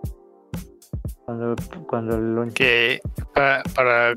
[1.26, 1.56] Cuando,
[1.90, 2.54] cuando el Lonchas.
[2.56, 3.00] que
[3.34, 4.14] para, para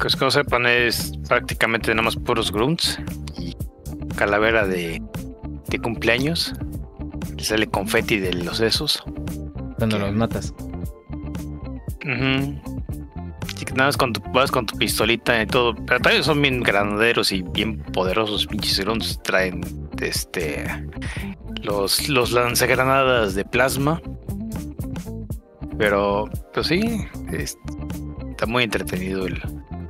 [0.00, 2.98] que no sepan es prácticamente nada más puros grunts
[3.38, 3.56] y
[4.16, 5.02] calavera de,
[5.68, 6.54] de cumpleaños.
[7.36, 9.02] Le sale confeti de los sesos.
[9.78, 10.54] Cuando los matas.
[12.04, 12.60] Ujú.
[13.56, 15.74] Sí, que nada más con tu, vas con tu pistolita y todo.
[15.74, 19.20] Pero también son bien granaderos y bien poderosos, pinches grunts.
[19.22, 19.60] Traen
[20.00, 20.64] este
[21.62, 24.00] los, los lanzagranadas de plasma.
[25.78, 27.58] Pero, pues sí, es-
[28.30, 29.42] está muy entretenido el.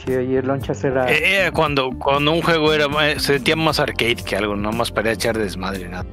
[0.04, 1.10] Sí, Lonchas era.
[1.10, 4.70] Eh, era cuando, cuando un juego era más- se sentía más arcade que algo, no
[4.72, 6.06] más para echar desmadre, nada,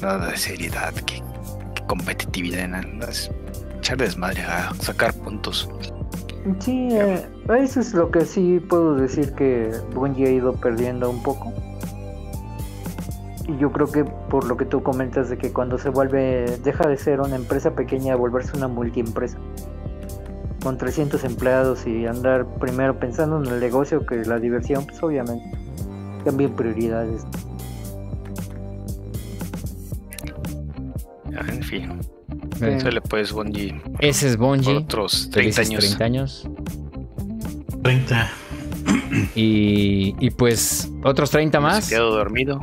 [0.00, 1.16] nada de seriedad, que,
[1.74, 3.08] que competitividad, nada,
[3.78, 5.68] echar desmadre, a sacar puntos.
[6.60, 7.26] Sí, eh,
[7.58, 11.52] eso es lo que sí puedo decir que Bungie ha ido perdiendo un poco.
[13.46, 16.86] Y yo creo que por lo que tú comentas de que cuando se vuelve, deja
[16.88, 19.36] de ser una empresa pequeña a volverse una multiempresa.
[20.62, 25.50] Con 300 empleados y andar primero pensando en el negocio que la diversión, pues obviamente
[26.24, 27.24] cambian prioridades.
[31.36, 31.98] Ah, En fin,
[32.60, 34.76] Eh, eso le puedes Bungie Ese es Bungie.
[34.76, 35.80] otros 30 Felices años.
[35.98, 36.48] 30 años.
[37.82, 38.28] 30.
[39.34, 41.88] Y, y pues otros 30 Se más.
[41.88, 42.60] quedó dormido.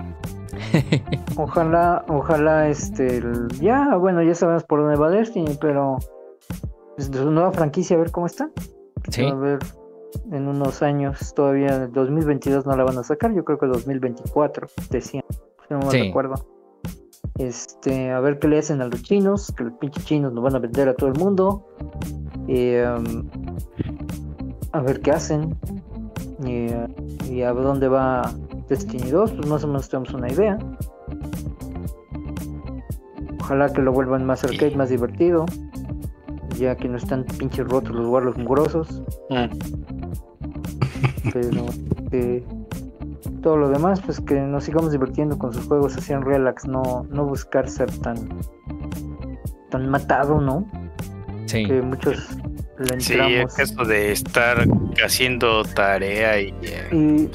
[1.36, 5.98] Ojalá, ojalá, este, el- ya, bueno, ya sabemos por dónde va Destiny, pero
[6.98, 8.50] pues, de su nueva franquicia, a ver cómo está.
[9.10, 9.24] Sí.
[9.24, 9.60] A ver,
[10.32, 13.68] en unos años, todavía en el 2022 no la van a sacar, yo creo que
[13.68, 16.02] 2024, decían, si no me Sí.
[16.04, 16.34] recuerdo.
[17.38, 20.56] Este, a ver qué le hacen a los chinos, que los pinches chinos nos van
[20.56, 21.68] a vender a todo el mundo.
[22.48, 23.30] Um,
[24.72, 25.56] a ver qué hacen.
[26.44, 26.88] Y, uh,
[27.32, 28.32] y a dónde va
[28.70, 30.58] Destiny 2, pues más o menos tenemos una idea.
[33.42, 35.46] Ojalá que lo vuelvan más arcade, más divertido.
[36.58, 39.02] Ya que no están pinches rotos los warlocks mugrosos.
[41.34, 41.66] Pero
[42.12, 42.44] eh,
[43.42, 47.06] todo lo demás, pues que nos sigamos divirtiendo con sus juegos así en relax, no,
[47.10, 48.18] no buscar ser tan
[49.70, 50.66] tan matado, ¿no?
[51.46, 51.66] Sí.
[51.66, 52.18] Que muchos
[52.80, 53.60] le Sí, entramos.
[53.60, 54.66] eso de estar
[55.04, 57.28] haciendo tarea y, eh, y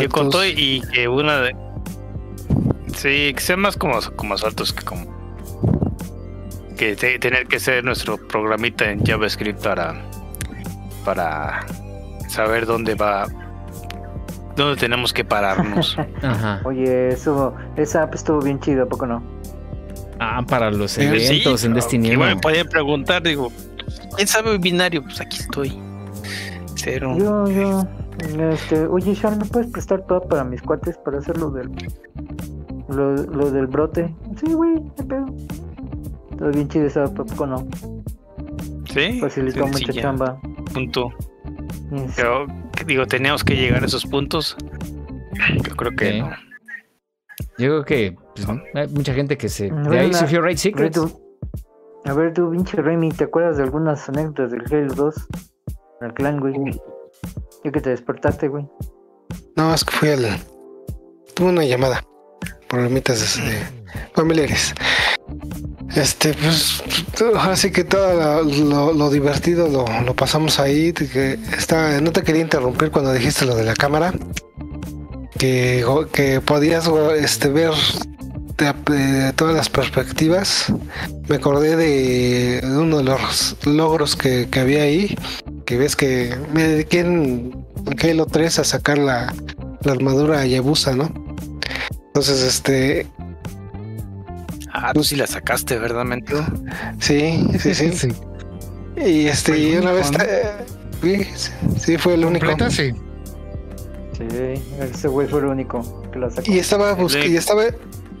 [0.00, 0.54] que con todo Asaltos.
[0.56, 1.56] y que una de
[2.94, 5.04] sí que sean más como, como asaltos que como
[6.76, 9.94] que te- tener que ser nuestro programita en JavaScript para
[11.04, 11.64] para
[12.28, 13.26] saber dónde va
[14.56, 16.60] dónde tenemos que pararnos Ajá.
[16.64, 19.22] oye, eso, esa app estuvo bien chida, ¿a poco no?
[20.18, 22.40] Ah, para los Sí, eventos en Destiny igual me 1.
[22.40, 23.52] podían preguntar digo
[24.16, 25.78] quién sabe binario pues aquí estoy
[26.74, 27.86] cero Yo, yo,
[28.50, 31.70] este, oye, Sean, ¿me puedes prestar todo para mis cuates para hacer lo del,
[32.88, 34.14] lo, lo del brote?
[34.40, 35.26] Sí, güey, qué pedo.
[36.38, 37.66] Todo bien chido esa app, ¿a poco no?
[38.92, 40.40] sí Facilitó mucha chamba.
[40.72, 41.10] punto
[42.16, 42.46] pero
[42.86, 44.56] digo teníamos que llegar a esos puntos
[45.62, 46.20] yo creo que Sí.
[46.20, 46.30] no
[47.58, 49.70] Yo creo que pues, hay mucha gente que se.
[49.70, 50.94] No, De ahí surgió Raid A ver Secrets.
[50.94, 51.22] tú,
[52.06, 55.14] a ver tú, pinche Remy, ¿te acuerdas de algunas anécdotas del Halo 2?
[56.00, 56.54] El clan, güey.
[57.64, 58.66] Ya que te despertaste, güey.
[59.56, 60.26] No, es que fui al.
[61.34, 62.02] Tuve una llamada.
[62.68, 63.66] Problemitas este,
[64.14, 64.74] familiares.
[65.94, 66.82] Este, pues.
[67.38, 68.42] Así que todo
[68.92, 70.92] lo, divertido lo, pasamos ahí.
[70.92, 74.12] Que está, no te quería interrumpir cuando dijiste lo de la cámara.
[75.38, 77.72] Que, que podías este, ver
[78.58, 80.72] de, todas las perspectivas.
[81.28, 85.16] Me acordé de uno de los logros que, había ahí.
[85.64, 87.64] Que ves que me dediqué en
[88.02, 89.34] Halo 3 a sacar la,
[89.80, 91.10] la armadura Yabusa, ¿no?
[91.90, 93.06] Entonces, este,
[94.76, 96.44] ah tú sí la sacaste verdad Mento?
[97.00, 98.08] sí, sí, sí.
[98.96, 100.64] Y este, y una vez, eh,
[101.02, 101.26] sí,
[101.78, 102.46] sí, fue el único.
[102.46, 102.92] Completa, sí.
[104.16, 104.24] Sí,
[104.80, 106.50] ese güey fue el único que la sacó.
[106.50, 107.64] Y estaba de- y estaba,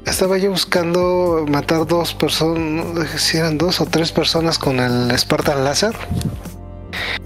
[0.04, 5.64] estaba yo buscando matar dos personas, si eran dos o tres personas con el Spartan
[5.64, 5.96] Láser.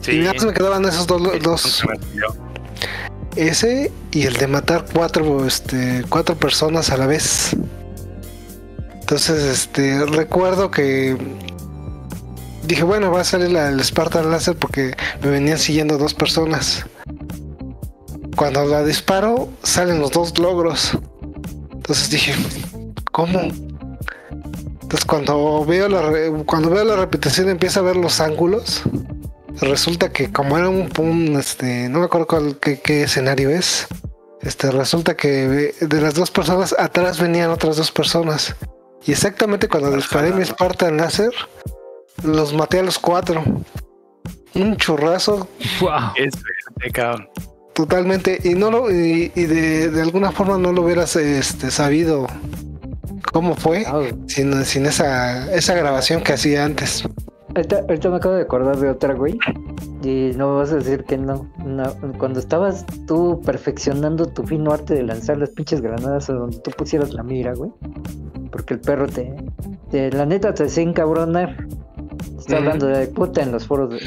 [0.01, 1.83] sí Y nada más me quedaban esos dos, dos,
[3.35, 7.57] ese y el de matar cuatro, este, cuatro personas a la vez.
[9.11, 11.17] Entonces, este, recuerdo que
[12.63, 16.87] dije, bueno, va a salir el Spartan Láser porque me venían siguiendo dos personas.
[18.37, 20.93] Cuando la disparo, salen los dos logros.
[21.73, 22.37] Entonces dije,
[23.11, 23.41] ¿cómo?
[24.83, 28.85] Entonces cuando veo la cuando veo la repetición empiezo a ver los ángulos.
[29.61, 33.89] Resulta que como era un, un, este, no me acuerdo cuál, qué escenario es.
[34.41, 38.55] Este, resulta que de las dos personas atrás venían otras dos personas.
[39.07, 41.33] Y exactamente cuando disparé mi Spartan láser,
[42.23, 43.43] los maté a los cuatro.
[44.55, 45.49] Un churrazo
[45.81, 46.13] ¡Wow!
[46.17, 47.29] es verde, cabrón.
[47.73, 48.39] totalmente.
[48.45, 52.27] Y no lo, y, y de, de alguna forma no lo hubieras este, sabido
[53.33, 53.87] cómo fue
[54.27, 57.05] sin, sin esa, esa grabación que hacía antes.
[57.55, 59.39] Ahorita, ahorita me acabo de acordar de otra, güey.
[60.03, 61.47] Y no vas a decir que no.
[61.65, 61.85] No,
[62.19, 66.71] Cuando estabas tú perfeccionando tu fino arte de lanzar las pinches granadas a donde tú
[66.71, 67.71] pusieras la mira, güey.
[68.53, 69.35] Porque el perro te.
[69.91, 71.67] te- la neta te hacía encabronar.
[72.39, 73.99] Está hablando de puta en los foros de.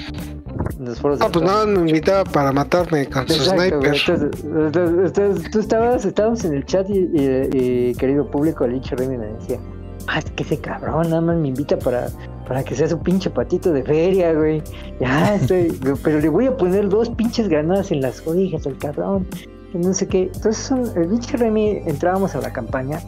[0.79, 3.93] En los foros No, de pues no, me invitaba para matarme con su Exacto, sniper.
[3.95, 7.49] Entonces, entonces, entonces, tú estabas, estábamos en el chat y, y-
[7.91, 9.59] y, querido público, el hincho Remy me decía,
[10.07, 12.07] ah, es que ese cabrón nada más me invita para,
[12.47, 14.61] para que sea su pinche patito de feria, güey.
[14.99, 19.27] Ya estoy, pero le voy a poner dos pinches granadas en las orejas al cabrón.
[19.73, 20.29] Y no sé qué.
[20.33, 22.99] Entonces el pinche Remy entrábamos a la campaña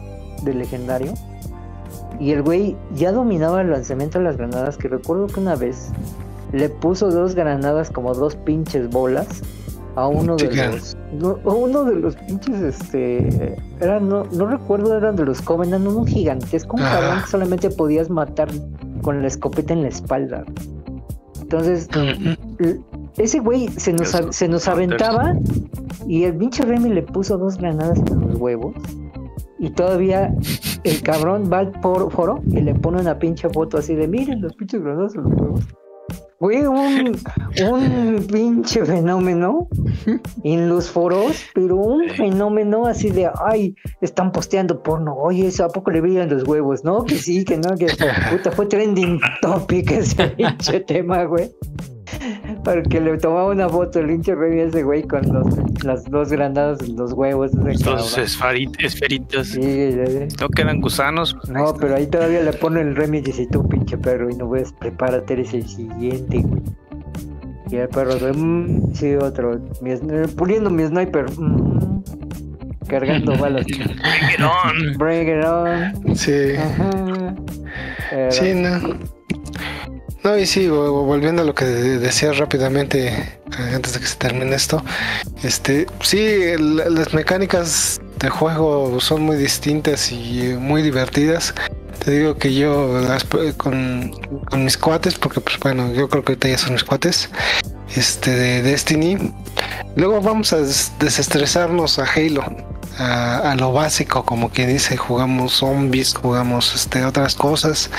[0.42, 1.12] del legendario.
[2.18, 5.90] Y el güey ya dominaba el lanzamiento de las granadas, que recuerdo que una vez
[6.52, 9.42] le puso dos granadas como dos pinches bolas
[9.96, 14.96] a uno de los no, a uno de los pinches este eran no, no recuerdo
[14.96, 16.90] eran de los Covenant uno gigantesco un Ah.
[16.92, 18.48] cabrón que solamente podías matar
[19.06, 20.44] con la escopeta en la espalda.
[21.40, 21.88] Entonces
[23.18, 25.34] ese güey se nos, a- se nos aventaba
[26.08, 28.74] y el pinche Remy le puso dos granadas en los huevos
[29.60, 30.34] y todavía
[30.82, 34.40] el cabrón va al por- foro y le pone una pinche foto así de miren
[34.42, 35.60] los pinches granadas en los huevos
[36.38, 37.18] Güey, un,
[37.70, 39.68] un pinche fenómeno
[40.44, 45.68] en los foros, pero un fenómeno así de, ay, están posteando porno, oye, eso a
[45.68, 47.04] poco le veían los huevos, ¿no?
[47.04, 47.86] Que sí, que no, que
[48.30, 51.50] puta, fue trending topic ese pinche tema, güey.
[52.64, 55.46] Porque le tomaba una foto el pinche rey a ese güey con los,
[55.84, 57.52] las dos granadas en los huevos.
[57.54, 59.48] Los esferitas.
[59.48, 59.90] Sí.
[60.40, 61.36] No quedan gusanos.
[61.48, 64.48] No, pero ahí todavía le pone el Remy y dice, tú pinche perro, y no
[64.48, 66.62] ves, prepárate, eres el siguiente, güey.
[67.70, 72.02] Y el perro de, "Mm", sí, otro, mi sn- puliendo mi sniper, "Mm",
[72.88, 73.66] cargando balas.
[73.66, 74.96] Tigerón.
[74.98, 76.16] Bring it on.
[76.16, 77.34] Sí, Ajá.
[78.10, 79.15] Pero- sí, no.
[80.26, 84.00] No, y sí, vo- vo- volviendo a lo que de- decía rápidamente eh, antes de
[84.00, 84.82] que se termine esto,
[85.44, 86.18] este, sí,
[86.58, 91.54] las mecánicas de juego son muy distintas y muy divertidas.
[92.04, 93.22] Te digo que yo las
[93.56, 94.10] con,
[94.50, 97.30] con mis cuates, porque pues bueno, yo creo que ahorita ya son mis cuates,
[97.94, 99.32] este de Destiny.
[99.94, 102.42] Luego vamos a des- desestresarnos a Halo,
[102.98, 107.90] a, a lo básico, como quien dice, jugamos zombies, jugamos este otras cosas.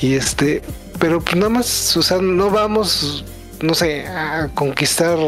[0.00, 0.62] Y este,
[0.98, 3.24] pero pues nada más, o sea, no vamos,
[3.62, 5.18] no sé, a conquistar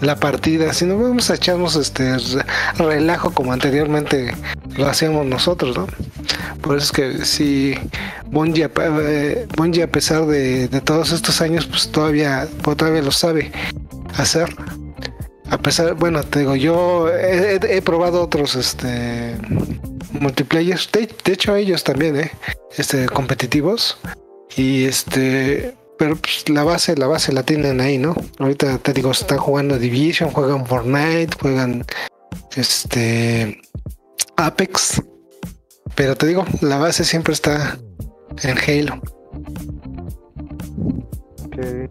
[0.00, 2.44] la partida, sino vamos a echarnos este re-
[2.76, 4.34] relajo como anteriormente
[4.76, 5.86] lo hacíamos nosotros, ¿no?
[6.60, 7.24] Por eso es que
[8.62, 9.46] a pe- eh,
[9.82, 13.52] a pesar de, de todos estos años, pues todavía, pues, todavía lo sabe
[14.16, 14.48] hacer.
[15.50, 17.08] A pesar, bueno, te digo, yo
[17.76, 19.36] he probado otros este
[20.12, 22.30] multiplayers, de, de hecho ellos también, ¿eh?
[22.76, 23.98] Este, competitivos.
[24.56, 28.14] Y este, pero pues la base, la base la tienen ahí, ¿no?
[28.38, 31.84] Ahorita te digo, están jugando Division, juegan Fortnite, juegan
[32.56, 33.60] este
[34.36, 35.02] Apex.
[35.94, 37.78] Pero te digo, la base siempre está
[38.42, 39.00] en Halo.
[41.50, 41.88] que-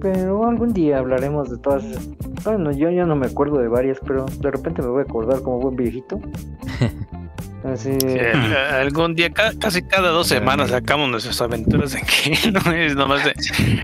[0.00, 2.06] Pero algún día hablaremos de todas esas.
[2.44, 5.42] Bueno, yo ya no me acuerdo de varias, pero de repente me voy a acordar
[5.42, 6.20] como buen viejito.
[7.72, 7.96] Así.
[8.00, 12.72] Sí, al- algún día, ca- casi cada dos semanas sacamos nuestras aventuras en que no
[12.72, 13.32] es nomás de.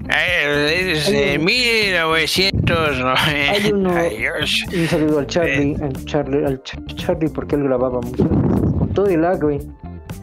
[0.08, 2.98] "Ay, es, eh, 1900.
[2.98, 3.14] ¿no?
[3.16, 3.90] Hay uno-.
[4.72, 8.28] Un saludo al Charlie, al Charlie, al Ch- Charlie, porque él grababa mucho.
[8.28, 9.58] Con todo el lag, güey.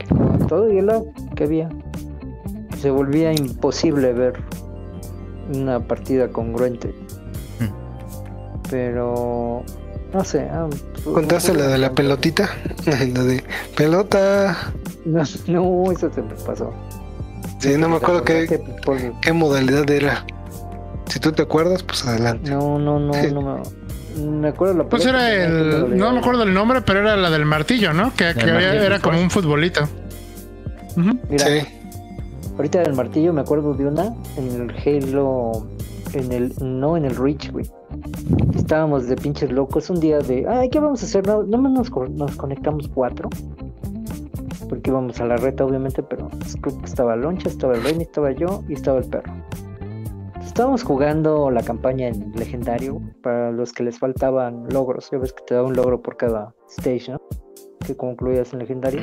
[0.10, 1.04] Con todo el lag
[1.36, 1.70] que había.
[2.78, 4.34] Se volvía imposible ver
[5.54, 6.94] una partida congruente.
[8.70, 9.64] Pero.
[10.14, 10.48] No sé.
[10.52, 10.68] ah,
[11.04, 12.50] ¿Contaste la de la pelotita?
[12.86, 13.44] La de
[13.76, 14.58] pelota.
[15.06, 16.74] No, no, eso se me pasó.
[17.60, 20.26] Sí, no me acuerdo qué, Que por- qué modalidad era.
[21.08, 22.50] Si tú te acuerdas, pues adelante.
[22.50, 23.62] No, no, no, no me.
[24.24, 25.98] Me acuerdo la Pues pelota, era el.
[25.98, 28.14] No me acuerdo el nombre, pero era la del martillo, ¿no?
[28.16, 29.24] Que, había- era como pues.
[29.24, 29.88] un futbolito.
[31.30, 31.60] Mira, Sí.
[32.58, 35.68] ahorita del martillo me acuerdo de una en el Halo.
[36.14, 36.54] En el.
[36.62, 37.70] No, en el Reach, güey.
[38.56, 40.45] Estábamos de pinches locos un día de.
[40.48, 41.26] Ay, ¿qué vamos a hacer?
[41.26, 43.30] No, no nos, nos conectamos cuatro.
[44.69, 47.98] Porque íbamos a la reta, obviamente, pero pues, creo que estaba Loncha, estaba el Rey,
[48.00, 49.34] estaba yo y estaba el perro.
[50.45, 55.10] Estábamos jugando la campaña en legendario para los que les faltaban logros.
[55.11, 57.22] Ya ves que te da un logro por cada stage, ¿no?
[57.86, 59.02] Que concluías en legendario.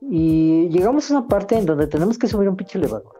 [0.00, 3.14] Y llegamos a una parte en donde tenemos que subir un pinche elevador.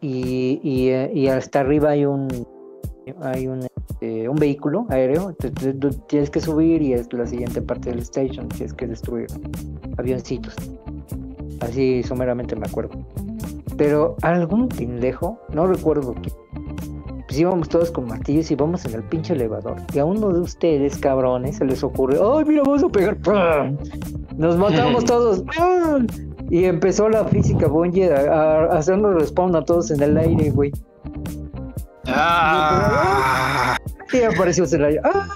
[0.00, 2.28] Y, y, eh, y hasta arriba hay un
[3.22, 5.34] hay un, este, un vehículo aéreo.
[5.34, 8.48] tú tienes que subir y es la siguiente parte del station.
[8.48, 9.26] Tienes que destruir
[9.96, 10.54] avioncitos.
[11.60, 12.98] Así someramente me acuerdo.
[13.76, 16.34] Pero algún pendejo, no recuerdo quién,
[17.26, 19.76] pues íbamos todos con martillos y vamos en el pinche elevador.
[19.92, 23.16] Y a uno de ustedes, cabrones, se les ocurre, ¡ay, mira, vamos a pegar!
[23.18, 23.76] ¡Pum!
[24.36, 25.42] Nos matamos todos.
[25.42, 26.06] ¡Pum!
[26.48, 30.72] Y empezó la física Bungie a, a hacernos respawn a todos en el aire, güey.
[32.08, 33.76] Ah,
[34.12, 35.00] Y apareció Celaya.
[35.04, 35.28] ¡Ah!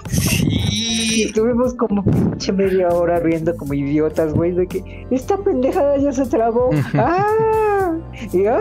[0.71, 6.11] Y estuvimos como pinche media hora riendo como idiotas, güey, de que esta pendejada ya
[6.11, 6.69] se trabó.
[6.93, 7.97] ¡Ah!
[8.31, 8.59] Y, ¡ah!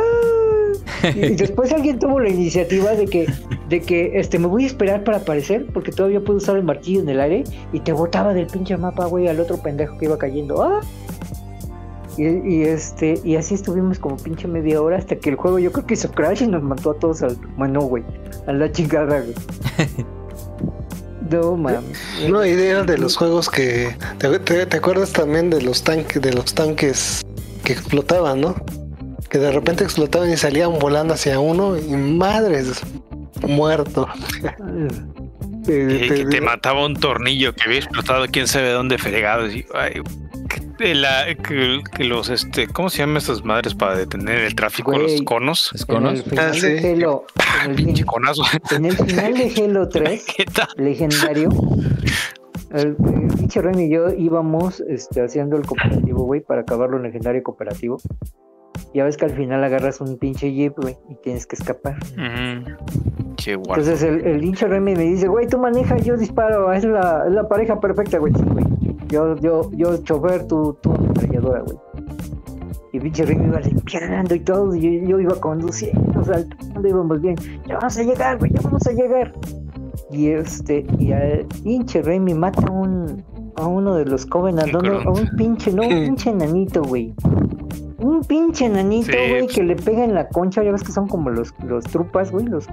[1.15, 3.33] y y después alguien tuvo la iniciativa de que,
[3.69, 7.01] de que este, me voy a esperar para aparecer, porque todavía puedo usar el martillo
[7.01, 10.19] en el aire, y te botaba del pinche mapa, güey, al otro pendejo que iba
[10.19, 10.63] cayendo.
[10.63, 10.81] ¡Ah!
[12.21, 15.73] Y, y, este, y así estuvimos como pinche media hora hasta que el juego yo
[15.73, 17.35] creo que hizo crash y nos mató a todos al.
[17.57, 18.05] Bueno, güey.
[18.47, 19.35] A la chingada, güey.
[21.31, 21.97] No mames.
[22.29, 23.97] No, idea de los juegos que.
[24.19, 27.23] ¿te, te, te acuerdas también de los tanques, de los tanques
[27.63, 28.57] que explotaban, no?
[29.29, 32.81] Que de repente explotaban y salían volando hacia uno y madres,
[33.47, 34.09] muerto.
[35.65, 39.49] que, que te mataba un tornillo que había explotado quién sabe dónde fregado.
[39.49, 40.03] Y, ay,
[40.79, 44.93] que, la- que- que los, este, ¿cómo se llaman estas madres para detener el tráfico?
[44.93, 45.13] Güey.
[45.19, 45.71] Los conos.
[45.75, 47.25] ¿Es En el final Ah, de Halo,
[47.65, 48.43] en el, Pinche fin- conazo.
[48.71, 50.69] en el final de Halo 3, ¿Qué tal?
[50.77, 51.49] legendario,
[52.73, 57.05] el, el pinche Ren y yo íbamos este, haciendo el cooperativo, güey, para acabarlo en
[57.05, 57.99] legendario cooperativo.
[58.95, 61.97] Ya ves que al final agarras un pinche jeep, güey, y tienes que escapar.
[63.37, 63.75] Qué guapo.
[63.81, 67.33] Entonces el, el pinche Remy me dice, güey, tú manejas, yo disparo, es la, es
[67.33, 68.33] la pareja perfecta, güey.
[68.35, 68.65] Sí, güey.
[69.11, 71.77] Yo, yo, yo chofer, tú, tú ametralladora, güey.
[72.93, 77.37] Y pinche Remy iba limpiando y todo, y yo, yo iba conduciendo, saltando, íbamos bien.
[77.67, 79.33] Ya vamos a llegar, güey, ya vamos a llegar.
[80.11, 83.23] Y este, y al pinche Remy mata a un,
[83.57, 87.15] a uno de los Covenant, a un pinche, no, un pinche enanito, güey.
[87.99, 89.55] Un pinche enanito, güey, pues.
[89.55, 92.47] que le pega en la concha, ya ves que son como los, los trupas, güey,
[92.47, 92.67] los.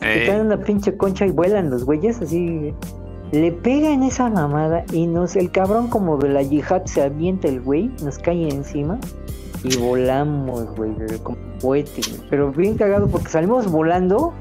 [0.00, 2.74] Que Eh, traen una pinche concha y vuelan los güeyes así.
[3.32, 7.48] Le pega en esa mamada y nos, el cabrón como de la yihad se avienta
[7.48, 8.98] el güey, nos cae encima
[9.64, 12.02] y volamos, güey, como cohete.
[12.28, 14.34] Pero bien cagado porque salimos volando,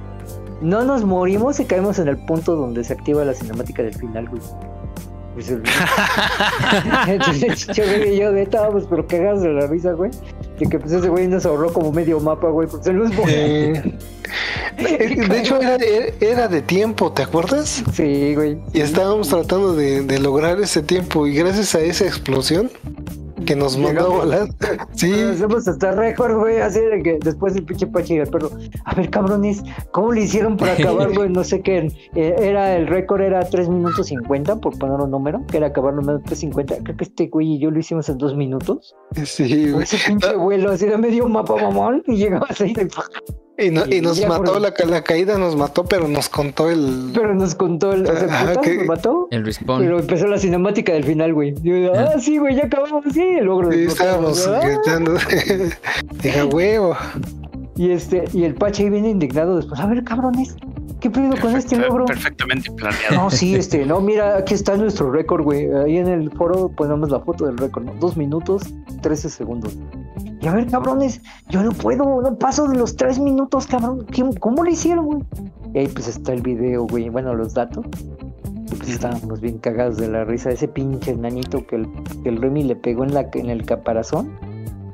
[0.61, 4.27] no nos morimos y caemos en el punto donde se activa la cinemática del final,
[4.27, 4.41] güey.
[5.33, 5.63] Pues el-
[7.07, 10.11] Entonces, yo, güey, y yo de estábamos pero cagados de la risa, güey.
[10.59, 13.81] De que pues ese güey nos ahorró como medio mapa, güey, porque salimos volando.
[14.77, 15.75] Eh, de hecho, era,
[16.21, 17.83] era de tiempo, ¿te acuerdas?
[17.91, 18.57] Sí, güey.
[18.73, 22.71] Y estábamos tratando de, de lograr ese tiempo y gracias a esa explosión
[23.45, 24.47] que nos mandó a volar.
[24.93, 28.51] Sí, Hacemos hasta récord, güey, así de que después el pinche Pache y el perro.
[28.85, 31.29] A ver, cabrones, ¿cómo le hicieron para acabar, güey?
[31.29, 31.91] No sé qué.
[32.15, 36.01] eh, era el récord era 3 minutos 50, por poner un número, que era acabarlo
[36.01, 36.83] en menos de 3.50.
[36.83, 38.95] Creo que este güey y yo lo hicimos en 2 minutos.
[39.23, 39.83] sí, güey.
[39.83, 42.87] ese pinche vuelo así de medio mapa mamón y llegabas ahí de...
[43.57, 46.69] Y, no- y nos mató, por- la, ca- la caída nos mató, pero nos contó
[46.69, 47.11] el...
[47.13, 48.03] Pero nos contó el...
[48.07, 49.27] O sea, Ajá, puta, que- nos mató.
[49.29, 49.81] El respawn.
[49.81, 51.53] Pero empezó la cinemática del final, güey.
[51.61, 53.71] Yo, ah, sí, güey, ya acabamos, sí, el logro.
[53.71, 55.13] Sí, estábamos Ah, gritando.
[56.23, 56.95] Dije, huevo.
[57.75, 59.79] Y este, y el Pache ahí viene indignado después.
[59.79, 60.55] A ver, cabrones,
[60.99, 62.05] ¿qué pedo con este logro?
[62.05, 63.15] perfectamente planeado.
[63.15, 65.67] No, sí, este, no, mira, aquí está nuestro récord, güey.
[65.73, 67.93] Ahí en el foro ponemos la foto del récord, ¿no?
[67.95, 68.63] Dos minutos,
[69.01, 69.75] 13 segundos.
[70.41, 74.05] Y a ver, cabrones, yo no puedo, no paso de los tres minutos, cabrón.
[74.07, 75.23] ¿Qué- ¿Cómo lo hicieron, güey?
[75.73, 77.85] Y ahí pues está el video, güey, bueno, los datos.
[78.71, 80.49] Y pues estábamos bien cagados de la risa.
[80.49, 81.87] Ese pinche nanito que el,
[82.23, 84.31] que el Remy le pegó en, la, en el caparazón.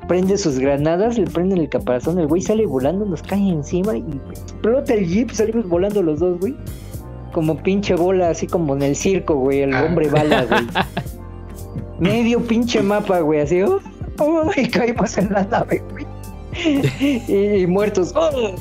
[0.08, 4.06] Prende sus granadas, le prende el caparazón, el güey sale volando, nos cae encima y
[4.30, 6.56] explota el jeep, salimos volando los dos, güey.
[7.34, 10.61] Como pinche bola, así como en el circo, güey, el hombre bala, güey.
[12.00, 13.80] Medio pinche mapa, güey, así, oh,
[14.56, 15.84] y caímos en la nave.
[17.28, 18.14] Y, muertos,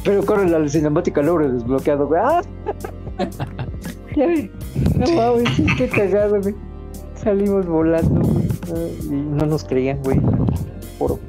[0.05, 2.21] pero corre la cinemática logro desbloqueado, güey.
[2.23, 2.43] Ah.
[4.97, 6.55] No mames, qué cagado, güey.
[7.23, 8.49] Salimos volando, güey.
[9.05, 10.19] Y no nos creían, güey.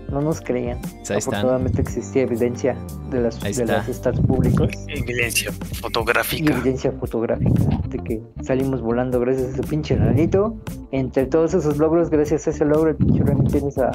[0.10, 0.80] No nos creían.
[0.82, 1.18] Pues están.
[1.18, 2.76] Afortunadamente existía evidencia
[3.10, 3.78] de las, Ahí de está.
[3.78, 6.54] las stats públicos Evidencia y fotográfica.
[6.54, 7.52] evidencia fotográfica
[7.90, 10.56] de que salimos volando gracias a ese pinche nanito.
[10.92, 13.92] Entre todos esos logros, gracias a ese logro, el pinche Remy tiene esa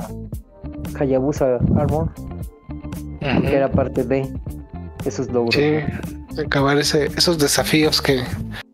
[0.98, 2.10] Hayabusa Armor,
[3.20, 4.28] que era parte de
[5.04, 5.54] esos logros.
[5.54, 8.20] Sí, acabar ese, esos desafíos que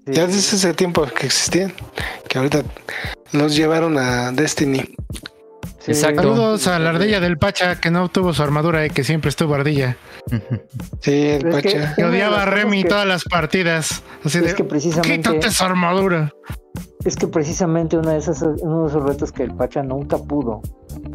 [0.06, 0.14] Sí.
[0.14, 1.70] ya desde ese tiempo que existían,
[2.28, 2.62] que ahorita
[3.32, 4.94] los llevaron a Destiny.
[5.88, 6.22] Exacto.
[6.22, 9.54] Saludos a la ardilla del Pacha que no tuvo su armadura y que siempre estuvo
[9.54, 9.96] ardilla.
[11.00, 11.94] Sí, el Pero es que- Pacha.
[11.96, 14.02] Que odiaba a Remy que- todas las partidas.
[14.24, 16.32] Así Es de, que precisamente, quítate su armadura.
[17.04, 20.60] es que precisamente uno de esos, uno de esos retos que el Pacha nunca pudo,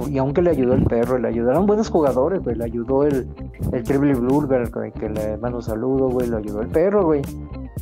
[0.09, 2.55] y aunque le ayudó el perro, le ayudaron buenos jugadores, güey.
[2.55, 3.27] Le ayudó el,
[3.71, 6.27] el Triple Bluebird, güey, que le mando saludo, güey.
[6.29, 7.21] Le ayudó el perro, güey.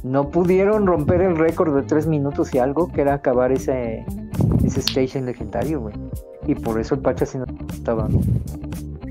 [0.03, 4.05] No pudieron romper el récord de tres minutos y algo, que era acabar ese,
[4.65, 5.95] ese station legendario, güey.
[6.47, 8.07] Y por eso el Pacha sí no estaba.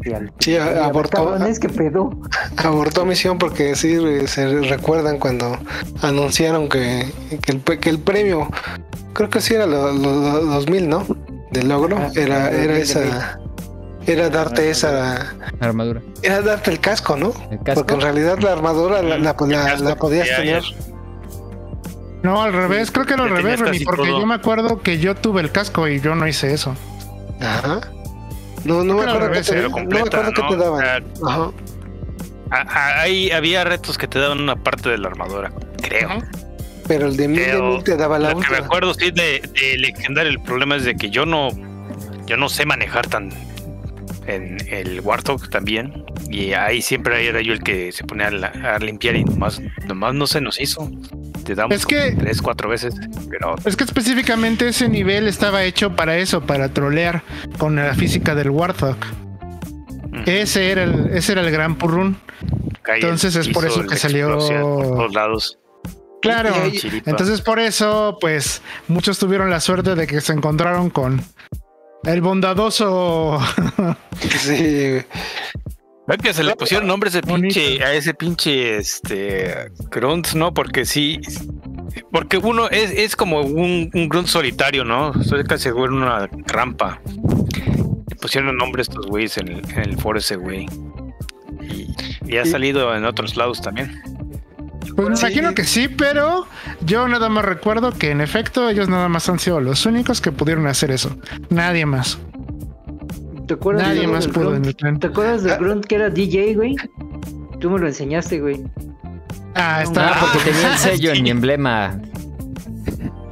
[0.05, 1.19] Y al- Sí, y abortó.
[1.25, 2.11] cabrones, ¿qué pedo?
[2.57, 3.97] Abortó misión porque sí
[4.27, 5.57] se recuerdan cuando
[6.03, 7.05] anunciaron que,
[7.43, 8.49] que, el, que el premio,
[9.13, 11.05] creo que sí era los lo, 2000, ¿no?
[11.51, 13.41] Del logro, Ah, era, el era 2000, esa,
[14.07, 16.01] era darte esa, Armadura.
[16.23, 17.33] era darte el casco, ¿no?
[17.51, 17.75] El casco.
[17.81, 20.63] Porque en realidad la armadura la, la, la- la podías tener.
[22.23, 24.21] No, al revés, creo que era al revés, Remy, porque todo.
[24.21, 26.77] yo me acuerdo que yo tuve el casco y yo no hice eso.
[27.41, 27.81] Ajá.
[28.65, 31.05] No, no me acuerdo que revés, te, no me acuerdo que te daban.
[31.27, 33.01] Ajá.
[33.01, 35.51] ahí había retos que te daban una parte de la armadura,
[35.83, 36.11] creo.
[36.91, 39.41] Pero el de mil de mil te daba la Lo que me acuerdo sí de,
[39.61, 41.51] de legendario, el problema es de que yo no,
[42.27, 43.31] yo no sé manejar tan
[44.27, 46.05] en el Warthog también.
[46.29, 49.63] Y ahí siempre era yo el que se ponía a, la- a limpiar y nomás,
[49.87, 50.91] nomás no se nos hizo.
[51.45, 52.93] Te damos Es que- como tres, cuatro veces,
[53.31, 57.23] pero Es que específicamente ese nivel estaba hecho para eso, para trolear
[57.59, 58.97] con la física del Warthog.
[60.11, 62.17] mm, Ese era el, ese era el gran purrún.
[62.95, 64.49] entonces es por eso que salió- Por
[64.97, 65.57] todos lados.
[66.23, 66.53] Claro.
[66.67, 67.11] Y- y- Chiripa.
[67.11, 71.23] Entonces por eso, pues, muchos tuvieron la suerte de que se encontraron con
[72.05, 73.39] el bondadoso.
[74.21, 75.01] Sí,
[76.23, 80.53] que se le pusieron nombres de pinche, a ese pinche este Grunt, ¿no?
[80.53, 81.21] Porque sí.
[82.13, 85.13] Porque uno es, es como un, un Grunt solitario, ¿no?
[85.19, 87.01] Estoy casi seguro en una rampa.
[88.09, 90.67] Le pusieron nombre a estos güeyes en el, en el foro ese güey.
[91.63, 91.87] Y,
[92.27, 94.03] y ha salido en otros lados también.
[95.07, 95.27] Pues me Sí.
[95.27, 96.47] imagino que sí, pero
[96.85, 100.33] yo nada más recuerdo que en efecto ellos nada más han sido los únicos que
[100.33, 101.17] pudieron hacer eso.
[101.51, 102.19] Nadie más.
[103.47, 104.67] ¿Te acuerdas Nadie de más del pudo en Grunt?
[104.67, 104.99] el clan.
[105.01, 105.57] ¿Te acuerdas del Ah.
[105.59, 106.77] Grunt que era DJ, güey?
[107.59, 108.63] Tú me lo enseñaste, güey.
[109.55, 110.11] Ah, está.
[110.15, 112.01] Ah, porque tenía el sello en mi emblema.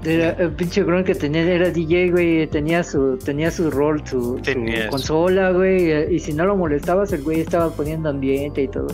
[0.05, 4.37] Era el pinche Grunt que tenía, era DJ, güey, tenía su, tenía su rol, su,
[4.37, 8.63] su Tenía su- consola, güey, y si no lo molestabas, el güey estaba poniendo ambiente
[8.63, 8.87] y todo.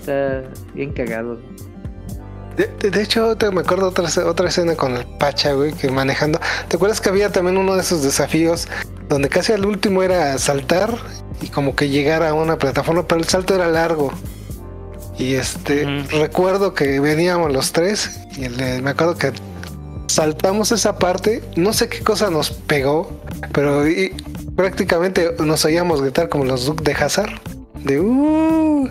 [0.00, 0.42] Está
[0.74, 1.38] bien cagado.
[2.66, 6.40] De- de hecho, te- me acuerdo otra, otra escena con el Pacha, güey, que manejando.
[6.68, 8.68] ¿Te acuerdas que había también uno de esos desafíos
[9.08, 10.94] donde casi al último era saltar
[11.40, 14.12] y como que llegar a una plataforma, pero el salto era largo?
[15.18, 19.32] Y este, recuerdo que veníamos los tres y el me acuerdo que
[20.06, 23.10] saltamos esa parte, no sé qué cosa nos pegó,
[23.52, 24.14] pero y-
[24.56, 27.30] prácticamente nos oíamos gritar como los Duke de Hazard,
[27.84, 28.88] de uh,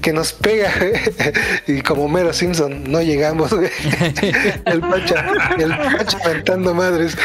[0.00, 0.72] que nos pega
[1.66, 3.50] y como Mero Simpson no llegamos
[4.66, 5.26] el pacha
[5.58, 7.16] el pacha aventando madres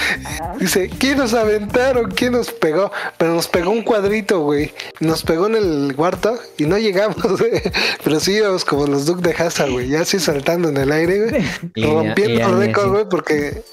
[0.60, 2.12] dice ¿quién nos aventaron?
[2.12, 2.92] ¿quién nos pegó?
[3.18, 7.62] pero nos pegó un cuadrito güey nos pegó en el cuarto y no llegamos güey.
[8.04, 11.30] pero sí íbamos como los Duke de Hazard güey ya así saltando en el aire
[11.30, 11.44] güey
[11.76, 13.64] Y- rompiendo récord güey porque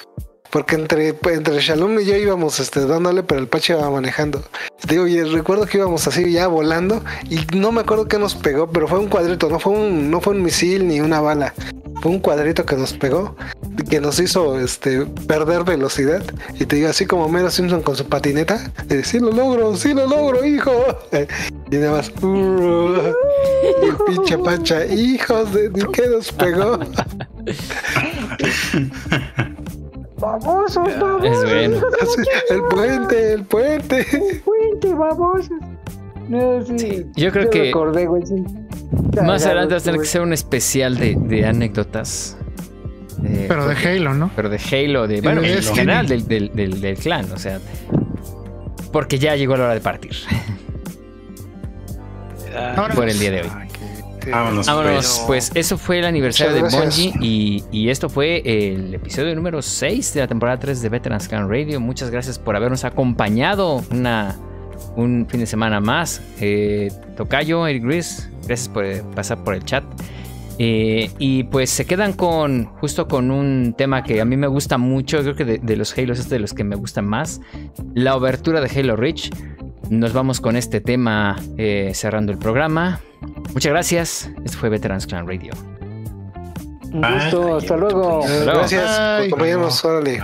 [0.56, 4.42] porque entre, entre Shalom y yo íbamos este, dándole, pero el Pache iba manejando.
[4.88, 8.66] Digo, y recuerdo que íbamos así ya volando y no me acuerdo qué nos pegó,
[8.66, 11.52] pero fue un cuadrito, no fue un, no fue un misil ni una bala.
[12.00, 13.36] Fue un cuadrito que nos pegó,
[13.90, 16.24] que nos hizo este, perder velocidad.
[16.58, 19.92] Y te digo, así como Mero Simpson con su patineta, de, sí lo logro, sí
[19.92, 20.72] lo logro, hijo.
[21.68, 23.12] Y nada más, "Uh",
[23.82, 26.78] y el pinche Pacha, hijos ¿de qué nos pegó?
[30.18, 31.44] ¡Babosos, Es babosos!
[31.44, 31.76] bueno.
[32.02, 34.04] Así, el puente, el puente.
[34.44, 35.50] ¡Fuente, babosos!
[36.28, 37.06] No, sí.
[37.14, 38.42] yo creo que- recordé, güey, sí.
[39.22, 42.36] Más adelante vas a tener que hacer un especial de, de anécdotas.
[43.48, 44.30] Pero de Halo, ¿no?
[44.36, 45.20] Pero de Halo, de.
[45.20, 47.60] Bueno, en general del, del, del- del clan, o sea.
[48.92, 50.12] Porque ya llegó la hora de partir.
[52.76, 53.48] Ahora- Por el día de hoy.
[54.30, 54.66] Vámonos.
[54.66, 56.62] Vámonos, pues eso fue el aniversario de.
[56.62, 61.28] Bungie y, y esto fue el episodio número 6 de la temporada 3 de Veterans
[61.28, 61.80] Clan Radio.
[61.80, 64.36] Muchas gracias por habernos acompañado una,
[64.96, 66.22] un fin de semana más.
[66.40, 69.84] Eh, Tocayo, Eric Gris, gracias por eh, pasar por el chat.
[70.58, 74.78] Eh, y pues se quedan con justo con un tema que a mí me gusta
[74.78, 77.42] mucho, creo que de, de los Halos es de los que me gustan más,
[77.94, 79.30] la obertura de Halo Reach.
[79.90, 83.00] Nos vamos con este tema eh, cerrando el programa.
[83.54, 84.30] Muchas gracias.
[84.44, 85.52] Esto fue Veterans Clan Radio.
[86.92, 88.24] Un gusto, hasta luego.
[88.26, 88.44] Luego.
[88.44, 89.26] Gracias por Ay.
[89.28, 90.20] acompañarnos, órale.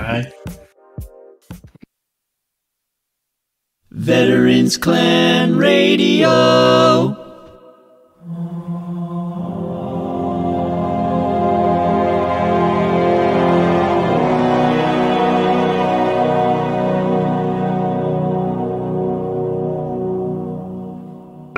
[3.90, 7.21] Veterans Clan Radio.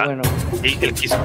[0.04, 0.22] bueno.
[0.62, 1.16] Él, él quiso.